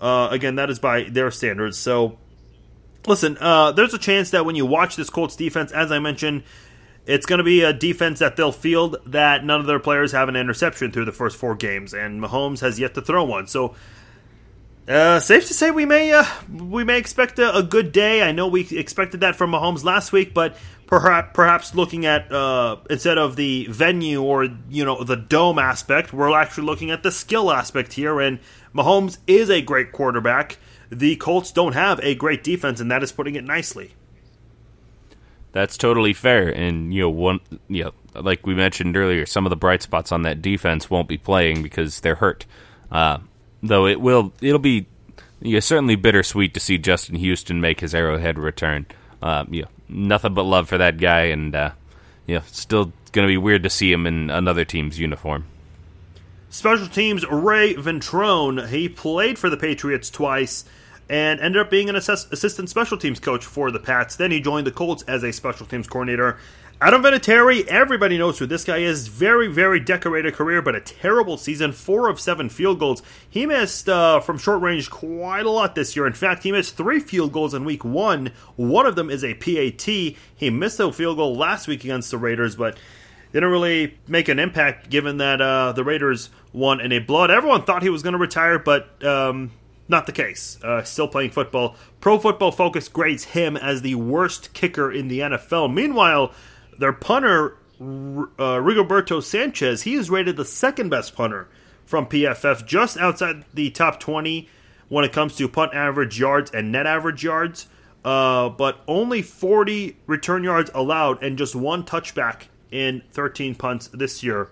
Uh, 0.00 0.28
again, 0.30 0.54
that 0.54 0.70
is 0.70 0.78
by 0.78 1.02
their 1.04 1.30
standards. 1.30 1.76
So, 1.76 2.18
listen, 3.06 3.36
uh, 3.40 3.72
there's 3.72 3.94
a 3.94 3.98
chance 3.98 4.30
that 4.30 4.46
when 4.46 4.54
you 4.54 4.64
watch 4.64 4.94
this 4.94 5.10
Colts 5.10 5.34
defense, 5.34 5.72
as 5.72 5.90
I 5.90 5.98
mentioned, 5.98 6.44
it's 7.08 7.24
going 7.24 7.38
to 7.38 7.44
be 7.44 7.62
a 7.62 7.72
defense 7.72 8.18
that 8.18 8.36
they'll 8.36 8.52
field 8.52 8.96
that 9.06 9.42
none 9.42 9.60
of 9.60 9.66
their 9.66 9.80
players 9.80 10.12
have 10.12 10.28
an 10.28 10.36
interception 10.36 10.92
through 10.92 11.06
the 11.06 11.12
first 11.12 11.38
four 11.38 11.54
games, 11.54 11.94
and 11.94 12.20
Mahomes 12.20 12.60
has 12.60 12.78
yet 12.78 12.94
to 12.94 13.00
throw 13.00 13.24
one. 13.24 13.46
So 13.46 13.74
uh, 14.86 15.18
safe 15.18 15.46
to 15.46 15.54
say 15.54 15.70
we 15.70 15.86
may 15.86 16.12
uh, 16.12 16.26
we 16.54 16.84
may 16.84 16.98
expect 16.98 17.38
a, 17.38 17.56
a, 17.56 17.62
good 17.62 17.92
day. 17.92 18.22
I 18.22 18.32
know 18.32 18.46
we 18.46 18.68
expected 18.70 19.20
that 19.20 19.36
from 19.36 19.52
Mahomes 19.52 19.84
last 19.84 20.12
week, 20.12 20.34
but 20.34 20.56
perhaps 20.86 21.30
perhaps 21.32 21.74
looking 21.74 22.04
at 22.04 22.30
uh, 22.30 22.76
instead 22.90 23.16
of 23.16 23.36
the 23.36 23.66
venue 23.70 24.22
or 24.22 24.44
you 24.68 24.84
know 24.84 25.02
the 25.02 25.16
dome 25.16 25.58
aspect, 25.58 26.12
we're 26.12 26.38
actually 26.38 26.64
looking 26.64 26.90
at 26.90 27.02
the 27.02 27.10
skill 27.10 27.50
aspect 27.50 27.94
here. 27.94 28.20
And 28.20 28.38
Mahomes 28.74 29.16
is 29.26 29.48
a 29.48 29.62
great 29.62 29.92
quarterback. 29.92 30.58
The 30.90 31.16
Colts 31.16 31.52
don't 31.52 31.72
have 31.72 32.00
a 32.02 32.14
great 32.14 32.44
defense, 32.44 32.80
and 32.80 32.90
that 32.90 33.02
is 33.02 33.12
putting 33.12 33.34
it 33.34 33.44
nicely. 33.44 33.94
That's 35.52 35.76
totally 35.76 36.12
fair, 36.12 36.48
and 36.48 36.92
you 36.92 37.02
know 37.02 37.10
one 37.10 37.40
you 37.68 37.84
know 37.84 37.92
like 38.14 38.46
we 38.46 38.54
mentioned 38.54 38.96
earlier, 38.96 39.26
some 39.26 39.46
of 39.46 39.50
the 39.50 39.56
bright 39.56 39.82
spots 39.82 40.12
on 40.12 40.22
that 40.22 40.42
defense 40.42 40.90
won't 40.90 41.08
be 41.08 41.18
playing 41.18 41.62
because 41.62 42.00
they're 42.00 42.16
hurt. 42.16 42.46
Uh, 42.90 43.18
though 43.62 43.86
it 43.86 44.00
will 44.00 44.32
it'll 44.40 44.58
be 44.58 44.86
yeah, 45.40 45.60
certainly 45.60 45.96
bittersweet 45.96 46.54
to 46.54 46.60
see 46.60 46.78
Justin 46.78 47.16
Houston 47.16 47.60
make 47.60 47.80
his 47.80 47.94
Arrowhead 47.94 48.38
return. 48.38 48.86
Uh, 49.22 49.44
yeah, 49.48 49.66
nothing 49.88 50.34
but 50.34 50.42
love 50.42 50.68
for 50.68 50.78
that 50.78 50.98
guy, 50.98 51.22
and 51.22 51.54
uh, 51.54 51.70
yeah, 52.26 52.40
still 52.46 52.92
going 53.12 53.26
to 53.26 53.30
be 53.30 53.36
weird 53.36 53.62
to 53.62 53.70
see 53.70 53.92
him 53.92 54.06
in 54.06 54.30
another 54.30 54.64
team's 54.64 54.98
uniform. 54.98 55.46
Special 56.50 56.88
teams 56.88 57.26
Ray 57.26 57.74
Ventrone, 57.74 58.68
he 58.68 58.88
played 58.88 59.38
for 59.38 59.50
the 59.50 59.56
Patriots 59.56 60.10
twice 60.10 60.64
and 61.08 61.40
ended 61.40 61.60
up 61.60 61.70
being 61.70 61.88
an 61.88 61.96
assistant 61.96 62.68
special 62.68 62.98
teams 62.98 63.20
coach 63.20 63.44
for 63.44 63.70
the 63.70 63.80
Pats. 63.80 64.16
Then 64.16 64.30
he 64.30 64.40
joined 64.40 64.66
the 64.66 64.72
Colts 64.72 65.02
as 65.04 65.22
a 65.22 65.32
special 65.32 65.66
teams 65.66 65.86
coordinator 65.86 66.38
Adam 66.80 67.02
Vinatieri, 67.02 67.66
everybody 67.66 68.16
knows 68.18 68.38
who 68.38 68.46
this 68.46 68.62
guy 68.62 68.76
is. 68.76 69.08
Very, 69.08 69.48
very 69.48 69.80
decorated 69.80 70.34
career, 70.34 70.62
but 70.62 70.76
a 70.76 70.80
terrible 70.80 71.36
season. 71.36 71.72
Four 71.72 72.08
of 72.08 72.20
seven 72.20 72.48
field 72.48 72.78
goals. 72.78 73.02
He 73.28 73.46
missed 73.46 73.88
uh, 73.88 74.20
from 74.20 74.38
short 74.38 74.62
range 74.62 74.88
quite 74.88 75.44
a 75.44 75.50
lot 75.50 75.74
this 75.74 75.96
year. 75.96 76.06
In 76.06 76.12
fact, 76.12 76.44
he 76.44 76.52
missed 76.52 76.76
three 76.76 77.00
field 77.00 77.32
goals 77.32 77.52
in 77.52 77.64
week 77.64 77.84
one. 77.84 78.30
One 78.54 78.86
of 78.86 78.94
them 78.94 79.10
is 79.10 79.24
a 79.24 79.34
PAT. 79.34 79.82
He 79.82 80.50
missed 80.50 80.78
a 80.78 80.92
field 80.92 81.16
goal 81.16 81.34
last 81.34 81.66
week 81.66 81.82
against 81.82 82.12
the 82.12 82.18
Raiders, 82.18 82.54
but 82.54 82.78
didn't 83.32 83.50
really 83.50 83.98
make 84.06 84.28
an 84.28 84.38
impact 84.38 84.88
given 84.88 85.18
that 85.18 85.40
uh, 85.40 85.72
the 85.72 85.82
Raiders 85.82 86.30
won 86.52 86.80
in 86.80 86.92
a 86.92 87.00
blood. 87.00 87.32
Everyone 87.32 87.64
thought 87.64 87.82
he 87.82 87.90
was 87.90 88.04
going 88.04 88.12
to 88.12 88.20
retire, 88.20 88.60
but 88.60 89.04
um, 89.04 89.50
not 89.88 90.06
the 90.06 90.12
case. 90.12 90.58
Uh, 90.62 90.82
still 90.82 91.08
playing 91.08 91.30
football. 91.30 91.76
Pro 92.00 92.18
Football 92.18 92.52
Focus 92.52 92.88
grades 92.88 93.24
him 93.24 93.56
as 93.56 93.82
the 93.82 93.94
worst 93.94 94.52
kicker 94.52 94.92
in 94.92 95.08
the 95.08 95.20
NFL. 95.20 95.72
Meanwhile, 95.72 96.32
their 96.78 96.92
punter, 96.92 97.56
uh, 97.80 98.60
Rigoberto 98.60 99.22
Sanchez, 99.22 99.82
he 99.82 99.94
is 99.94 100.10
rated 100.10 100.36
the 100.36 100.44
second 100.44 100.90
best 100.90 101.16
punter 101.16 101.48
from 101.86 102.06
PFF, 102.06 102.66
just 102.66 102.98
outside 102.98 103.44
the 103.54 103.70
top 103.70 103.98
20 103.98 104.48
when 104.88 105.04
it 105.04 105.12
comes 105.12 105.36
to 105.36 105.48
punt 105.48 105.74
average 105.74 106.18
yards 106.18 106.50
and 106.50 106.70
net 106.70 106.86
average 106.86 107.24
yards. 107.24 107.66
Uh, 108.04 108.48
but 108.48 108.80
only 108.86 109.22
40 109.22 109.96
return 110.06 110.44
yards 110.44 110.70
allowed 110.74 111.22
and 111.22 111.36
just 111.36 111.56
one 111.56 111.82
touchback 111.82 112.42
in 112.70 113.02
13 113.12 113.54
punts 113.54 113.88
this 113.88 114.22
year 114.22 114.50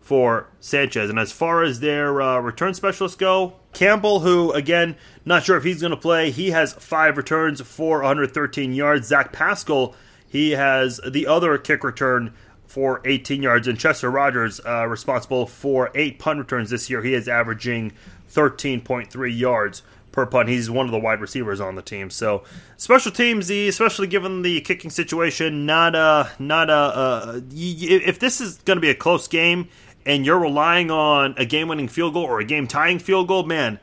for 0.00 0.48
Sanchez. 0.60 1.10
And 1.10 1.18
as 1.18 1.32
far 1.32 1.62
as 1.62 1.80
their 1.80 2.22
uh, 2.22 2.38
return 2.38 2.74
specialists 2.74 3.16
go, 3.16 3.54
Campbell, 3.76 4.20
who 4.20 4.50
again, 4.52 4.96
not 5.24 5.44
sure 5.44 5.56
if 5.56 5.62
he's 5.62 5.80
going 5.80 5.90
to 5.92 5.96
play, 5.96 6.30
he 6.30 6.50
has 6.50 6.72
five 6.72 7.16
returns 7.16 7.60
for 7.60 7.98
113 7.98 8.72
yards. 8.72 9.06
Zach 9.06 9.32
Pascal 9.32 9.94
he 10.28 10.52
has 10.52 11.00
the 11.08 11.26
other 11.26 11.56
kick 11.58 11.84
return 11.84 12.34
for 12.66 13.00
18 13.04 13.42
yards, 13.42 13.68
and 13.68 13.78
Chester 13.78 14.10
Rogers 14.10 14.60
uh, 14.66 14.86
responsible 14.86 15.46
for 15.46 15.90
eight 15.94 16.18
punt 16.18 16.38
returns 16.38 16.70
this 16.70 16.90
year. 16.90 17.02
He 17.02 17.14
is 17.14 17.28
averaging 17.28 17.92
13.3 18.30 19.38
yards 19.38 19.82
per 20.12 20.26
punt. 20.26 20.48
He's 20.48 20.68
one 20.68 20.86
of 20.86 20.92
the 20.92 20.98
wide 20.98 21.20
receivers 21.20 21.60
on 21.60 21.74
the 21.74 21.82
team. 21.82 22.10
So 22.10 22.42
special 22.76 23.12
teams, 23.12 23.48
especially 23.48 24.08
given 24.08 24.42
the 24.42 24.60
kicking 24.62 24.90
situation, 24.90 25.64
not 25.64 25.94
a 25.94 26.32
not 26.38 26.68
a. 26.68 26.74
Uh, 26.74 27.40
if 27.50 28.18
this 28.18 28.40
is 28.40 28.56
going 28.58 28.76
to 28.76 28.80
be 28.82 28.90
a 28.90 28.94
close 28.94 29.28
game 29.28 29.68
and 30.06 30.24
you're 30.24 30.38
relying 30.38 30.90
on 30.90 31.34
a 31.36 31.44
game-winning 31.44 31.88
field 31.88 32.14
goal 32.14 32.24
or 32.24 32.40
a 32.40 32.44
game-tying 32.44 33.00
field 33.00 33.28
goal, 33.28 33.42
man 33.42 33.78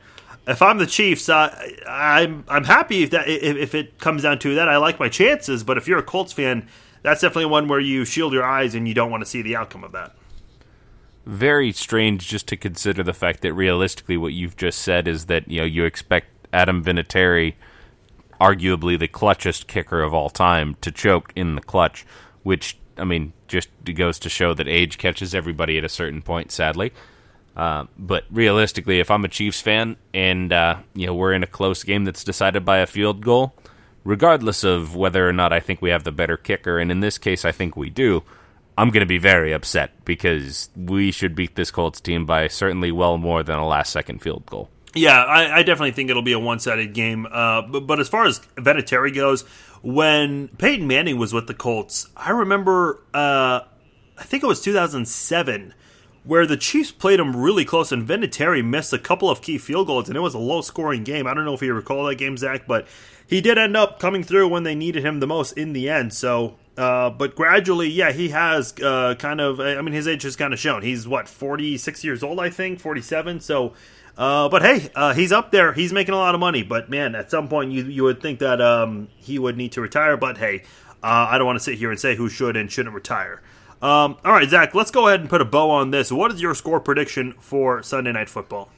if 0.46 0.60
I'm 0.60 0.78
the 0.78 0.86
Chiefs, 0.86 1.28
uh, 1.28 1.54
I'm 1.88 2.44
I'm 2.48 2.64
happy 2.64 3.02
if 3.02 3.10
that 3.10 3.28
if, 3.28 3.56
if, 3.56 3.74
it 3.74 3.98
comes 3.98 4.22
down 4.22 4.38
to 4.40 4.54
that. 4.56 4.68
I 4.68 4.76
like 4.76 5.00
my 5.00 5.08
chances, 5.08 5.64
but 5.64 5.78
if 5.78 5.88
you're 5.88 5.98
a 5.98 6.02
Colts 6.02 6.32
fan, 6.32 6.68
that's 7.02 7.22
definitely 7.22 7.46
one 7.46 7.68
where 7.68 7.80
you 7.80 8.04
shield 8.04 8.32
your 8.32 8.44
eyes 8.44 8.74
and 8.74 8.86
you 8.86 8.94
don't 8.94 9.10
want 9.10 9.22
to 9.22 9.28
see 9.28 9.42
the 9.42 9.56
outcome 9.56 9.84
of 9.84 9.92
that. 9.92 10.14
Very 11.26 11.72
strange, 11.72 12.28
just 12.28 12.46
to 12.48 12.56
consider 12.56 13.02
the 13.02 13.14
fact 13.14 13.40
that 13.40 13.54
realistically, 13.54 14.18
what 14.18 14.34
you've 14.34 14.56
just 14.56 14.80
said 14.80 15.08
is 15.08 15.26
that 15.26 15.48
you 15.48 15.60
know 15.60 15.66
you 15.66 15.84
expect 15.84 16.26
Adam 16.52 16.84
Vinatieri, 16.84 17.54
arguably 18.38 18.98
the 18.98 19.08
clutchest 19.08 19.66
kicker 19.66 20.02
of 20.02 20.12
all 20.12 20.28
time, 20.28 20.76
to 20.82 20.90
choke 20.90 21.32
in 21.34 21.54
the 21.54 21.62
clutch, 21.62 22.04
which 22.42 22.76
I 22.96 23.04
mean 23.04 23.32
just 23.48 23.68
goes 23.94 24.18
to 24.20 24.28
show 24.28 24.54
that 24.54 24.68
age 24.68 24.98
catches 24.98 25.34
everybody 25.34 25.78
at 25.78 25.84
a 25.84 25.88
certain 25.88 26.22
point. 26.22 26.52
Sadly. 26.52 26.92
Uh, 27.56 27.84
but 27.96 28.24
realistically, 28.32 28.98
if 28.98 29.12
I'm 29.12 29.24
a 29.24 29.28
Chiefs 29.28 29.60
fan 29.60 29.96
and 30.12 30.52
uh, 30.52 30.78
you 30.94 31.06
know 31.06 31.14
we're 31.14 31.32
in 31.32 31.44
a 31.44 31.48
close 31.48 31.84
game 31.84 32.04
that's 32.04 32.24
decided 32.24 32.64
by 32.64 32.78
a 32.78 32.86
field 32.86 33.24
goal, 33.24 33.54
regardless 34.02 34.64
of 34.64 34.96
whether 34.96 35.28
or 35.28 35.32
not 35.32 35.52
I 35.52 35.60
think 35.60 35.80
we 35.80 35.90
have 35.90 36.04
the 36.04 36.12
better 36.12 36.36
kicker, 36.36 36.78
and 36.78 36.90
in 36.90 37.00
this 37.00 37.16
case 37.16 37.44
I 37.44 37.52
think 37.52 37.76
we 37.76 37.90
do, 37.90 38.24
I'm 38.76 38.90
going 38.90 39.00
to 39.00 39.06
be 39.06 39.18
very 39.18 39.52
upset 39.52 40.04
because 40.04 40.68
we 40.76 41.12
should 41.12 41.36
beat 41.36 41.54
this 41.54 41.70
Colts 41.70 42.00
team 42.00 42.26
by 42.26 42.48
certainly 42.48 42.90
well 42.90 43.18
more 43.18 43.42
than 43.44 43.58
a 43.58 43.66
last 43.66 43.92
second 43.92 44.20
field 44.20 44.46
goal. 44.46 44.68
Yeah, 44.94 45.22
I, 45.22 45.58
I 45.58 45.62
definitely 45.62 45.92
think 45.92 46.10
it'll 46.10 46.22
be 46.22 46.32
a 46.32 46.38
one 46.38 46.60
sided 46.60 46.92
game. 46.92 47.26
Uh, 47.30 47.62
but, 47.62 47.80
but, 47.80 48.00
as 48.00 48.08
far 48.08 48.26
as 48.26 48.40
Vinatieri 48.56 49.14
goes, 49.14 49.44
when 49.84 50.48
Peyton 50.48 50.86
Manning 50.86 51.18
was 51.18 51.34
with 51.34 51.46
the 51.46 51.54
Colts, 51.54 52.08
I 52.16 52.30
remember, 52.30 53.02
uh, 53.12 53.60
I 54.16 54.22
think 54.22 54.42
it 54.42 54.46
was 54.46 54.62
2007 54.62 55.74
where 56.24 56.46
the 56.46 56.56
Chiefs 56.56 56.90
played 56.90 57.20
him 57.20 57.36
really 57.36 57.66
close, 57.66 57.92
and 57.92 58.08
Vinatieri 58.08 58.64
missed 58.64 58.94
a 58.94 58.98
couple 58.98 59.28
of 59.28 59.42
key 59.42 59.58
field 59.58 59.86
goals, 59.86 60.08
and 60.08 60.16
it 60.16 60.20
was 60.20 60.32
a 60.32 60.38
low 60.38 60.62
scoring 60.62 61.04
game. 61.04 61.26
I 61.26 61.34
don't 61.34 61.44
know 61.44 61.52
if 61.52 61.60
you 61.60 61.74
recall 61.74 62.06
that 62.06 62.14
game, 62.14 62.38
Zach, 62.38 62.66
but 62.66 62.88
he 63.26 63.42
did 63.42 63.58
end 63.58 63.76
up 63.76 63.98
coming 63.98 64.22
through 64.22 64.48
when 64.48 64.62
they 64.62 64.74
needed 64.74 65.04
him 65.04 65.20
the 65.20 65.26
most 65.26 65.52
in 65.52 65.74
the 65.74 65.90
end. 65.90 66.14
So, 66.14 66.56
uh, 66.78 67.10
but 67.10 67.34
gradually, 67.34 67.90
yeah, 67.90 68.10
he 68.12 68.30
has 68.30 68.72
uh, 68.82 69.16
kind 69.18 69.38
of. 69.38 69.60
I 69.60 69.82
mean, 69.82 69.92
his 69.92 70.08
age 70.08 70.22
has 70.22 70.34
kind 70.34 70.54
of 70.54 70.58
shown. 70.58 70.80
He's 70.80 71.06
what 71.06 71.28
forty 71.28 71.76
six 71.76 72.02
years 72.02 72.22
old, 72.22 72.40
I 72.40 72.48
think, 72.48 72.80
forty 72.80 73.02
seven. 73.02 73.38
So. 73.38 73.74
Uh, 74.16 74.48
but 74.48 74.62
hey, 74.62 74.90
uh, 74.94 75.12
he's 75.12 75.32
up 75.32 75.50
there. 75.50 75.72
He's 75.72 75.92
making 75.92 76.14
a 76.14 76.16
lot 76.16 76.34
of 76.34 76.40
money. 76.40 76.62
But 76.62 76.88
man, 76.88 77.14
at 77.14 77.30
some 77.30 77.48
point 77.48 77.72
you 77.72 77.84
you 77.84 78.04
would 78.04 78.22
think 78.22 78.38
that 78.38 78.60
um, 78.60 79.08
he 79.16 79.38
would 79.38 79.56
need 79.56 79.72
to 79.72 79.80
retire. 79.80 80.16
But 80.16 80.38
hey, 80.38 80.62
uh, 81.02 81.28
I 81.30 81.38
don't 81.38 81.46
want 81.46 81.58
to 81.58 81.64
sit 81.64 81.78
here 81.78 81.90
and 81.90 81.98
say 81.98 82.14
who 82.14 82.28
should 82.28 82.56
and 82.56 82.70
shouldn't 82.70 82.94
retire. 82.94 83.42
Um, 83.82 84.16
all 84.24 84.32
right, 84.32 84.48
Zach, 84.48 84.74
let's 84.74 84.90
go 84.90 85.08
ahead 85.08 85.20
and 85.20 85.28
put 85.28 85.42
a 85.42 85.44
bow 85.44 85.70
on 85.70 85.90
this. 85.90 86.10
What 86.10 86.32
is 86.32 86.40
your 86.40 86.54
score 86.54 86.80
prediction 86.80 87.34
for 87.38 87.82
Sunday 87.82 88.12
Night 88.12 88.30
Football? 88.30 88.70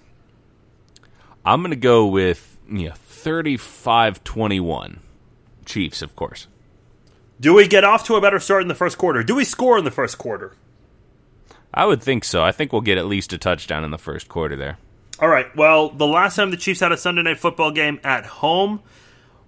I'm 1.44 1.60
going 1.60 1.70
to 1.70 1.76
go 1.76 2.06
with 2.06 2.58
you 2.68 2.88
know, 2.88 2.94
35-21. 2.94 4.98
Chiefs, 5.64 6.02
of 6.02 6.16
course. 6.16 6.48
Do 7.40 7.54
we 7.54 7.68
get 7.68 7.84
off 7.84 8.04
to 8.06 8.16
a 8.16 8.20
better 8.20 8.40
start 8.40 8.62
in 8.62 8.68
the 8.68 8.74
first 8.74 8.98
quarter? 8.98 9.22
Do 9.22 9.36
we 9.36 9.44
score 9.44 9.78
in 9.78 9.84
the 9.84 9.92
first 9.92 10.18
quarter? 10.18 10.56
I 11.72 11.84
would 11.84 12.02
think 12.02 12.24
so. 12.24 12.42
I 12.42 12.50
think 12.50 12.72
we'll 12.72 12.82
get 12.82 12.98
at 12.98 13.06
least 13.06 13.32
a 13.32 13.38
touchdown 13.38 13.84
in 13.84 13.92
the 13.92 13.98
first 13.98 14.28
quarter 14.28 14.56
there. 14.56 14.78
All 15.18 15.28
right. 15.28 15.54
Well, 15.56 15.88
the 15.88 16.06
last 16.06 16.36
time 16.36 16.50
the 16.50 16.58
Chiefs 16.58 16.80
had 16.80 16.92
a 16.92 16.96
Sunday 16.96 17.22
night 17.22 17.38
football 17.38 17.70
game 17.70 17.98
at 18.04 18.26
home 18.26 18.82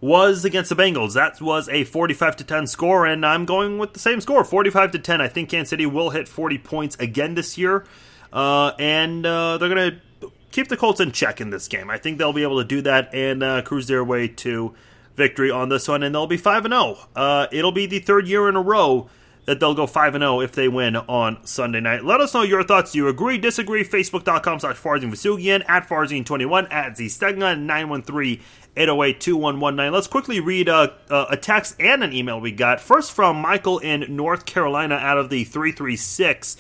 was 0.01 0.45
against 0.45 0.70
the 0.70 0.77
Bengals. 0.77 1.12
That 1.12 1.40
was 1.43 1.69
a 1.69 1.85
45 1.85 2.36
to 2.36 2.45
10 2.45 2.66
score 2.66 3.05
and 3.05 3.27
I'm 3.27 3.45
going 3.45 3.77
with 3.77 3.93
the 3.93 3.99
same 3.99 4.23
score, 4.23 4.45
45 4.45 4.93
to 4.93 4.99
10. 4.99 5.20
I 5.20 5.28
think 5.28 5.51
Kansas 5.51 5.69
City 5.69 5.85
will 5.85 6.11
hit 6.11 6.27
40 6.27 6.57
points 6.59 6.97
again 6.97 7.35
this 7.35 7.59
year. 7.59 7.85
Uh, 8.32 8.73
and 8.78 9.27
uh, 9.27 9.59
they're 9.59 9.69
going 9.69 10.01
to 10.20 10.31
keep 10.53 10.69
the 10.69 10.77
Colts 10.77 11.01
in 11.01 11.12
check 11.12 11.40
in 11.40 11.51
this 11.51 11.69
game. 11.69 11.90
I 11.90 11.99
think 11.99 12.16
they'll 12.16 12.32
be 12.32 12.45
able 12.45 12.59
to 12.59 12.66
do 12.66 12.81
that 12.82 13.15
and 13.15 13.43
uh, 13.43 13.61
cruise 13.62 13.89
their 13.89 14.03
way 14.05 14.28
to 14.28 14.74
victory 15.16 15.51
on 15.51 15.69
this 15.69 15.89
one, 15.89 16.03
and 16.03 16.15
they'll 16.15 16.27
be 16.27 16.36
5 16.36 16.65
and 16.65 16.73
0. 16.73 16.99
Uh, 17.15 17.47
it'll 17.53 17.73
be 17.73 17.86
the 17.86 17.99
third 17.99 18.27
year 18.27 18.49
in 18.49 18.57
a 18.57 18.62
row 18.62 19.11
that 19.49 19.61
they'll 19.61 19.73
go 19.73 19.87
5 19.87 20.15
and 20.15 20.20
0 20.20 20.43
if 20.43 20.53
they 20.53 20.69
win 20.69 20.95
on 20.95 21.39
Sunday 21.47 21.81
night. 21.81 22.05
Let 22.05 22.20
us 22.20 22.35
know 22.35 22.43
your 22.43 22.62
thoughts. 22.62 22.93
Do 22.93 22.99
you 22.99 23.09
agree, 23.09 23.39
disagree? 23.39 23.83
Facebook.com 23.83 24.61
slash 24.61 24.77
Farzin 24.77 25.11
Vousoughian, 25.11 25.65
at 25.66 25.89
Farzin21, 25.89 26.70
at 26.70 26.93
ZStegenga, 26.99 27.59
913 27.59 28.43
808 28.77 29.19
2119. 29.19 29.91
Let's 29.95 30.07
quickly 30.07 30.39
read 30.41 30.69
a, 30.69 30.95
a 31.31 31.39
text 31.39 31.77
and 31.81 32.05
an 32.05 32.12
email 32.12 32.39
we 32.39 32.53
got. 32.53 32.79
First 32.79 33.11
from 33.11 33.39
Michael 33.39 33.79
in 33.79 34.15
North 34.15 34.45
Carolina 34.45 34.97
out 34.97 35.16
of 35.16 35.31
the 35.31 35.45
336. 35.45 36.59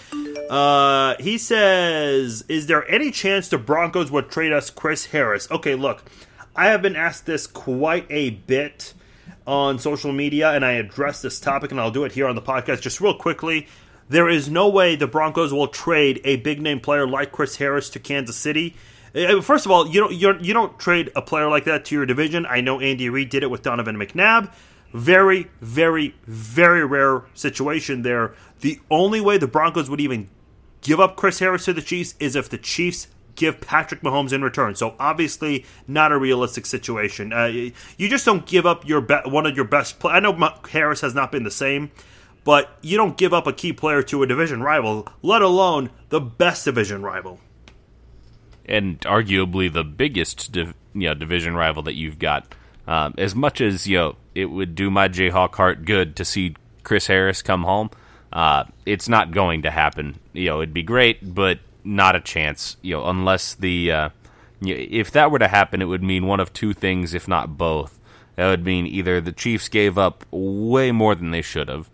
Uh, 0.48 1.14
he 1.20 1.36
says, 1.36 2.42
Is 2.48 2.68
there 2.68 2.90
any 2.90 3.10
chance 3.10 3.48
the 3.48 3.58
Broncos 3.58 4.10
would 4.10 4.30
trade 4.30 4.52
us 4.52 4.70
Chris 4.70 5.04
Harris? 5.06 5.46
Okay, 5.50 5.74
look. 5.74 6.04
I 6.56 6.68
have 6.68 6.80
been 6.80 6.96
asked 6.96 7.26
this 7.26 7.46
quite 7.46 8.06
a 8.08 8.30
bit 8.30 8.94
on 9.48 9.78
social 9.78 10.12
media, 10.12 10.50
and 10.52 10.62
I 10.62 10.72
address 10.72 11.22
this 11.22 11.40
topic, 11.40 11.70
and 11.70 11.80
I'll 11.80 11.90
do 11.90 12.04
it 12.04 12.12
here 12.12 12.28
on 12.28 12.34
the 12.34 12.42
podcast 12.42 12.82
just 12.82 13.00
real 13.00 13.14
quickly. 13.14 13.66
There 14.10 14.28
is 14.28 14.50
no 14.50 14.68
way 14.68 14.94
the 14.94 15.06
Broncos 15.06 15.54
will 15.54 15.68
trade 15.68 16.20
a 16.22 16.36
big 16.36 16.60
name 16.60 16.80
player 16.80 17.08
like 17.08 17.32
Chris 17.32 17.56
Harris 17.56 17.88
to 17.90 17.98
Kansas 17.98 18.36
City. 18.36 18.76
Uh, 19.14 19.40
first 19.40 19.64
of 19.64 19.72
all, 19.72 19.88
you 19.88 20.00
don't 20.00 20.12
you 20.12 20.32
don't, 20.32 20.44
you 20.44 20.52
don't 20.52 20.78
trade 20.78 21.10
a 21.16 21.22
player 21.22 21.48
like 21.48 21.64
that 21.64 21.86
to 21.86 21.94
your 21.94 22.04
division. 22.04 22.44
I 22.44 22.60
know 22.60 22.78
Andy 22.78 23.08
Reid 23.08 23.30
did 23.30 23.42
it 23.42 23.50
with 23.50 23.62
Donovan 23.62 23.96
McNabb. 23.96 24.52
Very, 24.92 25.48
very, 25.62 26.14
very 26.26 26.84
rare 26.84 27.24
situation 27.32 28.02
there. 28.02 28.34
The 28.60 28.78
only 28.90 29.20
way 29.20 29.38
the 29.38 29.46
Broncos 29.46 29.88
would 29.88 30.00
even 30.00 30.28
give 30.82 31.00
up 31.00 31.16
Chris 31.16 31.38
Harris 31.38 31.64
to 31.64 31.72
the 31.72 31.82
Chiefs 31.82 32.14
is 32.20 32.36
if 32.36 32.50
the 32.50 32.58
Chiefs 32.58 33.08
give 33.38 33.60
Patrick 33.60 34.02
Mahomes 34.02 34.32
in 34.32 34.42
return. 34.42 34.74
So 34.74 34.94
obviously 34.98 35.64
not 35.86 36.12
a 36.12 36.18
realistic 36.18 36.66
situation. 36.66 37.32
Uh, 37.32 37.46
you 37.46 38.08
just 38.08 38.26
don't 38.26 38.44
give 38.44 38.66
up 38.66 38.86
your 38.86 39.00
be- 39.00 39.20
one 39.24 39.46
of 39.46 39.56
your 39.56 39.64
best. 39.64 39.98
Play- 40.00 40.12
I 40.12 40.20
know 40.20 40.52
Harris 40.70 41.00
has 41.00 41.14
not 41.14 41.32
been 41.32 41.44
the 41.44 41.50
same, 41.50 41.90
but 42.44 42.76
you 42.82 42.96
don't 42.96 43.16
give 43.16 43.32
up 43.32 43.46
a 43.46 43.52
key 43.52 43.72
player 43.72 44.02
to 44.02 44.22
a 44.22 44.26
division 44.26 44.62
rival, 44.62 45.08
let 45.22 45.40
alone 45.40 45.90
the 46.08 46.20
best 46.20 46.64
division 46.64 47.02
rival. 47.02 47.40
And 48.66 49.00
arguably 49.00 49.72
the 49.72 49.84
biggest 49.84 50.52
div- 50.52 50.74
you 50.92 51.08
know, 51.08 51.14
division 51.14 51.54
rival 51.54 51.82
that 51.84 51.94
you've 51.94 52.18
got. 52.18 52.54
Um, 52.86 53.14
as 53.18 53.34
much 53.34 53.60
as 53.60 53.86
you 53.86 53.98
know, 53.98 54.16
it 54.34 54.46
would 54.46 54.74
do 54.74 54.90
my 54.90 55.08
Jayhawk 55.08 55.54
heart 55.54 55.84
good 55.84 56.16
to 56.16 56.24
see 56.24 56.56
Chris 56.82 57.06
Harris 57.06 57.42
come 57.42 57.62
home. 57.62 57.90
Uh, 58.32 58.64
it's 58.84 59.08
not 59.08 59.30
going 59.30 59.62
to 59.62 59.70
happen. 59.70 60.18
You 60.32 60.46
know, 60.46 60.58
it'd 60.58 60.74
be 60.74 60.82
great, 60.82 61.34
but 61.34 61.60
not 61.88 62.14
a 62.14 62.20
chance. 62.20 62.76
You 62.82 62.96
know, 62.96 63.06
unless 63.08 63.54
the 63.54 63.90
uh, 63.90 64.08
if 64.60 65.10
that 65.12 65.30
were 65.30 65.38
to 65.38 65.48
happen, 65.48 65.82
it 65.82 65.86
would 65.86 66.02
mean 66.02 66.26
one 66.26 66.40
of 66.40 66.52
two 66.52 66.72
things, 66.74 67.14
if 67.14 67.26
not 67.26 67.56
both. 67.56 67.98
That 68.36 68.48
would 68.48 68.64
mean 68.64 68.86
either 68.86 69.20
the 69.20 69.32
Chiefs 69.32 69.68
gave 69.68 69.98
up 69.98 70.24
way 70.30 70.92
more 70.92 71.16
than 71.16 71.32
they 71.32 71.42
should 71.42 71.68
have, 71.68 71.90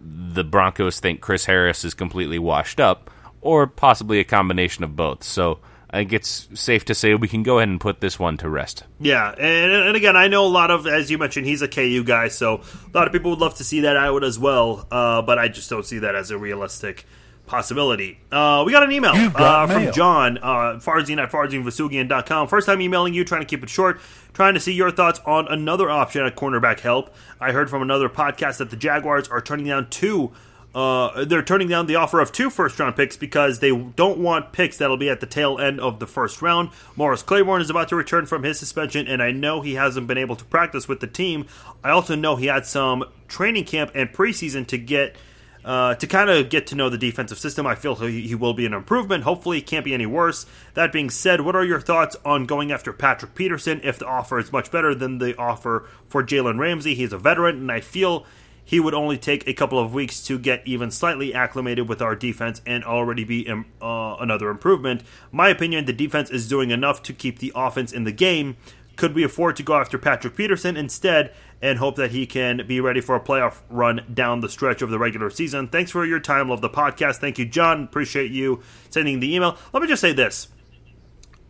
the 0.00 0.42
Broncos 0.42 0.98
think 0.98 1.20
Chris 1.20 1.44
Harris 1.44 1.84
is 1.84 1.94
completely 1.94 2.38
washed 2.38 2.80
up, 2.80 3.10
or 3.40 3.66
possibly 3.66 4.18
a 4.18 4.24
combination 4.24 4.82
of 4.82 4.96
both. 4.96 5.22
So 5.22 5.60
I 5.90 5.98
think 5.98 6.12
it's 6.12 6.48
safe 6.54 6.84
to 6.86 6.94
say 6.94 7.14
we 7.14 7.28
can 7.28 7.44
go 7.44 7.58
ahead 7.58 7.68
and 7.68 7.80
put 7.80 8.00
this 8.00 8.18
one 8.18 8.36
to 8.38 8.48
rest. 8.48 8.84
Yeah, 8.98 9.30
and, 9.30 9.72
and 9.72 9.96
again, 9.96 10.16
I 10.16 10.26
know 10.26 10.44
a 10.46 10.48
lot 10.48 10.72
of, 10.72 10.86
as 10.86 11.12
you 11.12 11.18
mentioned, 11.18 11.46
he's 11.46 11.62
a 11.62 11.68
KU 11.68 12.02
guy, 12.02 12.28
so 12.28 12.62
a 12.92 12.96
lot 12.96 13.06
of 13.06 13.12
people 13.12 13.30
would 13.30 13.40
love 13.40 13.54
to 13.56 13.64
see 13.64 13.82
that. 13.82 13.96
I 13.96 14.10
would 14.10 14.24
as 14.24 14.38
well, 14.38 14.86
uh, 14.90 15.22
but 15.22 15.38
I 15.38 15.46
just 15.46 15.70
don't 15.70 15.86
see 15.86 16.00
that 16.00 16.16
as 16.16 16.32
a 16.32 16.38
realistic 16.38 17.06
possibility. 17.48 18.20
Uh, 18.30 18.62
we 18.64 18.72
got 18.72 18.82
an 18.82 18.92
email 18.92 19.12
got 19.30 19.70
uh, 19.70 19.72
from. 19.72 19.92
John, 19.92 20.38
uh, 20.38 20.78
Farzin 20.78 21.20
at 21.20 21.32
FarzinVousoughian.com. 21.32 22.48
First 22.48 22.66
time 22.66 22.80
emailing 22.80 23.14
you, 23.14 23.24
trying 23.24 23.40
to 23.40 23.46
keep 23.46 23.62
it 23.62 23.68
short, 23.68 24.00
trying 24.32 24.54
to 24.54 24.60
see 24.60 24.72
your 24.72 24.90
thoughts 24.90 25.20
on 25.26 25.48
another 25.48 25.90
option 25.90 26.24
at 26.24 26.36
cornerback 26.36 26.80
help. 26.80 27.12
I 27.40 27.52
heard 27.52 27.70
from 27.70 27.82
another 27.82 28.08
podcast 28.08 28.58
that 28.58 28.70
the 28.70 28.76
Jaguars 28.76 29.28
are 29.28 29.40
turning 29.40 29.66
down 29.66 29.90
two. 29.90 30.32
Uh, 30.74 31.24
they're 31.24 31.42
turning 31.42 31.66
down 31.66 31.86
the 31.86 31.96
offer 31.96 32.20
of 32.20 32.30
two 32.30 32.50
first 32.50 32.78
round 32.78 32.94
picks 32.94 33.16
because 33.16 33.60
they 33.60 33.74
don't 33.74 34.18
want 34.18 34.52
picks 34.52 34.76
that'll 34.76 34.98
be 34.98 35.08
at 35.08 35.20
the 35.20 35.26
tail 35.26 35.58
end 35.58 35.80
of 35.80 35.98
the 35.98 36.06
first 36.06 36.42
round. 36.42 36.70
Morris 36.94 37.22
Claiborne 37.22 37.62
is 37.62 37.70
about 37.70 37.88
to 37.88 37.96
return 37.96 38.26
from 38.26 38.42
his 38.42 38.58
suspension, 38.58 39.08
and 39.08 39.22
I 39.22 39.32
know 39.32 39.62
he 39.62 39.74
hasn't 39.74 40.06
been 40.06 40.18
able 40.18 40.36
to 40.36 40.44
practice 40.44 40.86
with 40.86 41.00
the 41.00 41.06
team. 41.06 41.46
I 41.82 41.90
also 41.90 42.14
know 42.14 42.36
he 42.36 42.46
had 42.46 42.66
some 42.66 43.04
training 43.28 43.64
camp 43.64 43.92
and 43.94 44.12
preseason 44.12 44.66
to 44.68 44.78
get 44.78 45.16
uh, 45.64 45.94
to 45.96 46.06
kind 46.06 46.30
of 46.30 46.48
get 46.48 46.66
to 46.68 46.74
know 46.74 46.88
the 46.88 46.98
defensive 46.98 47.38
system. 47.38 47.66
I 47.66 47.74
feel 47.74 47.94
he, 47.96 48.26
he 48.26 48.34
will 48.34 48.54
be 48.54 48.66
an 48.66 48.72
improvement. 48.72 49.24
Hopefully, 49.24 49.58
it 49.58 49.66
can't 49.66 49.84
be 49.84 49.94
any 49.94 50.06
worse. 50.06 50.46
That 50.74 50.92
being 50.92 51.10
said, 51.10 51.42
what 51.42 51.56
are 51.56 51.64
your 51.64 51.80
thoughts 51.80 52.16
on 52.24 52.46
going 52.46 52.72
after 52.72 52.92
Patrick 52.92 53.34
Peterson 53.34 53.80
if 53.82 53.98
the 53.98 54.06
offer 54.06 54.38
is 54.38 54.52
much 54.52 54.70
better 54.70 54.94
than 54.94 55.18
the 55.18 55.36
offer 55.36 55.86
for 56.08 56.22
Jalen 56.22 56.58
Ramsey? 56.58 56.94
He's 56.94 57.12
a 57.12 57.18
veteran, 57.18 57.56
and 57.56 57.72
I 57.72 57.80
feel 57.80 58.26
he 58.68 58.80
would 58.80 58.92
only 58.92 59.16
take 59.16 59.48
a 59.48 59.54
couple 59.54 59.78
of 59.78 59.94
weeks 59.94 60.22
to 60.24 60.38
get 60.38 60.62
even 60.66 60.90
slightly 60.90 61.32
acclimated 61.32 61.88
with 61.88 62.02
our 62.02 62.14
defense 62.14 62.60
and 62.66 62.84
already 62.84 63.24
be 63.24 63.48
um, 63.48 63.64
uh, 63.80 64.16
another 64.20 64.50
improvement. 64.50 65.02
My 65.32 65.48
opinion, 65.48 65.86
the 65.86 65.92
defense 65.94 66.28
is 66.28 66.46
doing 66.46 66.70
enough 66.70 67.02
to 67.04 67.14
keep 67.14 67.38
the 67.38 67.50
offense 67.54 67.94
in 67.94 68.04
the 68.04 68.12
game. 68.12 68.58
Could 68.96 69.14
we 69.14 69.24
afford 69.24 69.56
to 69.56 69.62
go 69.62 69.76
after 69.76 69.96
Patrick 69.96 70.36
Peterson 70.36 70.76
instead 70.76 71.32
and 71.60 71.78
hope 71.78 71.96
that 71.96 72.10
he 72.10 72.26
can 72.26 72.64
be 72.66 72.80
ready 72.80 73.00
for 73.00 73.16
a 73.16 73.20
playoff 73.20 73.60
run 73.68 74.04
down 74.12 74.40
the 74.40 74.48
stretch 74.48 74.82
of 74.82 74.90
the 74.90 74.98
regular 74.98 75.30
season? 75.30 75.68
Thanks 75.68 75.90
for 75.90 76.04
your 76.04 76.20
time. 76.20 76.48
Love 76.48 76.60
the 76.60 76.70
podcast. 76.70 77.16
Thank 77.16 77.38
you, 77.38 77.44
John. 77.44 77.84
Appreciate 77.84 78.30
you 78.30 78.62
sending 78.90 79.20
the 79.20 79.34
email. 79.34 79.56
Let 79.72 79.82
me 79.82 79.88
just 79.88 80.00
say 80.00 80.12
this. 80.12 80.48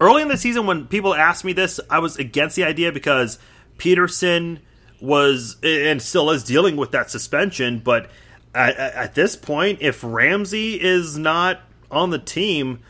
Early 0.00 0.22
in 0.22 0.28
the 0.28 0.36
season, 0.36 0.66
when 0.66 0.86
people 0.86 1.14
asked 1.14 1.44
me 1.44 1.52
this, 1.52 1.80
I 1.90 1.98
was 1.98 2.16
against 2.16 2.54
the 2.56 2.64
idea 2.64 2.92
because 2.92 3.38
Peterson 3.78 4.60
was 5.00 5.56
and 5.62 6.00
still 6.00 6.30
is 6.30 6.44
dealing 6.44 6.76
with 6.76 6.92
that 6.92 7.10
suspension. 7.10 7.80
But 7.80 8.10
at, 8.54 8.76
at 8.76 9.14
this 9.14 9.36
point, 9.36 9.78
if 9.80 10.02
Ramsey 10.02 10.80
is 10.80 11.18
not 11.18 11.60
on 11.90 12.10
the 12.10 12.18
team, 12.18 12.80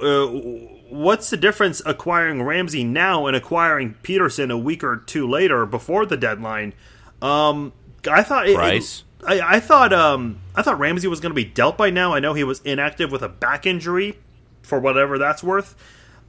uh, 0.00 0.26
what's 0.92 1.30
the 1.30 1.36
difference 1.36 1.80
acquiring 1.86 2.42
Ramsey 2.42 2.84
now 2.84 3.26
and 3.26 3.34
acquiring 3.34 3.94
Peterson 4.02 4.50
a 4.50 4.58
week 4.58 4.84
or 4.84 4.96
two 4.96 5.26
later 5.28 5.64
before 5.64 6.04
the 6.06 6.16
deadline? 6.16 6.74
Um, 7.20 7.72
I 8.08 8.22
thought 8.22 8.48
it, 8.48 8.54
Price. 8.54 9.04
I, 9.26 9.40
I 9.40 9.60
thought 9.60 9.92
um, 9.92 10.40
I 10.54 10.62
thought 10.62 10.78
Ramsey 10.78 11.08
was 11.08 11.20
going 11.20 11.30
to 11.30 11.34
be 11.34 11.44
dealt 11.44 11.76
by 11.76 11.90
now. 11.90 12.12
I 12.12 12.20
know 12.20 12.34
he 12.34 12.44
was 12.44 12.60
inactive 12.60 13.10
with 13.10 13.22
a 13.22 13.28
back 13.28 13.66
injury, 13.66 14.18
for 14.62 14.78
whatever 14.78 15.18
that's 15.18 15.42
worth. 15.42 15.74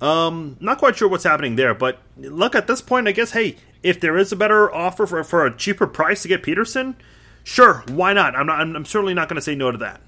Um, 0.02 0.57
not 0.60 0.80
quite 0.80 0.95
sure 0.95 1.07
what's 1.07 1.23
happening 1.23 1.56
there, 1.56 1.73
but 1.73 1.99
look 2.18 2.56
at 2.56 2.68
this 2.68 2.81
point. 2.81 3.07
I 3.07 3.11
guess 3.11 3.31
hey, 3.31 3.57
if 3.81 3.99
there 3.99 4.18
is 4.18 4.31
a 4.31 4.35
better 4.35 4.73
offer 4.73 5.06
for 5.06 5.23
for 5.23 5.45
a 5.45 5.56
cheaper 5.56 5.88
price 5.88 6.22
to 6.23 6.27
get 6.27 6.44
Peterson, 6.44 6.95
sure, 7.44 7.84
why 7.90 8.14
not? 8.14 8.35
I'm 8.35 8.48
not. 8.48 8.61
I'm, 8.61 8.76
I'm 8.76 8.85
certainly 8.85 9.14
not 9.14 9.27
going 9.27 9.35
to 9.35 9.41
say 9.41 9.56
no 9.56 9.72
to 9.72 9.77
that. 9.80 10.02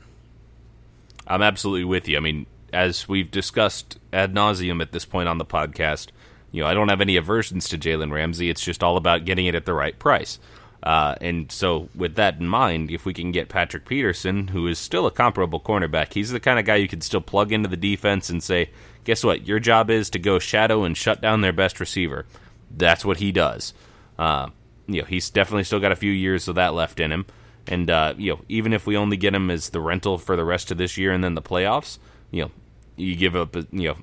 I'm 1.27 1.41
absolutely 1.41 1.85
with 1.85 2.07
you. 2.07 2.17
I 2.17 2.19
mean, 2.19 2.45
as 2.75 3.07
we've 3.07 3.31
discussed 3.31 3.97
ad 4.11 4.33
nauseum 4.35 4.81
at 4.81 4.91
this 4.91 5.05
point 5.05 5.29
on 5.29 5.37
the 5.37 5.45
podcast, 5.45 6.09
you 6.51 6.61
know, 6.61 6.67
I 6.67 6.73
don't 6.73 6.89
have 6.89 7.01
any 7.01 7.15
aversions 7.15 7.69
to 7.69 7.77
Jalen 7.77 8.11
Ramsey. 8.11 8.49
It's 8.49 8.63
just 8.63 8.83
all 8.83 8.97
about 8.97 9.25
getting 9.25 9.45
it 9.45 9.55
at 9.55 9.65
the 9.65 9.73
right 9.73 9.97
price. 9.97 10.37
Uh, 10.83 11.15
and 11.19 11.51
so, 11.51 11.89
with 11.95 12.15
that 12.15 12.39
in 12.39 12.47
mind, 12.47 12.91
if 12.91 13.05
we 13.05 13.13
can 13.13 13.31
get 13.31 13.49
Patrick 13.49 13.87
Peterson, 13.87 14.49
who 14.49 14.67
is 14.67 14.77
still 14.77 15.07
a 15.07 15.11
comparable 15.11 15.59
cornerback, 15.59 16.13
he's 16.13 16.29
the 16.29 16.39
kind 16.39 16.59
of 16.59 16.65
guy 16.65 16.75
you 16.75 16.87
can 16.87 17.01
still 17.01 17.21
plug 17.21 17.51
into 17.51 17.67
the 17.67 17.77
defense 17.77 18.29
and 18.29 18.43
say, 18.43 18.69
guess 19.03 19.23
what? 19.23 19.47
Your 19.47 19.59
job 19.59 19.89
is 19.89 20.09
to 20.11 20.19
go 20.19 20.37
shadow 20.37 20.83
and 20.83 20.95
shut 20.95 21.21
down 21.21 21.41
their 21.41 21.53
best 21.53 21.79
receiver. 21.79 22.25
That's 22.69 23.03
what 23.03 23.17
he 23.17 23.31
does. 23.31 23.73
Uh, 24.19 24.49
you 24.85 25.01
know, 25.01 25.07
he's 25.07 25.29
definitely 25.29 25.63
still 25.63 25.79
got 25.79 25.91
a 25.91 25.95
few 25.95 26.11
years 26.11 26.47
of 26.47 26.55
that 26.55 26.73
left 26.73 26.99
in 26.99 27.11
him. 27.11 27.25
And 27.67 27.89
uh, 27.89 28.13
you 28.17 28.33
know, 28.33 28.41
even 28.47 28.73
if 28.73 28.85
we 28.85 28.95
only 28.95 29.17
get 29.17 29.33
him 29.33 29.49
as 29.49 29.69
the 29.69 29.81
rental 29.81 30.19
for 30.19 30.35
the 30.35 30.45
rest 30.45 30.69
of 30.69 30.77
this 30.77 30.97
year 30.97 31.11
and 31.11 31.23
then 31.23 31.33
the 31.33 31.41
playoffs, 31.41 31.97
you 32.29 32.43
know, 32.43 32.51
you 32.95 33.15
give 33.15 33.35
up, 33.35 33.55
you 33.55 33.89
know, 33.89 33.97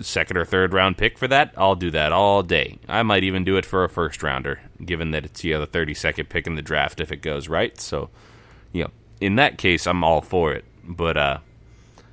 second 0.00 0.36
or 0.36 0.44
third 0.44 0.72
round 0.72 0.96
pick 0.96 1.18
for 1.18 1.28
that, 1.28 1.52
I'll 1.56 1.74
do 1.74 1.90
that 1.90 2.12
all 2.12 2.42
day. 2.42 2.78
I 2.88 3.02
might 3.02 3.24
even 3.24 3.44
do 3.44 3.56
it 3.56 3.66
for 3.66 3.84
a 3.84 3.88
first 3.88 4.22
rounder, 4.22 4.60
given 4.84 5.10
that 5.12 5.24
it's 5.24 5.44
you 5.44 5.54
know 5.54 5.60
the 5.60 5.66
thirty 5.66 5.94
second 5.94 6.28
pick 6.28 6.46
in 6.46 6.54
the 6.54 6.62
draft 6.62 7.00
if 7.00 7.12
it 7.12 7.22
goes 7.22 7.48
right. 7.48 7.78
So, 7.80 8.10
you 8.72 8.84
know, 8.84 8.90
in 9.20 9.36
that 9.36 9.58
case, 9.58 9.86
I'm 9.86 10.04
all 10.04 10.20
for 10.20 10.52
it. 10.52 10.64
But 10.84 11.16
uh, 11.16 11.38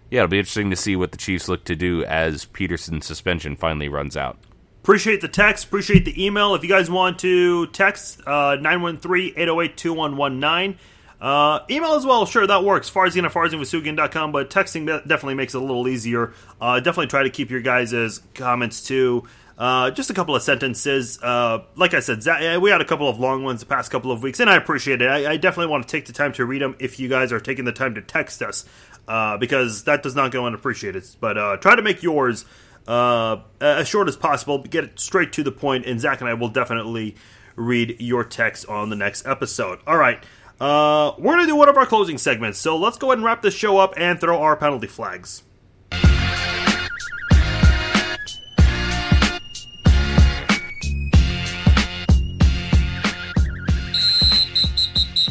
yeah, 0.09 0.19
it'll 0.19 0.29
be 0.29 0.39
interesting 0.39 0.69
to 0.69 0.75
see 0.75 0.95
what 0.95 1.11
the 1.11 1.17
Chiefs 1.17 1.47
look 1.47 1.63
to 1.65 1.75
do 1.75 2.03
as 2.05 2.45
Peterson's 2.45 3.05
suspension 3.05 3.55
finally 3.55 3.89
runs 3.89 4.15
out. 4.15 4.37
Appreciate 4.83 5.19
the 5.19 5.27
text. 5.27 5.65
Appreciate 5.65 6.05
the 6.05 6.25
email. 6.25 6.55
If 6.55 6.63
you 6.63 6.69
guys 6.69 6.89
want 6.89 7.19
to 7.19 7.67
text, 7.67 8.21
uh, 8.25 8.55
913 8.55 9.33
808 9.35 9.75
2119. 9.75 10.79
Uh, 11.19 11.61
email 11.69 11.93
as 11.93 12.05
well, 12.05 12.25
sure, 12.25 12.45
that 12.45 12.63
works. 12.63 12.89
Farzin 12.89 13.25
at 13.25 13.31
FarzinVousoughian.com, 13.31 14.31
but 14.31 14.49
texting 14.49 14.85
definitely 14.85 15.33
makes 15.33 15.55
it 15.55 15.57
a 15.57 15.65
little 15.65 15.87
easier. 15.87 16.33
Uh, 16.61 16.79
definitely 16.79 17.07
try 17.07 17.23
to 17.23 17.29
keep 17.29 17.49
your 17.49 17.61
guys' 17.61 18.21
comments 18.35 18.85
too. 18.85 19.27
Uh, 19.57 19.89
just 19.89 20.11
a 20.11 20.13
couple 20.13 20.35
of 20.35 20.43
sentences. 20.43 21.19
Uh, 21.21 21.63
like 21.75 21.95
I 21.95 21.99
said, 21.99 22.23
we 22.61 22.69
had 22.69 22.79
a 22.79 22.85
couple 22.85 23.09
of 23.09 23.19
long 23.19 23.43
ones 23.43 23.61
the 23.61 23.65
past 23.65 23.89
couple 23.89 24.11
of 24.11 24.21
weeks, 24.21 24.39
and 24.39 24.49
I 24.49 24.55
appreciate 24.55 25.01
it. 25.01 25.09
I, 25.09 25.31
I, 25.31 25.37
definitely 25.37 25.71
want 25.71 25.87
to 25.87 25.91
take 25.91 26.05
the 26.05 26.13
time 26.13 26.31
to 26.33 26.45
read 26.45 26.61
them 26.61 26.75
if 26.77 26.99
you 26.99 27.09
guys 27.09 27.31
are 27.31 27.39
taking 27.39 27.65
the 27.65 27.71
time 27.71 27.95
to 27.95 28.03
text 28.03 28.43
us, 28.43 28.65
uh, 29.07 29.37
because 29.37 29.85
that 29.85 30.03
does 30.03 30.13
not 30.13 30.29
go 30.29 30.45
unappreciated. 30.45 31.03
But 31.19 31.39
uh, 31.39 31.57
try 31.57 31.75
to 31.75 31.81
make 31.81 32.03
yours 32.03 32.45
uh, 32.87 33.37
as 33.59 33.87
short 33.87 34.07
as 34.07 34.15
possible, 34.15 34.59
get 34.59 34.83
it 34.83 34.99
straight 34.99 35.33
to 35.33 35.43
the 35.43 35.51
point, 35.51 35.87
and 35.87 35.99
Zach 35.99 36.21
and 36.21 36.29
I 36.29 36.35
will 36.35 36.49
definitely 36.49 37.15
read 37.55 37.95
your 37.99 38.23
text 38.23 38.67
on 38.67 38.91
the 38.91 38.95
next 38.95 39.25
episode. 39.25 39.79
All 39.87 39.97
right. 39.97 40.23
Uh, 40.59 41.13
we're 41.19 41.35
going 41.35 41.45
to 41.45 41.51
do 41.51 41.55
one 41.55 41.69
of 41.69 41.77
our 41.77 41.85
closing 41.85 42.17
segments, 42.17 42.57
so 42.57 42.77
let's 42.77 42.97
go 42.97 43.07
ahead 43.07 43.19
and 43.19 43.25
wrap 43.25 43.43
this 43.43 43.53
show 43.53 43.77
up 43.77 43.93
and 43.95 44.19
throw 44.19 44.41
our 44.41 44.55
penalty 44.55 44.87
flags. 44.87 45.43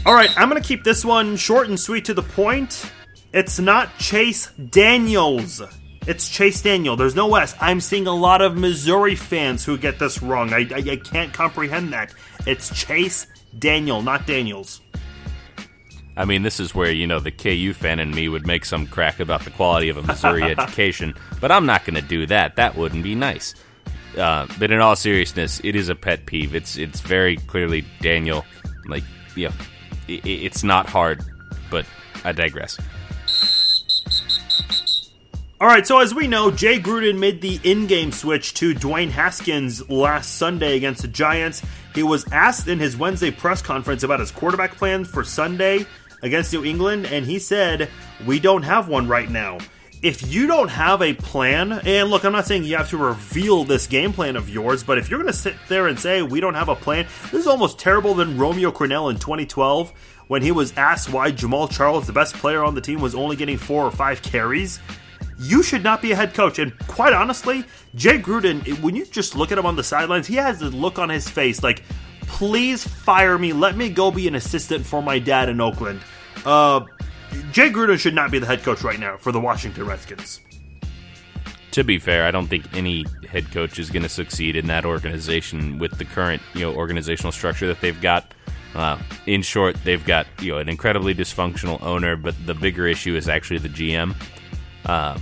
All 0.04 0.14
right, 0.14 0.30
I'm 0.38 0.48
going 0.48 0.62
to 0.62 0.66
keep 0.66 0.84
this 0.84 1.04
one 1.04 1.34
short 1.36 1.68
and 1.68 1.80
sweet 1.80 2.04
to 2.04 2.14
the 2.14 2.22
point. 2.22 2.92
It's 3.32 3.58
not 3.58 3.98
Chase 3.98 4.52
Daniels. 4.52 5.60
It's 6.06 6.28
Chase 6.28 6.62
Daniel. 6.62 6.94
There's 6.94 7.16
no 7.16 7.34
S. 7.34 7.56
I'm 7.60 7.80
seeing 7.80 8.06
a 8.06 8.14
lot 8.14 8.40
of 8.40 8.56
Missouri 8.56 9.16
fans 9.16 9.64
who 9.64 9.76
get 9.76 9.98
this 9.98 10.22
wrong. 10.22 10.52
I, 10.52 10.58
I, 10.72 10.78
I 10.92 10.96
can't 10.96 11.32
comprehend 11.32 11.92
that. 11.92 12.14
It's 12.46 12.72
Chase 12.72 13.26
Daniel, 13.58 14.00
not 14.00 14.28
Daniels. 14.28 14.80
I 16.16 16.24
mean, 16.24 16.42
this 16.42 16.58
is 16.58 16.74
where, 16.74 16.90
you 16.90 17.06
know, 17.06 17.20
the 17.20 17.30
KU 17.30 17.74
fan 17.74 17.98
in 17.98 18.10
me 18.10 18.28
would 18.28 18.46
make 18.46 18.64
some 18.64 18.86
crack 18.86 19.20
about 19.20 19.44
the 19.44 19.50
quality 19.50 19.90
of 19.90 19.98
a 19.98 20.02
Missouri 20.02 20.42
education, 20.58 21.14
but 21.40 21.52
I'm 21.52 21.66
not 21.66 21.84
going 21.84 21.96
to 21.96 22.02
do 22.02 22.26
that. 22.26 22.56
That 22.56 22.74
wouldn't 22.74 23.02
be 23.02 23.14
nice. 23.14 23.54
Uh, 24.16 24.46
but 24.58 24.70
in 24.70 24.80
all 24.80 24.96
seriousness, 24.96 25.60
it 25.62 25.76
is 25.76 25.90
a 25.90 25.94
pet 25.94 26.24
peeve. 26.24 26.54
It's 26.54 26.78
it's 26.78 27.00
very 27.00 27.36
clearly 27.36 27.84
Daniel. 28.00 28.46
Like, 28.86 29.04
yeah, 29.34 29.52
it, 30.08 30.24
it's 30.24 30.64
not 30.64 30.86
hard, 30.86 31.22
but 31.70 31.84
I 32.24 32.32
digress. 32.32 32.78
All 35.60 35.66
right, 35.66 35.86
so 35.86 36.00
as 36.00 36.14
we 36.14 36.28
know, 36.28 36.50
Jay 36.50 36.78
Gruden 36.78 37.18
made 37.18 37.40
the 37.40 37.58
in-game 37.64 38.12
switch 38.12 38.52
to 38.54 38.74
Dwayne 38.74 39.10
Haskins 39.10 39.88
last 39.88 40.36
Sunday 40.36 40.76
against 40.76 41.00
the 41.00 41.08
Giants. 41.08 41.62
He 41.94 42.02
was 42.02 42.30
asked 42.30 42.68
in 42.68 42.78
his 42.78 42.94
Wednesday 42.94 43.30
press 43.30 43.62
conference 43.62 44.02
about 44.02 44.20
his 44.20 44.30
quarterback 44.30 44.76
plans 44.76 45.08
for 45.08 45.24
Sunday 45.24 45.86
against 46.22 46.52
New 46.52 46.64
England, 46.64 47.06
and 47.06 47.24
he 47.24 47.38
said, 47.38 47.88
We 48.26 48.40
don't 48.40 48.62
have 48.62 48.88
one 48.88 49.08
right 49.08 49.28
now. 49.28 49.58
If 50.02 50.30
you 50.30 50.46
don't 50.46 50.68
have 50.68 51.00
a 51.02 51.14
plan, 51.14 51.72
and 51.72 52.10
look, 52.10 52.24
I'm 52.24 52.32
not 52.32 52.46
saying 52.46 52.64
you 52.64 52.76
have 52.76 52.90
to 52.90 52.98
reveal 52.98 53.64
this 53.64 53.86
game 53.86 54.12
plan 54.12 54.36
of 54.36 54.50
yours, 54.50 54.84
but 54.84 54.98
if 54.98 55.08
you're 55.08 55.18
going 55.18 55.32
to 55.32 55.38
sit 55.38 55.56
there 55.68 55.88
and 55.88 55.98
say, 55.98 56.22
We 56.22 56.40
don't 56.40 56.54
have 56.54 56.68
a 56.68 56.76
plan, 56.76 57.06
this 57.24 57.40
is 57.40 57.46
almost 57.46 57.78
terrible 57.78 58.14
than 58.14 58.38
Romeo 58.38 58.70
Crennel 58.70 59.10
in 59.10 59.18
2012 59.18 59.92
when 60.28 60.42
he 60.42 60.52
was 60.52 60.76
asked 60.76 61.12
why 61.12 61.30
Jamaal 61.30 61.70
Charles, 61.70 62.06
the 62.06 62.12
best 62.12 62.34
player 62.34 62.64
on 62.64 62.74
the 62.74 62.80
team, 62.80 63.00
was 63.00 63.14
only 63.14 63.36
getting 63.36 63.58
four 63.58 63.84
or 63.84 63.90
five 63.90 64.22
carries. 64.22 64.80
You 65.38 65.62
should 65.62 65.84
not 65.84 66.02
be 66.02 66.12
a 66.12 66.16
head 66.16 66.34
coach. 66.34 66.58
And 66.58 66.76
quite 66.88 67.12
honestly, 67.12 67.64
Jay 67.94 68.18
Gruden, 68.18 68.80
when 68.80 68.96
you 68.96 69.04
just 69.06 69.36
look 69.36 69.52
at 69.52 69.58
him 69.58 69.66
on 69.66 69.76
the 69.76 69.84
sidelines, 69.84 70.26
he 70.26 70.36
has 70.36 70.58
the 70.58 70.70
look 70.70 70.98
on 70.98 71.08
his 71.08 71.28
face 71.28 71.62
like, 71.62 71.82
please 72.26 72.86
fire 72.86 73.38
me. 73.38 73.52
Let 73.52 73.76
me 73.76 73.88
go 73.88 74.10
be 74.10 74.28
an 74.28 74.34
assistant 74.34 74.84
for 74.84 75.02
my 75.02 75.18
dad 75.18 75.48
in 75.48 75.60
Oakland. 75.60 76.00
Uh, 76.44 76.80
Jay 77.52 77.70
Gruden 77.70 77.98
should 77.98 78.14
not 78.14 78.30
be 78.30 78.38
the 78.38 78.46
head 78.46 78.62
coach 78.62 78.82
right 78.82 78.98
now 78.98 79.16
for 79.16 79.32
the 79.32 79.40
Washington 79.40 79.86
Redskins. 79.86 80.40
To 81.72 81.84
be 81.84 81.98
fair, 81.98 82.24
I 82.24 82.30
don't 82.30 82.46
think 82.46 82.74
any 82.74 83.04
head 83.28 83.50
coach 83.50 83.78
is 83.78 83.90
going 83.90 84.02
to 84.02 84.08
succeed 84.08 84.56
in 84.56 84.66
that 84.68 84.84
organization 84.84 85.78
with 85.78 85.98
the 85.98 86.04
current, 86.04 86.40
you 86.54 86.60
know, 86.60 86.74
organizational 86.74 87.32
structure 87.32 87.66
that 87.66 87.80
they've 87.80 88.00
got. 88.00 88.32
Uh, 88.74 88.98
in 89.26 89.42
short, 89.42 89.76
they've 89.84 90.04
got 90.04 90.26
you 90.40 90.52
know 90.52 90.58
an 90.58 90.68
incredibly 90.68 91.14
dysfunctional 91.14 91.82
owner, 91.82 92.16
but 92.16 92.34
the 92.46 92.54
bigger 92.54 92.86
issue 92.86 93.14
is 93.16 93.28
actually 93.28 93.58
the 93.58 93.68
GM. 93.68 94.14
Uh, 94.84 95.18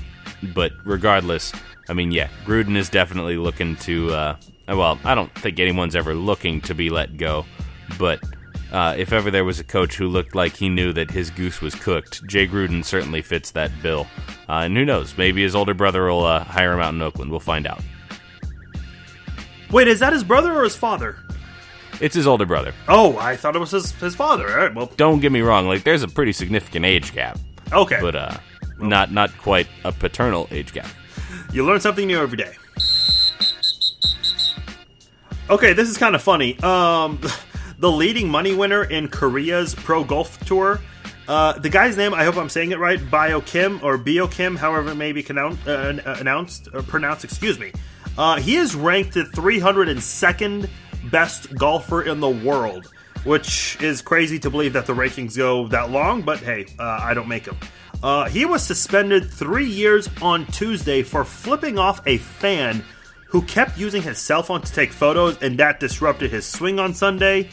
but 0.54 0.72
regardless, 0.84 1.52
I 1.88 1.92
mean, 1.92 2.10
yeah, 2.10 2.28
Gruden 2.44 2.76
is 2.76 2.88
definitely 2.88 3.36
looking 3.36 3.76
to. 3.76 4.12
Uh, 4.12 4.36
well, 4.68 4.98
I 5.04 5.14
don't 5.14 5.32
think 5.38 5.58
anyone's 5.58 5.96
ever 5.96 6.14
looking 6.14 6.60
to 6.62 6.74
be 6.74 6.90
let 6.90 7.16
go, 7.16 7.44
but 7.98 8.20
uh, 8.72 8.94
if 8.98 9.12
ever 9.12 9.30
there 9.30 9.44
was 9.44 9.60
a 9.60 9.64
coach 9.64 9.96
who 9.96 10.08
looked 10.08 10.34
like 10.34 10.56
he 10.56 10.68
knew 10.68 10.92
that 10.92 11.10
his 11.10 11.30
goose 11.30 11.60
was 11.60 11.74
cooked, 11.74 12.26
Jay 12.26 12.46
Gruden 12.46 12.84
certainly 12.84 13.22
fits 13.22 13.50
that 13.52 13.70
bill. 13.82 14.06
Uh, 14.48 14.62
and 14.64 14.76
who 14.76 14.84
knows? 14.84 15.16
Maybe 15.16 15.42
his 15.42 15.54
older 15.54 15.74
brother 15.74 16.06
will 16.06 16.24
uh, 16.24 16.44
hire 16.44 16.72
him 16.72 16.80
out 16.80 16.94
in 16.94 17.02
Oakland. 17.02 17.30
We'll 17.30 17.40
find 17.40 17.66
out. 17.66 17.82
Wait, 19.70 19.88
is 19.88 20.00
that 20.00 20.12
his 20.12 20.24
brother 20.24 20.54
or 20.54 20.64
his 20.64 20.76
father? 20.76 21.18
It's 22.00 22.14
his 22.14 22.26
older 22.26 22.46
brother. 22.46 22.74
Oh, 22.88 23.16
I 23.18 23.36
thought 23.36 23.54
it 23.54 23.60
was 23.60 23.70
his, 23.70 23.92
his 23.92 24.14
father. 24.14 24.50
All 24.50 24.56
right, 24.56 24.74
well, 24.74 24.90
don't 24.96 25.20
get 25.20 25.30
me 25.30 25.40
wrong. 25.42 25.68
Like, 25.68 25.84
there's 25.84 26.02
a 26.02 26.08
pretty 26.08 26.32
significant 26.32 26.84
age 26.84 27.12
gap. 27.12 27.38
Okay, 27.72 27.98
but 28.00 28.14
uh, 28.14 28.36
well, 28.78 28.88
not 28.88 29.12
not 29.12 29.36
quite 29.38 29.68
a 29.84 29.92
paternal 29.92 30.48
age 30.50 30.72
gap. 30.72 30.88
You 31.52 31.64
learn 31.64 31.80
something 31.80 32.06
new 32.06 32.18
every 32.20 32.36
day. 32.36 32.54
Okay, 35.50 35.74
this 35.74 35.90
is 35.90 35.98
kind 35.98 36.14
of 36.14 36.22
funny. 36.22 36.58
Um, 36.60 37.20
the 37.78 37.90
leading 37.90 38.30
money 38.30 38.54
winner 38.54 38.82
in 38.82 39.08
Korea's 39.08 39.74
pro 39.74 40.02
golf 40.02 40.42
tour. 40.46 40.80
Uh, 41.28 41.58
the 41.58 41.68
guy's 41.68 41.98
name, 41.98 42.14
I 42.14 42.24
hope 42.24 42.36
I'm 42.36 42.48
saying 42.48 42.72
it 42.72 42.78
right, 42.78 42.98
Bio 43.10 43.42
Kim 43.42 43.78
or 43.82 43.98
Bio 43.98 44.26
Kim, 44.26 44.56
however 44.56 44.92
it 44.92 44.94
may 44.94 45.12
be 45.12 45.24
announced, 45.28 45.68
uh, 45.68 46.00
announced 46.18 46.68
or 46.72 46.82
pronounced. 46.82 47.24
Excuse 47.24 47.58
me. 47.58 47.72
Uh, 48.16 48.40
he 48.40 48.56
is 48.56 48.74
ranked 48.74 49.12
the 49.12 49.24
302nd 49.24 50.70
best 51.10 51.54
golfer 51.54 52.02
in 52.02 52.20
the 52.20 52.30
world, 52.30 52.90
which 53.24 53.76
is 53.82 54.00
crazy 54.00 54.38
to 54.38 54.48
believe 54.48 54.72
that 54.72 54.86
the 54.86 54.94
rankings 54.94 55.36
go 55.36 55.68
that 55.68 55.90
long. 55.90 56.22
But 56.22 56.38
hey, 56.38 56.66
uh, 56.78 57.00
I 57.02 57.12
don't 57.12 57.28
make 57.28 57.44
them. 57.44 57.58
Uh, 58.02 58.28
he 58.30 58.46
was 58.46 58.62
suspended 58.62 59.30
three 59.30 59.66
years 59.68 60.08
on 60.22 60.46
Tuesday 60.46 61.02
for 61.02 61.22
flipping 61.22 61.78
off 61.78 62.00
a 62.06 62.16
fan 62.16 62.82
who 63.34 63.42
kept 63.42 63.76
using 63.76 64.00
his 64.00 64.16
cell 64.16 64.44
phone 64.44 64.60
to 64.60 64.72
take 64.72 64.92
photos, 64.92 65.36
and 65.42 65.58
that 65.58 65.80
disrupted 65.80 66.30
his 66.30 66.46
swing 66.46 66.78
on 66.78 66.94
Sunday. 66.94 67.48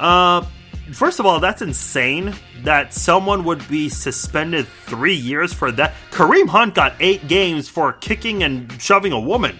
Uh, 0.00 0.44
first 0.90 1.20
of 1.20 1.24
all, 1.24 1.38
that's 1.38 1.62
insane 1.62 2.34
that 2.64 2.92
someone 2.92 3.44
would 3.44 3.66
be 3.68 3.88
suspended 3.88 4.66
three 4.86 5.14
years 5.14 5.52
for 5.52 5.70
that. 5.70 5.94
Kareem 6.10 6.48
Hunt 6.48 6.74
got 6.74 6.94
eight 6.98 7.28
games 7.28 7.68
for 7.68 7.92
kicking 7.92 8.42
and 8.42 8.72
shoving 8.82 9.12
a 9.12 9.20
woman. 9.20 9.56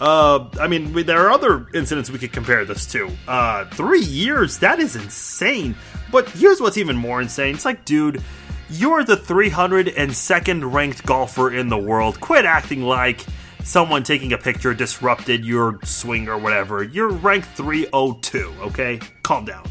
Uh, 0.00 0.48
I 0.60 0.66
mean, 0.66 0.92
there 0.92 1.24
are 1.24 1.30
other 1.30 1.68
incidents 1.72 2.10
we 2.10 2.18
could 2.18 2.32
compare 2.32 2.64
this 2.64 2.84
to. 2.90 3.08
Uh, 3.28 3.66
three 3.66 4.02
years, 4.02 4.58
that 4.58 4.80
is 4.80 4.96
insane. 4.96 5.76
But 6.10 6.30
here's 6.30 6.60
what's 6.60 6.78
even 6.78 6.96
more 6.96 7.22
insane. 7.22 7.54
It's 7.54 7.64
like, 7.64 7.84
dude, 7.84 8.20
you're 8.68 9.04
the 9.04 9.16
302nd 9.16 10.72
ranked 10.72 11.06
golfer 11.06 11.54
in 11.54 11.68
the 11.68 11.78
world. 11.78 12.20
Quit 12.20 12.44
acting 12.44 12.82
like 12.82 13.24
someone 13.64 14.02
taking 14.02 14.32
a 14.32 14.38
picture 14.38 14.74
disrupted 14.74 15.44
your 15.44 15.78
swing 15.84 16.28
or 16.28 16.38
whatever. 16.38 16.82
You're 16.82 17.10
ranked 17.10 17.48
302, 17.48 18.54
okay? 18.62 19.00
Calm 19.22 19.44
down. 19.44 19.64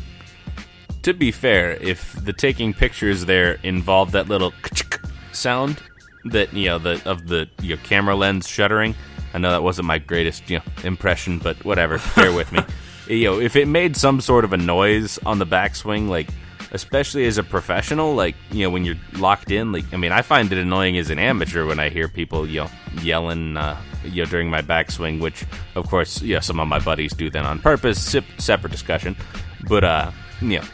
To 1.04 1.14
be 1.14 1.32
fair, 1.32 1.72
if 1.82 2.14
the 2.24 2.34
taking 2.34 2.74
pictures 2.74 3.26
there 3.26 3.58
involved 3.64 4.14
that 4.14 4.28
little 4.28 4.54
sound 5.32 5.82
that 6.26 6.54
you 6.54 6.68
know 6.68 6.78
the 6.78 7.02
of 7.10 7.28
the 7.28 7.50
your 7.62 7.78
camera 7.78 8.16
lens 8.16 8.48
shuttering, 8.48 8.94
I 9.34 9.40
know 9.40 9.50
that 9.50 9.64
wasn't 9.64 9.88
my 9.88 9.98
greatest 9.98 10.48
you 10.48 10.60
know 10.60 10.64
impression, 10.84 11.40
but 11.40 11.64
whatever. 11.66 12.00
Bear 12.16 12.32
with 12.34 12.52
me. 12.52 12.60
You 13.08 13.26
know, 13.26 13.40
if 13.42 13.58
it 13.58 13.68
made 13.68 13.98
some 13.98 14.22
sort 14.22 14.46
of 14.46 14.54
a 14.54 14.58
noise 14.58 15.20
on 15.26 15.38
the 15.40 15.46
backswing, 15.46 16.08
like 16.08 16.30
especially 16.72 17.26
as 17.26 17.38
a 17.38 17.44
professional, 17.44 18.16
like 18.16 18.36
you 18.52 18.64
know 18.64 18.70
when 18.70 18.86
you're 18.86 18.96
locked 19.14 19.52
in. 19.52 19.72
Like 19.72 19.94
I 19.94 19.98
mean, 19.98 20.12
I 20.12 20.22
find 20.22 20.52
it 20.52 20.58
annoying 20.58 20.98
as 20.98 21.10
an 21.10 21.20
amateur 21.20 21.66
when 21.66 21.80
I 21.80 21.90
hear 21.90 22.08
people 22.08 22.48
you 22.48 22.62
know 22.62 22.70
yelling 23.02 23.58
uh, 23.58 23.80
you 24.04 24.24
know 24.24 24.30
during 24.30 24.50
my 24.50 24.62
backswing, 24.62 25.20
which 25.20 25.46
of 25.76 25.88
course 25.88 26.22
yeah 26.22 26.40
some 26.40 26.60
of 26.60 26.68
my 26.68 26.80
buddies 26.80 27.14
do 27.14 27.30
then 27.30 27.46
on 27.46 27.60
purpose. 27.60 28.16
Separate 28.38 28.72
discussion, 28.72 29.16
but 29.68 29.84
uh, 29.84 30.12
you 30.42 30.60
know 30.60 30.66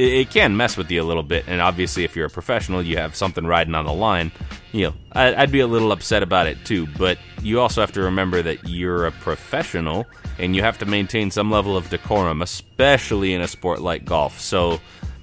it, 0.00 0.12
it 0.12 0.30
can 0.30 0.56
mess 0.56 0.76
with 0.76 0.90
you 0.90 1.02
a 1.02 1.04
little 1.04 1.22
bit. 1.22 1.44
And 1.46 1.60
obviously, 1.60 2.04
if 2.04 2.16
you're 2.16 2.26
a 2.26 2.30
professional, 2.30 2.82
you 2.82 2.96
have 2.96 3.14
something 3.14 3.46
riding 3.46 3.74
on 3.74 3.84
the 3.84 3.92
line. 3.92 4.32
You 4.72 4.86
know, 4.86 4.94
I, 5.12 5.34
I'd 5.34 5.52
be 5.52 5.60
a 5.60 5.66
little 5.66 5.92
upset 5.92 6.22
about 6.22 6.46
it 6.46 6.64
too. 6.64 6.86
But 6.86 7.18
you 7.42 7.60
also 7.60 7.80
have 7.80 7.92
to 7.92 8.02
remember 8.02 8.42
that 8.42 8.68
you're 8.68 9.06
a 9.06 9.12
professional, 9.12 10.06
and 10.38 10.56
you 10.56 10.62
have 10.62 10.78
to 10.78 10.86
maintain 10.86 11.30
some 11.30 11.50
level 11.50 11.76
of 11.76 11.90
decorum, 11.90 12.42
especially 12.42 13.34
in 13.34 13.40
a 13.40 13.48
sport 13.48 13.80
like 13.80 14.04
golf. 14.04 14.40
So, 14.40 14.80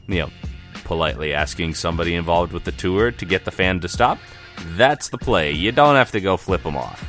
you 0.08 0.20
know, 0.20 0.30
politely 0.84 1.34
asking 1.34 1.74
somebody 1.74 2.16
involved 2.16 2.54
with 2.54 2.64
the 2.64 2.72
tour 2.72 3.12
to 3.12 3.26
get 3.26 3.46
the 3.46 3.52
fan 3.52 3.80
to 3.82 3.88
stop. 3.88 4.18
That's 4.76 5.10
the 5.10 5.18
play. 5.18 5.52
You 5.52 5.72
don't 5.72 5.96
have 5.96 6.12
to 6.12 6.22
go 6.22 6.38
flip 6.38 6.64
them 6.64 6.78
off. 6.78 7.04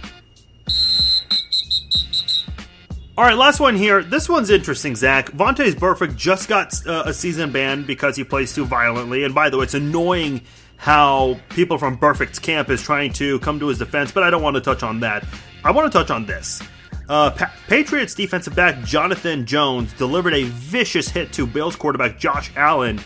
All 3.17 3.25
right, 3.25 3.37
last 3.37 3.59
one 3.59 3.75
here. 3.75 4.03
This 4.05 4.29
one's 4.29 4.49
interesting, 4.49 4.95
Zach. 4.95 5.33
Vontaze 5.33 5.75
Burfict 5.75 6.15
just 6.17 6.49
got 6.49 6.73
uh, 6.87 7.03
a 7.07 7.13
season 7.13 7.51
ban 7.51 7.83
because 7.83 8.15
he 8.15 8.23
plays 8.23 8.55
too 8.55 8.65
violently. 8.65 9.25
And 9.25 9.35
by 9.35 9.51
the 9.51 9.59
way, 9.59 9.65
it's 9.65 9.75
annoying 9.75 10.43
how 10.77 11.41
people 11.49 11.79
from 11.79 11.97
Burfict's 11.97 12.39
camp 12.39 12.71
is 12.71 12.81
trying 12.81 13.13
to 13.15 13.41
come 13.41 13.59
to 13.59 13.67
his 13.67 13.79
defense, 13.79 14.13
but 14.13 14.23
I 14.23 14.31
don't 14.31 14.43
want 14.43 14.55
to 14.55 14.61
touch 14.61 14.85
on 14.85 15.01
that. 15.01 15.27
I 15.65 15.73
want 15.73 15.91
to 15.91 15.99
touch 15.99 16.11
on 16.11 16.27
this. 16.27 16.63
Uh, 17.09 17.31
pa- 17.31 17.53
Patriots 17.69 18.15
defensive 18.15 18.55
back 18.55 18.83
Jonathan 18.85 19.47
Jones 19.47 19.93
delivered 19.95 20.35
a 20.35 20.45
vicious 20.45 21.09
hit 21.09 21.33
to 21.33 21.47
Bills 21.47 21.75
quarterback 21.77 22.19
Josh 22.19 22.51
Allen 22.57 23.01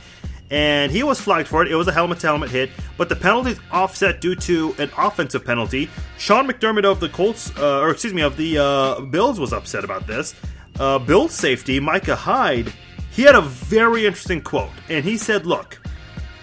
and 0.52 0.92
he 0.92 1.02
was 1.02 1.18
flagged 1.18 1.48
for 1.48 1.62
it. 1.62 1.72
It 1.72 1.76
was 1.76 1.88
a 1.88 1.92
helmet 1.92 2.20
to 2.20 2.26
helmet 2.26 2.50
hit, 2.50 2.70
but 2.98 3.08
the 3.08 3.16
penalty 3.16 3.56
offset 3.72 4.20
due 4.20 4.36
to 4.36 4.74
an 4.78 4.90
offensive 4.98 5.44
penalty. 5.46 5.88
Sean 6.18 6.46
McDermott 6.46 6.84
of 6.84 7.00
the 7.00 7.08
Colts, 7.08 7.50
uh, 7.56 7.80
or 7.80 7.90
excuse 7.90 8.12
me, 8.12 8.20
of 8.20 8.36
the 8.36 8.58
uh, 8.58 9.00
Bills 9.00 9.40
was 9.40 9.54
upset 9.54 9.82
about 9.82 10.06
this. 10.06 10.34
Uh, 10.78 10.98
Bills 10.98 11.32
safety 11.32 11.80
Micah 11.80 12.14
Hyde, 12.14 12.70
he 13.10 13.22
had 13.22 13.34
a 13.34 13.40
very 13.40 14.04
interesting 14.04 14.42
quote, 14.42 14.70
and 14.90 15.04
he 15.04 15.16
said, 15.16 15.46
"Look." 15.46 15.80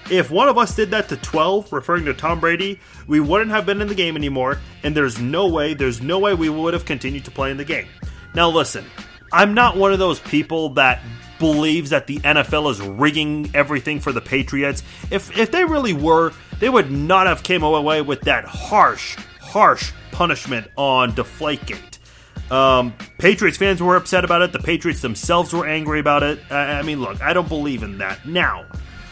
If 0.09 0.31
one 0.31 0.49
of 0.49 0.57
us 0.57 0.75
did 0.75 0.89
that 0.91 1.07
to 1.09 1.17
12, 1.17 1.71
referring 1.71 2.05
to 2.05 2.13
Tom 2.13 2.39
Brady, 2.39 2.79
we 3.07 3.19
wouldn't 3.19 3.51
have 3.51 3.65
been 3.65 3.79
in 3.81 3.87
the 3.87 3.95
game 3.95 4.15
anymore, 4.15 4.59
and 4.81 4.95
there's 4.95 5.19
no 5.19 5.47
way, 5.47 5.75
there's 5.75 6.01
no 6.01 6.17
way 6.17 6.33
we 6.33 6.49
would 6.49 6.73
have 6.73 6.85
continued 6.85 7.25
to 7.25 7.31
play 7.31 7.51
in 7.51 7.57
the 7.57 7.65
game. 7.65 7.87
Now, 8.33 8.49
listen, 8.49 8.85
I'm 9.31 9.53
not 9.53 9.77
one 9.77 9.93
of 9.93 9.99
those 9.99 10.19
people 10.19 10.69
that 10.69 11.01
believes 11.37 11.91
that 11.91 12.07
the 12.07 12.17
NFL 12.19 12.71
is 12.71 12.81
rigging 12.81 13.51
everything 13.53 13.99
for 13.99 14.11
the 14.11 14.21
Patriots. 14.21 14.83
If 15.11 15.37
if 15.37 15.51
they 15.51 15.63
really 15.63 15.93
were, 15.93 16.33
they 16.59 16.69
would 16.69 16.91
not 16.91 17.27
have 17.27 17.43
came 17.43 17.63
away 17.63 18.01
with 18.01 18.21
that 18.21 18.45
harsh, 18.45 19.15
harsh 19.39 19.91
punishment 20.11 20.67
on 20.75 21.13
Deflategate. 21.13 21.99
Um, 22.51 22.93
Patriots 23.19 23.57
fans 23.57 23.81
were 23.81 23.95
upset 23.95 24.25
about 24.25 24.41
it. 24.41 24.51
The 24.51 24.59
Patriots 24.59 25.01
themselves 25.01 25.53
were 25.53 25.67
angry 25.67 25.99
about 25.99 26.23
it. 26.23 26.39
I, 26.49 26.79
I 26.79 26.81
mean, 26.81 26.99
look, 26.99 27.21
I 27.21 27.33
don't 27.33 27.47
believe 27.47 27.83
in 27.83 27.99
that. 27.99 28.25
Now, 28.25 28.65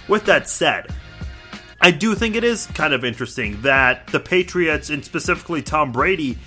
with 0.08 0.26
that 0.26 0.48
said, 0.50 0.88
I 1.80 1.92
do 1.92 2.16
think 2.16 2.36
it 2.36 2.44
is 2.44 2.66
kind 2.68 2.94
of 2.94 3.06
interesting 3.06 3.62
that 3.62 4.08
the 4.08 4.20
Patriots, 4.20 4.90
and 4.90 5.06
specifically 5.06 5.62
Tom 5.62 5.92
Brady, 5.92 6.38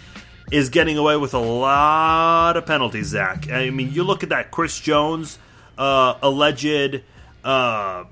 is 0.51 0.69
getting 0.69 0.99
away 0.99 1.17
with 1.17 1.35
a 1.35 1.39
lot 1.39 2.57
of 2.57 2.67
penalties, 2.67 3.07
Zach. 3.07 3.49
I 3.51 3.71
mean, 3.71 3.93
you 3.93 4.03
look 4.03 4.23
at 4.25 4.31
that 4.31 4.51
Chris 4.51 4.79
Jones 4.81 5.39
uh, 5.79 6.15
alleged, 6.23 7.03
uh, 7.45 8.05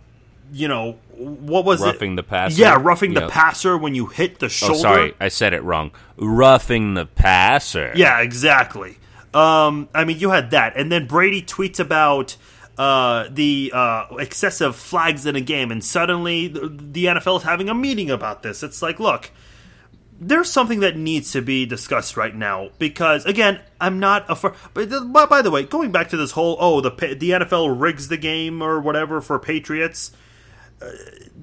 you 0.53 0.69
know, 0.69 0.99
what 1.11 1.65
was 1.65 1.81
roughing 1.81 1.89
it? 1.89 1.93
Roughing 1.95 2.16
the 2.16 2.23
passer. 2.23 2.61
Yeah, 2.61 2.79
roughing 2.81 3.12
Yep. 3.12 3.23
the 3.25 3.29
passer 3.29 3.77
when 3.77 3.97
you 3.97 4.07
hit 4.07 4.39
the 4.39 4.49
shoulder. 4.49 4.75
Oh, 4.75 4.79
sorry, 4.79 5.15
I 5.19 5.29
said 5.29 5.53
it 5.53 5.65
wrong. 5.65 5.91
Roughing 6.16 6.95
the 6.95 7.07
passer. 7.07 7.93
Yeah, 7.97 8.20
exactly. 8.20 8.99
Um, 9.35 9.89
I 9.93 10.05
mean, 10.05 10.20
you 10.20 10.31
had 10.31 10.53
that, 10.53 10.77
and 10.77 10.91
then 10.93 11.07
Brady 11.07 11.43
tweets 11.43 11.81
about 11.81 12.37
uh, 12.79 13.29
the 13.31 13.73
uh, 13.75 14.07
excessive 14.19 14.77
flags 14.77 15.27
in 15.27 15.35
a 15.35 15.41
game, 15.41 15.73
and 15.73 15.85
suddenly 15.85 16.47
the, 16.47 16.69
the 16.69 17.07
NFL 17.07 17.39
is 17.39 17.43
having 17.43 17.69
a 17.69 17.75
meeting 17.75 18.09
about 18.09 18.45
this. 18.45 18.63
It's 18.63 18.81
like, 18.81 19.01
look, 19.01 19.33
there's 20.21 20.51
something 20.51 20.81
that 20.81 20.97
needs 20.97 21.33
to 21.33 21.43
be 21.43 21.67
discussed 21.67 22.17
right 22.17 22.35
now 22.35 22.71
because, 22.79 23.27
again, 23.27 23.61
I'm 23.81 23.99
not 23.99 24.31
a. 24.31 24.37
For, 24.37 24.55
but, 24.75 24.91
but 25.13 25.29
by 25.29 25.43
the 25.43 25.51
way, 25.51 25.65
going 25.65 25.91
back 25.91 26.11
to 26.11 26.17
this 26.17 26.31
whole 26.31 26.57
oh 26.61 26.81
the 26.81 26.91
the 26.91 27.31
NFL 27.31 27.81
rigs 27.81 28.07
the 28.07 28.17
game 28.17 28.63
or 28.63 28.81
whatever 28.81 29.21
for 29.21 29.41
Patriots. 29.41 30.13
Uh, 30.81 30.91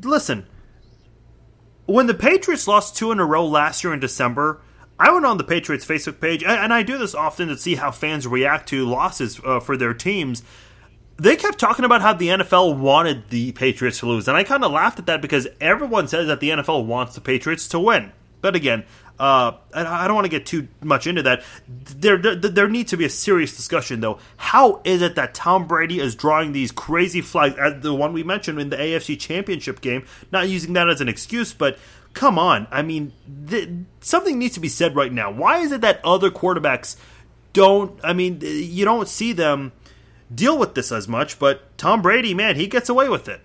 listen, 0.04 0.46
when 1.86 2.08
the 2.08 2.14
Patriots 2.14 2.68
lost 2.68 2.96
two 2.96 3.12
in 3.12 3.20
a 3.20 3.26
row 3.26 3.46
last 3.46 3.84
year 3.84 3.94
in 3.94 4.00
December, 4.00 4.62
I 4.98 5.12
went 5.12 5.26
on 5.26 5.38
the 5.38 5.44
Patriots 5.44 5.86
Facebook 5.86 6.22
page, 6.22 6.44
and 6.44 6.58
and 6.58 6.74
I 6.74 6.84
do 6.84 6.98
this 6.98 7.14
often 7.14 7.50
to 7.50 7.58
see 7.58 7.76
how 7.76 7.92
fans 7.92 8.26
react 8.26 8.70
to 8.70 8.86
losses 8.86 9.42
uh, 9.44 9.60
for 9.60 9.76
their 9.76 9.94
teams. 9.94 10.42
They 11.18 11.38
kept 11.38 11.60
talking 11.60 11.86
about 11.86 12.02
how 12.02 12.14
the 12.14 12.28
NFL 12.28 12.78
wanted 12.78 13.30
the 13.30 13.54
Patriots 13.54 14.00
to 14.00 14.06
lose, 14.08 14.28
and 14.28 14.36
I 14.36 14.44
kind 14.44 14.64
of 14.64 14.72
laughed 14.72 15.00
at 15.00 15.06
that 15.06 15.22
because 15.22 15.48
everyone 15.62 16.08
says 16.08 16.28
that 16.28 16.42
the 16.42 16.50
NFL 16.50 16.86
wants 16.86 17.16
the 17.16 17.22
Patriots 17.22 17.70
to 17.70 17.80
win. 17.80 18.12
But 18.42 18.56
again, 18.56 18.84
uh, 19.18 19.54
I 19.74 20.08
don't 20.08 20.16
want 20.16 20.26
to 20.26 20.30
get 20.30 20.46
too 20.46 20.68
much 20.84 21.08
into 21.08 21.24
that. 21.24 21.44
There, 21.68 22.18
there, 22.18 22.36
there 22.36 22.68
needs 22.68 22.92
to 22.92 22.98
be 22.98 23.06
a 23.06 23.10
serious 23.10 23.56
discussion, 23.56 24.02
though. 24.02 24.20
How 24.36 24.82
is 24.84 25.02
it 25.02 25.16
that 25.16 25.34
Tom 25.34 25.68
Brady 25.68 26.02
is 26.02 26.16
drawing 26.16 26.52
these 26.52 26.72
crazy 26.72 27.22
flags, 27.22 27.56
as 27.58 27.82
the 27.82 27.94
one 27.94 28.12
we 28.12 28.24
mentioned 28.24 28.60
in 28.60 28.70
the 28.70 28.78
AFC 28.78 29.18
Championship 29.18 29.80
game? 29.80 30.06
Not 30.32 30.50
using 30.50 30.74
that 30.74 30.90
as 30.90 31.00
an 31.00 31.08
excuse, 31.08 31.54
but 31.54 31.80
come 32.14 32.38
on. 32.38 32.68
I 32.72 32.82
mean, 32.82 33.14
th- 33.48 33.70
something 34.02 34.38
needs 34.38 34.56
to 34.56 34.60
be 34.60 34.70
said 34.70 34.98
right 34.98 35.14
now. 35.14 35.32
Why 35.32 35.60
is 35.60 35.72
it 35.72 35.82
that 35.82 36.04
other 36.04 36.30
quarterbacks 36.30 36.98
don't? 37.54 37.98
I 38.04 38.12
mean, 38.12 38.40
you 38.42 38.84
don't 38.84 39.08
see 39.08 39.32
them 39.32 39.72
deal 40.34 40.58
with 40.58 40.76
this 40.76 40.92
as 40.92 41.08
much, 41.08 41.40
but 41.40 41.78
Tom 41.78 42.02
Brady, 42.02 42.34
man, 42.34 42.56
he 42.56 42.68
gets 42.68 42.90
away 42.90 43.10
with 43.10 43.28
it. 43.28 43.42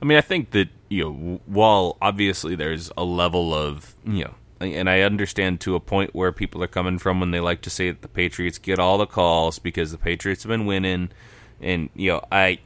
I 0.00 0.04
mean, 0.04 0.18
I 0.18 0.22
think 0.22 0.50
that 0.50 0.68
you 0.88 1.04
know, 1.04 1.40
while 1.46 1.96
obviously 2.00 2.54
there's 2.54 2.90
a 2.96 3.04
level 3.04 3.54
of 3.54 3.94
you 4.04 4.24
know, 4.24 4.34
and 4.60 4.88
I 4.88 5.00
understand 5.00 5.60
to 5.62 5.74
a 5.74 5.80
point 5.80 6.14
where 6.14 6.32
people 6.32 6.62
are 6.62 6.68
coming 6.68 6.98
from 6.98 7.20
when 7.20 7.30
they 7.30 7.40
like 7.40 7.62
to 7.62 7.70
say 7.70 7.90
that 7.90 8.02
the 8.02 8.08
Patriots 8.08 8.58
get 8.58 8.78
all 8.78 8.98
the 8.98 9.06
calls 9.06 9.58
because 9.58 9.92
the 9.92 9.98
Patriots 9.98 10.42
have 10.42 10.50
been 10.50 10.66
winning, 10.66 11.10
and 11.60 11.90
you 11.94 12.12
know, 12.12 12.24
I, 12.30 12.58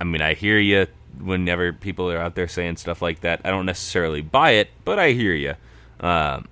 I 0.00 0.04
mean, 0.04 0.22
I 0.22 0.34
hear 0.34 0.58
you 0.58 0.86
whenever 1.18 1.72
people 1.72 2.10
are 2.10 2.18
out 2.18 2.34
there 2.34 2.48
saying 2.48 2.76
stuff 2.76 3.00
like 3.00 3.20
that. 3.20 3.40
I 3.44 3.50
don't 3.50 3.66
necessarily 3.66 4.20
buy 4.20 4.52
it, 4.52 4.70
but 4.84 4.98
I 4.98 5.12
hear 5.12 5.34
you. 5.34 5.54
Um, 6.00 6.48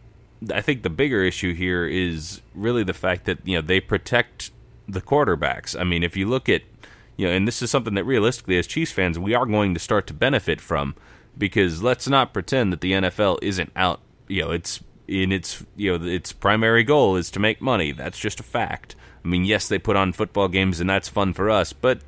I 0.53 0.61
think 0.61 0.83
the 0.83 0.91
bigger 0.91 1.23
issue 1.23 1.55
here 1.55 1.87
is 1.87 2.41
really 2.55 2.85
the 2.85 2.95
fact 2.95 3.25
that 3.25 3.39
you 3.45 3.57
know 3.57 3.63
they 3.63 3.81
protect 3.81 4.51
the 4.89 5.01
quarterbacks. 5.01 5.79
I 5.79 5.85
mean, 5.85 6.03
if 6.03 6.17
you 6.17 6.29
look 6.29 6.49
at 6.49 6.63
you 7.17 7.29
know, 7.29 7.33
and 7.33 7.47
this 7.47 7.63
is 7.63 7.71
something 7.71 7.95
that 7.95 8.05
realistically, 8.05 8.59
as 8.59 8.67
Chiefs 8.67 8.93
fans, 8.93 9.19
we 9.19 9.35
are 9.35 9.47
going 9.47 9.75
to 9.75 9.81
start 9.81 10.07
to 10.09 10.15
benefit 10.15 10.61
from 10.61 10.95
because 11.39 11.83
let's 11.83 12.09
not 12.09 12.33
pretend 12.33 12.73
that 12.73 12.81
the 12.81 12.93
NFL 12.93 13.39
isn't 13.43 13.71
out. 13.77 14.01
You 14.29 14.43
know, 14.43 14.51
it's 14.51 14.83
in 15.07 15.33
its 15.33 15.65
you 15.77 15.97
know 15.97 16.07
its 16.07 16.33
primary 16.33 16.83
goal 16.83 17.17
is 17.17 17.31
to 17.33 17.41
make 17.41 17.61
money. 17.61 17.93
That's 17.93 18.19
just 18.19 18.41
a 18.41 18.45
fact. 18.45 18.97
I 19.25 19.29
mean, 19.29 19.45
yes, 19.45 19.69
they 19.69 19.79
put 19.79 19.97
on 19.97 20.13
football 20.13 20.49
games 20.49 20.81
and 20.81 20.91
that's 20.91 21.09
fun 21.09 21.33
for 21.33 21.51
us, 21.51 21.73
but 21.73 22.01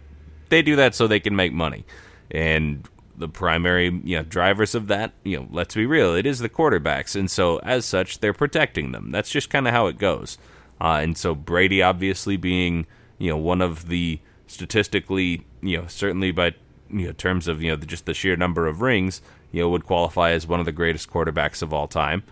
they 0.49 0.63
do 0.63 0.77
that 0.77 0.95
so 0.95 1.07
they 1.07 1.21
can 1.21 1.37
make 1.37 1.53
money. 1.53 1.85
And 2.31 2.87
the 3.17 3.29
primary 3.29 3.87
you 4.05 4.19
know 4.19 4.23
drivers 4.23 4.75
of 4.75 4.89
that, 4.89 5.13
you 5.25 5.39
know, 5.39 5.49
let's 5.51 5.75
be 5.75 5.87
real, 5.87 6.15
it 6.15 6.27
is 6.27 6.39
the 6.39 6.49
quarterbacks, 6.49 7.17
and 7.17 7.31
so 7.31 7.59
as 7.59 7.85
such, 7.85 8.21
they're 8.21 8.35
protecting 8.35 8.93
them. 8.93 9.11
That's 9.11 9.31
just 9.31 9.51
kind 9.51 9.67
of 9.67 9.73
how 9.73 9.87
it 9.87 9.99
goes. 9.99 10.39
Uh, 10.81 11.01
and 11.03 11.17
so 11.17 11.35
Brady, 11.35 11.83
obviously 11.83 12.37
being 12.37 12.87
you 13.19 13.31
know 13.31 13.37
one 13.37 13.61
of 13.61 13.89
the 13.89 14.21
statistically, 14.47 15.47
you 15.63 15.79
know, 15.79 15.87
certainly 15.87 16.31
by 16.31 16.55
you 16.91 17.07
know 17.07 17.13
terms 17.13 17.49
of 17.49 17.63
you 17.63 17.71
know 17.71 17.77
the, 17.77 17.87
just 17.87 18.07
the 18.07 18.15
sheer 18.15 18.37
number 18.37 18.67
of 18.67 18.81
rings, 18.81 19.23
you 19.53 19.63
know, 19.63 19.69
would 19.71 19.85
qualify 19.85 20.31
as 20.31 20.47
one 20.47 20.61
of 20.61 20.67
the 20.67 20.73
greatest 20.73 21.11
quarterbacks 21.11 21.63
of 21.63 21.73
all 21.73 21.89
time. 21.89 22.23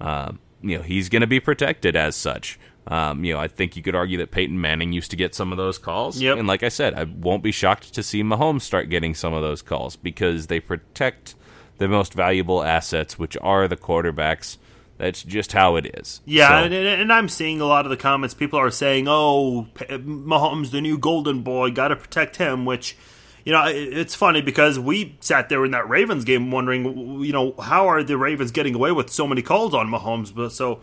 Um, 0.00 0.38
you 0.62 0.76
know, 0.76 0.82
he's 0.82 1.08
going 1.08 1.20
to 1.20 1.26
be 1.26 1.40
protected 1.40 1.96
as 1.96 2.16
such. 2.16 2.58
Um, 2.86 3.24
you 3.24 3.32
know, 3.32 3.40
I 3.40 3.48
think 3.48 3.76
you 3.76 3.82
could 3.82 3.94
argue 3.94 4.18
that 4.18 4.30
Peyton 4.30 4.60
Manning 4.60 4.92
used 4.92 5.10
to 5.10 5.16
get 5.16 5.34
some 5.34 5.52
of 5.52 5.58
those 5.58 5.78
calls. 5.78 6.20
Yep. 6.20 6.38
And 6.38 6.46
like 6.46 6.62
I 6.62 6.68
said, 6.68 6.94
I 6.94 7.04
won't 7.04 7.42
be 7.42 7.52
shocked 7.52 7.94
to 7.94 8.02
see 8.02 8.22
Mahomes 8.22 8.62
start 8.62 8.90
getting 8.90 9.14
some 9.14 9.32
of 9.32 9.42
those 9.42 9.62
calls 9.62 9.96
because 9.96 10.48
they 10.48 10.60
protect 10.60 11.34
the 11.78 11.88
most 11.88 12.14
valuable 12.14 12.62
assets, 12.62 13.18
which 13.18 13.36
are 13.40 13.66
the 13.68 13.76
quarterbacks. 13.76 14.58
That's 14.96 15.22
just 15.22 15.52
how 15.52 15.76
it 15.76 15.86
is. 15.98 16.20
Yeah, 16.24 16.48
So- 16.48 16.64
and, 16.66 16.74
and 16.74 17.12
I'm 17.12 17.28
seeing 17.28 17.60
a 17.60 17.66
lot 17.66 17.84
of 17.84 17.90
the 17.90 17.96
comments. 17.96 18.34
People 18.34 18.58
are 18.60 18.70
saying, 18.70 19.06
"Oh, 19.08 19.66
Mahomes, 19.78 20.70
the 20.70 20.80
new 20.80 20.98
golden 20.98 21.40
boy, 21.42 21.70
got 21.70 21.88
to 21.88 21.96
protect 21.96 22.36
him." 22.36 22.64
Which, 22.64 22.96
you 23.44 23.52
know, 23.52 23.64
it's 23.66 24.14
funny 24.14 24.40
because 24.40 24.78
we 24.78 25.16
sat 25.20 25.48
there 25.48 25.64
in 25.64 25.72
that 25.72 25.88
Ravens 25.88 26.24
game 26.24 26.50
wondering, 26.50 27.20
you 27.22 27.32
know, 27.32 27.54
how 27.60 27.88
are 27.88 28.02
the 28.04 28.16
Ravens 28.16 28.52
getting 28.52 28.74
away 28.74 28.92
with 28.92 29.10
so 29.10 29.26
many 29.26 29.42
calls 29.42 29.74
on 29.74 29.88
Mahomes? 29.88 30.32
But 30.32 30.52
so, 30.52 30.80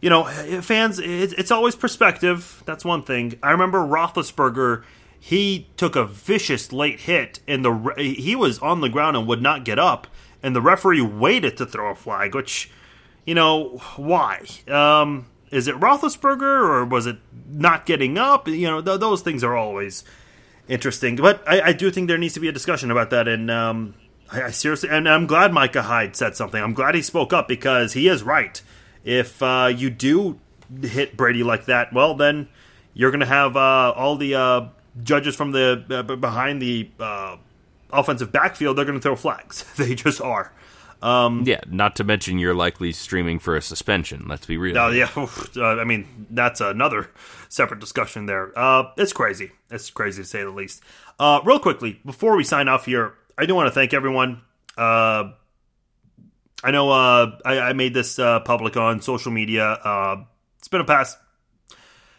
you 0.00 0.08
know, 0.08 0.26
eh, 0.26 0.56
eh, 0.58 0.60
fans, 0.60 1.00
it's 1.00 1.50
always 1.50 1.74
perspective. 1.74 2.62
That's 2.64 2.84
one 2.84 3.02
thing. 3.02 3.38
I 3.42 3.50
remember 3.50 3.78
Roethlisberger. 3.80 4.84
He 5.18 5.68
took 5.76 5.94
a 5.96 6.04
vicious 6.04 6.72
late 6.72 7.00
hit, 7.00 7.40
and 7.48 7.64
the 7.64 7.94
he 7.96 8.34
was 8.36 8.58
on 8.60 8.80
the 8.80 8.88
ground 8.88 9.16
and 9.16 9.26
would 9.26 9.42
not 9.42 9.64
get 9.64 9.78
up, 9.78 10.06
and 10.42 10.54
the 10.54 10.60
referee 10.60 11.00
waited 11.00 11.56
to 11.58 11.66
throw 11.66 11.90
a 11.90 11.94
flag, 11.94 12.34
which 12.34 12.70
you 13.24 13.34
know, 13.34 13.80
why? 13.96 14.46
Um, 14.68 15.26
is 15.50 15.68
it 15.68 15.76
Roethlisberger 15.76 16.42
or 16.42 16.84
was 16.84 17.06
it 17.06 17.18
not 17.48 17.86
getting 17.86 18.18
up? 18.18 18.48
You 18.48 18.66
know, 18.66 18.82
th- 18.82 19.00
those 19.00 19.22
things 19.22 19.44
are 19.44 19.56
always 19.56 20.04
interesting. 20.68 21.16
But 21.16 21.46
I, 21.46 21.60
I, 21.60 21.72
do 21.72 21.90
think 21.90 22.08
there 22.08 22.18
needs 22.18 22.34
to 22.34 22.40
be 22.40 22.48
a 22.48 22.52
discussion 22.52 22.90
about 22.90 23.10
that. 23.10 23.28
And 23.28 23.50
um, 23.50 23.94
I, 24.30 24.44
I, 24.44 24.50
seriously, 24.50 24.88
and 24.88 25.08
I'm 25.08 25.26
glad 25.26 25.52
Micah 25.52 25.82
Hyde 25.82 26.16
said 26.16 26.36
something. 26.36 26.62
I'm 26.62 26.74
glad 26.74 26.94
he 26.94 27.02
spoke 27.02 27.32
up 27.32 27.48
because 27.48 27.92
he 27.92 28.08
is 28.08 28.22
right. 28.22 28.60
If 29.04 29.42
uh, 29.42 29.72
you 29.74 29.90
do 29.90 30.38
hit 30.82 31.16
Brady 31.16 31.42
like 31.42 31.66
that, 31.66 31.92
well, 31.92 32.14
then 32.14 32.48
you're 32.94 33.10
going 33.10 33.20
to 33.20 33.26
have 33.26 33.56
uh, 33.56 33.92
all 33.94 34.16
the 34.16 34.34
uh, 34.34 34.68
judges 35.02 35.36
from 35.36 35.52
the 35.52 35.84
uh, 35.90 36.16
behind 36.16 36.62
the 36.62 36.90
uh, 36.98 37.36
offensive 37.92 38.32
backfield. 38.32 38.78
They're 38.78 38.84
going 38.84 38.98
to 38.98 39.02
throw 39.02 39.16
flags. 39.16 39.64
they 39.76 39.94
just 39.94 40.20
are. 40.20 40.52
Um, 41.02 41.42
yeah, 41.44 41.60
not 41.66 41.96
to 41.96 42.04
mention 42.04 42.38
you're 42.38 42.54
likely 42.54 42.92
streaming 42.92 43.40
for 43.40 43.56
a 43.56 43.62
suspension. 43.62 44.26
Let's 44.28 44.46
be 44.46 44.56
real. 44.56 44.78
Oh 44.78 44.90
yeah, 44.90 45.10
uh, 45.16 45.80
I 45.80 45.84
mean 45.84 46.26
that's 46.30 46.60
another 46.60 47.10
separate 47.48 47.80
discussion 47.80 48.26
there. 48.26 48.56
Uh, 48.56 48.84
it's 48.96 49.12
crazy. 49.12 49.50
It's 49.70 49.90
crazy 49.90 50.22
to 50.22 50.28
say 50.28 50.44
the 50.44 50.50
least. 50.50 50.80
Uh, 51.18 51.40
real 51.44 51.58
quickly 51.58 52.00
before 52.04 52.36
we 52.36 52.44
sign 52.44 52.68
off 52.68 52.86
here, 52.86 53.14
I 53.36 53.46
do 53.46 53.54
want 53.54 53.66
to 53.66 53.72
thank 53.72 53.92
everyone. 53.92 54.42
Uh, 54.78 55.32
I 56.64 56.70
know 56.70 56.90
uh, 56.90 57.38
I, 57.44 57.58
I, 57.58 57.72
made 57.72 57.92
this 57.92 58.20
uh, 58.20 58.38
public 58.40 58.76
on 58.76 59.02
social 59.02 59.32
media. 59.32 59.78
it's 60.58 60.68
been 60.68 60.80
a 60.80 60.84
past. 60.84 61.18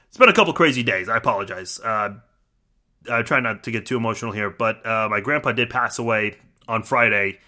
It's 0.10 0.18
been 0.18 0.30
a 0.30 0.34
couple 0.34 0.54
crazy 0.54 0.84
days. 0.84 1.08
I 1.08 1.18
apologize. 1.18 1.80
I 1.84 3.22
try 3.24 3.40
not 3.40 3.64
to 3.64 3.72
get 3.72 3.86
too 3.86 3.98
emotional 3.98 4.34
here, 4.34 4.50
but 4.50 4.86
my 4.86 5.22
grandpa 5.22 5.54
did 5.54 5.70
pass 5.70 5.98
away 5.98 6.36
on 6.68 6.84
Friday 6.84 7.40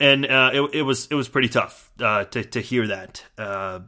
and 0.00 0.26
uh, 0.26 0.50
it, 0.52 0.74
it, 0.74 0.82
was 0.82 1.08
it 1.10 1.14
was 1.14 1.28
pretty 1.28 1.48
tough 1.48 1.90
uh, 2.00 2.24
to 2.24 2.44
to 2.44 2.60
hear 2.60 2.86
that. 2.86 3.24
Uh, 3.36 3.80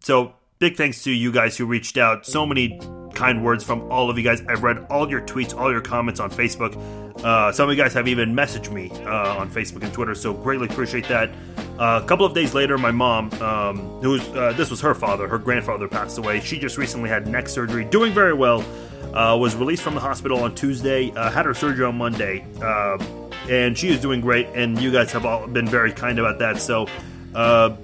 so 0.00 0.34
big 0.58 0.76
thanks 0.76 1.02
to 1.04 1.10
you 1.10 1.32
guys 1.32 1.56
who 1.56 1.66
reached 1.66 1.96
out. 1.96 2.26
So 2.26 2.46
many 2.46 2.80
kind 3.14 3.44
words 3.44 3.64
from 3.64 3.90
all 3.90 4.10
of 4.10 4.16
you 4.16 4.24
guys. 4.24 4.42
I've 4.48 4.62
read 4.62 4.86
all 4.90 5.10
your 5.10 5.20
tweets, 5.20 5.56
all 5.56 5.70
your 5.70 5.80
comments 5.80 6.20
on 6.20 6.30
Facebook. 6.30 6.76
Uh, 7.22 7.52
some 7.52 7.68
of 7.68 7.76
you 7.76 7.82
guys 7.82 7.92
have 7.94 8.08
even 8.08 8.34
messaged 8.34 8.72
me 8.72 8.90
uh, 9.04 9.36
on 9.36 9.50
Facebook 9.50 9.82
and 9.82 9.92
Twitter, 9.92 10.14
so 10.14 10.32
greatly 10.32 10.66
appreciate 10.66 11.06
that. 11.08 11.30
Uh, 11.78 12.00
a 12.02 12.06
couple 12.06 12.24
of 12.24 12.32
days 12.32 12.54
later, 12.54 12.78
my 12.78 12.90
mom, 12.90 13.30
um, 13.34 13.78
who 14.00 14.10
was, 14.10 14.56
this 14.56 14.70
was 14.70 14.80
her 14.80 14.94
father, 14.94 15.28
her 15.28 15.38
grandfather 15.38 15.88
passed 15.88 16.18
away. 16.18 16.40
She 16.40 16.58
just 16.58 16.78
recently 16.78 17.08
had 17.08 17.26
neck 17.26 17.48
surgery, 17.48 17.84
doing 17.84 18.12
very 18.12 18.34
well. 18.34 18.64
was 19.12 19.54
released 19.54 19.82
from 19.82 19.94
the 19.94 20.00
hospital 20.00 20.42
on 20.42 20.54
Tuesday. 20.54 21.10
had 21.10 21.44
her 21.44 21.54
surgery 21.54 21.84
on 21.84 21.96
Monday 21.98 22.46
and 23.48 23.76
she 23.76 23.88
is 23.88 24.00
doing 24.00 24.20
great. 24.20 24.48
And 24.54 24.80
you 24.80 24.90
guys 24.90 25.12
have 25.12 25.24
all 25.24 25.46
been 25.46 25.66
very 25.66 25.92
kind 25.92 26.18
about 26.18 26.38
that. 26.38 26.58
So, 26.58 26.86
uh, 27.34 27.76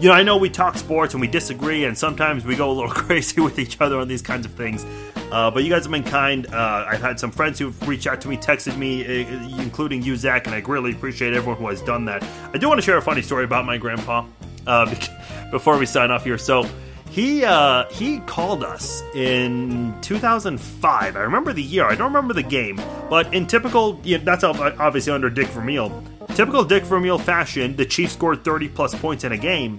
you 0.00 0.08
know, 0.08 0.14
I 0.14 0.22
know 0.22 0.36
we 0.36 0.50
talk 0.50 0.76
sports 0.76 1.14
and 1.14 1.20
we 1.20 1.26
disagree, 1.26 1.84
and 1.84 1.96
sometimes 1.96 2.44
we 2.44 2.54
go 2.54 2.70
a 2.70 2.72
little 2.72 2.90
crazy 3.02 3.40
with 3.40 3.58
each 3.58 3.80
other 3.80 3.98
on 3.98 4.08
these 4.08 4.22
kinds 4.22 4.44
of 4.44 4.52
things. 4.52 4.84
Uh, 5.32 5.50
but 5.50 5.64
you 5.64 5.70
guys 5.70 5.82
have 5.82 5.92
been 5.92 6.04
kind. 6.04 6.46
Uh, 6.52 6.86
I've 6.88 7.00
had 7.00 7.18
some 7.18 7.30
friends 7.30 7.58
who've 7.58 7.88
reached 7.88 8.06
out 8.06 8.20
to 8.20 8.28
me, 8.28 8.36
texted 8.36 8.76
me, 8.76 9.04
uh, 9.04 9.60
including 9.60 10.02
you, 10.02 10.16
Zach, 10.16 10.46
and 10.46 10.54
I 10.54 10.58
really 10.60 10.92
appreciate 10.92 11.34
everyone 11.34 11.58
who 11.58 11.68
has 11.68 11.82
done 11.82 12.04
that. 12.04 12.22
I 12.52 12.58
do 12.58 12.68
want 12.68 12.78
to 12.78 12.84
share 12.84 12.96
a 12.96 13.02
funny 13.02 13.22
story 13.22 13.44
about 13.44 13.64
my 13.64 13.76
grandpa 13.76 14.26
uh, 14.66 14.94
before 15.50 15.78
we 15.78 15.86
sign 15.86 16.10
off 16.10 16.24
here. 16.24 16.38
So, 16.38 16.68
he 17.16 17.46
uh, 17.46 17.88
he 17.88 18.18
called 18.20 18.62
us 18.62 19.02
in 19.14 19.98
2005. 20.02 21.16
I 21.16 21.18
remember 21.18 21.54
the 21.54 21.62
year. 21.62 21.86
I 21.86 21.94
don't 21.94 22.12
remember 22.12 22.34
the 22.34 22.42
game, 22.42 22.78
but 23.08 23.32
in 23.32 23.46
typical 23.46 23.98
you 24.04 24.18
know, 24.18 24.24
that's 24.24 24.44
obviously 24.44 25.14
under 25.14 25.30
Dick 25.30 25.46
Vermeil. 25.46 26.04
Typical 26.34 26.62
Dick 26.62 26.82
Vermeil 26.82 27.18
fashion, 27.18 27.74
the 27.74 27.86
Chiefs 27.86 28.12
scored 28.12 28.44
30 28.44 28.68
plus 28.68 28.94
points 28.94 29.24
in 29.24 29.32
a 29.32 29.38
game. 29.38 29.78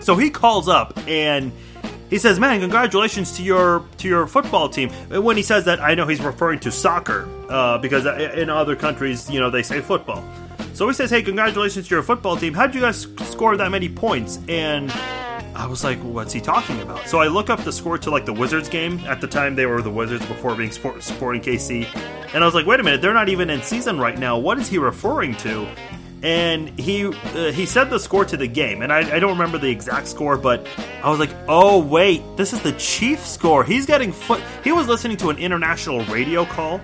So 0.00 0.16
he 0.16 0.30
calls 0.30 0.68
up 0.68 0.98
and 1.06 1.52
he 2.10 2.18
says, 2.18 2.40
"Man, 2.40 2.58
congratulations 2.58 3.36
to 3.36 3.44
your 3.44 3.84
to 3.98 4.08
your 4.08 4.26
football 4.26 4.68
team." 4.68 4.90
When 5.10 5.36
he 5.36 5.44
says 5.44 5.66
that, 5.66 5.78
I 5.78 5.94
know 5.94 6.08
he's 6.08 6.20
referring 6.20 6.58
to 6.60 6.72
soccer 6.72 7.28
uh, 7.48 7.78
because 7.78 8.04
in 8.04 8.50
other 8.50 8.74
countries, 8.74 9.30
you 9.30 9.38
know, 9.38 9.48
they 9.48 9.62
say 9.62 9.80
football. 9.80 10.24
So 10.74 10.88
he 10.88 10.92
says, 10.92 11.08
"Hey, 11.08 11.22
congratulations 11.22 11.86
to 11.86 11.94
your 11.94 12.02
football 12.02 12.36
team. 12.36 12.52
How'd 12.52 12.74
you 12.74 12.80
guys 12.80 13.06
score 13.30 13.56
that 13.56 13.70
many 13.70 13.88
points?" 13.88 14.40
And 14.48 14.92
I 15.58 15.66
was 15.66 15.82
like, 15.82 15.98
what's 15.98 16.32
he 16.32 16.40
talking 16.40 16.80
about? 16.82 17.08
So 17.08 17.18
I 17.18 17.26
look 17.26 17.50
up 17.50 17.64
the 17.64 17.72
score 17.72 17.98
to 17.98 18.10
like 18.10 18.24
the 18.24 18.32
Wizards 18.32 18.68
game. 18.68 19.00
At 19.00 19.20
the 19.20 19.26
time, 19.26 19.56
they 19.56 19.66
were 19.66 19.82
the 19.82 19.90
Wizards 19.90 20.24
before 20.26 20.54
being 20.54 20.70
sport, 20.70 21.02
Sporting 21.02 21.42
KC. 21.42 21.84
And 22.32 22.44
I 22.44 22.46
was 22.46 22.54
like, 22.54 22.64
wait 22.64 22.78
a 22.78 22.84
minute, 22.84 23.02
they're 23.02 23.12
not 23.12 23.28
even 23.28 23.50
in 23.50 23.60
season 23.62 23.98
right 23.98 24.16
now. 24.16 24.38
What 24.38 24.60
is 24.60 24.68
he 24.68 24.78
referring 24.78 25.34
to? 25.38 25.66
And 26.22 26.78
he 26.78 27.06
uh, 27.06 27.50
he 27.50 27.66
said 27.66 27.90
the 27.90 27.98
score 27.98 28.24
to 28.24 28.36
the 28.36 28.46
game, 28.46 28.82
and 28.82 28.92
I, 28.92 29.16
I, 29.16 29.18
don't 29.20 29.30
remember 29.30 29.56
the 29.56 29.70
exact 29.70 30.08
score, 30.08 30.36
but 30.36 30.66
I 31.00 31.10
was 31.10 31.20
like, 31.20 31.30
oh 31.46 31.78
wait, 31.78 32.22
this 32.36 32.52
is 32.52 32.60
the 32.60 32.72
Chief 32.72 33.24
score. 33.24 33.62
He's 33.62 33.86
getting 33.86 34.10
foot. 34.10 34.42
He 34.64 34.72
was 34.72 34.88
listening 34.88 35.16
to 35.18 35.30
an 35.30 35.38
international 35.38 36.04
radio 36.06 36.44
call, 36.44 36.80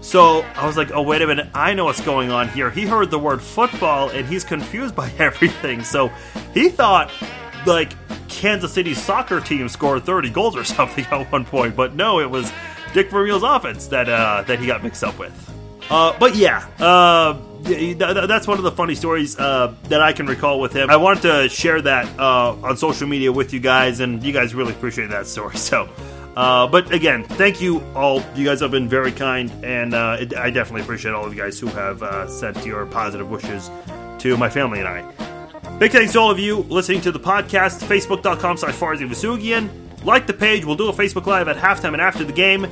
so 0.00 0.40
I 0.54 0.66
was 0.66 0.78
like, 0.78 0.90
oh 0.90 1.02
wait 1.02 1.20
a 1.20 1.26
minute, 1.26 1.48
I 1.52 1.74
know 1.74 1.84
what's 1.84 2.00
going 2.00 2.30
on 2.30 2.48
here. 2.48 2.70
He 2.70 2.86
heard 2.86 3.10
the 3.10 3.18
word 3.18 3.42
football, 3.42 4.08
and 4.08 4.26
he's 4.26 4.42
confused 4.42 4.96
by 4.96 5.10
everything. 5.18 5.84
So 5.84 6.10
he 6.54 6.70
thought 6.70 7.10
like 7.66 7.92
Kansas 8.28 8.72
City 8.72 8.94
soccer 8.94 9.40
team 9.40 9.68
scored 9.68 10.04
30 10.04 10.30
goals 10.30 10.56
or 10.56 10.64
something 10.78 11.04
at 11.06 11.30
one 11.32 11.44
point, 11.44 11.76
but 11.76 11.94
no, 11.94 12.20
it 12.20 12.30
was 12.30 12.52
Dick 12.92 13.10
Vermeil's 13.10 13.42
offense 13.42 13.88
that 13.88 14.08
uh, 14.08 14.42
that 14.46 14.58
he 14.58 14.66
got 14.66 14.82
mixed 14.82 15.04
up 15.04 15.18
with. 15.18 15.32
Uh, 15.90 16.16
but 16.18 16.34
yeah, 16.34 16.66
uh, 16.80 17.34
that's 17.62 18.46
one 18.46 18.58
of 18.58 18.64
the 18.64 18.72
funny 18.72 18.94
stories 18.94 19.38
uh, 19.38 19.74
that 19.84 20.00
I 20.00 20.12
can 20.12 20.26
recall 20.26 20.60
with 20.60 20.72
him. 20.72 20.90
I 20.90 20.96
wanted 20.96 21.22
to 21.22 21.48
share 21.48 21.80
that 21.82 22.18
uh, 22.18 22.56
on 22.62 22.76
social 22.76 23.06
media 23.06 23.30
with 23.30 23.52
you 23.52 23.60
guys, 23.60 24.00
and 24.00 24.22
you 24.22 24.32
guys 24.32 24.54
really 24.54 24.72
appreciate 24.72 25.10
that 25.10 25.26
story. 25.26 25.56
So, 25.66 25.88
uh, 26.36 26.66
but 26.66 26.92
again, 26.92 27.24
thank 27.24 27.60
you 27.60 27.80
all. 27.94 28.22
You 28.34 28.44
guys 28.44 28.60
have 28.60 28.70
been 28.70 28.88
very 28.88 29.12
kind, 29.12 29.50
and 29.64 29.94
it, 30.20 30.36
I 30.36 30.50
definitely 30.50 30.82
appreciate 30.82 31.14
all 31.14 31.24
of 31.24 31.34
you 31.34 31.40
guys 31.40 31.58
who 31.58 31.68
have 31.68 32.30
sent 32.30 32.64
your 32.66 32.86
positive 32.86 33.30
wishes 33.30 33.70
to 34.18 34.36
my 34.36 34.48
family 34.48 34.80
and 34.80 34.88
I. 34.88 35.25
Big 35.78 35.92
thanks 35.92 36.14
to 36.14 36.18
all 36.18 36.30
of 36.30 36.38
you 36.38 36.60
listening 36.70 37.02
to 37.02 37.12
the 37.12 37.20
podcast, 37.20 37.86
facebook.com 37.86 38.56
slash 38.56 38.74
Vousoughian. 38.76 39.68
Like 40.04 40.26
the 40.26 40.32
page, 40.32 40.64
we'll 40.64 40.76
do 40.76 40.88
a 40.88 40.92
Facebook 40.92 41.26
Live 41.26 41.48
at 41.48 41.56
halftime 41.56 41.92
and 41.92 42.00
after 42.00 42.24
the 42.24 42.32
game. 42.32 42.66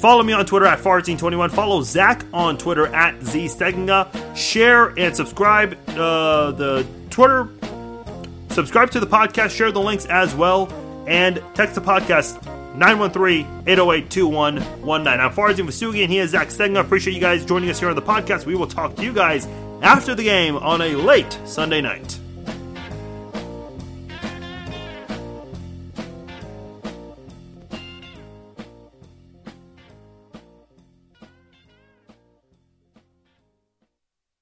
Follow 0.00 0.22
me 0.22 0.34
on 0.34 0.44
Twitter 0.44 0.66
at 0.66 0.80
Farzin21. 0.80 1.50
Follow 1.50 1.80
Zach 1.80 2.26
on 2.34 2.58
Twitter 2.58 2.88
at 2.88 3.18
ZStegenga. 3.20 4.36
Share 4.36 4.88
and 4.98 5.16
subscribe 5.16 5.78
uh, 5.90 6.50
the 6.50 6.86
Twitter. 7.08 7.48
Subscribe 8.50 8.90
to 8.90 9.00
the 9.00 9.06
podcast. 9.06 9.56
Share 9.56 9.72
the 9.72 9.80
links 9.80 10.04
as 10.04 10.34
well. 10.34 10.70
And 11.06 11.42
text 11.54 11.74
the 11.74 11.80
podcast 11.80 12.38
913-808-2119. 12.76 15.06
I'm 15.06 15.32
Farzin 15.32 15.66
Vousoughian. 15.66 16.08
He 16.08 16.18
is 16.18 16.32
Zach 16.32 16.48
Stegenga. 16.48 16.80
Appreciate 16.80 17.14
you 17.14 17.20
guys 17.20 17.46
joining 17.46 17.70
us 17.70 17.80
here 17.80 17.88
on 17.88 17.96
the 17.96 18.02
podcast. 18.02 18.44
We 18.44 18.56
will 18.56 18.66
talk 18.66 18.94
to 18.96 19.02
you 19.02 19.14
guys 19.14 19.46
after 19.80 20.14
the 20.14 20.24
game 20.24 20.56
on 20.56 20.82
a 20.82 20.96
late 20.96 21.38
Sunday 21.46 21.80
night. 21.80 22.18